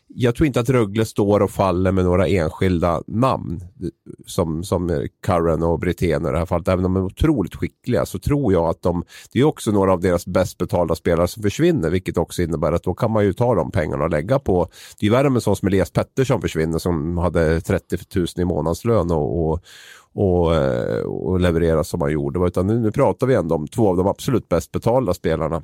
jag 0.08 0.36
tror 0.36 0.48
inte 0.48 0.60
att 0.60 0.70
Rögle 0.70 1.06
står 1.06 1.40
och 1.40 1.52
faller 1.52 1.92
med 1.92 2.06
några 2.06 2.28
enskilda 2.28 3.02
namn 3.08 3.62
som, 4.26 4.64
som 4.64 5.08
Curran 5.24 5.64
och 5.64 5.80
Brithén 5.80 6.26
i 6.26 6.32
det 6.32 6.38
här 6.38 6.46
fallet. 6.46 6.68
Även 6.68 6.86
om 6.86 6.94
de 6.94 7.04
är 7.04 7.06
otroligt 7.06 7.56
skickliga 7.56 8.06
så 8.06 8.20
tror 8.20 8.54
jag 8.54 8.66
att 8.66 8.82
de, 8.82 9.04
det 9.32 9.40
är 9.40 9.44
också 9.44 9.72
några 9.72 9.94
av 9.94 10.00
deras 10.00 10.26
bäst 10.26 10.58
betalda 10.58 10.96
spelare 10.96 11.28
som 11.28 11.44
försvinner, 11.44 11.90
vilket 11.90 12.18
också 12.18 12.42
innebär 12.42 12.72
att 12.72 12.84
då 12.84 12.94
kan 12.94 13.12
man 13.12 13.26
ju 13.26 13.34
ta 13.34 13.56
de 13.56 13.72
pengarna 13.72 14.04
och 14.04 14.10
lägga 14.10 14.40
på, 14.40 14.68
det 15.00 15.08
är 15.08 15.12
värre 15.12 15.30
med 15.30 15.44
sån 15.44 15.56
som 15.56 15.68
Elias 15.68 15.92
Pettersson 15.92 16.42
försvinner 16.42 16.80
som 16.80 17.18
hade 17.18 17.62
30 17.62 17.98
000 18.16 18.28
i 18.38 18.46
månadslön 18.46 19.12
och, 19.12 19.52
och 19.52 19.64
och, 20.14 20.52
och 21.06 21.40
leverera 21.40 21.84
som 21.84 22.02
han 22.02 22.12
gjorde. 22.12 22.48
Utan 22.48 22.68
nu, 22.68 22.80
nu 22.80 22.92
pratar 22.92 23.28
vi 23.28 23.36
ändå 23.36 23.56
om 23.56 23.68
två 23.68 23.90
av 23.90 23.98
de 23.98 24.08
absolut 24.08 24.50
bäst 24.50 24.72
betalda 24.72 25.14
spelarna 25.14 25.62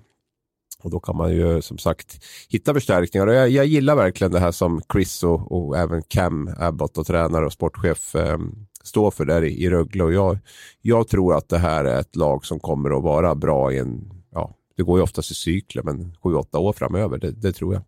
och 0.83 0.91
då 0.91 0.99
kan 0.99 1.17
man 1.17 1.31
ju 1.31 1.61
som 1.61 1.77
sagt 1.77 2.23
hitta 2.49 2.73
förstärkningar. 2.73 3.27
Och 3.27 3.33
jag, 3.33 3.49
jag 3.49 3.65
gillar 3.65 3.95
verkligen 3.95 4.31
det 4.31 4.39
här 4.39 4.51
som 4.51 4.81
Chris 4.91 5.23
och, 5.23 5.51
och 5.51 5.77
även 5.77 6.01
Cam 6.01 6.49
Abbott 6.57 6.97
och 6.97 7.07
tränare 7.07 7.45
och 7.45 7.53
sportchef 7.53 8.15
eh, 8.15 8.37
står 8.83 9.11
för 9.11 9.25
där 9.25 9.43
i, 9.43 9.63
i 9.63 9.69
Rögle. 9.69 10.03
Och 10.03 10.13
jag, 10.13 10.37
jag 10.81 11.07
tror 11.07 11.37
att 11.37 11.49
det 11.49 11.57
här 11.57 11.85
är 11.85 11.99
ett 11.99 12.15
lag 12.15 12.45
som 12.45 12.59
kommer 12.59 12.97
att 12.97 13.03
vara 13.03 13.35
bra 13.35 13.73
i 13.73 13.79
en, 13.79 14.23
ja, 14.31 14.55
det 14.77 14.83
går 14.83 14.97
ju 14.99 15.03
oftast 15.03 15.31
i 15.31 15.33
cykler, 15.33 15.83
men 15.83 16.15
sju, 16.23 16.33
åtta 16.33 16.59
år 16.59 16.73
framöver, 16.73 17.17
det, 17.17 17.31
det 17.31 17.53
tror 17.53 17.73
jag. 17.73 17.83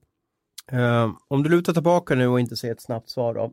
Um, 0.71 1.17
om 1.27 1.43
du 1.43 1.49
lutar 1.49 1.73
tillbaka 1.73 2.15
nu 2.15 2.27
och 2.27 2.39
inte 2.39 2.55
säger 2.55 2.73
ett 2.73 2.81
snabbt 2.81 3.09
svar 3.09 3.33
då. 3.33 3.51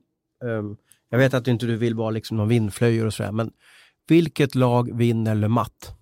Um, 0.49 0.76
jag 1.11 1.18
vet 1.18 1.34
att 1.34 1.45
du 1.45 1.51
inte 1.51 1.66
vill 1.66 1.95
vara 1.95 2.11
liksom 2.11 2.36
någon 2.36 2.49
vindflöjor 2.49 3.07
och 3.07 3.14
sådär, 3.14 3.32
men 3.32 3.51
vilket 4.09 4.55
lag 4.55 4.97
vinner 4.97 5.34
Le 5.34 5.49
Mat? 5.49 5.97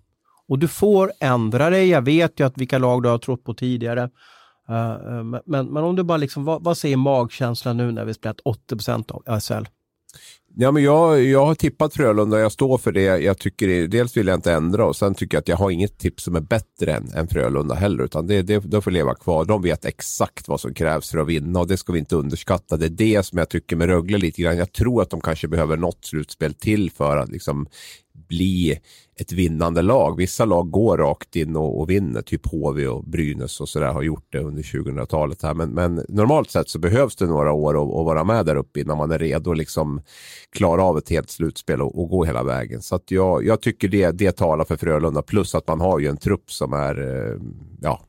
Och 0.51 0.59
du 0.59 0.69
får 0.69 1.13
ändra 1.21 1.71
dig. 1.71 1.89
Jag 1.89 2.03
vet 2.03 2.41
ju 2.41 2.47
att 2.47 2.59
vilka 2.59 2.79
lag 2.79 3.03
du 3.03 3.09
har 3.09 3.19
trott 3.19 3.45
på 3.45 3.55
tidigare. 3.55 4.03
Uh, 4.71 5.23
men, 5.47 5.67
men 5.67 5.77
om 5.77 5.97
du 5.97 6.03
bara 6.03 6.19
liksom, 6.19 6.45
vad, 6.45 6.65
vad 6.65 6.79
säger 6.79 6.97
magkänslan 6.97 7.77
nu 7.77 7.93
när 7.93 8.05
vi 8.05 8.15
spelat 8.15 8.41
80% 8.71 9.13
av 9.13 9.41
SHL? 9.41 9.69
Ja, 10.55 10.71
men 10.71 10.83
jag, 10.83 11.23
jag 11.23 11.47
har 11.47 11.55
tippat 11.55 11.95
Frölunda, 11.95 12.39
jag 12.39 12.53
står 12.53 12.79
för 12.79 12.93
det. 12.93 13.03
Jag 13.03 13.39
tycker, 13.39 13.89
dels 13.89 14.17
vill 14.17 14.27
jag 14.27 14.39
inte 14.39 14.53
ändra 14.53 14.87
och 14.87 14.97
sen 14.97 15.15
tycker 15.15 15.37
jag 15.37 15.41
att 15.41 15.49
jag 15.49 15.57
har 15.57 15.71
inget 15.71 15.99
tips 15.99 16.25
som 16.25 16.37
är 16.37 16.41
bättre 16.41 16.93
än, 16.93 17.11
än 17.15 17.29
Frölunda 17.29 17.75
heller. 17.75 18.05
Utan 18.05 18.27
det, 18.27 18.43
det, 18.43 18.59
de 18.59 18.83
får 18.83 18.91
leva 18.91 19.15
kvar. 19.15 19.45
De 19.45 19.63
vet 19.63 19.85
exakt 19.85 20.49
vad 20.49 20.61
som 20.61 20.75
krävs 20.75 21.11
för 21.11 21.19
att 21.19 21.29
vinna 21.29 21.61
och 21.61 21.67
det 21.67 21.77
ska 21.77 21.93
vi 21.93 21.99
inte 21.99 22.17
underskatta. 22.17 22.77
Det 22.77 22.87
är 22.87 22.91
det 22.91 23.27
som 23.27 23.39
jag 23.39 23.49
tycker 23.49 23.77
med 23.77 23.89
Rögle 23.89 24.19
lite 24.19 24.43
grann. 24.43 24.57
Jag 24.57 24.73
tror 24.73 25.03
att 25.03 25.11
de 25.11 25.21
kanske 25.21 25.49
behöver 25.49 25.77
något 25.77 26.05
slutspel 26.05 26.55
till 26.55 26.91
för 26.91 27.17
att 27.17 27.29
liksom 27.29 27.67
bli 28.29 28.79
ett 29.21 29.33
vinnande 29.33 29.83
lag. 29.83 30.16
Vissa 30.16 30.45
lag 30.45 30.71
går 30.71 30.99
rakt 30.99 31.37
in 31.37 31.57
och, 31.57 31.81
och 31.81 31.91
vinner, 31.91 32.23
typ 32.23 32.47
HV 32.47 32.87
och 32.87 33.05
Brynäs 33.05 33.61
och 33.61 33.68
sådär 33.68 33.93
har 33.93 34.03
gjort 34.03 34.27
det 34.33 34.39
under 34.39 34.62
2000-talet. 34.62 35.43
här. 35.43 35.55
Men, 35.55 35.71
men, 35.71 36.05
normalt 36.09 36.51
sett 36.51 36.68
så 36.68 36.79
behövs 36.79 37.16
det 37.16 37.27
några 37.27 37.53
år 37.53 37.75
att, 37.75 37.99
att 37.99 38.05
vara 38.05 38.25
med 38.25 38.47
där 38.47 38.57
uppe 38.57 38.81
innan 38.81 38.99
man 38.99 39.11
är 39.11 39.18
redo 39.18 39.51
att 39.51 39.59
liksom 39.59 40.03
klara 40.51 40.83
av 40.83 40.99
ett 40.99 41.11
helt 41.11 41.31
slutspel 41.31 41.83
och, 41.83 41.99
och 42.03 42.09
gå 42.09 42.25
hela 42.25 42.43
vägen. 42.43 42.83
Så 42.83 42.95
att 42.95 43.11
jag, 43.11 43.47
jag 43.47 43.61
tycker 43.61 43.89
det, 43.89 44.11
det 44.11 44.33
talar 44.33 44.64
för 44.64 44.77
Frölunda, 44.77 45.23
plus 45.23 45.55
att 45.55 45.68
man 45.68 45.81
har 45.81 45.99
ju 45.99 46.09
en 46.09 46.16
trupp 46.16 46.53
som 46.53 46.73
är, 46.73 46.99
eh, 47.01 47.41
ja, 47.81 48.01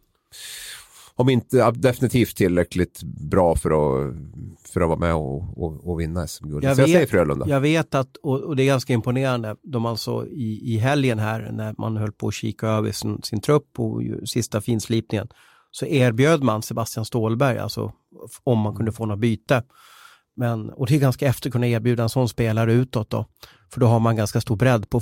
om 1.22 1.30
inte 1.30 1.72
definitivt 1.72 2.36
tillräckligt 2.36 3.04
bra 3.04 3.56
för 3.56 3.70
att, 3.70 4.16
för 4.74 4.82
att 4.82 4.88
vara 4.88 5.00
med 5.00 5.16
och, 5.16 5.64
och, 5.64 5.90
och 5.90 6.00
vinna 6.00 6.28
SM-guld. 6.28 6.64
Så 6.64 6.68
jag 6.68 6.76
säger 6.76 7.06
Frölunda. 7.06 7.48
Jag 7.48 7.62
vet 7.62 7.96
att, 7.96 8.18
och, 8.18 8.40
och, 8.40 8.56
det 8.56 8.64
är 8.64 8.68
ganska 8.68 8.94
imponerande, 8.94 9.56
de 9.64 9.86
alltså 9.86 10.28
i, 10.28 10.74
i 10.74 10.78
helgen 10.78 11.20
här 11.20 11.52
när 11.52 11.76
man 11.78 11.98
höll 11.98 12.12
på 12.12 12.28
att 12.28 12.34
kika 12.34 12.68
över 12.68 12.92
sin, 12.92 13.22
sin 13.24 13.42
trupp 13.42 13.80
och 13.80 14.02
sista 14.26 14.62
finslipningen 14.62 15.28
så 15.72 15.86
erbjöd 15.86 16.44
man 16.44 16.62
Sebastian 16.62 17.06
Stålberg, 17.06 17.58
alltså 17.58 17.92
om 18.44 18.60
man 18.60 18.76
kunde 18.76 18.92
få 18.92 19.06
något 19.06 19.20
byte. 19.20 19.64
Men, 20.36 20.70
och 20.70 20.88
det 20.88 20.96
är 20.96 21.00
ganska 21.00 21.28
efter 21.28 21.50
att 21.50 21.54
kunna 21.54 21.68
erbjuda 21.68 22.04
en 22.04 22.10
sån 22.10 22.30
spelare 22.30 22.74
utåt 22.74 23.10
då, 23.10 23.26
för 23.74 23.80
då 23.80 23.88
har 23.88 24.00
man 24.00 24.16
ganska 24.16 24.42
stor 24.42 24.56
bredd 24.56 24.90
på 24.90 25.02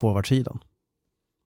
Forwardsidan. 0.00 0.60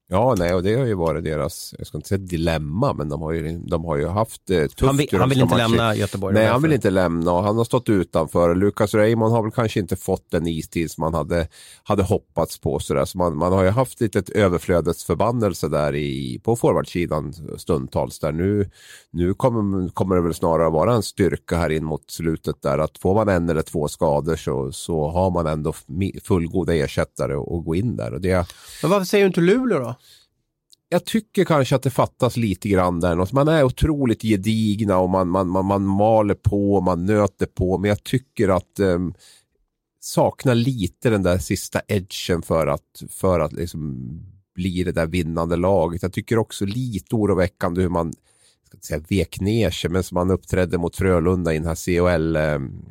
Ja, 0.08 0.34
nej, 0.38 0.54
och 0.54 0.62
det 0.62 0.74
har 0.74 0.86
ju 0.86 0.94
varit 0.94 1.24
deras, 1.24 1.74
jag 1.78 1.86
ska 1.86 1.98
inte 1.98 2.08
säga 2.08 2.18
dilemma, 2.18 2.92
men 2.92 3.08
de 3.08 3.22
har 3.22 3.32
ju, 3.32 3.58
de 3.58 3.84
har 3.84 3.96
ju 3.96 4.06
haft 4.06 4.42
det 4.46 4.68
tufft. 4.68 4.80
Han 4.80 4.96
vill, 4.96 5.08
han 5.12 5.28
vill 5.28 5.40
inte 5.40 5.56
lämna 5.56 5.94
Göteborg? 5.94 6.34
Nej, 6.34 6.46
han 6.46 6.62
vill 6.62 6.72
inte 6.72 6.90
lämna 6.90 7.32
och 7.32 7.42
han 7.42 7.56
har 7.56 7.64
stått 7.64 7.88
utanför. 7.88 8.54
Lukas 8.54 8.94
Raymond 8.94 9.32
har 9.32 9.42
väl 9.42 9.52
kanske 9.52 9.80
inte 9.80 9.96
fått 9.96 10.30
den 10.30 10.46
istid 10.46 10.90
som 10.90 11.00
man 11.00 11.14
hade, 11.14 11.48
hade 11.82 12.02
hoppats 12.02 12.58
på. 12.58 12.78
Så, 12.78 12.94
där. 12.94 13.04
så 13.04 13.18
man, 13.18 13.36
man 13.36 13.52
har 13.52 13.64
ju 13.64 13.70
haft 13.70 14.00
lite 14.00 14.22
överflödets 14.34 15.04
förbannelse 15.04 15.68
där 15.68 15.94
i, 15.94 16.40
på 16.44 16.56
forwardsidan 16.56 17.34
stundtals. 17.56 18.18
Där. 18.18 18.32
Nu, 18.32 18.70
nu 19.10 19.34
kommer, 19.34 19.88
kommer 19.88 20.16
det 20.16 20.22
väl 20.22 20.34
snarare 20.34 20.70
vara 20.70 20.94
en 20.94 21.02
styrka 21.02 21.56
här 21.56 21.70
in 21.70 21.84
mot 21.84 22.10
slutet 22.10 22.62
där 22.62 22.78
att 22.78 22.98
får 22.98 23.14
man 23.14 23.28
en 23.28 23.48
eller 23.48 23.62
två 23.62 23.88
skador 23.88 24.36
så, 24.36 24.72
så 24.72 25.08
har 25.10 25.30
man 25.30 25.46
ändå 25.46 25.72
fullgoda 26.24 26.74
ersättare 26.74 27.34
att 27.34 27.64
gå 27.64 27.74
in 27.74 27.96
där. 27.96 28.14
Och 28.14 28.20
det... 28.20 28.46
Men 28.82 28.90
varför 28.90 29.04
säger 29.06 29.24
du 29.24 29.26
inte 29.26 29.40
Luleå 29.40 29.78
då? 29.78 29.94
Jag 30.94 31.04
tycker 31.04 31.44
kanske 31.44 31.76
att 31.76 31.82
det 31.82 31.90
fattas 31.90 32.36
lite 32.36 32.68
grann 32.68 33.00
där. 33.00 33.34
Man 33.34 33.48
är 33.48 33.64
otroligt 33.64 34.22
gedigna 34.22 34.98
och 34.98 35.10
man, 35.10 35.28
man, 35.28 35.48
man, 35.48 35.64
man 35.64 35.82
maler 35.82 36.34
på, 36.34 36.74
och 36.74 36.82
man 36.82 37.06
nöter 37.06 37.46
på. 37.46 37.78
Men 37.78 37.88
jag 37.88 38.04
tycker 38.04 38.48
att 38.48 38.78
ehm, 38.78 38.88
um, 38.88 39.14
saknar 40.00 40.54
lite 40.54 41.10
den 41.10 41.22
där 41.22 41.38
sista 41.38 41.80
edgen 41.88 42.42
för 42.42 42.66
att, 42.66 43.02
för 43.10 43.40
att 43.40 43.52
liksom 43.52 44.10
bli 44.54 44.84
det 44.84 44.92
där 44.92 45.06
vinnande 45.06 45.56
laget. 45.56 46.02
Jag 46.02 46.12
tycker 46.12 46.38
också 46.38 46.64
lite 46.64 47.14
oroväckande 47.14 47.82
hur 47.82 47.88
man, 47.88 48.12
ska 48.66 48.76
inte 48.76 48.86
säga 48.86 49.04
vek 49.08 49.40
ner 49.40 49.70
sig, 49.70 49.90
men 49.90 50.02
som 50.02 50.14
man 50.14 50.30
uppträdde 50.30 50.78
mot 50.78 50.96
Frölunda 50.96 51.54
i 51.54 51.58
den 51.58 51.66
här 51.66 51.74
CHL 51.74 52.36
um, 52.36 52.36
ehm, 52.36 52.84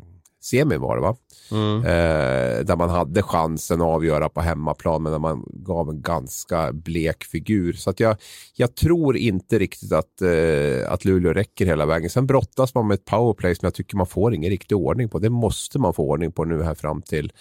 semin 0.44 0.82
var 0.82 0.96
det 0.96 1.02
va? 1.02 1.16
Mm. 1.52 1.78
Eh, 1.78 2.66
där 2.66 2.76
man 2.76 2.90
hade 2.90 3.24
chansen 3.24 3.82
att 3.82 3.88
avgöra 3.88 4.30
på 4.30 4.42
hemmaplan 4.42 5.04
men 5.04 5.12
där 5.12 5.20
man 5.20 5.46
gav 5.48 5.90
en 5.90 6.02
ganska 6.02 6.74
blek 6.74 7.24
figur. 7.24 7.74
Så 7.74 7.90
att 7.90 8.00
jag, 8.00 8.18
jag 8.56 8.76
tror 8.76 9.18
inte 9.18 9.60
riktigt 9.60 9.92
att, 9.92 10.22
eh, 10.22 10.92
att 10.92 11.06
Luleå 11.06 11.34
räcker 11.34 11.66
hela 11.66 11.86
vägen. 11.86 12.10
Sen 12.10 12.28
brottas 12.28 12.76
man 12.76 12.88
med 12.88 12.96
ett 12.96 13.06
powerplay 13.06 13.56
som 13.56 13.66
jag 13.66 13.74
tycker 13.74 13.98
man 13.98 14.08
får 14.08 14.34
ingen 14.34 14.50
riktig 14.50 14.78
ordning 14.78 15.10
på. 15.10 15.20
Det 15.20 15.30
måste 15.30 15.80
man 15.80 15.94
få 15.94 16.04
ordning 16.10 16.32
på 16.32 16.46
nu 16.46 16.64
här 16.64 16.76
fram 16.76 17.02
till 17.02 17.32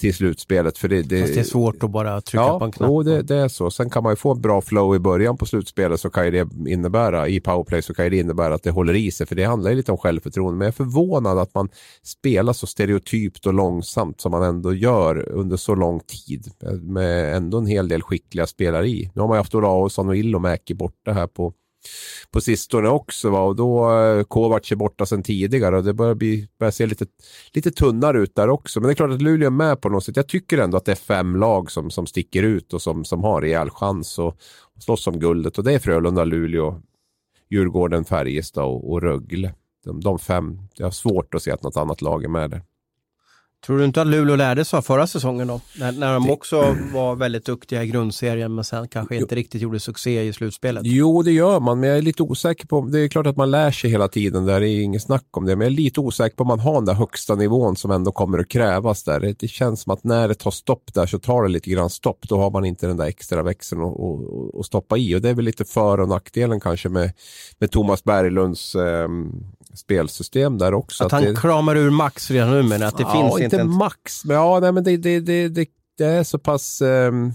till 0.00 0.14
slutspelet. 0.14 0.78
För 0.78 0.88
det, 0.88 1.02
det, 1.02 1.20
Fast 1.20 1.34
det 1.34 1.40
är 1.40 1.44
svårt 1.44 1.82
att 1.82 1.90
bara 1.90 2.20
trycka 2.20 2.42
ja, 2.42 2.58
på 2.58 2.64
en 2.64 2.72
knapp. 2.72 2.90
Ja, 2.90 3.02
det, 3.02 3.22
det, 3.22 3.36
är 3.36 3.48
så. 3.48 3.70
Sen 3.70 3.90
kan 3.90 4.02
man 4.02 4.12
ju 4.12 4.16
få 4.16 4.32
en 4.32 4.40
bra 4.40 4.60
flow 4.60 4.96
i 4.96 4.98
början 4.98 5.36
på 5.36 5.46
slutspelet 5.46 6.00
så 6.00 6.10
kan 6.10 6.24
ju 6.24 6.30
det 6.30 6.70
innebära, 6.70 7.28
i 7.28 7.40
powerplay 7.40 7.82
så 7.82 7.94
kan 7.94 8.04
ju 8.04 8.10
det 8.10 8.18
innebära 8.18 8.54
att 8.54 8.62
det 8.62 8.70
håller 8.70 8.94
i 8.94 9.10
sig. 9.10 9.26
För 9.26 9.34
det 9.34 9.44
handlar 9.44 9.70
ju 9.70 9.76
lite 9.76 9.92
om 9.92 9.98
självförtroende. 9.98 10.58
Men 10.58 10.64
jag 10.64 10.68
är 10.68 10.76
förvånad 10.76 11.38
att 11.38 11.54
man 11.54 11.68
spelar 12.02 12.52
så 12.52 12.66
stereotypt 12.66 13.46
och 13.46 13.54
långsamt 13.54 14.20
som 14.20 14.30
man 14.30 14.42
ändå 14.42 14.74
gör 14.74 15.28
under 15.28 15.56
så 15.56 15.74
lång 15.74 16.00
tid. 16.00 16.50
Med 16.82 17.36
ändå 17.36 17.58
en 17.58 17.66
hel 17.66 17.88
del 17.88 18.02
skickliga 18.02 18.46
spelare 18.46 18.88
i. 18.88 19.10
Nu 19.14 19.20
har 19.20 19.28
man 19.28 19.36
ju 19.36 19.40
haft 19.40 19.54
Olausson 19.54 20.08
och 20.08 20.16
Ilomäki 20.16 20.74
borta 20.74 21.12
här 21.12 21.26
på 21.26 21.52
på 22.30 22.40
sistone 22.40 22.88
också. 22.88 23.30
Va? 23.30 23.40
Och 23.40 23.56
då 23.56 24.00
eh, 24.00 24.24
Kovac 24.24 24.72
är 24.72 24.76
borta 24.76 25.06
sedan 25.06 25.22
tidigare 25.22 25.76
och 25.76 25.84
det 25.84 25.94
börjar, 25.94 26.14
bli, 26.14 26.48
börjar 26.58 26.70
se 26.70 26.86
lite, 26.86 27.06
lite 27.52 27.70
tunnare 27.70 28.18
ut 28.18 28.34
där 28.34 28.48
också. 28.50 28.80
Men 28.80 28.86
det 28.86 28.92
är 28.92 28.94
klart 28.94 29.10
att 29.10 29.22
Luleå 29.22 29.46
är 29.46 29.50
med 29.50 29.80
på 29.80 29.88
något 29.88 30.04
sätt. 30.04 30.16
Jag 30.16 30.28
tycker 30.28 30.58
ändå 30.58 30.76
att 30.76 30.84
det 30.84 30.92
är 30.92 30.96
fem 30.96 31.36
lag 31.36 31.70
som, 31.70 31.90
som 31.90 32.06
sticker 32.06 32.42
ut 32.42 32.72
och 32.72 32.82
som, 32.82 33.04
som 33.04 33.24
har 33.24 33.40
rejäl 33.40 33.70
chans 33.70 34.18
att 34.18 34.36
slåss 34.82 35.06
om 35.06 35.18
guldet. 35.18 35.58
Och 35.58 35.64
det 35.64 35.72
är 35.72 35.78
Frölunda, 35.78 36.24
Luleå, 36.24 36.82
Djurgården, 37.50 38.04
Färjestad 38.04 38.64
och, 38.64 38.90
och 38.90 39.02
Rögle. 39.02 39.54
De, 39.84 40.00
de 40.00 40.18
fem, 40.18 40.58
jag 40.74 40.86
har 40.86 40.90
svårt 40.90 41.34
att 41.34 41.42
se 41.42 41.50
att 41.50 41.62
något 41.62 41.76
annat 41.76 42.02
lag 42.02 42.24
är 42.24 42.28
med 42.28 42.50
där. 42.50 42.62
Tror 43.66 43.78
du 43.78 43.84
inte 43.84 44.00
att 44.00 44.06
Luleå 44.06 44.36
lärde 44.36 44.64
sig 44.64 44.76
av 44.76 44.82
förra 44.82 45.06
säsongen 45.06 45.48
då? 45.48 45.60
När, 45.78 45.92
när 45.92 46.14
de 46.14 46.30
också 46.30 46.76
var 46.92 47.16
väldigt 47.16 47.44
duktiga 47.44 47.84
i 47.84 47.86
grundserien 47.86 48.54
men 48.54 48.64
sen 48.64 48.88
kanske 48.88 49.16
inte 49.16 49.34
riktigt 49.34 49.62
gjorde 49.62 49.80
succé 49.80 50.22
i 50.22 50.32
slutspelet? 50.32 50.82
Jo, 50.84 51.22
det 51.22 51.32
gör 51.32 51.60
man, 51.60 51.80
men 51.80 51.88
jag 51.88 51.98
är 51.98 52.02
lite 52.02 52.22
osäker 52.22 52.66
på, 52.66 52.80
det 52.80 53.00
är 53.00 53.08
klart 53.08 53.26
att 53.26 53.36
man 53.36 53.50
lär 53.50 53.70
sig 53.70 53.90
hela 53.90 54.08
tiden, 54.08 54.46
där 54.46 54.60
är 54.60 54.82
inget 54.82 55.02
snack 55.02 55.26
om 55.30 55.46
det, 55.46 55.56
men 55.56 55.66
jag 55.66 55.72
är 55.72 55.76
lite 55.76 56.00
osäker 56.00 56.36
på 56.36 56.42
om 56.42 56.48
man 56.48 56.60
har 56.60 56.74
den 56.74 56.84
där 56.84 56.94
högsta 56.94 57.34
nivån 57.34 57.76
som 57.76 57.90
ändå 57.90 58.12
kommer 58.12 58.38
att 58.38 58.48
krävas 58.48 59.04
där. 59.04 59.34
Det 59.38 59.48
känns 59.48 59.80
som 59.82 59.92
att 59.92 60.04
när 60.04 60.28
det 60.28 60.34
tar 60.34 60.50
stopp 60.50 60.94
där 60.94 61.06
så 61.06 61.18
tar 61.18 61.42
det 61.42 61.48
lite 61.48 61.70
grann 61.70 61.90
stopp, 61.90 62.28
då 62.28 62.38
har 62.38 62.50
man 62.50 62.64
inte 62.64 62.86
den 62.86 62.96
där 62.96 63.06
extra 63.06 63.42
växeln 63.42 63.82
att 64.60 64.66
stoppa 64.66 64.96
i 64.96 65.16
och 65.16 65.20
det 65.20 65.28
är 65.28 65.34
väl 65.34 65.44
lite 65.44 65.64
för 65.64 66.00
och 66.00 66.08
nackdelen 66.08 66.60
kanske 66.60 66.88
med, 66.88 67.12
med 67.58 67.70
Thomas 67.70 68.04
Berglunds 68.04 68.74
eh, 68.74 69.08
spelsystem 69.74 70.58
där 70.58 70.74
också. 70.74 71.04
Att, 71.04 71.12
att 71.12 71.20
han 71.24 71.34
det... 71.34 71.40
kramar 71.40 71.76
ur 71.76 71.90
max 71.90 72.30
redan 72.30 72.50
nu 72.50 72.62
men 72.62 72.82
att 72.82 72.96
det 72.96 73.02
ja, 73.02 73.12
finns 73.12 73.44
inte... 73.44 73.56
inte 73.56 73.64
max, 73.64 74.24
men 74.24 74.36
ja, 74.36 74.60
nej, 74.60 74.72
men 74.72 74.84
det, 74.84 74.96
det, 74.96 75.20
det, 75.20 75.48
det, 75.48 75.68
det 75.98 76.04
är 76.04 76.24
så 76.24 76.38
pass... 76.38 76.80
Um... 76.80 77.32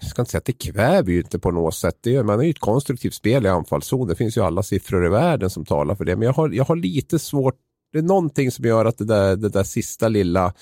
Jag 0.00 0.10
ska 0.10 0.22
inte 0.22 0.30
säga 0.30 0.38
att 0.38 0.44
det 0.44 0.52
kväver 0.52 1.12
ju 1.12 1.18
inte 1.18 1.38
på 1.38 1.50
något 1.50 1.74
sätt. 1.74 1.98
Det 2.00 2.16
är, 2.16 2.22
man 2.22 2.40
är 2.40 2.44
ju 2.44 2.50
ett 2.50 2.58
konstruktivt 2.58 3.14
spel 3.14 3.46
i 3.46 3.48
anfallszon. 3.48 4.08
Det 4.08 4.14
finns 4.14 4.36
ju 4.36 4.40
alla 4.40 4.62
siffror 4.62 5.06
i 5.06 5.08
världen 5.08 5.50
som 5.50 5.64
talar 5.64 5.94
för 5.94 6.04
det. 6.04 6.16
Men 6.16 6.26
jag 6.26 6.32
har, 6.32 6.48
jag 6.48 6.64
har 6.64 6.76
lite 6.76 7.18
svårt. 7.18 7.54
Det 7.92 7.98
är 7.98 8.02
någonting 8.02 8.50
som 8.50 8.64
gör 8.64 8.84
att 8.84 8.98
det 8.98 9.04
där, 9.04 9.36
det 9.36 9.48
där 9.48 9.64
sista 9.64 10.08
lilla 10.08 10.54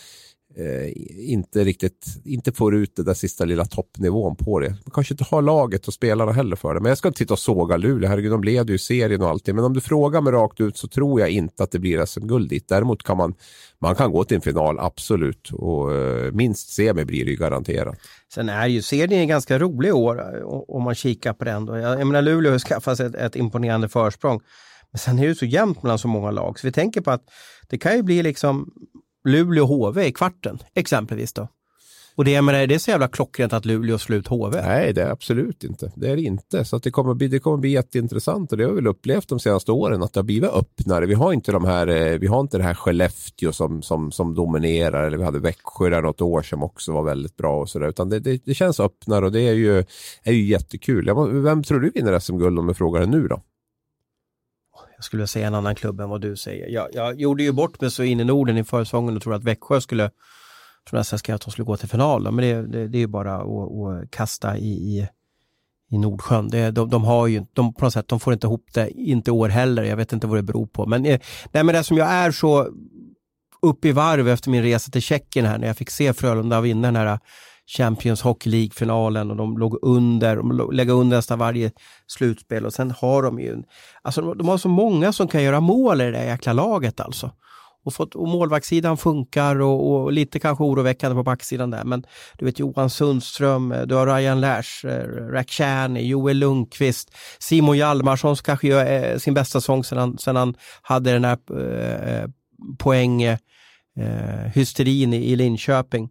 eh, 0.57 0.93
inte 1.33 1.65
riktigt 1.65 2.07
inte 2.25 2.53
får 2.53 2.75
ut 2.75 2.97
den 2.97 3.05
där 3.05 3.15
sista 3.15 3.45
lilla 3.45 3.65
toppnivån 3.65 4.37
på 4.37 4.61
det. 4.61 4.69
Man 4.69 4.93
kanske 4.93 5.15
inte 5.15 5.25
har 5.25 5.43
laget 5.43 5.89
och 5.89 5.95
spelarna 5.95 6.33
heller 6.33 6.57
för 6.57 6.75
det. 6.75 6.81
Men 6.81 6.89
jag 6.89 6.99
ska 6.99 7.09
inte 7.09 7.19
titta 7.19 7.35
och 7.35 7.39
såga 7.39 7.77
Luleå. 7.77 8.09
Herregud, 8.09 8.33
de 8.33 8.45
leder 8.45 8.73
ju 8.73 8.79
serien 8.79 9.23
och 9.23 9.29
allting. 9.29 9.57
Men 9.57 9.65
om 9.65 9.75
du 9.75 9.81
frågar 9.81 10.21
mig 10.21 10.33
rakt 10.33 10.61
ut 10.61 10.77
så 10.77 10.89
tror 10.89 11.21
jag 11.21 11.31
inte 11.31 11.63
att 11.63 11.71
det 11.71 11.79
blir 11.79 12.07
SM-guld 12.07 12.49
dit. 12.49 12.69
Däremot 12.69 13.03
kan 13.03 13.17
man, 13.17 13.35
man 13.79 13.95
kan 13.95 14.13
gå 14.13 14.25
till 14.25 14.35
en 14.35 14.41
final, 14.41 14.79
absolut. 14.79 15.51
Och 15.53 15.95
eh, 15.95 16.33
minst 16.33 16.73
semi 16.73 17.05
blir 17.05 17.25
det 17.25 17.31
ju 17.31 17.37
garanterat. 17.37 17.99
Sen 18.35 18.49
är 18.49 18.67
ju 18.67 18.83
serien 18.83 19.29
ganska 19.29 19.59
rolig 19.59 19.89
i 19.89 19.93
år 19.93 20.37
eh, 20.37 20.43
om 20.47 20.83
man 20.83 20.95
kikar 20.95 21.33
på 21.33 21.45
den. 21.45 21.67
Då. 21.67 21.77
Jag, 21.77 22.01
jag 22.01 22.07
menar 22.07 22.23
Luleå 22.23 22.53
har 22.53 22.59
skaffat 22.59 22.97
sig 22.97 23.07
ett, 23.07 23.15
ett 23.15 23.37
imponerande 23.37 23.89
försprång. 23.89 24.41
Men 24.93 24.99
sen 24.99 25.19
är 25.19 25.29
det 25.29 25.35
så 25.35 25.45
jämnt 25.45 25.83
mellan 25.83 25.99
så 25.99 26.09
många 26.09 26.31
lag, 26.31 26.59
så 26.59 26.67
vi 26.67 26.73
tänker 26.73 27.01
på 27.01 27.11
att 27.11 27.23
det 27.69 27.79
kan 27.79 27.97
ju 27.97 28.03
bli 28.03 28.23
liksom 28.23 28.73
Luleå-HV 29.29 30.05
i 30.05 30.13
kvarten, 30.13 30.59
exempelvis 30.75 31.33
då. 31.33 31.49
Och 32.21 32.25
det, 32.25 32.43
menar, 32.43 32.67
det 32.67 32.75
är 32.75 32.79
så 32.79 32.91
jävla 32.91 33.09
klockrent 33.09 33.53
att 33.53 33.65
Luleå 33.65 33.99
slår 33.99 34.19
ut 34.19 34.29
HV. 34.29 34.63
Nej, 34.63 34.93
det 34.93 35.03
är 35.03 35.11
absolut 35.11 35.65
inte. 35.65 35.93
Det 35.97 36.11
är 36.11 36.17
det 36.17 36.23
inte. 36.23 36.65
Så 36.65 36.77
att 36.77 36.83
det, 36.83 36.91
kommer 36.91 37.15
bli, 37.15 37.29
det 37.29 37.39
kommer 37.39 37.57
bli 37.57 37.71
jätteintressant 37.71 38.53
och 38.53 38.59
det 38.59 38.65
har 38.65 38.71
vi 38.71 38.77
väl 38.77 38.87
upplevt 38.87 39.29
de 39.29 39.41
senaste 39.41 39.73
åren 39.73 40.03
att 40.03 40.13
det 40.13 40.21
har 40.21 40.25
blivit 40.25 40.51
öppnare. 40.51 41.07
Vi 41.07 41.15
har 41.15 41.33
inte, 41.33 41.53
de 41.53 41.65
här, 41.65 41.87
eh, 41.87 42.19
vi 42.19 42.27
har 42.27 42.41
inte 42.41 42.59
det 42.59 42.65
här 42.65 42.75
Skellefteå 42.75 43.53
som, 43.53 43.83
som, 43.83 44.13
som 44.13 44.35
dominerar 44.35 45.07
eller 45.07 45.19
vi 45.19 45.25
hade 45.25 45.39
Växjö 45.39 45.91
där 45.91 46.03
något 46.03 46.21
år 46.21 46.43
som 46.43 46.63
också 46.63 46.93
var 46.93 47.03
väldigt 47.03 47.37
bra 47.37 47.61
och 47.61 47.69
sådär. 47.69 47.89
Utan 47.89 48.09
det, 48.09 48.21
det, 48.21 48.45
det, 48.45 48.55
känns 48.55 48.81
öppnare 48.81 49.25
och 49.25 49.33
det 49.33 49.41
är 49.41 49.55
ju, 49.55 49.85
är 50.23 50.33
ju 50.33 50.47
jättekul. 50.47 51.11
Vem 51.43 51.63
tror 51.63 51.81
du 51.81 51.91
vinner 51.91 52.19
SM-guld 52.19 52.59
om 52.59 52.69
jag 52.69 52.77
frågar 52.77 53.07
nu 53.07 53.29
då? 53.29 53.43
Jag 55.01 55.05
skulle 55.05 55.27
säga 55.27 55.47
en 55.47 55.55
annan 55.55 55.75
klubb 55.75 56.01
än 56.01 56.09
vad 56.09 56.21
du 56.21 56.37
säger. 56.37 56.69
Jag, 56.69 56.89
jag 56.93 57.21
gjorde 57.21 57.43
ju 57.43 57.53
bort 57.53 57.81
mig 57.81 57.91
så 57.91 58.03
in 58.03 58.21
i 58.21 58.25
Norden 58.25 58.57
i 58.57 58.65
försäsongen 58.65 59.17
och 59.17 59.23
trodde 59.23 59.37
att 59.37 59.45
Växjö 59.45 59.81
skulle, 59.81 60.11
tror 60.89 60.99
nästan 60.99 61.35
att 61.35 61.41
de 61.41 61.51
skulle 61.51 61.65
gå 61.65 61.77
till 61.77 61.89
final. 61.89 62.23
Men 62.23 62.37
det, 62.37 62.67
det, 62.67 62.89
det 62.89 62.99
är 62.99 63.01
ju 63.01 63.07
bara 63.07 63.37
att, 63.37 64.03
att 64.03 64.11
kasta 64.11 64.57
i, 64.59 64.71
i, 64.71 65.09
i 65.91 65.99
Nordsjön. 65.99 66.49
Det, 66.49 66.71
de, 66.71 66.91
de, 66.91 67.05
har 67.05 67.27
ju, 67.27 67.45
de, 67.53 67.75
på 67.75 67.85
något 67.85 67.93
sätt, 67.93 68.09
de 68.09 68.21
får 68.21 68.33
inte 68.33 68.47
ihop 68.47 68.65
det, 68.75 68.91
inte 68.91 69.31
år 69.31 69.49
heller. 69.49 69.83
Jag 69.83 69.97
vet 69.97 70.13
inte 70.13 70.27
vad 70.27 70.39
det 70.39 70.43
beror 70.43 70.67
på. 70.67 70.87
Men, 70.87 71.07
eh, 71.07 71.21
nej, 71.53 71.65
men 71.65 71.75
det 71.75 71.85
som 71.85 71.97
jag 71.97 72.09
är 72.09 72.31
så 72.31 72.69
upp 73.63 73.85
i 73.85 73.93
varv 73.93 74.29
efter 74.29 74.51
min 74.51 74.63
resa 74.63 74.91
till 74.91 75.03
Tjeckien 75.03 75.47
här 75.47 75.59
när 75.59 75.67
jag 75.67 75.77
fick 75.77 75.91
se 75.91 76.13
Frölunda 76.13 76.61
vinna 76.61 76.89
den 76.89 76.97
här 76.97 77.19
Champions 77.77 78.23
Hockey 78.23 78.51
League-finalen 78.51 79.31
och 79.31 79.37
de 79.37 79.59
låg 79.59 79.79
under, 79.83 80.37
de 80.37 80.71
lägger 80.73 80.93
under 80.93 81.17
nästan 81.17 81.39
varje 81.39 81.71
slutspel 82.07 82.67
och 82.67 82.73
sen 82.73 82.91
har 82.91 83.23
de 83.23 83.41
ju, 83.41 83.63
alltså 84.03 84.35
de 84.35 84.49
har 84.49 84.59
så 84.59 84.69
många 84.69 85.13
som 85.13 85.29
kan 85.29 85.43
göra 85.43 85.61
mål 85.61 86.01
i 86.01 86.05
det 86.05 86.11
där 86.11 86.25
jäkla 86.25 86.53
laget 86.53 87.01
alltså. 87.01 87.31
Och, 87.85 87.95
fått, 87.95 88.15
och 88.15 88.29
målvaktssidan 88.29 88.97
funkar 88.97 89.61
och, 89.61 89.93
och, 89.93 90.13
lite 90.13 90.39
kanske 90.39 90.65
oroväckande 90.65 91.15
på 91.15 91.23
backsidan 91.23 91.71
där. 91.71 91.85
Men 91.85 92.05
du 92.39 92.45
vet 92.45 92.59
Johan 92.59 92.91
Sundström, 92.91 93.73
eh, 93.73 93.83
du 93.83 93.95
har 93.95 94.07
Ryan 94.07 94.41
Lash, 94.41 94.87
eh, 94.87 95.05
Rakhshani, 95.09 96.07
Joel 96.07 96.39
Lundqvist, 96.39 97.17
Simon 97.39 97.77
Hjalmarsson 97.79 98.37
som 98.37 98.45
kanske 98.45 98.69
gör 98.69 98.93
eh, 98.93 99.19
sin 99.19 99.35
bästa 99.35 99.61
sång 99.61 99.85
sedan 99.85 99.99
han, 99.99 100.19
sedan 100.19 100.37
han 100.37 100.55
hade 100.83 101.13
den 101.13 101.25
här 101.25 101.39
eh, 101.59 102.15
eh 102.15 102.29
poäng 102.79 103.23
eh, 103.23 103.39
hysterin 104.55 105.13
i, 105.13 105.17
i 105.17 105.37
Linköping. 105.37 106.09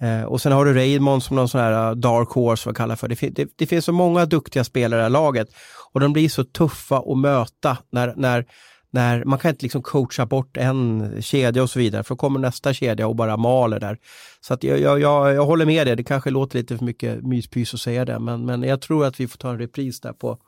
Eh, 0.00 0.22
och 0.22 0.40
sen 0.40 0.52
har 0.52 0.64
du 0.64 0.74
Raymond 0.74 1.22
som 1.22 1.36
någon 1.36 1.48
sån 1.48 1.60
här 1.60 1.88
eh, 1.88 1.94
dark 1.94 2.28
horse, 2.28 2.68
vad 2.68 2.76
kallar 2.76 2.96
för. 2.96 3.08
Det, 3.08 3.28
det, 3.30 3.48
det 3.56 3.66
finns 3.66 3.84
så 3.84 3.92
många 3.92 4.26
duktiga 4.26 4.64
spelare 4.64 4.98
i 4.98 5.00
det 5.00 5.02
här 5.02 5.10
laget 5.10 5.48
och 5.92 6.00
de 6.00 6.12
blir 6.12 6.28
så 6.28 6.44
tuffa 6.44 6.98
att 6.98 7.18
möta 7.18 7.78
när, 7.90 8.14
när, 8.16 8.44
när 8.90 9.24
man 9.24 9.38
kan 9.38 9.50
inte 9.50 9.64
liksom 9.64 9.82
coacha 9.82 10.26
bort 10.26 10.56
en 10.56 11.12
kedja 11.22 11.62
och 11.62 11.70
så 11.70 11.78
vidare, 11.78 12.04
för 12.04 12.14
då 12.14 12.16
kommer 12.16 12.40
nästa 12.40 12.74
kedja 12.74 13.06
och 13.06 13.16
bara 13.16 13.36
maler 13.36 13.80
där. 13.80 13.98
Så 14.40 14.54
att 14.54 14.64
jag, 14.64 14.80
jag, 14.80 15.00
jag, 15.00 15.34
jag 15.34 15.46
håller 15.46 15.66
med 15.66 15.86
dig, 15.86 15.96
det 15.96 16.04
kanske 16.04 16.30
låter 16.30 16.58
lite 16.58 16.78
för 16.78 16.84
mycket 16.84 17.22
myspys 17.22 17.74
att 17.74 17.80
säga 17.80 18.04
det, 18.04 18.18
men, 18.18 18.46
men 18.46 18.62
jag 18.62 18.80
tror 18.80 19.06
att 19.06 19.20
vi 19.20 19.28
får 19.28 19.38
ta 19.38 19.50
en 19.50 19.58
repris 19.58 20.00
där 20.00 20.12
på 20.12 20.38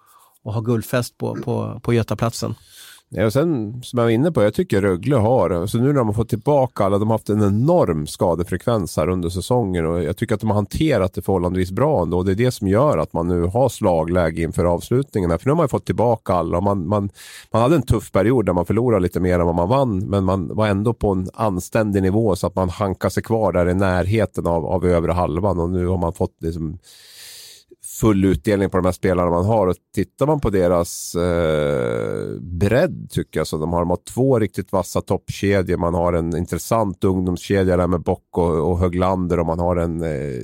och 0.43 0.55
ha 0.55 0.61
guldfest 0.61 1.19
på, 1.19 1.35
på, 1.35 1.81
på 1.83 1.95
Götaplatsen. 1.95 2.55
Ja, 3.13 3.27
och 3.27 3.33
sen 3.33 3.83
som 3.83 3.99
jag 3.99 4.05
var 4.05 4.11
inne 4.11 4.33
på, 4.33 4.43
jag 4.43 4.55
tycker 4.55 4.83
Rögle 4.83 5.17
har, 5.17 5.51
alltså 5.51 5.79
nu 5.79 5.87
när 5.87 5.95
de 5.95 6.07
har 6.07 6.15
fått 6.15 6.29
tillbaka 6.29 6.85
alla, 6.85 6.99
de 6.99 7.09
har 7.09 7.15
haft 7.15 7.29
en 7.29 7.43
enorm 7.43 8.07
skadefrekvens 8.07 8.97
här 8.97 9.09
under 9.09 9.29
säsongen 9.29 9.87
och 9.87 10.03
jag 10.03 10.17
tycker 10.17 10.35
att 10.35 10.41
de 10.41 10.51
har 10.51 10.55
hanterat 10.55 11.15
det 11.15 11.23
förhållandevis 11.23 11.71
bra 11.71 12.03
ändå. 12.03 12.19
Och 12.19 12.25
det 12.25 12.33
är 12.33 12.35
det 12.35 12.51
som 12.51 12.69
gör 12.69 12.99
att 12.99 13.13
man 13.13 13.29
nu 13.29 13.43
har 13.43 13.69
slagläge 13.69 14.43
inför 14.43 14.65
avslutningen. 14.65 15.31
Här. 15.31 15.39
För 15.39 15.47
nu 15.47 15.51
har 15.51 15.57
man 15.57 15.69
fått 15.69 15.87
tillbaka 15.87 16.35
alla 16.35 16.57
och 16.57 16.63
man, 16.63 16.89
man, 16.89 17.11
man 17.53 17.63
hade 17.63 17.77
en 17.77 17.83
tuff 17.83 18.13
period 18.13 18.47
där 18.47 18.53
man 18.53 18.67
förlorade 18.67 19.03
lite 19.03 19.21
mer 19.21 19.39
än 19.39 19.47
vad 19.47 19.55
man 19.55 19.69
vann, 19.69 19.99
men 19.99 20.25
man 20.25 20.55
var 20.55 20.67
ändå 20.69 20.93
på 20.93 21.11
en 21.11 21.31
anständig 21.35 22.03
nivå 22.03 22.37
så 22.37 22.47
att 22.47 22.55
man 22.55 22.69
hankar 22.69 23.09
sig 23.09 23.23
kvar 23.23 23.53
där 23.53 23.69
i 23.69 23.75
närheten 23.75 24.47
av, 24.47 24.67
av 24.67 24.87
övre 24.87 25.13
halvan 25.13 25.59
och 25.59 25.71
nu 25.71 25.87
har 25.87 25.99
man 25.99 26.13
fått 26.13 26.37
liksom 26.39 26.79
full 28.01 28.25
utdelning 28.25 28.71
på 28.71 28.77
de 28.77 28.85
här 28.85 28.93
spelarna 28.93 29.31
man 29.31 29.45
har. 29.45 29.67
Och 29.67 29.77
tittar 29.95 30.27
man 30.27 30.41
på 30.41 30.51
deras 30.51 31.15
eh, 31.15 32.41
bredd 32.41 33.11
tycker 33.11 33.41
jag 33.41 33.47
så 33.47 33.59
de 33.59 33.73
har, 33.73 33.81
de 33.81 33.91
har 33.91 33.99
två 34.15 34.39
riktigt 34.39 34.73
vassa 34.73 35.01
toppkedjor. 35.01 35.77
Man 35.77 35.95
har 35.95 36.13
en 36.13 36.37
intressant 36.37 37.05
ungdomskedja 37.05 37.77
där 37.77 37.87
med 37.87 38.03
Bock 38.03 38.39
och, 38.39 38.71
och 38.71 38.79
Höglander 38.79 39.41
och 39.41 39.47
man 39.47 39.59
har 39.59 39.77
en 39.77 40.03
eh, 40.03 40.43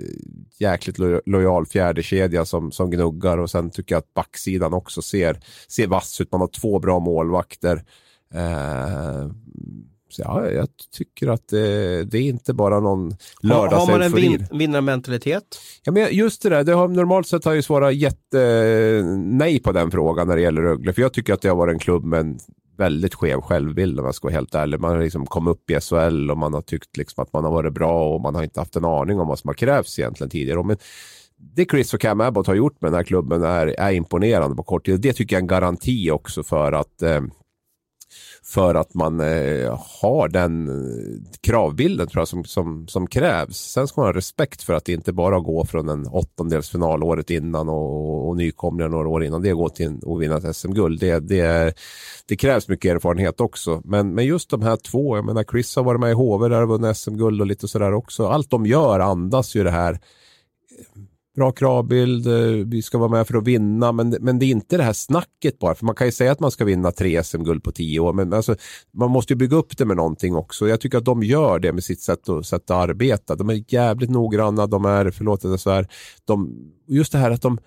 jäkligt 0.59 0.99
lo 0.99 1.21
lojal 1.27 1.67
fjärdekedja 1.67 2.45
som, 2.45 2.73
som 2.73 2.91
gnuggar 2.91 3.39
och 3.39 3.51
sen 3.51 3.71
tycker 3.71 3.95
jag 3.95 4.01
att 4.01 4.15
backsidan 4.15 4.75
också 4.75 5.03
ser, 5.03 5.41
ser 5.69 5.87
vass 5.87 6.21
ut. 6.21 6.33
Man 6.33 6.41
har 6.41 6.49
två 6.49 6.79
bra 6.79 6.99
målvakter. 6.99 7.85
Eh, 8.35 9.31
så 10.17 10.23
ja, 10.23 10.51
jag 10.51 10.69
tycker 10.93 11.29
att 11.29 11.49
det, 11.49 12.05
det 12.05 12.19
är 12.19 12.23
inte 12.23 12.55
bara 12.55 12.81
någon 12.81 13.17
lördags 13.43 13.75
Har 13.75 13.87
man 13.87 14.03
en 14.03 14.12
vin, 14.12 14.47
vinnarmentalitet? 14.51 15.59
Ja, 15.85 15.93
men 15.93 16.09
just 16.14 16.43
det 16.43 16.49
där, 16.49 16.64
det 16.64 16.73
har, 16.73 16.89
normalt 16.89 17.27
sett 17.27 17.45
har 17.45 17.55
jag 17.55 17.64
svarat 17.64 17.95
jätte 17.95 18.39
nej 19.17 19.61
på 19.61 19.73
den 19.73 19.91
frågan 19.91 20.29
när 20.29 20.37
det 20.37 20.43
gäller 20.43 20.62
Rögle. 20.62 20.93
För 20.93 21.03
jag 21.03 21.12
tycker 21.12 21.35
att 21.35 21.43
det 21.43 21.49
har 21.49 21.57
varit 21.57 21.73
en 21.73 21.79
klubb 21.79 22.05
med 22.05 22.21
en 22.21 22.39
väldigt 22.79 23.14
skev 23.14 23.41
självbild 23.41 24.01
om 24.01 24.05
jag 24.05 24.14
ska 24.14 24.27
vara 24.27 24.35
helt 24.35 24.55
ärlig. 24.55 24.81
Man 24.81 24.91
har 24.91 25.03
liksom 25.03 25.27
kommit 25.27 25.51
upp 25.51 25.71
i 25.71 25.81
SHL 25.81 26.31
och 26.31 26.39
man 26.39 26.55
har 26.55 26.62
tyckt 26.62 26.97
liksom 26.97 27.23
att 27.23 27.33
man 27.33 27.45
har 27.45 27.51
varit 27.51 27.75
bra 27.75 28.14
och 28.14 28.21
man 28.21 28.35
har 28.35 28.43
inte 28.43 28.61
haft 28.61 28.77
en 28.77 28.85
aning 28.85 29.21
om 29.21 29.29
vad 29.29 29.39
som 29.39 29.49
har 29.49 29.55
krävts 29.55 29.99
egentligen 29.99 30.31
tidigare. 30.31 30.62
Men 30.62 30.77
det 31.39 31.71
Chris 31.71 31.95
och 31.95 32.01
Cam 32.01 32.21
Abbott 32.21 32.47
har 32.47 32.55
gjort 32.55 32.81
med 32.81 32.93
den 32.93 32.97
här 32.97 33.05
klubben 33.05 33.43
är, 33.43 33.67
är 33.67 33.93
imponerande 33.93 34.57
på 34.57 34.62
kort 34.62 34.87
tid. 34.87 35.01
Det 35.01 35.12
tycker 35.12 35.37
jag 35.37 35.41
är 35.41 35.43
en 35.43 35.47
garanti 35.47 36.11
också 36.11 36.43
för 36.43 36.73
att 36.73 37.03
eh, 37.03 37.21
för 38.49 38.75
att 38.75 38.95
man 38.95 39.21
eh, 39.21 39.81
har 40.01 40.29
den 40.29 40.69
eh, 40.69 41.31
kravbilden 41.41 42.07
tror 42.07 42.21
jag 42.21 42.29
som, 42.29 42.45
som, 42.45 42.89
som 42.89 43.07
krävs. 43.07 43.57
Sen 43.57 43.89
ska 43.89 44.01
man 44.01 44.09
ha 44.09 44.17
respekt 44.17 44.63
för 44.63 44.75
att 44.75 44.85
det 44.85 44.93
inte 44.93 45.13
bara 45.13 45.41
gå 45.41 45.65
från 45.65 45.89
en 45.89 46.07
åttondelsfinal 46.07 47.03
året 47.03 47.31
innan 47.31 47.69
och, 47.69 48.29
och 48.29 48.37
nykomlingar 48.37 48.89
några 48.89 49.09
år 49.09 49.25
innan 49.25 49.43
det 49.43 49.53
går 49.53 49.69
till 49.69 49.87
en, 49.87 49.99
och 49.99 50.23
vinna 50.23 50.37
ett 50.37 50.57
SM-guld. 50.57 51.01
Det, 51.01 51.19
det, 51.19 51.75
det 52.27 52.37
krävs 52.37 52.69
mycket 52.69 52.95
erfarenhet 52.95 53.41
också. 53.41 53.83
Men, 53.85 54.15
men 54.15 54.25
just 54.25 54.51
de 54.51 54.63
här 54.63 54.77
två, 54.77 55.17
jag 55.17 55.25
menar 55.25 55.45
Chris 55.45 55.77
har 55.77 55.85
varit 55.85 56.01
med 56.01 56.11
i 56.11 56.15
HV 56.15 56.49
där 56.49 56.63
och 56.63 56.69
vunnit 56.69 56.97
SM-guld 56.97 57.41
och 57.41 57.47
lite 57.47 57.69
sådär 57.69 57.93
också. 57.93 58.27
Allt 58.27 58.51
de 58.51 58.67
gör 58.67 59.01
andas 59.01 59.57
ju 59.57 59.65
det 59.65 59.71
här 59.71 60.01
bra 61.37 61.53
kravbild, 61.53 62.26
eh, 62.26 62.66
vi 62.66 62.82
ska 62.82 62.99
vara 62.99 63.09
med 63.09 63.26
för 63.26 63.37
att 63.37 63.45
vinna, 63.45 63.93
men, 63.93 64.16
men 64.20 64.39
det 64.39 64.47
är 64.47 64.51
inte 64.51 64.76
det 64.76 64.82
här 64.82 64.93
snacket 64.93 65.59
bara. 65.59 65.74
För 65.74 65.87
man 65.87 65.95
kan 65.95 66.07
ju 66.07 66.12
säga 66.12 66.32
att 66.32 66.41
man 66.41 66.51
ska 66.51 66.64
vinna 66.64 66.93
tre 66.93 67.24
SM-guld 67.24 67.64
på 67.64 67.72
tio 67.72 68.01
år, 68.01 68.12
men 68.12 68.32
alltså, 68.32 68.57
man 68.93 69.11
måste 69.11 69.32
ju 69.32 69.37
bygga 69.37 69.57
upp 69.57 69.78
det 69.78 69.84
med 69.84 69.97
någonting 69.97 70.34
också. 70.34 70.68
Jag 70.68 70.80
tycker 70.80 70.99
att 70.99 71.05
de 71.05 71.22
gör 71.22 71.59
det 71.59 71.72
med 71.72 71.84
sitt 71.84 72.01
sätt 72.01 72.28
att, 72.28 72.47
sätt 72.47 72.70
att 72.70 72.89
arbeta. 72.89 73.34
De 73.34 73.51
är 73.51 73.64
jävligt 73.68 74.11
noggranna, 74.11 74.66
de 74.66 74.84
är, 74.84 75.11
förlåt 75.11 75.45
att 75.45 75.51
jag 75.51 75.61
svär, 75.61 75.89
de, 76.24 76.57
just 76.87 77.12
det 77.12 77.18
här 77.18 77.30
att 77.30 77.43
de 77.43 77.59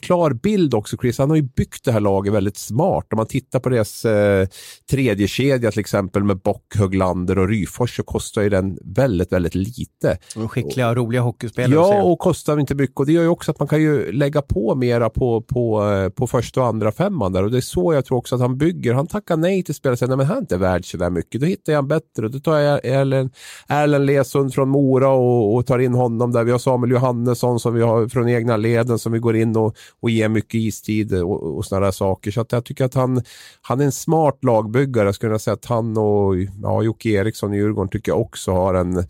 klar 0.00 0.30
bild 0.30 0.74
också 0.74 0.96
Chris. 0.96 1.18
Han 1.18 1.30
har 1.30 1.36
ju 1.36 1.42
byggt 1.42 1.84
det 1.84 1.92
här 1.92 2.00
laget 2.00 2.32
väldigt 2.32 2.56
smart. 2.56 3.06
Om 3.10 3.16
man 3.16 3.26
tittar 3.26 3.60
på 3.60 3.68
deras 3.68 4.04
eh, 4.04 4.48
tredje 4.90 5.28
kedja 5.28 5.70
till 5.70 5.80
exempel 5.80 6.24
med 6.24 6.38
Bock, 6.38 6.76
Höglander 6.76 7.38
och 7.38 7.48
Ryfors 7.48 7.96
så 7.96 8.02
kostar 8.02 8.42
ju 8.42 8.48
den 8.48 8.78
väldigt, 8.84 9.32
väldigt 9.32 9.54
lite. 9.54 10.18
Och 10.36 10.52
skickliga 10.52 10.88
och 10.88 10.96
roliga 10.96 11.20
hockeyspelare. 11.20 11.74
Ja, 11.74 12.02
och 12.02 12.18
kostar 12.18 12.60
inte 12.60 12.74
mycket. 12.74 12.96
Och 12.96 13.06
det 13.06 13.12
gör 13.12 13.22
ju 13.22 13.28
också 13.28 13.50
att 13.50 13.58
man 13.58 13.68
kan 13.68 13.80
ju 13.80 14.12
lägga 14.12 14.42
på 14.42 14.74
mera 14.74 15.10
på, 15.10 15.42
på, 15.42 15.90
eh, 15.90 16.08
på 16.08 16.26
första 16.26 16.60
och 16.60 16.66
andra 16.66 16.92
femman 16.92 17.32
där. 17.32 17.44
Och 17.44 17.50
det 17.50 17.56
är 17.56 17.60
så 17.60 17.94
jag 17.94 18.04
tror 18.04 18.18
också 18.18 18.34
att 18.34 18.40
han 18.40 18.58
bygger. 18.58 18.94
Han 18.94 19.06
tackar 19.06 19.36
nej 19.36 19.62
till 19.62 19.74
spelare 19.74 19.92
och 19.92 19.98
säger, 19.98 20.08
nej 20.08 20.16
men 20.16 20.26
han 20.26 20.36
är 20.36 20.40
inte 20.40 20.56
värd 20.56 20.90
så 20.90 20.96
där 20.96 21.10
mycket. 21.10 21.40
Då 21.40 21.46
hittar 21.46 21.72
jag 21.72 21.80
en 21.80 21.88
bättre. 21.88 22.28
Då 22.28 22.40
tar 22.40 22.58
jag 22.58 22.84
Erlen, 22.84 23.30
Erlen 23.68 24.06
Lesund 24.06 24.54
från 24.54 24.68
Mora 24.68 25.08
och, 25.08 25.54
och 25.54 25.66
tar 25.66 25.78
in 25.78 25.94
honom 25.94 26.32
där. 26.32 26.44
Vi 26.44 26.52
har 26.52 26.58
Samuel 26.58 26.90
Johannesson 26.90 27.60
som 27.60 27.74
vi 27.74 27.82
har 27.82 28.08
från 28.08 28.28
egna 28.28 28.56
leden 28.56 28.98
som 28.98 29.12
vi 29.12 29.18
går 29.18 29.36
in 29.36 29.56
och 29.56 29.67
och, 29.68 29.76
och 30.00 30.10
ger 30.10 30.28
mycket 30.28 30.54
istid 30.54 31.14
och, 31.14 31.56
och 31.56 31.64
sådana 31.64 31.84
där 31.84 31.92
saker. 31.92 32.30
Så 32.30 32.40
att 32.40 32.52
jag 32.52 32.64
tycker 32.64 32.84
att 32.84 32.94
han, 32.94 33.22
han 33.62 33.80
är 33.80 33.84
en 33.84 33.92
smart 33.92 34.44
lagbyggare. 34.44 35.06
Jag 35.06 35.14
skulle 35.14 35.30
kunna 35.30 35.38
säga 35.38 35.54
att 35.54 35.64
han 35.64 35.96
och 35.96 36.36
ja, 36.62 36.82
Jocke 36.82 37.08
Eriksson 37.08 37.54
i 37.54 37.56
Djurgården 37.56 37.88
tycker 37.88 38.12
jag 38.12 38.20
också 38.20 38.52
har 38.52 38.74
en 38.74 39.04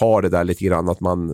har 0.00 0.22
det 0.22 0.28
där 0.28 0.44
lite 0.44 0.64
grann 0.64 0.88
att 0.88 1.00
man, 1.00 1.26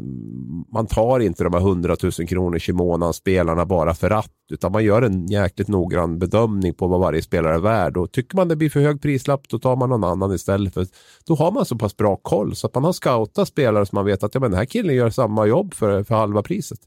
man 0.72 0.86
tar 0.86 1.20
inte 1.20 1.44
de 1.44 1.52
här 1.54 1.60
100 1.60 1.96
000 2.02 2.12
kronor 2.12 2.58
i 2.68 2.72
månaden 2.72 3.12
spelarna 3.12 3.66
bara 3.66 3.94
för 3.94 4.10
att, 4.10 4.32
utan 4.50 4.72
man 4.72 4.84
gör 4.84 5.02
en 5.02 5.26
jäkligt 5.26 5.68
noggrann 5.68 6.18
bedömning 6.18 6.74
på 6.74 6.86
vad 6.86 7.00
varje 7.00 7.22
spelare 7.22 7.54
är 7.54 7.58
värd. 7.58 7.96
Och 7.96 8.12
tycker 8.12 8.36
man 8.36 8.48
det 8.48 8.56
blir 8.56 8.70
för 8.70 8.80
hög 8.80 9.02
prislapp, 9.02 9.48
då 9.48 9.58
tar 9.58 9.76
man 9.76 9.88
någon 9.88 10.04
annan 10.04 10.32
istället. 10.32 10.74
För 10.74 10.86
då 11.26 11.34
har 11.34 11.52
man 11.52 11.64
så 11.64 11.78
pass 11.78 11.96
bra 11.96 12.16
koll 12.16 12.56
så 12.56 12.66
att 12.66 12.74
man 12.74 12.84
har 12.84 12.92
scoutat 12.92 13.48
spelare 13.48 13.86
som 13.86 13.96
man 13.96 14.04
vet 14.04 14.22
att 14.22 14.34
ja, 14.34 14.40
men 14.40 14.50
den 14.50 14.58
här 14.58 14.66
killen 14.66 14.94
gör 14.94 15.10
samma 15.10 15.46
jobb 15.46 15.74
för, 15.74 16.02
för 16.02 16.14
halva 16.14 16.42
priset 16.42 16.80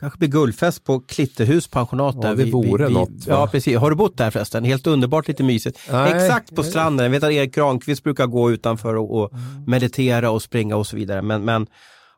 kanske 0.00 0.18
blir 0.18 0.28
guldfest 0.28 0.84
på 0.84 1.00
Klitterhus 1.00 1.68
pensionat. 1.68 2.16
Ja, 2.22 2.34
det 2.34 2.44
vore 2.44 2.86
vi, 2.86 2.94
något. 2.94 3.10
Va? 3.10 3.16
Ja, 3.26 3.48
precis. 3.52 3.76
Har 3.76 3.90
du 3.90 3.96
bott 3.96 4.16
där 4.16 4.30
förresten? 4.30 4.64
Helt 4.64 4.86
underbart, 4.86 5.28
lite 5.28 5.42
mysigt. 5.42 5.78
Nej, 5.92 6.12
Exakt 6.12 6.54
på 6.54 6.62
stranden. 6.62 7.04
Jag 7.04 7.10
vet 7.10 7.24
att 7.24 7.30
Erik 7.30 7.54
Granqvist 7.54 8.02
brukar 8.02 8.26
gå 8.26 8.50
utanför 8.50 8.94
och, 8.96 9.18
och 9.18 9.32
mm. 9.32 9.64
meditera 9.66 10.30
och 10.30 10.42
springa 10.42 10.76
och 10.76 10.86
så 10.86 10.96
vidare. 10.96 11.22
Men, 11.22 11.44
men 11.44 11.66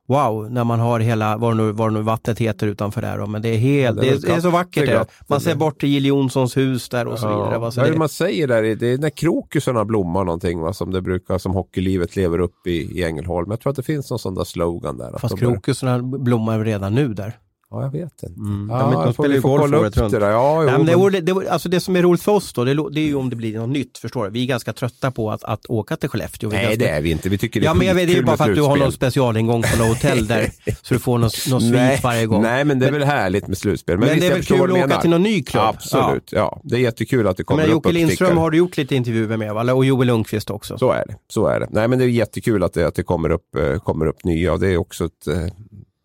wow, 0.08 0.50
när 0.50 0.64
man 0.64 0.80
har 0.80 1.00
hela, 1.00 1.36
vad 1.36 1.56
nu, 1.56 1.72
vad 1.72 1.92
nu 1.92 2.02
vattnet 2.02 2.38
heter 2.38 2.66
utanför 2.66 3.02
där. 3.02 3.26
Men 3.26 3.42
det 3.42 3.48
är, 3.48 3.58
helt, 3.58 4.00
det 4.00 4.08
är, 4.08 4.18
det 4.18 4.32
är 4.32 4.40
så 4.40 4.50
vackert. 4.50 4.86
Det 4.86 5.06
man 5.26 5.40
ser 5.40 5.54
bort 5.54 5.80
till 5.80 5.88
Jill 5.88 6.06
Johnsons 6.06 6.56
hus 6.56 6.88
där 6.88 7.06
och 7.06 7.18
så 7.18 7.26
ja. 7.26 7.44
vidare. 7.44 7.72
Så 7.72 7.80
det... 7.80 7.98
Man 7.98 8.08
säger 8.08 8.48
där, 8.48 8.62
det 8.62 8.92
är 8.92 8.98
när 8.98 9.10
krokusarna 9.10 9.84
blommar 9.84 10.24
någonting 10.24 10.60
va, 10.60 10.72
som 10.72 10.90
det 10.90 11.02
brukar, 11.02 11.38
som 11.38 11.52
hockeylivet 11.52 12.16
lever 12.16 12.38
upp 12.38 12.66
i, 12.66 12.98
i 12.98 13.04
Ängelholm. 13.04 13.50
Jag 13.50 13.60
tror 13.60 13.70
att 13.70 13.76
det 13.76 13.82
finns 13.82 14.10
någon 14.10 14.18
sån 14.18 14.34
där 14.34 14.44
slogan 14.44 14.98
där. 14.98 15.18
Fast 15.18 15.38
krokusarna 15.38 16.02
blommar 16.02 16.64
redan 16.64 16.94
nu 16.94 17.14
där. 17.14 17.38
Ja, 17.70 17.82
jag 17.82 17.90
vet 17.90 18.02
inte. 18.02 18.26
Mm. 18.26 18.68
Ja, 18.70 18.92
ja, 18.92 19.04
de 19.04 19.12
spelar 19.12 19.34
ju 19.34 19.40
golf 19.40 19.74
året 19.74 19.96
runt. 19.96 20.12
Det, 20.12 20.18
där. 20.18 20.30
Ja, 20.30 20.62
jo, 20.62 20.84
Nej, 20.84 20.96
men 20.96 21.12
det, 21.12 21.20
det, 21.20 21.50
alltså 21.50 21.68
det 21.68 21.80
som 21.80 21.96
är 21.96 22.02
roligt 22.02 22.22
för 22.22 22.32
oss 22.32 22.52
då, 22.52 22.64
det, 22.64 22.74
det, 22.74 23.00
är 23.00 23.04
ju 23.04 23.14
om 23.14 23.30
det 23.30 23.36
blir 23.36 23.58
något 23.58 23.68
nytt, 23.68 23.98
förstår 23.98 24.24
du? 24.24 24.30
Vi 24.30 24.42
är 24.42 24.46
ganska 24.46 24.72
trötta 24.72 25.10
på 25.10 25.30
att, 25.30 25.44
att 25.44 25.66
åka 25.66 25.96
till 25.96 26.08
Skellefteå. 26.08 26.50
Nej, 26.50 26.62
ganska... 26.62 26.84
det 26.84 26.90
är 26.90 27.00
vi 27.00 27.10
inte. 27.10 27.28
Vi 27.28 27.38
tycker 27.38 27.60
det 27.60 27.64
är 27.64 27.68
Ja, 27.68 27.74
men 27.74 27.86
jag 27.86 27.94
vet, 27.94 28.08
det 28.08 28.16
är 28.18 28.22
bara 28.22 28.36
för 28.36 28.50
att 28.50 28.54
du 28.54 28.62
har 28.62 28.76
någon 28.76 28.92
specialingång 28.92 29.62
på 29.62 29.78
något 29.78 29.88
hotell 29.88 30.26
där, 30.26 30.50
så 30.82 30.94
du 30.94 31.00
får 31.00 31.18
någon, 31.18 31.30
någon 31.50 31.60
svit 31.60 32.02
varje 32.02 32.26
gång. 32.26 32.42
Nej, 32.42 32.64
men 32.64 32.78
det 32.78 32.86
är 32.86 32.92
väl 32.92 33.04
härligt 33.04 33.46
med 33.46 33.58
slutspel. 33.58 33.98
Men, 33.98 34.08
men 34.08 34.20
det 34.20 34.26
är 34.26 34.30
väl 34.30 34.44
kul 34.44 34.62
att 34.62 34.84
åka 34.84 35.00
till 35.00 35.10
någon 35.10 35.22
ny 35.22 35.42
klubb? 35.42 35.64
Absolut, 35.64 36.32
ja. 36.32 36.38
ja. 36.38 36.60
Det 36.64 36.76
är 36.76 36.80
jättekul 36.80 37.26
att 37.26 37.36
det 37.36 37.44
kommer 37.44 37.62
men, 37.62 37.70
upp 37.70 37.74
Jocke 37.74 37.92
Lindström 37.92 38.36
har 38.36 38.50
du 38.50 38.58
gjort 38.58 38.76
lite 38.76 38.96
intervjuer 38.96 39.36
med, 39.36 39.54
va? 39.54 39.72
och 39.72 39.84
Joel 39.84 40.06
Lundqvist 40.06 40.50
också. 40.50 40.78
Så 40.78 40.92
är 40.92 41.04
det. 41.06 41.14
Så 41.28 41.46
är 41.46 41.60
det. 41.60 41.68
Nej, 41.70 41.88
men 41.88 41.98
det 41.98 42.04
är 42.04 42.08
jättekul 42.08 42.62
att 42.62 42.72
det, 42.72 42.86
att 42.86 42.94
det 42.94 43.02
kommer, 43.02 43.30
upp, 43.30 43.56
eh, 43.56 43.78
kommer 43.78 44.06
upp 44.06 44.24
nya. 44.24 44.52
Och 44.52 44.60
det 44.60 44.68
är 44.68 44.76
också 44.76 45.04
ett 45.04 45.26
eh, 45.26 45.46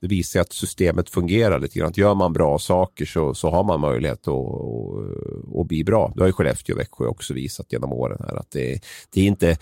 det 0.04 0.10
visar 0.10 0.40
att 0.40 0.54
systemet 0.54 1.10
fungerar 1.10 1.60
lite 1.60 1.80
grann. 1.80 1.92
Gör 1.96 2.14
man 2.16 2.34
bra 2.34 2.60
saker 2.60 3.06
så, 3.06 3.34
så 3.34 3.50
har 3.50 3.64
man 3.64 3.80
möjlighet 3.80 4.28
att, 4.28 4.34
att, 4.34 5.60
att 5.60 5.68
bli 5.68 5.84
bra. 5.84 6.12
Det 6.16 6.22
har 6.22 6.28
ju 6.28 6.34
Skellefteå 6.34 6.76
och 6.76 6.80
Växjö 6.80 7.06
också 7.06 7.34
visat 7.34 7.72
genom 7.72 7.94
åren 7.94 8.18
här 8.28 8.36
att 8.36 8.52
det, 8.52 8.80
det 9.14 9.22
är 9.22 9.26
inte 9.26 9.58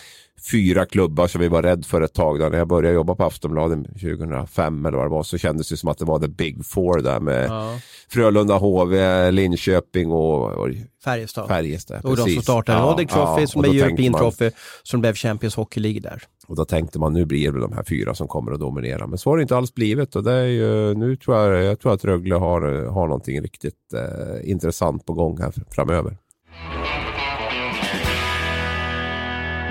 fyra 0.52 0.86
klubbar 0.86 1.28
som 1.28 1.42
vi 1.42 1.48
var 1.48 1.64
rädda 1.64 1.84
för 1.84 2.02
ett 2.02 2.14
tag. 2.14 2.40
Då. 2.40 2.50
När 2.50 2.58
jag 2.58 2.68
började 2.68 2.96
jobba 2.96 3.16
på 3.16 3.24
Aftonbladet 3.24 3.88
2005 3.88 4.86
eller 4.86 4.98
vad 4.98 5.06
det 5.06 5.10
var 5.10 5.24
så 5.24 5.38
kändes 5.38 5.70
det 5.70 5.78
som 5.78 5.90
att 5.90 5.98
det 5.98 6.06
var 6.06 6.20
the 6.20 6.28
big 6.28 6.66
four 6.66 7.00
där 7.02 7.20
med 7.20 7.50
ja. 7.50 7.80
Frölunda, 8.10 8.58
HV, 8.58 9.32
Linköping 9.32 10.12
och, 10.12 10.52
och 10.52 10.70
Färjestad. 11.04 11.48
Färjestad 11.48 12.06
och 12.06 12.18
de 12.18 12.30
som 12.30 12.42
startade 12.42 12.78
ja, 12.78 12.86
Nordic 12.86 13.10
Trophy 13.10 13.42
ja, 13.42 13.48
som 13.48 13.62
blev 13.62 13.84
European 13.84 14.12
man, 14.12 14.22
Trophy 14.22 14.52
som 14.84 15.02
blev 15.02 15.16
Champions 15.16 15.56
Hockey 15.56 15.80
League 15.80 16.00
där. 16.00 16.24
Och 16.52 16.58
då 16.58 16.66
tänkte 16.66 17.00
man 17.00 17.14
nu 17.14 17.26
blir 17.26 17.52
det 17.52 17.60
de 17.60 17.74
här 17.74 17.84
fyra 17.84 18.16
som 18.16 18.28
kommer 18.28 18.52
att 18.52 18.60
dominera. 18.60 19.08
Men 19.08 19.18
så 19.18 19.30
har 19.30 19.38
det 19.38 19.42
inte 19.42 19.58
alls 19.58 19.74
blivit 19.74 20.16
och 20.16 20.24
det 20.24 20.32
är 20.34 20.46
ju, 20.46 20.94
nu 20.94 21.16
tror 21.16 21.38
jag, 21.38 21.64
jag 21.64 21.80
tror 21.80 21.94
att 21.94 22.06
Rögle 22.06 22.36
har, 22.36 22.86
har 22.86 23.08
någonting 23.08 23.42
riktigt 23.42 23.94
eh, 23.94 24.52
intressant 24.52 25.06
på 25.06 25.14
gång 25.14 25.38
här 25.38 25.54
framöver. 25.70 26.18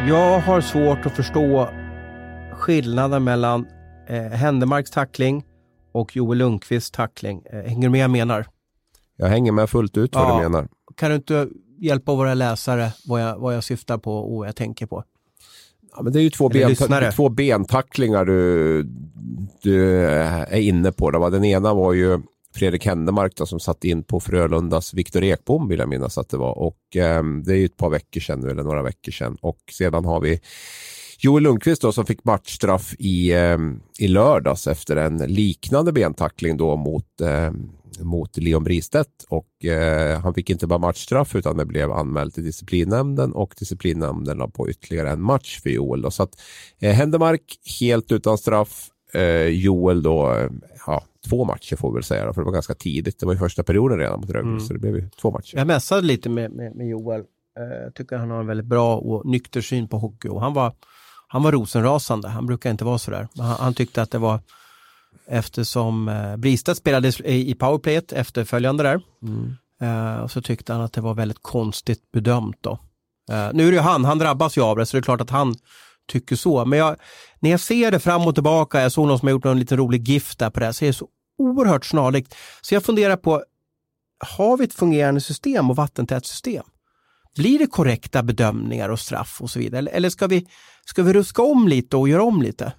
Jag 0.08 0.40
har 0.40 0.60
svårt 0.60 1.06
att 1.06 1.12
förstå 1.12 1.68
skillnaden 2.52 3.24
mellan 3.24 3.66
eh, 4.08 4.22
Händemarks 4.22 4.90
tackling 4.90 5.44
och 5.92 6.16
Joel 6.16 6.38
Lundqvists 6.38 6.90
tackling. 6.90 7.42
Eh, 7.52 7.62
hänger 7.62 7.82
du 7.82 7.88
med 7.88 8.00
jag 8.00 8.10
menar? 8.10 8.46
Jag 9.16 9.26
hänger 9.26 9.52
med 9.52 9.70
fullt 9.70 9.96
ut 9.96 10.14
vad 10.14 10.24
ja, 10.24 10.36
du 10.36 10.42
menar. 10.42 10.68
Kan 10.96 11.10
du 11.10 11.16
inte 11.16 11.48
hjälpa 11.78 12.14
våra 12.14 12.34
läsare 12.34 12.92
vad 13.06 13.22
jag, 13.22 13.38
vad 13.38 13.56
jag 13.56 13.64
syftar 13.64 13.98
på 13.98 14.14
och 14.14 14.38
vad 14.38 14.48
jag 14.48 14.56
tänker 14.56 14.86
på? 14.86 15.04
Ja, 15.96 16.02
men 16.02 16.12
det 16.12 16.20
är 16.20 16.22
ju 16.22 16.30
två, 16.30 16.48
ben, 16.48 16.76
två 17.14 17.28
bentacklingar 17.28 18.24
du, 18.24 18.82
du 19.62 20.06
är 20.06 20.60
inne 20.60 20.92
på. 20.92 21.10
Den 21.10 21.44
ena 21.44 21.74
var 21.74 21.92
ju 21.92 22.20
Fredrik 22.54 22.86
Händemark 22.86 23.36
då, 23.36 23.46
som 23.46 23.60
satt 23.60 23.84
in 23.84 24.02
på 24.02 24.20
Frölundas 24.20 24.94
Viktor 24.94 25.24
Ekbom 25.24 25.68
vill 25.68 25.78
jag 25.78 25.88
minnas 25.88 26.18
att 26.18 26.28
det 26.28 26.36
var. 26.36 26.58
Och 26.58 26.96
eh, 26.96 27.22
det 27.44 27.52
är 27.52 27.56
ju 27.56 27.64
ett 27.64 27.76
par 27.76 27.90
veckor 27.90 28.20
sedan 28.20 28.50
eller 28.50 28.62
några 28.62 28.82
veckor 28.82 29.12
sedan. 29.12 29.36
Och 29.40 29.58
sedan 29.72 30.04
har 30.04 30.20
vi 30.20 30.40
Joel 31.18 31.42
Lundqvist 31.42 31.82
då, 31.82 31.92
som 31.92 32.06
fick 32.06 32.24
matchstraff 32.24 32.94
i, 32.98 33.32
eh, 33.32 33.58
i 33.98 34.08
lördags 34.08 34.66
efter 34.66 34.96
en 34.96 35.18
liknande 35.18 35.92
bentackling 35.92 36.56
då 36.56 36.76
mot, 36.76 37.20
eh, 37.20 37.50
mot 37.98 38.36
Leon 38.36 38.64
Bristedt. 38.64 39.24
Och 39.28 39.64
eh, 39.64 40.20
han 40.20 40.34
fick 40.34 40.50
inte 40.50 40.66
bara 40.66 40.78
matchstraff 40.78 41.34
utan 41.34 41.56
det 41.56 41.64
blev 41.64 41.92
anmält 41.92 42.34
till 42.34 42.44
disciplinnämnden 42.44 43.32
och 43.32 43.54
disciplinnämnden 43.58 44.38
la 44.38 44.48
på 44.48 44.70
ytterligare 44.70 45.10
en 45.10 45.22
match 45.22 45.60
för 45.62 45.70
Joel. 45.70 46.02
Då. 46.02 46.10
Så 46.10 46.22
att 46.22 46.40
eh, 46.80 46.92
Händemark 46.92 47.42
helt 47.80 48.12
utan 48.12 48.38
straff. 48.38 48.88
Eh, 49.12 49.46
Joel 49.46 50.02
då, 50.02 50.32
eh, 50.32 50.50
ja, 50.86 51.02
två 51.28 51.44
matcher 51.44 51.76
får 51.76 51.90
vi 51.90 51.94
väl 51.94 52.04
säga, 52.04 52.26
då, 52.26 52.32
för 52.32 52.40
det 52.40 52.44
var 52.44 52.52
ganska 52.52 52.74
tidigt. 52.74 53.20
Det 53.20 53.26
var 53.26 53.32
ju 53.32 53.38
första 53.38 53.62
perioden 53.62 53.98
redan 53.98 54.20
mot 54.20 54.30
Rögle, 54.30 54.50
mm. 54.50 54.60
så 54.60 54.72
det 54.72 54.78
blev 54.78 54.96
ju 54.96 55.08
två 55.08 55.30
matcher. 55.30 55.56
Jag 55.56 55.66
mässade 55.66 56.02
lite 56.02 56.28
med, 56.28 56.52
med, 56.52 56.76
med 56.76 56.88
Joel. 56.88 57.24
Jag 57.54 57.84
eh, 57.84 57.90
tycker 57.94 58.16
han 58.16 58.30
har 58.30 58.40
en 58.40 58.46
väldigt 58.46 58.66
bra 58.66 58.96
och 58.96 59.26
nykter 59.26 59.60
syn 59.60 59.88
på 59.88 59.98
hockey 59.98 60.28
och 60.28 60.40
han 60.40 60.54
var, 60.54 60.72
han 61.28 61.42
var 61.42 61.52
rosenrasande. 61.52 62.28
Han 62.28 62.46
brukar 62.46 62.70
inte 62.70 62.84
vara 62.84 62.98
sådär. 62.98 63.28
Han, 63.36 63.46
han 63.46 63.74
tyckte 63.74 64.02
att 64.02 64.10
det 64.10 64.18
var 64.18 64.40
eftersom 65.28 66.08
eh, 66.08 66.36
Bristedt 66.36 66.78
spelade 66.78 67.08
i, 67.24 67.54
powerplayet 67.54 68.12
efterföljande 68.12 68.82
där. 68.82 69.00
Mm. 69.22 69.56
Eh, 69.80 70.26
så 70.26 70.42
tyckte 70.42 70.72
han 70.72 70.82
att 70.82 70.92
det 70.92 71.00
var 71.00 71.14
väldigt 71.14 71.42
konstigt 71.42 72.12
bedömt 72.12 72.58
då. 72.60 72.78
Eh, 73.30 73.48
nu 73.52 73.66
är 73.66 73.70
det 73.70 73.76
ju 73.76 73.82
han, 73.82 74.04
han 74.04 74.18
drabbas 74.18 74.58
ju 74.58 74.62
av 74.62 74.76
det 74.76 74.86
så 74.86 74.96
det 74.96 75.00
är 75.00 75.02
klart 75.02 75.20
att 75.20 75.30
han 75.30 75.54
tycker 76.08 76.36
så. 76.36 76.64
Men 76.64 76.78
jag, 76.78 76.96
när 77.40 77.50
jag 77.50 77.60
ser 77.60 77.90
det 77.90 78.00
fram 78.00 78.26
och 78.26 78.34
tillbaka, 78.34 78.80
jag 78.80 78.92
såg 78.92 79.06
någon 79.06 79.18
som 79.18 79.28
har 79.28 79.30
gjort 79.30 79.44
en 79.44 79.58
liten 79.58 79.78
rolig 79.78 80.08
GIF 80.08 80.36
där 80.36 80.50
på 80.50 80.60
det, 80.60 80.72
så 80.72 80.84
är 80.84 80.86
det 80.86 80.92
så 80.92 81.08
oerhört 81.38 81.84
snarlikt. 81.84 82.34
Så 82.60 82.74
jag 82.74 82.84
funderar 82.84 83.16
på, 83.16 83.44
har 84.38 84.56
vi 84.56 84.64
ett 84.64 84.74
fungerande 84.74 85.20
system 85.20 85.70
och 85.70 85.76
vattentätt 85.76 86.26
system? 86.26 86.64
Blir 87.36 87.58
det 87.58 87.66
korrekta 87.66 88.22
bedömningar 88.22 88.88
och 88.88 89.00
straff 89.00 89.40
och 89.40 89.50
så 89.50 89.58
vidare? 89.58 89.88
Eller 89.90 90.10
ska 90.10 90.26
vi, 90.26 90.46
ska 90.84 91.02
vi 91.02 91.12
ruska 91.12 91.42
om 91.42 91.68
lite 91.68 91.96
och 91.96 92.08
göra 92.08 92.22
om 92.22 92.42
lite? 92.42 92.72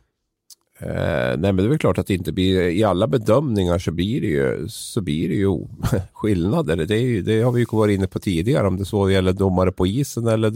Eh, 0.83 1.37
nej 1.37 1.37
men 1.37 1.55
det 1.55 1.63
är 1.63 1.67
väl 1.67 1.77
klart 1.77 1.97
att 1.97 2.07
det 2.07 2.13
inte 2.13 2.31
blir, 2.31 2.61
i 2.61 2.83
alla 2.83 3.07
bedömningar 3.07 3.79
så 3.79 3.91
blir 3.91 4.21
det 4.21 4.27
ju, 4.27 4.67
så 4.69 5.01
blir 5.01 5.29
det 5.29 5.35
ju 5.35 5.67
skillnader. 6.13 6.75
Det, 6.75 6.97
ju, 6.97 7.21
det 7.21 7.41
har 7.41 7.51
vi 7.51 7.59
ju 7.59 7.65
varit 7.71 7.95
inne 7.95 8.07
på 8.07 8.19
tidigare 8.19 8.67
om 8.67 8.77
det 8.77 8.85
så 8.85 9.09
gäller 9.09 9.33
domare 9.33 9.71
på 9.71 9.87
isen 9.87 10.27
eller, 10.27 10.47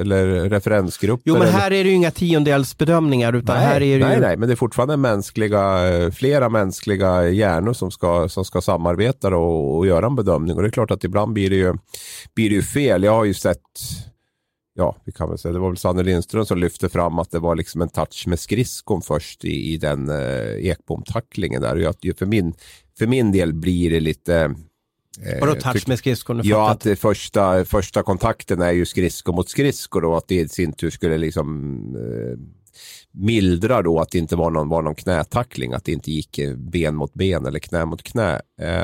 eller 0.00 0.50
referensgrupper. 0.50 1.22
Jo 1.24 1.34
men 1.34 1.42
eller... 1.42 1.52
här 1.52 1.70
är 1.70 1.84
det 1.84 1.90
ju 1.90 1.96
inga 1.96 2.10
tiondelsbedömningar 2.10 3.32
utan 3.32 3.56
nej, 3.56 3.66
här 3.66 3.82
är 3.82 3.98
det 3.98 4.06
nej, 4.06 4.14
ju... 4.14 4.20
nej, 4.20 4.36
men 4.36 4.48
det 4.48 4.54
är 4.54 4.56
fortfarande 4.56 4.96
mänskliga, 4.96 5.80
flera 6.10 6.48
mänskliga 6.48 7.28
hjärnor 7.28 7.72
som 7.72 7.90
ska, 7.90 8.28
som 8.28 8.44
ska 8.44 8.60
samarbeta 8.60 9.36
och, 9.36 9.76
och 9.78 9.86
göra 9.86 10.06
en 10.06 10.16
bedömning 10.16 10.56
och 10.56 10.62
det 10.62 10.68
är 10.68 10.72
klart 10.72 10.90
att 10.90 11.04
ibland 11.04 11.32
blir 11.32 11.50
det 11.50 11.56
ju, 11.56 11.74
blir 12.34 12.48
det 12.48 12.54
ju 12.54 12.62
fel. 12.62 13.02
Jag 13.02 13.12
har 13.12 13.24
ju 13.24 13.34
sett 13.34 13.60
ja, 14.76 14.96
vi 15.04 15.12
kan 15.12 15.28
väl 15.28 15.38
säga, 15.38 15.52
det 15.52 15.58
var 15.58 15.68
väl 15.68 15.76
Sanne 15.76 16.02
Lindström 16.02 16.46
som 16.46 16.58
lyfte 16.58 16.88
fram 16.88 17.18
att 17.18 17.30
det 17.30 17.38
var 17.38 17.56
liksom 17.56 17.82
en 17.82 17.88
touch 17.88 18.24
med 18.26 18.40
skridskon 18.40 19.02
först 19.02 19.44
i, 19.44 19.72
i 19.72 19.76
den 19.76 20.08
eh, 20.08 20.66
Ekbom-tacklingen 20.66 21.62
där. 21.62 21.76
Jag, 21.76 22.16
för, 22.18 22.26
min, 22.26 22.54
för 22.98 23.06
min 23.06 23.32
del 23.32 23.54
blir 23.54 23.90
det 23.90 24.00
lite... 24.00 24.54
Eh, 25.22 25.40
Vadå 25.40 25.54
touch 25.54 25.88
med 25.88 25.98
skridskon? 25.98 26.40
Ja, 26.44 26.70
att 26.70 26.80
det 26.80 26.96
första, 26.96 27.64
första 27.64 28.02
kontakten 28.02 28.60
är 28.60 28.72
ju 28.72 28.86
skridsko 28.86 29.32
mot 29.32 29.48
skridsko 29.48 30.00
och 30.00 30.18
att 30.18 30.28
det 30.28 30.34
i 30.34 30.48
sin 30.48 30.72
tur 30.72 30.90
skulle 30.90 31.18
liksom 31.18 31.76
eh, 31.96 32.38
mildrar 33.16 33.82
då 33.82 34.00
att 34.00 34.10
det 34.10 34.18
inte 34.18 34.36
var 34.36 34.50
någon, 34.50 34.68
var 34.68 34.82
någon 34.82 34.94
knätackling, 34.94 35.72
att 35.72 35.84
det 35.84 35.92
inte 35.92 36.10
gick 36.10 36.38
eh, 36.38 36.54
ben 36.56 36.94
mot 36.96 37.14
ben 37.14 37.46
eller 37.46 37.58
knä 37.58 37.84
mot 37.84 38.02
knä. 38.02 38.40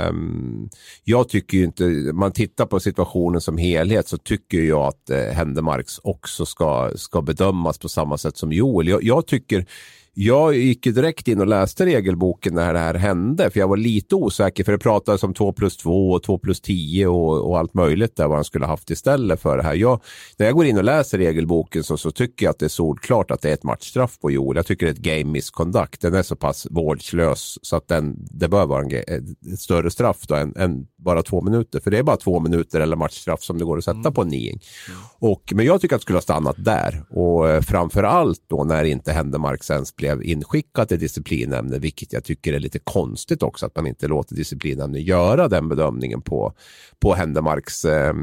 Um, 0.09 0.71
jag 1.05 1.29
tycker 1.29 1.59
ju 1.59 1.65
inte, 1.65 1.85
man 2.13 2.33
tittar 2.33 2.67
på 2.67 2.81
situationen 2.81 3.41
som 3.41 3.59
helhet 3.59 4.09
så 4.09 4.19
tycker 4.19 4.59
jag 4.59 4.83
att 4.83 5.11
eh, 5.11 5.19
Händemarks 5.19 5.99
också 6.03 6.47
ska, 6.47 6.93
ska 6.97 7.23
bedömas 7.23 7.79
på 7.79 7.89
samma 7.89 8.19
sätt 8.19 8.37
som 8.37 8.53
Joel. 8.53 8.89
Jag, 8.89 9.05
jag 9.05 9.27
tycker 9.27 9.67
jag 10.15 10.57
gick 10.57 10.85
direkt 10.85 11.29
in 11.29 11.41
och 11.41 11.47
läste 11.47 11.87
regelboken 11.87 12.55
när 12.55 12.73
det 12.73 12.79
här 12.79 12.95
hände, 12.95 13.51
för 13.51 13.61
jag 13.61 13.69
var 13.69 13.77
lite 13.77 14.15
osäker, 14.15 14.65
för 14.65 14.73
det 14.73 14.79
pratades 14.79 15.23
om 15.23 15.35
2 15.35 15.53
plus 15.53 15.77
2 15.77 16.11
och 16.11 16.23
2 16.23 16.39
plus 16.39 16.61
10 16.61 17.07
och, 17.07 17.51
och, 17.51 17.59
allt 17.59 17.75
möjligt 17.75 18.17
där 18.17 18.29
vad 18.29 18.37
han 18.37 18.45
skulle 18.45 18.67
haft 18.67 18.91
istället 18.91 19.41
för 19.41 19.57
det 19.57 19.63
här. 19.63 19.75
Jag, 19.75 20.01
när 20.39 20.47
jag 20.47 20.55
går 20.55 20.67
in 20.67 20.79
och 20.79 20.85
läser 20.85 21.19
regelboken 21.19 21.85
så, 21.85 21.97
så 21.97 22.11
tycker 22.11 22.47
jag 22.47 22.51
att 22.51 22.59
det 22.59 22.65
är 22.65 22.69
solklart 22.69 23.31
att 23.31 23.43
det 23.43 23.49
är 23.49 23.55
ett 23.55 23.63
matchstraff 23.63 24.19
på 24.21 24.31
Joel. 24.31 24.57
Jag 24.57 24.67
tycker 24.67 24.87
det 24.87 24.91
är 24.91 24.95
ett 24.95 25.21
game 25.21 25.33
misconduct. 25.33 26.01
Den 26.01 26.15
är 26.15 26.23
så 26.23 26.37
pass 26.37 26.67
vårdslös 26.71 27.59
så 27.63 27.77
att 27.77 27.89
den, 27.89 28.17
det 28.31 28.49
bör 28.49 28.67
vara 28.67 28.85
en, 28.85 28.93
ett 29.53 29.59
större 29.61 29.91
straff 29.91 30.27
då 30.27 30.35
än, 30.35 30.57
än, 30.57 30.87
bara 30.97 31.23
två 31.23 31.41
minuter. 31.41 31.81
För 31.81 31.91
det 31.91 31.99
är 31.99 32.03
bara 32.03 32.17
två 32.17 32.41
minuter 32.41 32.81
eller 32.81 32.97
matchstraff 32.97 33.43
som 33.43 33.59
det 33.59 33.65
går 33.65 33.79
att 33.79 33.85
sätta 33.85 33.99
mm. 33.99 34.13
på 34.13 34.23
en 34.23 34.29
niing. 34.29 34.61
Mm. 34.89 35.01
Och, 35.19 35.53
men 35.55 35.67
jag 35.67 35.81
tycker 35.81 35.97
att 35.97 36.01
det 36.01 36.03
skulle 36.03 36.17
ha 36.17 36.23
stannat 36.23 36.57
där. 36.59 37.05
Och 37.11 37.49
eh, 37.49 37.61
framför 37.61 38.03
allt 38.03 38.41
då 38.49 38.65
när 38.65 38.83
det 38.83 38.89
inte 38.89 39.13
hände 39.13 39.39
Mark 39.39 39.65
Sens 39.65 39.93
blev 40.03 40.23
inskickat 40.23 40.89
till 40.89 40.99
disciplinnämnden, 40.99 41.81
vilket 41.81 42.13
jag 42.13 42.25
tycker 42.25 42.53
är 42.53 42.59
lite 42.59 42.79
konstigt 42.79 43.43
också 43.43 43.67
att 43.67 43.77
man 43.77 43.87
inte 43.87 44.09
låter 44.09 44.35
disciplinnämnden 44.35 45.03
göra 45.03 45.49
den 45.49 45.69
bedömningen 45.69 46.23
på, 46.23 46.55
på 47.01 47.15
Händemarks 47.15 47.85
eh, 47.85 48.15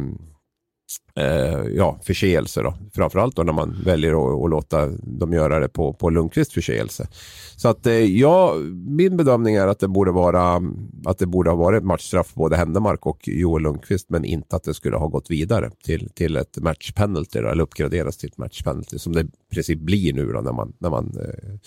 eh, 1.15 1.67
ja, 1.75 1.99
förseelse. 2.03 2.61
Då. 2.61 2.73
Framförallt 2.93 3.35
då 3.35 3.43
när 3.43 3.53
man 3.53 3.77
väljer 3.85 4.11
att, 4.11 4.43
att 4.43 4.49
låta 4.49 4.87
dem 4.87 5.33
göra 5.33 5.59
det 5.59 5.69
på, 5.69 5.93
på 5.93 6.09
Lundqvists 6.09 6.53
förseelse. 6.53 7.07
Så 7.55 7.69
att 7.69 7.85
eh, 7.85 7.93
ja, 7.93 8.55
min 8.87 9.17
bedömning 9.17 9.55
är 9.55 9.67
att 9.67 9.79
det 9.79 9.87
borde 9.87 10.11
vara 10.11 10.61
att 11.05 11.17
det 11.17 11.25
borde 11.25 11.49
ha 11.49 11.57
varit 11.57 11.83
matchstraff 11.83 12.33
både 12.33 12.55
Händemark 12.55 13.05
och 13.05 13.19
Joel 13.27 13.63
Lundqvist 13.63 14.09
men 14.09 14.25
inte 14.25 14.55
att 14.55 14.63
det 14.63 14.73
skulle 14.73 14.97
ha 14.97 15.07
gått 15.07 15.31
vidare 15.31 15.71
till, 15.83 16.09
till 16.09 16.37
ett 16.37 16.57
matchpenalty 16.57 17.39
eller 17.39 17.59
uppgraderas 17.59 18.17
till 18.17 18.29
ett 18.29 18.37
matchpenalty 18.37 18.99
som 18.99 19.13
det 19.13 19.21
i 19.21 19.53
princip 19.53 19.79
blir 19.79 20.13
nu 20.13 20.31
då, 20.31 20.41
när 20.41 20.53
man, 20.53 20.73
när 20.79 20.89
man 20.89 21.05
eh, 21.05 21.59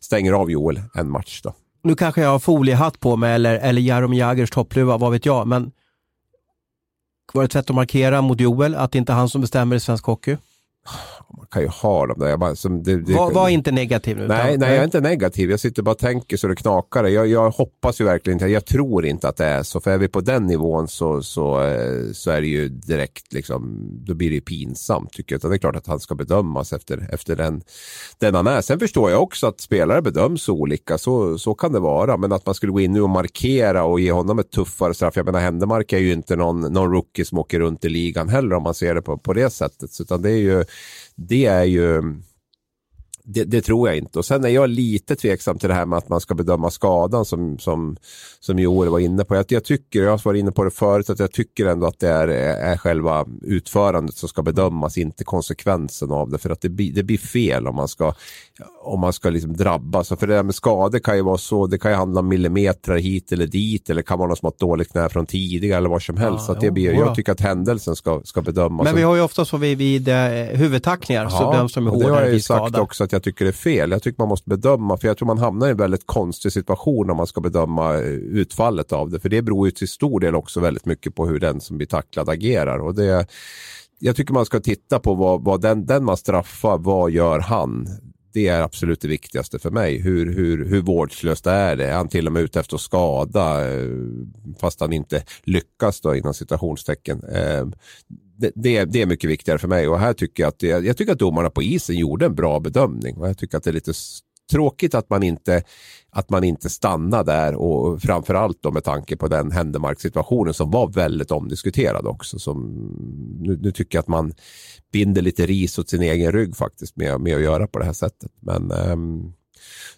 stänger 0.00 0.32
av 0.32 0.50
Joel 0.50 0.80
en 0.94 1.10
match. 1.10 1.40
Då. 1.42 1.54
Nu 1.82 1.94
kanske 1.94 2.20
jag 2.20 2.28
har 2.28 2.38
foliehatt 2.38 3.00
på 3.00 3.16
mig 3.16 3.34
eller, 3.34 3.54
eller 3.58 3.82
Jaromir 3.82 4.18
Jagrs 4.18 4.50
toppluva, 4.50 4.96
vad 4.96 5.12
vet 5.12 5.26
jag, 5.26 5.46
men 5.46 5.70
var 7.34 7.42
det 7.42 7.44
ett 7.44 7.52
sätt 7.52 7.70
att 7.70 7.76
markera 7.76 8.22
mot 8.22 8.40
Joel 8.40 8.74
att 8.74 8.92
det 8.92 8.98
inte 8.98 9.12
är 9.12 9.16
han 9.16 9.28
som 9.28 9.40
bestämmer 9.40 9.76
i 9.76 9.80
svensk 9.80 10.04
hockey? 10.04 10.36
Man 11.36 11.46
kan 11.50 11.62
ju 11.62 11.68
ha 11.68 12.06
dem 12.06 12.18
där. 12.18 12.28
Jag 12.28 12.38
bara, 12.38 12.56
som 12.56 12.82
det, 12.82 12.96
det, 12.96 13.14
var, 13.14 13.30
var, 13.30 13.48
inte 13.48 13.72
negativ 13.72 14.16
nu. 14.16 14.28
Nej, 14.28 14.58
nej, 14.58 14.68
jag 14.68 14.78
är 14.78 14.84
inte 14.84 15.00
negativ. 15.00 15.50
Jag 15.50 15.60
sitter 15.60 15.82
bara 15.82 15.90
och 15.90 15.98
tänker 15.98 16.36
så 16.36 16.48
det 16.48 16.56
knakar. 16.56 17.04
Jag, 17.04 17.26
jag 17.26 17.50
hoppas 17.50 18.00
ju 18.00 18.04
verkligen 18.04 18.36
inte, 18.36 18.46
jag 18.46 18.66
tror 18.66 19.06
inte 19.06 19.28
att 19.28 19.36
det 19.36 19.44
är 19.44 19.62
så. 19.62 19.80
För 19.80 19.90
är 19.90 19.98
vi 19.98 20.08
på 20.08 20.20
den 20.20 20.46
nivån 20.46 20.88
så, 20.88 21.22
så, 21.22 21.62
eh, 21.62 22.12
så 22.12 22.30
är 22.30 22.40
det 22.40 22.46
ju 22.46 22.68
direkt, 22.68 23.32
liksom, 23.32 23.88
då 24.06 24.14
blir 24.14 24.28
det 24.28 24.34
ju 24.34 24.40
pinsamt 24.40 25.12
tycker 25.12 25.34
jag. 25.34 25.38
Utan 25.38 25.50
det 25.50 25.56
är 25.56 25.58
klart 25.58 25.76
att 25.76 25.86
han 25.86 26.00
ska 26.00 26.14
bedömas 26.14 26.72
efter, 26.72 27.08
efter 27.12 27.36
den, 27.36 27.62
den 28.18 28.34
han 28.34 28.46
är. 28.46 28.60
Sen 28.60 28.78
förstår 28.78 29.10
jag 29.10 29.22
också 29.22 29.46
att 29.46 29.60
spelare 29.60 30.02
bedöms 30.02 30.48
olika, 30.48 30.98
så, 30.98 31.38
så 31.38 31.54
kan 31.54 31.72
det 31.72 31.80
vara. 31.80 32.16
Men 32.16 32.32
att 32.32 32.46
man 32.46 32.54
skulle 32.54 32.72
gå 32.72 32.80
in 32.80 32.92
nu 32.92 33.02
och 33.02 33.10
markera 33.10 33.84
och 33.84 34.00
ge 34.00 34.12
honom 34.12 34.38
ett 34.38 34.50
tuffare 34.50 34.94
straff. 34.94 35.16
Jag 35.16 35.26
menar, 35.26 35.40
Händemark 35.40 35.92
är 35.92 35.98
ju 35.98 36.12
inte 36.12 36.36
någon, 36.36 36.60
någon 36.60 36.92
rookie 36.92 37.24
som 37.24 37.38
åker 37.38 37.60
runt 37.60 37.84
i 37.84 37.88
ligan 37.88 38.28
heller 38.28 38.56
om 38.56 38.62
man 38.62 38.74
ser 38.74 38.94
det 38.94 39.02
på, 39.02 39.18
på 39.18 39.32
det 39.32 39.50
sättet. 39.50 39.90
Utan 40.00 40.22
det 40.22 40.30
är 40.30 40.38
ju 40.38 40.64
det 41.14 41.46
är 41.46 41.64
ju 41.64 42.02
det, 43.28 43.44
det, 43.44 43.60
tror 43.60 43.88
jag 43.88 43.98
inte. 43.98 44.18
Och 44.18 44.24
sen 44.24 44.44
är 44.44 44.48
jag 44.48 44.70
lite 44.70 45.16
tveksam 45.16 45.58
till 45.58 45.68
det 45.68 45.74
här 45.74 45.86
med 45.86 45.96
att 45.96 46.08
man 46.08 46.20
ska 46.20 46.34
bedöma 46.34 46.70
skadan 46.70 47.24
som, 47.24 47.58
som, 47.58 47.96
som 48.40 48.58
Joel 48.58 48.88
var 48.88 48.98
inne 48.98 49.24
på. 49.24 49.36
Jag, 49.36 49.44
jag 49.48 49.64
tycker, 49.64 50.02
jag 50.02 50.10
har 50.10 50.20
varit 50.24 50.40
inne 50.40 50.52
på 50.52 50.64
det 50.64 50.70
förut, 50.70 51.10
att 51.10 51.18
jag 51.18 51.32
tycker 51.32 51.66
ändå 51.66 51.86
att 51.86 51.98
det 51.98 52.08
är, 52.08 52.28
är 52.28 52.76
själva 52.76 53.26
utförandet 53.42 54.16
som 54.16 54.28
ska 54.28 54.42
bedömas, 54.42 54.98
inte 54.98 55.24
konsekvensen 55.24 56.10
av 56.10 56.30
det. 56.30 56.38
För 56.38 56.50
att 56.50 56.60
det, 56.60 56.68
blir, 56.68 56.92
det 56.92 57.02
blir 57.02 57.18
fel 57.18 57.66
om 57.66 57.74
man 57.74 57.88
ska, 57.88 58.14
om 58.82 59.00
man 59.00 59.12
ska 59.12 59.30
liksom 59.30 59.56
drabbas. 59.56 60.08
För 60.08 60.26
det 60.26 60.34
där 60.34 60.42
med 60.42 60.54
skador 60.54 60.98
kan 60.98 61.16
ju 61.16 61.22
vara 61.22 61.38
så, 61.38 61.66
det 61.66 61.78
kan 61.78 61.90
ju 61.90 61.96
handla 61.96 62.20
om 62.20 62.28
millimeter 62.28 62.96
hit 62.96 63.32
eller 63.32 63.46
dit 63.46 63.90
eller 63.90 64.02
kan 64.02 64.18
vara 64.18 64.28
någon 64.28 64.36
som 64.36 64.46
har 64.46 64.52
ett 64.52 64.58
dåligt 64.58 64.92
knä 64.92 65.08
från 65.08 65.26
tidigare 65.26 65.78
eller 65.78 65.88
vad 65.88 66.02
som 66.02 66.16
helst. 66.16 66.44
Ja, 66.48 66.54
så 66.54 66.60
det 66.60 66.70
blir, 66.70 66.92
jag 66.92 67.14
tycker 67.14 67.32
att 67.32 67.40
händelsen 67.40 67.96
ska, 67.96 68.20
ska 68.24 68.42
bedömas. 68.42 68.84
Men 68.84 68.96
vi 68.96 69.02
har 69.02 69.14
ju 69.14 69.22
ofta 69.22 69.44
så 69.44 69.56
vid, 69.56 69.78
vid 69.78 70.08
eh, 70.08 70.14
huvudtackningar 70.52 71.24
ja, 71.24 71.30
så 71.30 71.50
bedöms 71.50 71.74
de 71.74 71.86
hårdare 71.86 72.30
vid 72.30 72.44
skada. 72.44 72.58
Det 72.58 72.60
har 72.60 72.66
jag 72.66 72.74
sagt 72.74 72.82
också 72.82 73.04
att 73.04 73.12
jag 73.16 73.22
tycker 73.22 73.44
det 73.44 73.50
är 73.50 73.52
fel. 73.52 73.90
Jag 73.90 74.02
tycker 74.02 74.18
man 74.18 74.28
måste 74.28 74.48
bedöma, 74.48 74.96
för 74.96 75.08
jag 75.08 75.16
tror 75.16 75.26
man 75.26 75.38
hamnar 75.38 75.66
i 75.66 75.70
en 75.70 75.76
väldigt 75.76 76.06
konstig 76.06 76.52
situation 76.52 77.10
om 77.10 77.16
man 77.16 77.26
ska 77.26 77.40
bedöma 77.40 77.94
eh, 77.94 78.00
utfallet 78.10 78.92
av 78.92 79.10
det. 79.10 79.20
För 79.20 79.28
det 79.28 79.42
beror 79.42 79.66
ju 79.66 79.70
till 79.70 79.88
stor 79.88 80.20
del 80.20 80.34
också 80.34 80.60
väldigt 80.60 80.86
mycket 80.86 81.14
på 81.14 81.26
hur 81.26 81.40
den 81.40 81.60
som 81.60 81.76
blir 81.76 81.86
tacklad 81.86 82.28
agerar. 82.28 82.78
Och 82.78 82.94
det, 82.94 83.26
jag 83.98 84.16
tycker 84.16 84.34
man 84.34 84.46
ska 84.46 84.60
titta 84.60 84.98
på 84.98 85.14
vad, 85.14 85.44
vad 85.44 85.60
den, 85.60 85.86
den 85.86 86.04
man 86.04 86.16
straffar, 86.16 86.78
vad 86.78 87.10
gör 87.10 87.38
han? 87.38 87.88
Det 88.32 88.48
är 88.48 88.62
absolut 88.62 89.00
det 89.00 89.08
viktigaste 89.08 89.58
för 89.58 89.70
mig. 89.70 90.00
Hur, 90.00 90.32
hur, 90.32 90.64
hur 90.64 90.82
vårdslöst 90.82 91.46
är 91.46 91.76
det? 91.76 91.86
Är 91.86 91.94
han 91.94 92.08
till 92.08 92.26
och 92.26 92.32
med 92.32 92.42
ute 92.42 92.60
efter 92.60 92.74
att 92.74 92.80
skada 92.80 93.72
eh, 93.72 93.88
fast 94.60 94.80
han 94.80 94.92
inte 94.92 95.24
lyckas 95.42 96.00
då 96.00 96.16
inom 96.16 96.34
citationstecken? 96.34 97.22
Eh, 97.24 97.66
det, 98.38 98.52
det, 98.54 98.84
det, 98.84 99.02
är 99.02 99.06
mycket 99.06 99.30
viktigare 99.30 99.58
för 99.58 99.68
mig 99.68 99.88
och 99.88 99.98
här 99.98 100.12
tycker 100.12 100.42
jag 100.42 100.48
att, 100.48 100.58
det, 100.58 100.66
jag 100.66 100.96
tycker 100.96 101.12
att 101.12 101.18
domarna 101.18 101.50
på 101.50 101.62
isen 101.62 101.96
gjorde 101.96 102.26
en 102.26 102.34
bra 102.34 102.60
bedömning 102.60 103.16
och 103.16 103.28
jag 103.28 103.38
tycker 103.38 103.56
att 103.56 103.64
det 103.64 103.70
är 103.70 103.74
lite 103.74 103.92
tråkigt 104.50 104.94
att 104.94 105.10
man 105.10 105.22
inte, 105.22 105.62
att 106.10 106.30
man 106.30 106.44
inte 106.44 106.70
stannar 106.70 107.24
där 107.24 107.54
och 107.54 108.02
framförallt 108.02 108.62
då 108.62 108.70
med 108.70 108.84
tanke 108.84 109.16
på 109.16 109.28
den 109.28 109.50
händemarkssituationen 109.50 110.54
som 110.54 110.70
var 110.70 110.88
väldigt 110.88 111.30
omdiskuterad 111.30 112.06
också. 112.06 112.38
Som, 112.38 112.74
nu, 113.40 113.58
nu, 113.62 113.72
tycker 113.72 113.98
jag 113.98 114.02
att 114.02 114.08
man 114.08 114.34
binder 114.92 115.22
lite 115.22 115.46
ris 115.46 115.78
åt 115.78 115.88
sin 115.88 116.02
egen 116.02 116.32
rygg 116.32 116.56
faktiskt 116.56 116.96
med, 116.96 117.20
med 117.20 117.36
att 117.36 117.42
göra 117.42 117.66
på 117.66 117.78
det 117.78 117.84
här 117.84 117.92
sättet. 117.92 118.32
Men 118.40 118.72
um, 118.72 119.32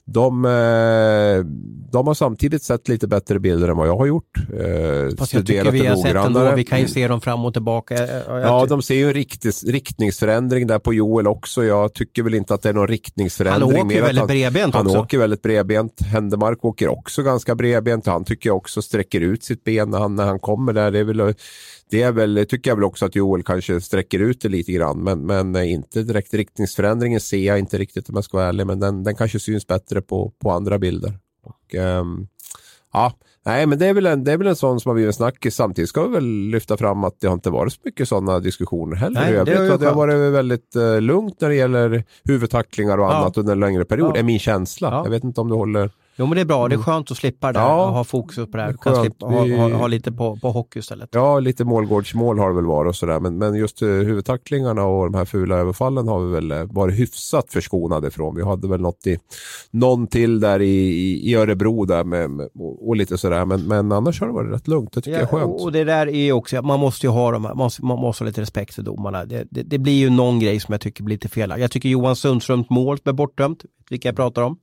de, 0.04 0.44
eh, 0.44 1.44
de 1.92 2.06
har 2.06 2.14
samtidigt 2.14 2.62
sett 2.62 2.88
lite 2.88 3.08
bättre 3.08 3.38
bilder 3.38 3.68
än 3.68 3.76
vad 3.76 3.88
jag 3.88 3.96
har 3.96 4.06
gjort. 4.06 4.36
Eh, 4.36 5.16
Fast 5.18 5.34
jag 5.34 5.46
tycker 5.46 5.70
vi 5.70 5.86
har 5.86 5.96
sett 5.96 6.16
ändå, 6.16 6.54
vi 6.56 6.64
kan 6.64 6.80
ju 6.80 6.88
se 6.88 7.08
dem 7.08 7.20
fram 7.20 7.44
och 7.44 7.52
tillbaka. 7.52 7.94
ja, 8.26 8.66
de 8.66 8.82
ser 8.82 8.94
ju 8.94 9.06
en 9.06 9.14
riktis, 9.14 9.64
riktningsförändring 9.64 10.66
där 10.66 10.78
på 10.78 10.94
Joel 10.94 11.26
också. 11.26 11.64
Jag 11.64 11.94
tycker 11.94 12.22
väl 12.22 12.34
inte 12.34 12.54
att 12.54 12.62
det 12.62 12.68
är 12.68 12.72
någon 12.72 12.88
riktningsförändring. 12.88 13.76
Han 13.76 13.86
åker 13.86 14.02
väldigt 14.02 14.26
bredbent 14.26 14.74
han 14.74 14.86
också. 14.86 14.96
Han 14.96 15.04
åker 15.04 15.18
väldigt 15.18 15.42
bredbent. 15.42 16.00
Händemark 16.00 16.64
åker 16.64 16.88
också 16.88 17.22
ganska 17.22 17.54
bredbent. 17.54 18.06
Han 18.06 18.24
tycker 18.24 18.50
jag 18.50 18.56
också 18.56 18.82
sträcker 18.82 19.20
ut 19.20 19.44
sitt 19.44 19.64
ben 19.64 19.90
när 19.90 19.98
han, 19.98 20.16
när 20.16 20.24
han 20.24 20.38
kommer 20.38 20.72
där. 20.72 20.90
Det 20.90 20.98
är 20.98 21.04
väl 21.04 21.34
det 21.90 22.02
är 22.02 22.12
väl, 22.12 22.46
tycker 22.48 22.70
jag 22.70 22.76
väl 22.76 22.84
också 22.84 23.06
att 23.06 23.14
Joel 23.14 23.42
kanske 23.42 23.80
sträcker 23.80 24.18
ut 24.18 24.40
det 24.40 24.48
lite 24.48 24.72
grann, 24.72 24.98
men, 24.98 25.26
men 25.26 25.56
inte 25.56 26.02
direkt 26.02 26.34
riktningsförändringen 26.34 27.20
ser 27.20 27.46
jag 27.46 27.58
inte 27.58 27.78
riktigt 27.78 28.08
om 28.08 28.14
jag 28.14 28.24
ska 28.24 28.36
vara 28.36 28.48
ärlig, 28.48 28.66
men 28.66 28.80
den, 28.80 29.04
den 29.04 29.14
kanske 29.14 29.40
syns 29.40 29.66
bättre 29.66 30.02
på, 30.02 30.32
på 30.42 30.50
andra 30.50 30.78
bilder. 30.78 31.18
Och, 31.42 31.74
um, 31.74 32.28
ja, 32.92 33.12
nej, 33.46 33.66
men 33.66 33.78
det 33.78 33.86
är 33.86 33.94
väl 33.94 34.06
en, 34.06 34.24
det 34.24 34.32
är 34.32 34.36
väl 34.36 34.46
en 34.46 34.56
sån 34.56 34.80
som 34.80 34.88
har 34.88 34.94
blivit 34.94 35.08
en 35.08 35.12
snackis. 35.12 35.54
Samtidigt 35.54 35.88
ska 35.88 36.02
vi 36.02 36.14
väl 36.14 36.24
lyfta 36.24 36.76
fram 36.76 37.04
att 37.04 37.20
det 37.20 37.26
har 37.26 37.34
inte 37.34 37.50
varit 37.50 37.72
så 37.72 37.80
mycket 37.84 38.08
sådana 38.08 38.40
diskussioner 38.40 38.96
heller. 38.96 39.20
Nej, 39.20 39.32
det, 39.32 39.38
har 39.38 39.78
det 39.78 39.86
har 39.86 39.94
varit 39.94 40.32
väldigt 40.32 40.76
uh, 40.76 41.00
lugnt 41.00 41.40
när 41.40 41.48
det 41.48 41.54
gäller 41.54 42.04
huvudtacklingar 42.24 42.98
och 42.98 43.14
annat 43.14 43.32
ja. 43.36 43.40
under 43.40 43.52
en 43.52 43.60
längre 43.60 43.84
period, 43.84 44.12
ja. 44.14 44.18
är 44.20 44.22
min 44.22 44.38
känsla. 44.38 44.88
Ja. 44.90 45.04
Jag 45.04 45.10
vet 45.10 45.24
inte 45.24 45.40
om 45.40 45.48
du 45.48 45.54
håller 45.54 45.90
Jo 46.18 46.26
men 46.26 46.36
det 46.36 46.40
är 46.40 46.44
bra, 46.44 46.68
det 46.68 46.72
är 46.72 46.76
mm. 46.76 46.84
skönt 46.84 47.10
att 47.10 47.16
slippa 47.16 47.52
det 47.52 47.58
ja, 47.58 47.86
och 47.86 47.92
ha 47.92 48.04
fokus 48.04 48.36
på 48.36 48.56
det 48.56 48.62
här. 48.62 48.74
Det 48.84 49.00
slippa, 49.00 49.26
ha, 49.26 49.56
ha, 49.56 49.76
ha, 49.76 49.86
lite 49.86 50.12
på, 50.12 50.36
på 50.36 50.50
hockey 50.50 50.78
istället. 50.78 51.08
Ja, 51.12 51.40
lite 51.40 51.64
målgårdsmål 51.64 52.38
har 52.38 52.48
det 52.48 52.54
väl 52.54 52.66
varit 52.66 52.88
och 52.88 52.96
sådär. 52.96 53.20
Men, 53.20 53.38
men 53.38 53.54
just 53.54 53.82
uh, 53.82 53.88
huvudtacklingarna 53.88 54.84
och 54.84 55.10
de 55.10 55.18
här 55.18 55.24
fula 55.24 55.56
överfallen 55.56 56.08
har 56.08 56.20
vi 56.20 56.32
väl 56.32 56.52
uh, 56.52 56.64
varit 56.64 56.98
hyfsat 56.98 57.52
förskonade 57.52 58.10
från. 58.10 58.36
Vi 58.36 58.42
hade 58.42 58.68
väl 58.68 58.80
något 58.80 59.06
i, 59.06 59.18
någon 59.70 60.06
till 60.06 60.40
där 60.40 60.60
i, 60.60 60.66
i, 60.66 61.30
i 61.30 61.34
Örebro 61.34 61.84
där 61.84 62.04
med, 62.04 62.30
med 62.30 62.48
och, 62.54 62.88
och, 62.88 62.96
lite 62.96 63.18
sådär. 63.18 63.44
Men, 63.44 63.60
men 63.60 63.92
annars 63.92 64.20
har 64.20 64.26
det 64.26 64.32
varit 64.32 64.52
rätt 64.52 64.68
lugnt. 64.68 64.92
Det 64.92 65.00
tycker 65.00 65.18
ja, 65.18 65.26
jag 65.30 65.40
är 65.40 65.46
skönt. 65.46 65.60
Och 65.60 65.72
det 65.72 65.84
där 65.84 66.06
är 66.06 66.32
också, 66.32 66.62
man 66.62 66.80
måste 66.80 67.06
ju 67.06 67.10
ha 67.10 67.30
de 67.30 67.44
här, 67.44 67.54
man 67.54 67.64
måste, 67.64 67.84
man 67.84 67.98
måste 67.98 68.24
ha 68.24 68.26
lite 68.26 68.40
respekt 68.40 68.74
för 68.74 68.82
domarna. 68.82 69.24
Det, 69.24 69.46
det, 69.50 69.62
det 69.62 69.78
blir 69.78 69.98
ju 69.98 70.10
någon 70.10 70.38
grej 70.38 70.60
som 70.60 70.72
jag 70.72 70.80
tycker 70.80 71.04
blir 71.04 71.14
lite 71.14 71.28
fel. 71.28 71.54
Jag 71.58 71.70
tycker 71.70 71.88
Johan 71.88 72.16
Sundströms 72.16 72.70
mål 72.70 72.98
är 73.04 73.12
bortdömt, 73.12 73.64
vilka 73.90 74.08
jag 74.08 74.16
pratar 74.16 74.42
om. 74.42 74.58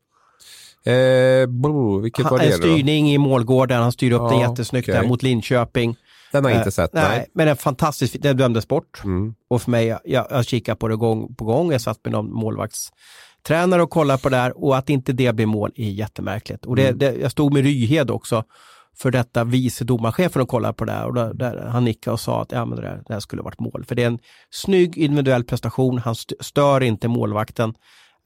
Eh, 0.85 1.47
bro, 1.47 1.99
vilket 1.99 2.31
var 2.31 2.39
det 2.39 2.45
En 2.45 2.51
styrning 2.51 3.05
då? 3.05 3.11
i 3.11 3.17
målgården, 3.17 3.81
han 3.81 3.91
styr 3.91 4.11
upp 4.11 4.21
ja, 4.21 4.29
den 4.29 4.39
jättesnyggt 4.39 4.89
okay. 4.89 5.01
där 5.01 5.07
mot 5.07 5.23
Linköping. 5.23 5.95
Den 6.31 6.43
har 6.43 6.51
jag 6.51 6.59
inte 6.59 6.67
eh, 6.67 6.71
sett. 6.71 6.93
nej, 6.93 7.03
nej. 7.09 7.27
men 7.33 7.47
en 7.47 7.57
fantastisk, 7.57 8.15
den 8.19 8.37
dömdes 8.37 8.67
bort. 8.67 9.01
Mm. 9.03 9.35
Och 9.49 9.61
för 9.61 9.71
mig, 9.71 9.85
jag, 10.05 10.27
jag 10.29 10.45
kikar 10.45 10.75
på 10.75 10.87
det 10.87 10.95
gång 10.95 11.35
på 11.35 11.45
gång, 11.45 11.71
jag 11.71 11.81
satt 11.81 11.99
med 12.03 12.11
någon 12.11 12.33
målvaktstränare 12.33 13.83
och 13.83 13.89
kollade 13.89 14.21
på 14.21 14.29
det 14.29 14.37
där 14.37 14.63
och 14.63 14.77
att 14.77 14.89
inte 14.89 15.13
det 15.13 15.35
blir 15.35 15.45
mål 15.45 15.71
är 15.75 15.89
jättemärkligt. 15.89 16.65
Och 16.65 16.75
det, 16.75 16.87
mm. 16.87 16.97
det, 16.97 17.15
jag 17.15 17.31
stod 17.31 17.53
med 17.53 17.63
Ryhed 17.63 18.11
också 18.11 18.43
för 18.97 19.11
detta 19.11 19.43
vice 19.43 19.83
domarchefen 19.83 20.41
och 20.41 20.49
kollade 20.49 20.73
på 20.73 20.85
det 20.85 20.91
här 20.91 21.07
och 21.07 21.13
där, 21.13 21.33
där 21.33 21.67
han 21.67 21.85
nickade 21.85 22.13
och 22.13 22.19
sa 22.19 22.41
att 22.41 22.51
ja, 22.51 22.65
men 22.65 22.75
det, 22.75 22.81
där, 22.81 23.03
det 23.07 23.13
här 23.13 23.19
skulle 23.19 23.41
varit 23.41 23.59
mål. 23.59 23.85
För 23.87 23.95
det 23.95 24.03
är 24.03 24.07
en 24.07 24.19
snygg 24.49 24.97
individuell 24.97 25.43
prestation, 25.43 25.97
han 25.97 26.15
stör 26.39 26.83
inte 26.83 27.07
målvakten. 27.07 27.73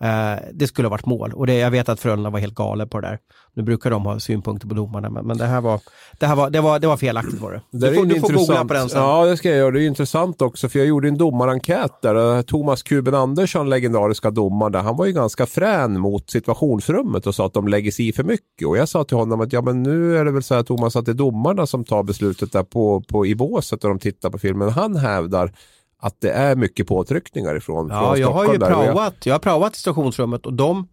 Eh, 0.04 0.40
det 0.54 0.68
skulle 0.68 0.88
ha 0.88 0.90
varit 0.90 1.06
mål 1.06 1.34
och 1.34 1.48
det, 1.48 1.54
jag 1.54 1.72
vet 1.72 1.90
att 1.90 2.00
Frölunda 2.00 2.30
var 2.30 2.40
helt 2.40 2.56
galet 2.56 2.90
på 2.90 3.00
det 3.00 3.08
där. 3.08 3.20
Nu 3.54 3.64
brukar 3.64 3.92
de 3.92 4.06
ha 4.06 4.20
synpunkter 4.20 4.68
på 4.68 4.74
domarna 4.74 5.10
men, 5.10 5.28
men 5.28 5.38
det 5.38 5.46
här 5.46 5.62
var, 5.62 5.82
det 6.20 6.26
här 6.26 6.36
var, 6.36 6.50
det 6.50 6.62
var, 6.62 6.80
det 6.80 6.88
var 6.88 6.98
felaktigt 6.98 7.42
var 7.42 7.52
det. 7.52 7.62
det 7.72 7.90
du 7.90 7.96
får, 7.96 8.06
du 8.06 8.20
får 8.20 8.34
googla 8.34 8.66
på 8.66 8.74
den 8.74 8.90
sen. 8.90 9.02
Ja 9.02 9.26
det 9.26 9.38
ska 9.38 9.50
jag 9.50 9.58
göra, 9.58 9.72
det 9.72 9.84
är 9.84 9.88
intressant 9.88 10.42
också 10.42 10.70
för 10.70 10.80
jag 10.80 10.88
gjorde 10.88 11.08
en 11.08 11.18
domarenkät 11.18 12.02
där. 12.02 12.42
Thomas 12.42 12.84
Kuben 12.84 13.16
Andersson, 13.16 13.70
legendariska 13.70 14.32
domare, 14.32 14.78
han 14.78 14.98
var 14.98 15.06
ju 15.06 15.12
ganska 15.12 15.46
frän 15.46 16.00
mot 16.00 16.30
situationsrummet 16.30 17.28
och 17.28 17.36
sa 17.36 17.46
att 17.46 17.54
de 17.54 17.68
lägger 17.68 17.92
sig 17.92 18.08
i 18.08 18.14
för 18.14 18.24
mycket. 18.24 18.68
Och 18.68 18.78
jag 18.78 18.90
sa 18.90 19.04
till 19.04 19.18
honom 19.18 19.42
att 19.42 19.54
ja 19.54 19.62
men 19.62 19.84
nu 19.84 20.18
är 20.18 20.26
det 20.26 20.32
väl 20.32 20.44
så 20.44 20.56
här 20.56 20.64
Thomas 20.64 20.96
att 20.96 21.06
det 21.06 21.12
är 21.12 21.14
domarna 21.14 21.66
som 21.66 21.84
tar 21.84 22.04
beslutet 22.04 22.52
där 22.52 22.64
på, 22.64 23.02
på, 23.02 23.26
i 23.26 23.36
båset 23.36 23.84
och 23.84 23.90
de 23.90 24.00
tittar 24.00 24.30
på 24.30 24.38
filmen. 24.38 24.70
Han 24.70 24.96
hävdar 24.96 25.52
att 26.00 26.22
det 26.22 26.32
är 26.32 26.56
mycket 26.56 26.88
påtryckningar 26.88 27.56
ifrån, 27.56 27.90
ja, 27.90 28.00
från 28.00 28.22
jag 28.22 28.32
har 28.32 28.54
ju 28.54 28.60
praoat, 28.60 29.14
jag... 29.20 29.28
jag 29.28 29.34
har 29.34 29.40
praoat 29.40 29.76
i 29.76 29.80
stationsrummet 29.80 30.46
och 30.46 30.54
de 30.54 30.88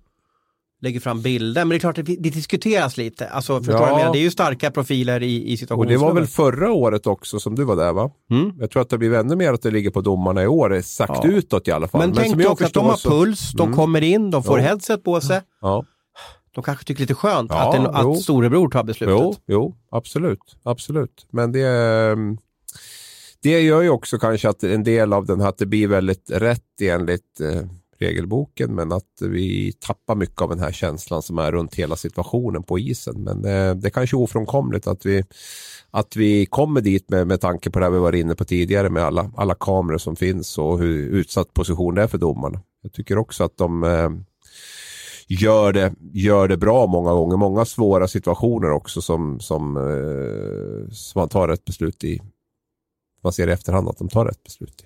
lägger 0.80 1.00
fram 1.00 1.22
bilder. 1.22 1.64
Men 1.64 1.68
det 1.68 1.76
är 1.76 1.78
klart, 1.78 1.96
det, 1.96 2.02
det 2.02 2.30
diskuteras 2.30 2.96
lite. 2.96 3.28
Alltså, 3.28 3.60
ja. 3.66 4.00
jag 4.00 4.12
Det 4.12 4.18
är 4.18 4.22
ju 4.22 4.30
starka 4.30 4.70
profiler 4.70 5.22
i, 5.22 5.52
i 5.52 5.56
situationsrummet. 5.56 6.02
Och 6.02 6.08
det 6.08 6.14
var 6.14 6.20
väl 6.20 6.26
förra 6.26 6.72
året 6.72 7.06
också 7.06 7.38
som 7.38 7.54
du 7.54 7.64
var 7.64 7.76
där 7.76 7.92
va? 7.92 8.10
Mm. 8.30 8.52
Jag 8.58 8.70
tror 8.70 8.82
att 8.82 8.90
det 8.90 8.98
blir 8.98 9.14
ännu 9.14 9.36
mer 9.36 9.52
att 9.52 9.62
det 9.62 9.70
ligger 9.70 9.90
på 9.90 10.00
domarna 10.00 10.42
i 10.42 10.46
år, 10.46 10.80
sagt 10.80 11.20
ja. 11.24 11.30
utåt 11.30 11.68
i 11.68 11.70
alla 11.72 11.88
fall. 11.88 12.00
Men, 12.00 12.10
Men 12.10 12.18
tänk 12.18 12.36
dig 12.36 12.46
också 12.46 12.64
att 12.64 12.72
de 12.72 12.86
har 12.86 12.96
så... 12.96 13.10
puls, 13.10 13.52
de 13.52 13.62
mm. 13.62 13.76
kommer 13.76 14.02
in, 14.02 14.30
de 14.30 14.42
får 14.42 14.58
jo. 14.58 14.64
headset 14.64 15.04
på 15.04 15.20
sig. 15.20 15.40
Ja. 15.60 15.84
De 16.54 16.62
kanske 16.62 16.84
tycker 16.84 17.00
lite 17.00 17.14
skönt 17.14 17.50
ja, 17.50 17.68
att, 17.68 17.74
en, 17.74 17.86
att 17.86 18.20
storebror 18.22 18.68
tar 18.68 18.84
beslutet. 18.84 19.16
Jo, 19.18 19.34
jo, 19.46 19.76
absolut. 19.90 20.56
absolut. 20.62 21.26
Men 21.30 21.52
det 21.52 21.60
är 21.60 22.12
ehm, 22.12 22.38
det 23.46 23.60
gör 23.60 23.82
ju 23.82 23.90
också 23.90 24.18
kanske 24.18 24.48
att 24.48 24.64
en 24.64 24.84
del 24.84 25.12
av 25.12 25.26
den 25.26 25.40
här, 25.40 25.48
att 25.48 25.58
det 25.58 25.66
blir 25.66 25.88
väldigt 25.88 26.30
rätt 26.30 26.80
enligt 26.80 27.40
eh, 27.40 27.62
regelboken 27.98 28.74
men 28.74 28.92
att 28.92 29.20
vi 29.20 29.72
tappar 29.72 30.14
mycket 30.14 30.42
av 30.42 30.48
den 30.48 30.58
här 30.58 30.72
känslan 30.72 31.22
som 31.22 31.38
är 31.38 31.52
runt 31.52 31.74
hela 31.74 31.96
situationen 31.96 32.62
på 32.62 32.78
isen. 32.78 33.22
Men 33.22 33.36
eh, 33.36 33.74
det 33.74 33.88
är 33.88 33.90
kanske 33.90 34.16
ofrånkomligt 34.16 34.86
att 34.86 35.06
vi, 35.06 35.24
att 35.90 36.16
vi 36.16 36.46
kommer 36.46 36.80
dit 36.80 37.10
med, 37.10 37.26
med 37.26 37.40
tanke 37.40 37.70
på 37.70 37.78
det 37.78 37.90
vi 37.90 37.98
var 37.98 38.14
inne 38.14 38.34
på 38.34 38.44
tidigare 38.44 38.90
med 38.90 39.02
alla, 39.02 39.30
alla 39.36 39.54
kameror 39.54 39.98
som 39.98 40.16
finns 40.16 40.58
och 40.58 40.78
hur 40.78 41.08
utsatt 41.08 41.54
position 41.54 41.94
det 41.94 42.02
är 42.02 42.06
för 42.06 42.18
domarna. 42.18 42.60
Jag 42.82 42.92
tycker 42.92 43.18
också 43.18 43.44
att 43.44 43.56
de 43.56 43.84
eh, 43.84 44.10
gör, 45.28 45.72
det, 45.72 45.94
gör 46.12 46.48
det 46.48 46.56
bra 46.56 46.86
många 46.86 47.12
gånger. 47.12 47.36
Många 47.36 47.64
svåra 47.64 48.08
situationer 48.08 48.70
också 48.70 49.02
som, 49.02 49.40
som, 49.40 49.76
eh, 49.76 50.92
som 50.92 51.20
man 51.20 51.28
tar 51.28 51.48
ett 51.48 51.64
beslut 51.64 52.04
i, 52.04 52.20
man 53.22 53.32
ser 53.32 53.48
i 53.48 53.52
efterhand 53.52 53.88
att 53.88 53.98
de 53.98 54.08
tar 54.08 54.24
rätt 54.24 54.44
beslut. 54.44 54.84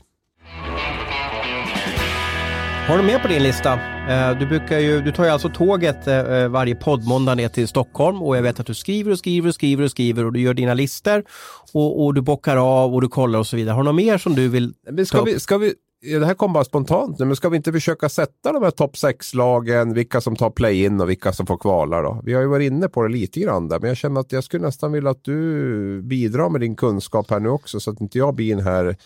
Har 2.91 2.99
du 2.99 3.05
med 3.05 3.23
på 3.23 3.29
din 3.29 3.43
lista? 3.43 3.73
Eh, 4.09 4.39
du, 4.39 4.47
brukar 4.47 4.79
ju, 4.79 5.01
du 5.01 5.13
tar 5.13 5.25
ju 5.25 5.31
alltså 5.31 5.49
tåget 5.49 6.07
eh, 6.07 6.49
varje 6.49 6.75
poddmåndag 6.75 7.35
ner 7.35 7.49
till 7.49 7.69
Stockholm 7.69 8.23
och 8.23 8.37
jag 8.37 8.43
vet 8.43 8.61
att 8.61 8.67
du 8.67 8.75
skriver 8.75 9.13
och 9.13 9.19
skriver 9.19 9.49
och 9.49 9.55
skriver 9.55 9.85
och 9.85 9.91
skriver 9.91 10.25
och 10.25 10.33
du 10.33 10.41
gör 10.41 10.55
dina 10.55 10.75
listor 10.75 11.25
och, 11.73 12.05
och 12.05 12.15
du 12.15 12.21
bockar 12.21 12.57
av 12.57 12.95
och 12.95 13.01
du 13.01 13.09
kollar 13.09 13.39
och 13.39 13.47
så 13.47 13.57
vidare. 13.57 13.75
Har 13.75 13.83
du 13.83 13.85
något 13.85 13.95
mer 13.95 14.19
som 14.19 14.35
du 14.35 14.49
vill 14.49 14.75
Men 14.91 15.07
ska 15.07 15.19
ta 15.19 15.23
upp? 15.23 15.29
Vi, 15.29 15.41
ska 15.41 15.59
vi, 15.59 15.75
det 16.03 16.27
här 16.27 16.35
kom 16.35 16.53
bara 16.53 16.65
spontant 16.65 17.19
nu, 17.19 17.25
men 17.25 17.37
ska 17.37 17.49
vi 17.49 17.57
inte 17.57 17.73
försöka 17.73 18.09
sätta 18.09 18.53
de 18.53 18.63
här 18.63 18.71
topp 18.71 18.95
6-lagen, 18.95 19.95
vilka 19.95 20.21
som 20.21 20.37
tar 20.37 20.51
play-in 20.51 21.01
och 21.01 21.11
vilka 21.11 21.33
som 21.33 21.47
får 21.47 21.59
kvala 21.59 22.03
då? 22.03 22.21
Vi 22.25 22.35
har 22.35 22.41
ju 22.41 22.47
varit 22.49 22.73
inne 22.73 22.89
på 22.89 23.03
det 23.03 23.09
lite 23.09 23.41
grann 23.41 23.69
där, 23.69 23.81
men 23.81 23.89
jag 23.89 23.97
känner 23.97 24.21
att 24.21 24.33
jag 24.33 24.45
skulle 24.45 24.67
nästan 24.67 24.93
vilja 24.93 25.11
att 25.11 25.25
du 25.25 26.03
bidrar 26.03 26.49
med 26.49 26.61
din 26.61 26.77
kunskap 26.77 27.31
här 27.31 27.41
nu 27.41 27.49
också, 27.49 27.81
så 27.81 27.91
att 27.91 28.01
inte 28.01 28.19
jag 28.19 28.35
blir 28.35 28.57
den 28.57 28.65
här 28.65 28.97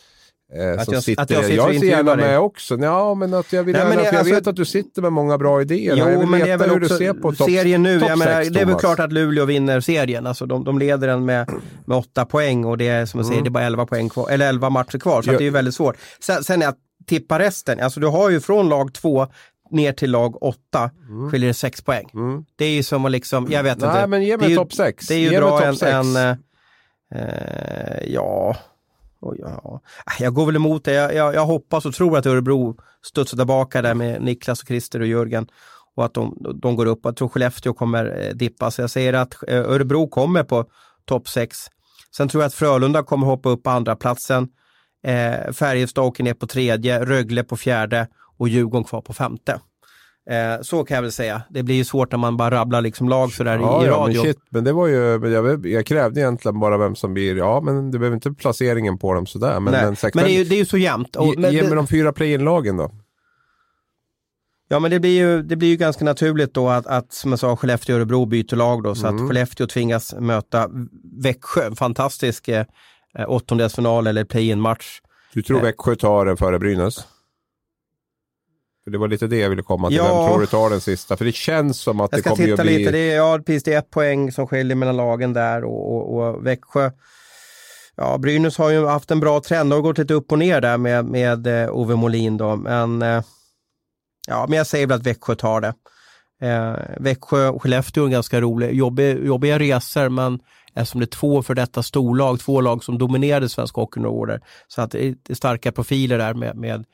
att, 0.79 0.93
jag, 0.93 1.03
sitter, 1.03 1.23
att 1.23 1.31
jag 1.31 1.45
sitter 1.45 1.57
Jag 1.57 1.81
ser 1.81 1.87
gärna 1.87 2.17
med 2.17 2.39
också. 2.39 2.77
Ja, 2.77 3.15
men 3.15 3.35
att 3.35 3.53
jag 3.53 3.65
vill 3.65 3.73
Nej, 3.73 3.83
gärna, 3.83 3.95
för 3.95 4.05
jag 4.05 4.15
alltså, 4.15 4.35
vet 4.35 4.47
att 4.47 4.57
du 4.57 4.65
sitter 4.65 5.03
med 5.03 5.13
många 5.13 5.39
bra 5.39 5.63
idéer. 5.63 5.97
Jo, 5.97 6.09
jag 6.09 6.19
vill 6.19 6.29
men 6.29 6.41
veta 6.41 6.57
det 6.57 6.65
är 6.65 6.69
hur 6.69 6.81
du 6.81 6.89
ser 6.89 7.13
på 7.13 7.33
topp 7.33 7.51
serien 7.51 7.83
nu. 7.83 8.01
Top 8.01 8.09
jag 8.09 8.19
menar, 8.19 8.45
det 8.51 8.61
är 8.61 8.67
väl 8.67 8.75
klart 8.75 8.99
att 8.99 9.13
Luleå 9.13 9.45
vinner 9.45 9.81
serien. 9.81 10.27
Alltså, 10.27 10.47
de, 10.47 10.65
de 10.65 10.79
leder 10.79 11.09
den 11.09 11.25
med, 11.25 11.51
med 11.85 11.99
åtta 11.99 12.25
poäng 12.25 12.65
och 12.65 12.79
det 12.79 12.89
är 12.89 13.07
som 13.07 13.21
jag 13.21 13.27
säger, 13.27 13.41
mm. 13.41 13.45
det 13.45 13.49
är 13.49 13.53
bara 13.53 13.65
elva, 13.65 13.87
poäng 13.87 14.09
kvar, 14.09 14.31
eller 14.31 14.49
elva 14.49 14.71
matcher 14.71 14.99
kvar. 14.99 15.23
Så 15.23 15.33
ja. 15.33 15.39
det 15.39 15.47
är 15.47 15.51
väldigt 15.51 15.75
svårt. 15.75 15.97
Sen, 16.21 16.45
sen 16.45 16.63
är 16.63 16.69
att 16.69 16.79
tippa 17.07 17.39
resten. 17.39 17.81
Alltså 17.81 18.01
du 18.01 18.07
har 18.07 18.31
ju 18.31 18.41
från 18.41 18.69
lag 18.69 18.93
två 18.93 19.27
ner 19.71 19.93
till 19.93 20.11
lag 20.11 20.43
åtta 20.43 20.91
mm. 21.09 21.31
skiljer 21.31 21.49
det 21.49 21.55
sex 21.55 21.83
poäng. 21.83 22.11
Mm. 22.15 22.45
Det 22.57 22.65
är 22.65 22.71
ju 22.71 22.83
som 22.83 23.05
att 23.05 23.11
liksom, 23.11 23.47
jag 23.51 23.63
vet 23.63 23.79
Nej, 23.79 23.89
inte. 23.89 23.99
Nej 23.99 24.09
men 24.09 24.25
ge 24.25 24.37
mig 24.37 24.57
topp 24.57 24.73
sex. 24.73 25.07
Det 25.07 25.15
är 25.15 25.19
ju 25.19 25.31
dra 25.31 25.65
en, 25.65 25.77
en 25.83 26.37
eh, 27.15 28.05
ja, 28.07 28.57
och 29.25 29.37
ja, 29.39 29.81
äh, 30.07 30.23
jag 30.23 30.35
går 30.35 30.47
väl 30.47 30.57
emot 30.57 30.85
det. 30.85 30.93
Jag, 30.93 31.15
jag, 31.15 31.35
jag, 31.35 31.47
hoppas 31.47 31.87
och 31.87 31.95
tror 31.95 32.19
att 32.19 32.27
Örebro 32.27 32.77
studsar 33.03 33.37
tillbaka 33.37 33.83
där 33.83 33.95
med 33.95 34.23
Niklas, 34.23 34.63
och 34.63 34.69
Christer 34.69 35.01
och 35.01 35.07
Jörgen 35.07 35.47
och 35.97 36.05
att 36.05 36.15
de, 36.15 36.55
de 36.63 36.77
går 36.77 36.87
upp. 36.87 37.01
Jag 37.03 37.17
tror 37.17 37.29
Skellefteå 37.29 37.75
kommer 37.75 38.27
eh, 38.27 38.35
dippa. 38.35 38.71
Så 38.71 38.81
jag 38.81 38.91
säger 38.91 39.13
att 39.13 39.35
eh, 39.49 39.59
Örebro 39.59 40.09
kommer 40.09 40.45
på 40.45 40.65
topp 41.05 41.29
6. 41.29 41.59
Sen 42.17 42.29
tror 42.29 42.43
jag 42.43 42.49
att 42.49 42.55
Frölunda 42.55 43.03
kommer 43.03 43.27
hoppa 43.27 43.49
upp 43.49 43.63
på 43.63 43.71
andra 43.71 43.97
platsen. 43.97 44.49
Eh, 45.07 45.53
Färjestad 45.53 46.05
åker 46.05 46.25
ner 46.25 46.35
på 46.35 46.47
tredje, 46.47 47.05
Rögle 47.05 47.45
på 47.45 47.57
fjärde 47.57 48.09
och 48.39 48.49
Djurgården 48.49 48.85
kvar 48.85 49.01
på 49.01 49.13
femte. 49.13 49.61
Eh, 50.31 50.63
så 50.63 50.85
kan 50.85 50.95
jag 50.95 51.03
väl 51.03 51.13
säga. 51.13 51.43
Det 51.51 51.63
blir 51.63 51.75
ju 51.75 51.85
svårt 51.85 52.13
när 52.13 52.19
man 52.19 52.37
bara 52.37 52.51
rabblar 52.51 52.81
liksom 52.81 53.09
lag 53.09 53.33
sådär 53.33 53.59
ja, 53.59 53.83
i, 53.83 53.87
i 53.87 53.89
radio. 53.89 54.17
Ja, 54.17 54.23
men, 54.23 54.33
shit, 54.33 54.39
men 54.51 54.65
det 54.65 54.73
var 54.73 54.87
ju, 54.87 55.29
jag, 55.29 55.67
jag, 55.67 55.87
krävde 55.87 56.21
egentligen 56.21 56.61
bara 56.61 56.79
vem 56.79 56.95
som 56.95 57.15
blir, 57.15 57.37
ja 57.37 57.61
men 57.61 57.91
det 57.91 57.99
behöver 57.99 58.15
inte 58.15 58.33
placeringen 58.33 58.99
på 58.99 59.15
dem 59.15 59.27
sådär. 59.27 59.61
Men, 59.61 59.73
men, 59.73 59.97
sex, 59.97 60.15
men 60.15 60.25
det, 60.25 60.31
är 60.31 60.39
ju, 60.39 60.45
det 60.45 60.55
är 60.55 60.59
ju 60.59 60.65
så 60.65 60.79
jämnt. 60.79 61.17
Och, 61.17 61.35
ge, 61.35 61.51
ge 61.51 61.63
mig 61.63 61.75
de 61.75 61.87
fyra 61.87 62.13
play-in-lagen 62.13 62.77
då. 62.77 62.91
Ja 64.69 64.79
men 64.79 64.91
det 64.91 65.01
blir 65.01 65.19
ju, 65.19 65.43
det 65.43 65.57
blir 65.57 65.69
ju 65.69 65.77
ganska 65.77 66.05
naturligt 66.05 66.55
då 66.55 66.69
att, 66.69 66.87
att 66.87 67.13
som 67.13 67.31
jag 67.31 67.39
sa, 67.39 67.57
Skellefteå 67.57 67.95
och 67.95 68.01
Örebro 68.01 68.27
byter 68.27 68.57
lag 68.57 68.83
då 68.83 68.95
så 68.95 69.07
mm. 69.07 69.17
att 69.17 69.29
Skellefteå 69.29 69.67
tvingas 69.67 70.15
möta 70.19 70.71
Växjö, 71.23 71.67
en 71.67 71.77
fantastisk 71.77 72.49
eh, 72.49 72.65
åttondelsfinal 73.27 74.07
eller 74.07 74.25
play-in 74.25 74.61
match. 74.61 75.01
Du 75.33 75.43
tror 75.43 75.59
eh. 75.59 75.63
Växjö 75.63 75.97
tar 75.97 76.27
den 76.27 76.37
före 76.37 76.59
Brynäs? 76.59 77.07
För 78.85 78.91
det 78.91 78.99
var 78.99 79.09
lite 79.09 79.27
det 79.27 79.39
jag 79.39 79.51
ville 79.51 79.63
komma 79.63 79.89
till. 79.89 79.97
Ja. 79.97 80.21
Vem 80.21 80.29
tror 80.29 80.41
du 80.41 80.47
tar 80.47 80.71
den 80.71 80.81
sista? 80.81 81.17
För 81.17 81.25
det 81.25 81.35
känns 81.35 81.79
som 81.81 82.01
att 82.01 82.11
det 82.11 82.23
kommer 82.23 82.33
att 82.33 82.39
bli... 82.39 82.49
Jag 82.49 82.59
ska 82.59 82.65
titta 82.67 82.79
lite. 82.79 82.91
Det 82.91 83.13
är, 83.13 83.17
ja, 83.17 83.39
precis, 83.47 83.63
det 83.63 83.73
är 83.73 83.79
ett 83.79 83.91
poäng 83.91 84.33
som 84.33 84.47
skiljer 84.47 84.77
mellan 84.77 84.97
lagen 84.97 85.33
där 85.33 85.65
och, 85.65 85.95
och, 85.95 86.19
och 86.19 86.47
Växjö. 86.47 86.91
Ja, 87.97 88.19
Brynäs 88.19 88.59
har 88.59 88.71
ju 88.71 88.87
haft 88.87 89.11
en 89.11 89.21
bra 89.21 89.41
trend 89.41 89.73
och 89.73 89.83
gått 89.83 89.99
lite 89.99 90.15
upp 90.15 90.33
och 90.33 90.39
ner 90.39 90.61
där 90.61 90.79
med, 90.79 91.05
med 91.05 91.47
eh, 91.47 91.71
Ove 91.71 91.97
Molin 91.97 92.37
då. 92.37 92.57
Men, 92.57 93.03
eh, 93.03 93.23
ja, 94.27 94.47
men 94.49 94.57
jag 94.57 94.67
säger 94.67 94.87
väl 94.87 94.97
att 94.97 95.07
Växjö 95.07 95.35
tar 95.35 95.61
det. 95.61 95.75
Eh, 96.43 96.75
Växjö 97.01 97.49
och 97.49 97.63
Skellefteå 97.63 98.05
är 98.05 98.09
ganska 98.09 98.41
roliga, 98.41 98.71
jobbiga, 98.71 99.19
jobbiga 99.19 99.59
resor 99.59 100.09
men 100.09 100.39
eftersom 100.75 101.01
det 101.01 101.05
är 101.05 101.17
två 101.17 101.43
för 101.43 101.55
detta 101.55 101.83
storlag, 101.83 102.41
två 102.41 102.61
lag 102.61 102.85
som 102.85 102.99
dominerade 102.99 103.49
svensk 103.49 103.75
hockey 103.75 104.01
några 104.01 104.17
år 104.17 104.27
där. 104.27 104.41
Så 104.69 104.83
att 104.83 104.91
det 104.91 105.15
är 105.29 105.35
starka 105.35 105.73
profiler 105.73 106.19
där 106.19 106.35
med, 106.35 106.57
med 106.57 106.85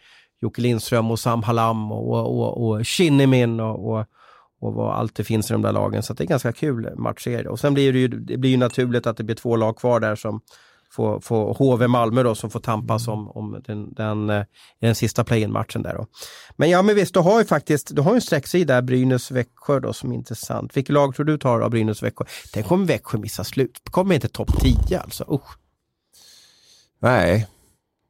Jocke 0.40 0.60
Lindström 0.60 1.10
och 1.10 1.18
Sam 1.18 1.42
Hallam 1.42 1.92
och, 1.92 2.40
och, 2.40 2.68
och 2.68 2.86
Shinnimin 2.86 3.60
och, 3.60 3.90
och, 3.90 4.06
och 4.60 4.74
vad 4.74 4.94
allt 4.94 5.14
det 5.14 5.24
finns 5.24 5.50
i 5.50 5.52
de 5.52 5.62
där 5.62 5.72
lagen. 5.72 6.02
Så 6.02 6.14
det 6.14 6.24
är 6.24 6.26
ganska 6.26 6.52
kul 6.52 6.90
matchserie. 6.96 7.48
Och 7.48 7.60
sen 7.60 7.74
blir 7.74 7.92
det 7.92 7.98
ju, 7.98 8.08
det 8.08 8.36
blir 8.36 8.50
ju 8.50 8.56
naturligt 8.56 9.06
att 9.06 9.16
det 9.16 9.24
blir 9.24 9.36
två 9.36 9.56
lag 9.56 9.78
kvar 9.78 10.00
där 10.00 10.16
som, 10.16 10.40
få, 10.92 11.20
få 11.20 11.52
HV 11.52 11.88
Malmö 11.88 12.22
då 12.22 12.34
som 12.34 12.50
får 12.50 12.60
tampas 12.60 13.08
om, 13.08 13.28
om 13.28 13.62
den, 13.66 13.94
den, 13.94 14.30
eh, 14.30 14.44
den 14.80 14.94
sista 14.94 15.24
play-in-matchen 15.24 15.82
där 15.82 15.94
då. 15.94 16.06
Men 16.56 16.70
ja 16.70 16.82
men 16.82 16.94
visst, 16.94 17.14
du 17.14 17.20
har 17.20 17.38
ju 17.38 17.44
faktiskt, 17.44 17.96
du 17.96 18.02
har 18.02 18.14
en 18.14 18.20
strecksida 18.20 18.80
Brynäs-Växjö 18.80 19.80
då 19.80 19.92
som 19.92 20.12
är 20.12 20.16
intressant. 20.16 20.76
Vilket 20.76 20.92
lag 20.92 21.14
tror 21.14 21.26
du 21.26 21.38
tar 21.38 21.60
av 21.60 21.70
Brynäs-Växjö? 21.70 22.24
Den 22.54 22.62
kommer 22.62 22.86
Växjö 22.86 23.18
missa 23.18 23.44
slut, 23.44 23.80
kommer 23.90 24.14
inte 24.14 24.28
topp 24.28 24.60
10 24.60 25.00
alltså. 25.00 25.24
Usch. 25.34 25.58
Nej, 27.02 27.46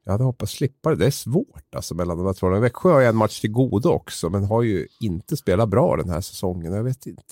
jag 0.05 0.12
hade 0.12 0.24
hoppats 0.24 0.53
slippa 0.53 0.90
det. 0.90 0.96
Det 0.96 1.07
är 1.07 1.11
svårt 1.11 1.74
alltså 1.76 1.94
mellan 1.94 2.16
de 2.16 2.26
här 2.26 2.32
två. 2.32 2.48
Växjö 2.48 2.92
har 2.92 3.01
ju 3.01 3.07
en 3.07 3.16
match 3.16 3.40
till 3.40 3.51
godo 3.51 3.88
också, 3.88 4.30
men 4.30 4.44
har 4.44 4.62
ju 4.62 4.86
inte 5.01 5.36
spelat 5.36 5.68
bra 5.68 5.96
den 5.96 6.11
här 6.11 6.20
säsongen. 6.20 6.72
Jag 6.72 6.84
vet 6.84 7.07
inte. 7.07 7.22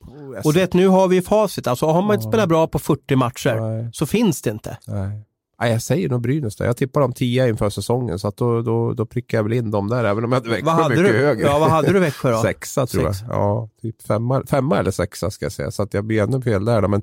Oh, 0.00 0.46
och 0.46 0.52
du 0.52 0.60
vet, 0.60 0.74
nu 0.74 0.88
har 0.88 1.08
vi 1.08 1.22
facit. 1.22 1.66
Alltså 1.66 1.86
har 1.86 2.02
man 2.02 2.14
inte 2.14 2.28
spelat 2.28 2.48
bra 2.48 2.66
på 2.66 2.78
40 2.78 3.16
matcher 3.16 3.60
Nej. 3.60 3.90
så 3.92 4.06
finns 4.06 4.42
det 4.42 4.50
inte. 4.50 4.78
Nej. 4.86 5.26
Nej, 5.60 5.72
jag 5.72 5.82
säger 5.82 6.08
nog 6.08 6.20
Brynäs 6.20 6.56
där. 6.56 6.66
Jag 6.66 6.76
tippar 6.76 7.00
dem 7.00 7.12
10 7.12 7.48
inför 7.48 7.70
säsongen, 7.70 8.18
så 8.18 8.28
att 8.28 8.36
då, 8.36 8.62
då, 8.62 8.92
då 8.92 9.06
prickar 9.06 9.38
jag 9.38 9.42
väl 9.42 9.52
in 9.52 9.70
dem 9.70 9.88
där, 9.88 10.04
även 10.04 10.24
om 10.24 10.32
jag 10.32 10.40
hade 10.40 10.50
Växjö 10.50 10.66
vad 10.66 10.74
hade 10.74 10.96
mycket 10.96 11.12
du? 11.12 11.18
högre. 11.18 11.46
Ja, 11.46 11.58
vad 11.58 11.70
hade 11.70 11.92
du 11.92 11.98
Växjö 11.98 12.30
då? 12.30 12.38
sexa 12.42 12.86
tror 12.86 13.06
Sex. 13.12 13.18
jag. 13.28 13.36
Ja, 13.36 13.68
typ 13.82 14.02
femma, 14.02 14.42
femma 14.46 14.78
eller 14.78 14.90
sexa 14.90 15.30
ska 15.30 15.44
jag 15.44 15.52
säga, 15.52 15.70
så 15.70 15.82
att 15.82 15.94
jag 15.94 16.04
blir 16.04 16.22
ännu 16.22 16.42
fel 16.42 16.64
där. 16.64 16.82
Då. 16.82 16.88
Men 16.88 17.02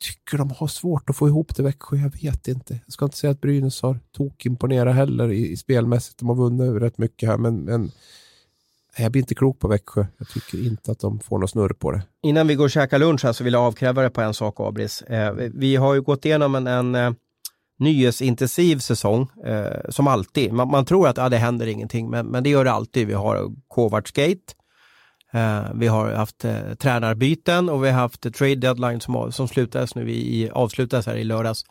tycker 0.00 0.38
de 0.38 0.50
har 0.50 0.66
svårt 0.66 1.10
att 1.10 1.16
få 1.16 1.28
ihop 1.28 1.56
det 1.56 1.62
Växjö. 1.62 1.96
Jag 1.96 2.22
vet 2.22 2.48
inte. 2.48 2.80
Jag 2.84 2.92
ska 2.92 3.04
inte 3.04 3.16
säga 3.16 3.30
att 3.30 3.40
Brynäs 3.40 3.82
har 3.82 3.98
tokimponerat 4.16 4.94
heller 4.94 5.32
i, 5.32 5.50
i 5.50 5.56
spelmässigt. 5.56 6.18
De 6.18 6.28
har 6.28 6.36
vunnit 6.36 6.82
rätt 6.82 6.98
mycket 6.98 7.28
här, 7.28 7.36
men, 7.36 7.56
men 7.56 7.90
jag 8.96 9.12
blir 9.12 9.22
inte 9.22 9.34
klok 9.34 9.58
på 9.58 9.68
Växjö. 9.68 10.06
Jag 10.18 10.28
tycker 10.28 10.66
inte 10.66 10.92
att 10.92 10.98
de 10.98 11.20
får 11.20 11.38
någon 11.38 11.48
snurr 11.48 11.72
på 11.72 11.90
det. 11.92 12.02
Innan 12.22 12.46
vi 12.46 12.54
går 12.54 12.64
och 12.64 12.70
käkar 12.70 12.98
lunch 12.98 13.24
här 13.24 13.32
så 13.32 13.44
vill 13.44 13.52
jag 13.52 13.62
avkräva 13.62 14.02
dig 14.02 14.10
på 14.10 14.20
en 14.20 14.34
sak, 14.34 14.54
Abris. 14.58 15.02
Eh, 15.02 15.32
vi 15.54 15.76
har 15.76 15.94
ju 15.94 16.02
gått 16.02 16.24
igenom 16.24 16.54
en, 16.54 16.66
en 16.66 16.94
eh, 16.94 17.12
nyhetsintensiv 17.78 18.78
säsong, 18.78 19.28
eh, 19.44 19.90
som 19.90 20.06
alltid. 20.06 20.52
Man, 20.52 20.68
man, 20.68 20.84
tror 20.84 21.08
att 21.08 21.18
ah, 21.18 21.28
det 21.28 21.36
händer 21.36 21.66
ingenting, 21.66 22.10
men, 22.10 22.26
men 22.26 22.42
det 22.42 22.50
gör 22.50 22.64
det 22.64 22.72
alltid. 22.72 23.06
Vi 23.06 23.14
har 23.14 23.52
Kovacs-gate, 23.68 24.54
vi 25.74 25.86
har 25.86 26.12
haft 26.12 26.44
eh, 26.44 26.74
tränarbyten 26.78 27.68
och 27.68 27.84
vi 27.84 27.90
har 27.90 28.00
haft 28.00 28.26
eh, 28.26 28.32
trade 28.32 28.54
deadline 28.54 29.00
som, 29.00 29.32
som 29.32 29.48
slutades 29.48 29.94
nu 29.94 30.10
i, 30.10 30.50
avslutades 30.52 31.06
här 31.06 31.16
i 31.16 31.24
lördags. 31.24 31.64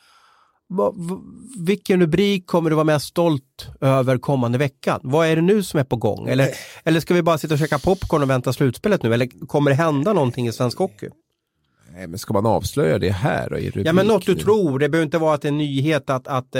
Va, 0.69 0.93
va, 0.95 1.21
vilken 1.65 2.01
rubrik 2.01 2.47
kommer 2.47 2.69
du 2.69 2.75
vara 2.75 2.83
mest 2.83 3.05
stolt 3.05 3.67
över 3.81 4.17
kommande 4.17 4.57
veckan? 4.57 4.99
Vad 5.03 5.27
är 5.27 5.35
det 5.35 5.41
nu 5.41 5.63
som 5.63 5.79
är 5.79 5.83
på 5.83 5.95
gång? 5.95 6.27
Eller, 6.27 6.49
eller 6.83 6.99
ska 6.99 7.13
vi 7.13 7.21
bara 7.21 7.37
sitta 7.37 7.53
och 7.53 7.59
käka 7.59 7.79
popcorn 7.79 8.23
och 8.23 8.29
vänta 8.29 8.53
slutspelet 8.53 9.03
nu? 9.03 9.13
Eller 9.13 9.47
kommer 9.47 9.71
det 9.71 9.75
hända 9.75 10.13
någonting 10.13 10.47
i 10.47 10.51
svensk 10.51 10.77
hockey? 10.77 11.09
Nej, 11.93 12.07
men 12.07 12.19
ska 12.19 12.33
man 12.33 12.45
avslöja 12.45 12.99
det 12.99 13.11
här 13.11 13.49
då, 13.49 13.57
i 13.57 13.71
Ja, 13.75 13.93
men 13.93 14.07
något 14.07 14.25
du 14.25 14.35
tror. 14.35 14.79
Det 14.79 14.89
behöver 14.89 15.05
inte 15.05 15.17
vara 15.17 15.35
att 15.35 15.41
det 15.41 15.47
är 15.47 15.51
en 15.51 15.57
nyhet 15.57 16.09
att, 16.09 16.27
att 16.27 16.55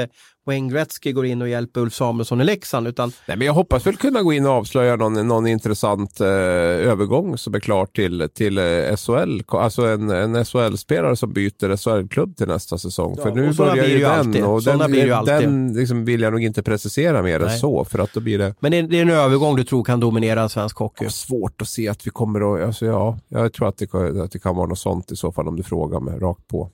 Wayne 0.50 0.70
Gretzky 0.70 1.12
går 1.12 1.26
in 1.26 1.41
och 1.41 1.50
hjälper 1.50 1.82
Ulf 1.82 1.93
Samuelsson 1.93 2.41
i 2.41 2.43
Leksand. 2.43 2.88
Utan... 2.88 3.12
Nej, 3.28 3.38
men 3.38 3.47
jag 3.47 3.54
hoppas 3.54 3.88
väl 3.88 3.95
kunna 3.95 4.22
gå 4.22 4.34
in 4.34 4.45
och 4.45 4.52
avslöja 4.52 4.95
någon, 4.95 5.28
någon 5.28 5.47
intressant 5.47 6.22
eh, 6.22 6.28
övergång 6.28 7.38
som 7.38 7.56
är 7.56 7.60
klar 7.60 7.86
till, 7.86 8.30
till 8.34 8.58
eh, 8.58 8.95
SHL. 8.95 9.41
Alltså 9.47 9.86
en, 9.86 10.10
en 10.10 10.45
SHL-spelare 10.45 11.16
som 11.16 11.34
byter 11.34 11.76
SHL-klubb 11.78 12.38
till 12.38 12.47
nästa 12.47 12.78
säsong. 12.78 13.14
Ja, 13.18 13.24
för 13.24 13.32
nu 13.32 13.54
börjar 13.54 13.86
ju 13.86 14.00
den 14.00 14.12
alltid. 14.12 14.43
och 14.43 14.64
den, 14.64 14.80
den, 14.80 15.26
den 15.26 15.74
liksom 15.74 16.06
vill 16.06 16.22
jag 16.22 16.34
nog 16.34 16.43
inte 16.43 16.64
precisera 16.64 17.22
mer 17.22 17.39
än 17.39 17.60
så. 17.60 17.86
För 17.86 18.00
att 18.00 18.14
då 18.14 18.20
blir 18.20 18.38
det... 18.38 18.56
Men 18.60 18.72
det 18.72 18.78
är, 18.78 18.84
det 18.84 18.97
är 18.97 19.02
en 19.02 19.10
övergång 19.10 19.56
du 19.56 19.64
tror 19.64 19.84
kan 19.84 20.00
dominera 20.00 20.50
svensk 20.50 20.78
hockey? 20.78 21.04
Ja, 21.04 21.10
svårt 21.10 21.62
att 21.62 21.70
se 21.70 21.88
att 21.88 22.08
vi 22.08 22.12
kommer 22.12 22.56
att... 22.56 22.68
Alltså, 22.68 22.86
ja, 22.86 23.18
jag 23.28 23.54
tror 23.54 23.68
att 23.68 23.78
det, 23.78 23.93
att 24.24 24.32
det 24.32 24.39
kan 24.39 24.56
vara 24.56 24.68
något 24.68 24.80
sånt 24.80 25.12
i 25.12 25.16
så 25.16 25.32
fall 25.32 25.47
om 25.47 25.56
du 25.56 25.64
frågar 25.64 26.00
mig 26.00 26.20
rakt 26.20 26.47
på. 26.47 26.70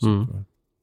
Så, 0.00 0.06
mm. 0.06 0.26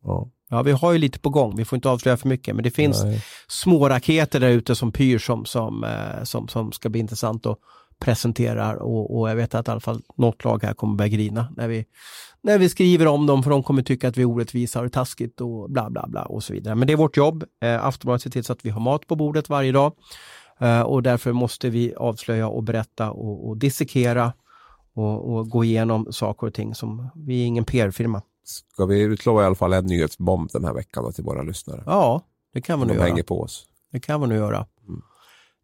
ja. 0.04 0.30
Ja, 0.50 0.62
vi 0.62 0.72
har 0.72 0.92
ju 0.92 0.98
lite 0.98 1.20
på 1.20 1.30
gång. 1.30 1.56
Vi 1.56 1.66
får 1.66 1.76
inte 1.76 1.90
avslöja 1.90 2.18
för 2.18 2.28
mycket, 2.28 2.56
men 2.56 2.64
det 2.64 2.72
finns 2.72 3.04
Nej. 3.04 3.24
små 3.48 3.90
raketer 3.90 4.40
där 4.40 4.50
ute 4.50 4.76
som 4.76 4.92
pyr 4.92 5.18
som, 5.18 5.46
som, 5.46 5.84
eh, 5.84 6.24
som, 6.24 6.48
som 6.48 6.72
ska 6.72 6.90
bli 6.90 7.00
intressant 7.00 7.46
att 7.46 7.60
presentera 8.00 8.78
och, 8.78 9.20
och 9.20 9.30
jag 9.30 9.36
vet 9.36 9.56
att 9.56 9.68
i 9.68 9.72
alla 9.72 9.80
fall 9.80 10.02
något 10.18 10.44
lag 10.44 10.64
här 10.64 10.74
kommer 10.74 10.96
börja 10.96 11.10
grina 11.10 11.54
när 11.58 11.68
vi, 11.68 11.86
när 12.44 12.58
vi 12.58 12.70
skriver 12.70 13.08
om 13.08 13.26
dem 13.26 13.44
för 13.44 13.50
de 13.50 13.64
kommer 13.64 13.82
tycka 13.82 14.08
att 14.08 14.18
vi 14.18 14.22
är 14.22 14.26
orättvisa 14.26 14.82
och 14.82 14.92
taskigt 14.92 15.42
och 15.42 15.72
bla 15.72 15.90
bla 15.90 16.08
bla 16.08 16.24
och 16.24 16.44
så 16.44 16.54
vidare. 16.54 16.76
Men 16.76 16.88
det 16.88 16.94
är 16.94 16.98
vårt 16.98 17.18
jobb. 17.18 17.44
Eh, 17.62 17.86
Aftonbladet 17.86 18.22
ser 18.22 18.30
till 18.30 18.44
så 18.44 18.54
att 18.54 18.66
vi 18.66 18.70
har 18.70 18.82
mat 18.82 19.08
på 19.08 19.16
bordet 19.16 19.50
varje 19.50 19.72
dag 19.72 19.94
eh, 20.60 20.82
och 20.82 21.04
därför 21.04 21.32
måste 21.32 21.70
vi 21.70 21.96
avslöja 21.96 22.48
och 22.48 22.64
berätta 22.64 23.12
och, 23.12 23.48
och 23.48 23.58
dissekera 23.58 24.34
och, 24.96 25.36
och 25.36 25.50
gå 25.50 25.64
igenom 25.64 26.08
saker 26.12 26.48
och 26.48 26.54
ting 26.54 26.76
som 26.76 27.10
vi 27.16 27.42
är 27.42 27.46
ingen 27.46 27.66
PR-firma. 27.66 28.22
Ska 28.46 28.86
vi 28.86 29.00
utlova 29.00 29.44
i 29.44 29.46
alla 29.46 29.56
fall 29.56 29.74
en 29.74 29.86
nyhetsbomb 29.86 30.50
den 30.54 30.66
här 30.66 30.74
veckan 30.74 31.14
till 31.14 31.24
våra 31.24 31.44
lyssnare? 31.44 31.84
Ja, 31.86 32.22
det 32.54 32.62
kan 32.62 32.80
vi 32.80 32.86
nog 32.86 32.96
göra. 32.96 33.08
hänger 33.08 33.24
på 33.24 33.42
oss. 33.42 33.66
Det 33.92 34.00
kan 34.00 34.22
vi 34.22 34.28
nog 34.28 34.38
göra. 34.38 34.66
Mm. 34.88 35.02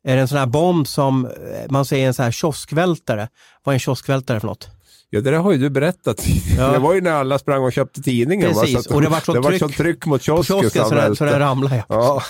Är 0.04 0.16
det 0.16 0.22
en 0.22 0.28
sån 0.28 0.38
här 0.38 0.46
bomb 0.46 0.88
som 0.88 1.26
eh, 1.26 1.32
man 1.70 1.86
säger 1.86 2.08
en 2.08 2.14
sån 2.14 2.24
här 2.24 2.32
kioskvältare? 2.32 3.30
Vad 3.64 3.74
är 3.74 3.76
en 3.76 3.80
kioskvältare 3.80 4.40
för 4.40 4.48
något? 4.48 4.70
Ja, 5.10 5.22
det 5.22 5.32
där 5.32 5.38
har 5.38 5.52
ju 5.52 5.58
du 5.58 5.70
berättat. 5.70 6.26
Ja. 6.58 6.72
Det 6.72 6.80
var 6.80 6.94
ju 6.94 7.02
när 7.02 7.12
alla 7.12 7.40
sprang 7.40 7.64
och 7.64 7.74
köpte 7.74 8.02
tidningen. 8.02 8.54
Precis, 8.54 8.90
va? 8.90 8.96
och 8.96 9.02
det 9.02 9.10
var 9.10 9.20
sånt 9.20 9.46
tryck, 9.46 9.62
var 9.62 9.70
tryck 9.70 10.06
mot 10.06 10.22
kiosken, 10.22 10.60
kiosken 10.60 10.84
så, 10.84 11.16
så 11.16 11.26
den 11.26 11.40
ramlade. 11.40 11.86
Ja. 11.90 12.24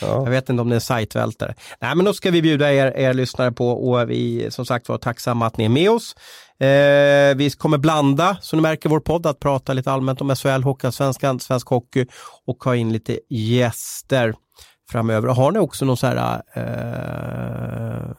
Ja. 0.00 0.06
Jag 0.24 0.30
vet 0.30 0.48
inte 0.48 0.62
om 0.62 0.68
det 0.68 0.76
är 0.76 0.80
sajtvältare. 0.80 1.54
Nej, 1.80 1.94
men 1.94 2.04
då 2.04 2.14
ska 2.14 2.30
vi 2.30 2.42
bjuda 2.42 2.72
er, 2.72 2.96
er 2.96 3.14
lyssnare 3.14 3.52
på 3.52 3.70
och 3.70 4.10
vi 4.10 4.50
som 4.50 4.66
sagt 4.66 4.88
var 4.88 4.98
tacksamma 4.98 5.46
att 5.46 5.56
ni 5.56 5.64
är 5.64 5.68
med 5.68 5.90
oss. 5.90 6.14
Eh, 6.60 7.36
vi 7.36 7.50
kommer 7.58 7.78
blanda, 7.78 8.36
som 8.40 8.56
ni 8.56 8.62
märker, 8.62 8.88
vår 8.88 9.00
podd 9.00 9.26
att 9.26 9.40
prata 9.40 9.72
lite 9.72 9.92
allmänt 9.92 10.20
om 10.20 10.36
SHL, 10.36 10.62
Hockeyallsvenskan, 10.62 11.40
svensk 11.40 11.68
hockey 11.68 12.06
och 12.46 12.64
ha 12.64 12.76
in 12.76 12.92
lite 12.92 13.18
gäster 13.28 14.34
framöver. 14.90 15.28
Har 15.28 15.52
ni 15.52 15.58
också 15.58 15.84
någon 15.84 15.96
så 15.96 16.06
här 16.06 16.42
eh, 16.54 18.12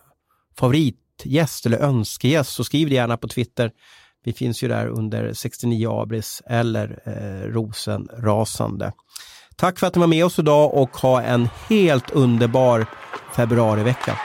favoritgäst 0.59 1.65
eller 1.65 1.78
önskegäst 1.78 2.53
så 2.53 2.63
skriv 2.63 2.89
det 2.89 2.95
gärna 2.95 3.17
på 3.17 3.28
Twitter. 3.28 3.72
Vi 4.24 4.34
finns 4.34 4.63
ju 4.63 4.67
där 4.67 4.88
under 4.88 5.34
69 5.34 6.01
Abris 6.01 6.41
eller 6.45 6.99
eh, 7.05 7.47
Rosenrasande. 7.53 8.93
Tack 9.55 9.79
för 9.79 9.87
att 9.87 9.95
ni 9.95 9.99
var 9.99 10.07
med 10.07 10.25
oss 10.25 10.39
idag 10.39 10.73
och 10.73 10.97
ha 10.97 11.21
en 11.21 11.49
helt 11.69 12.11
underbar 12.11 12.85
februarivecka. 13.35 14.17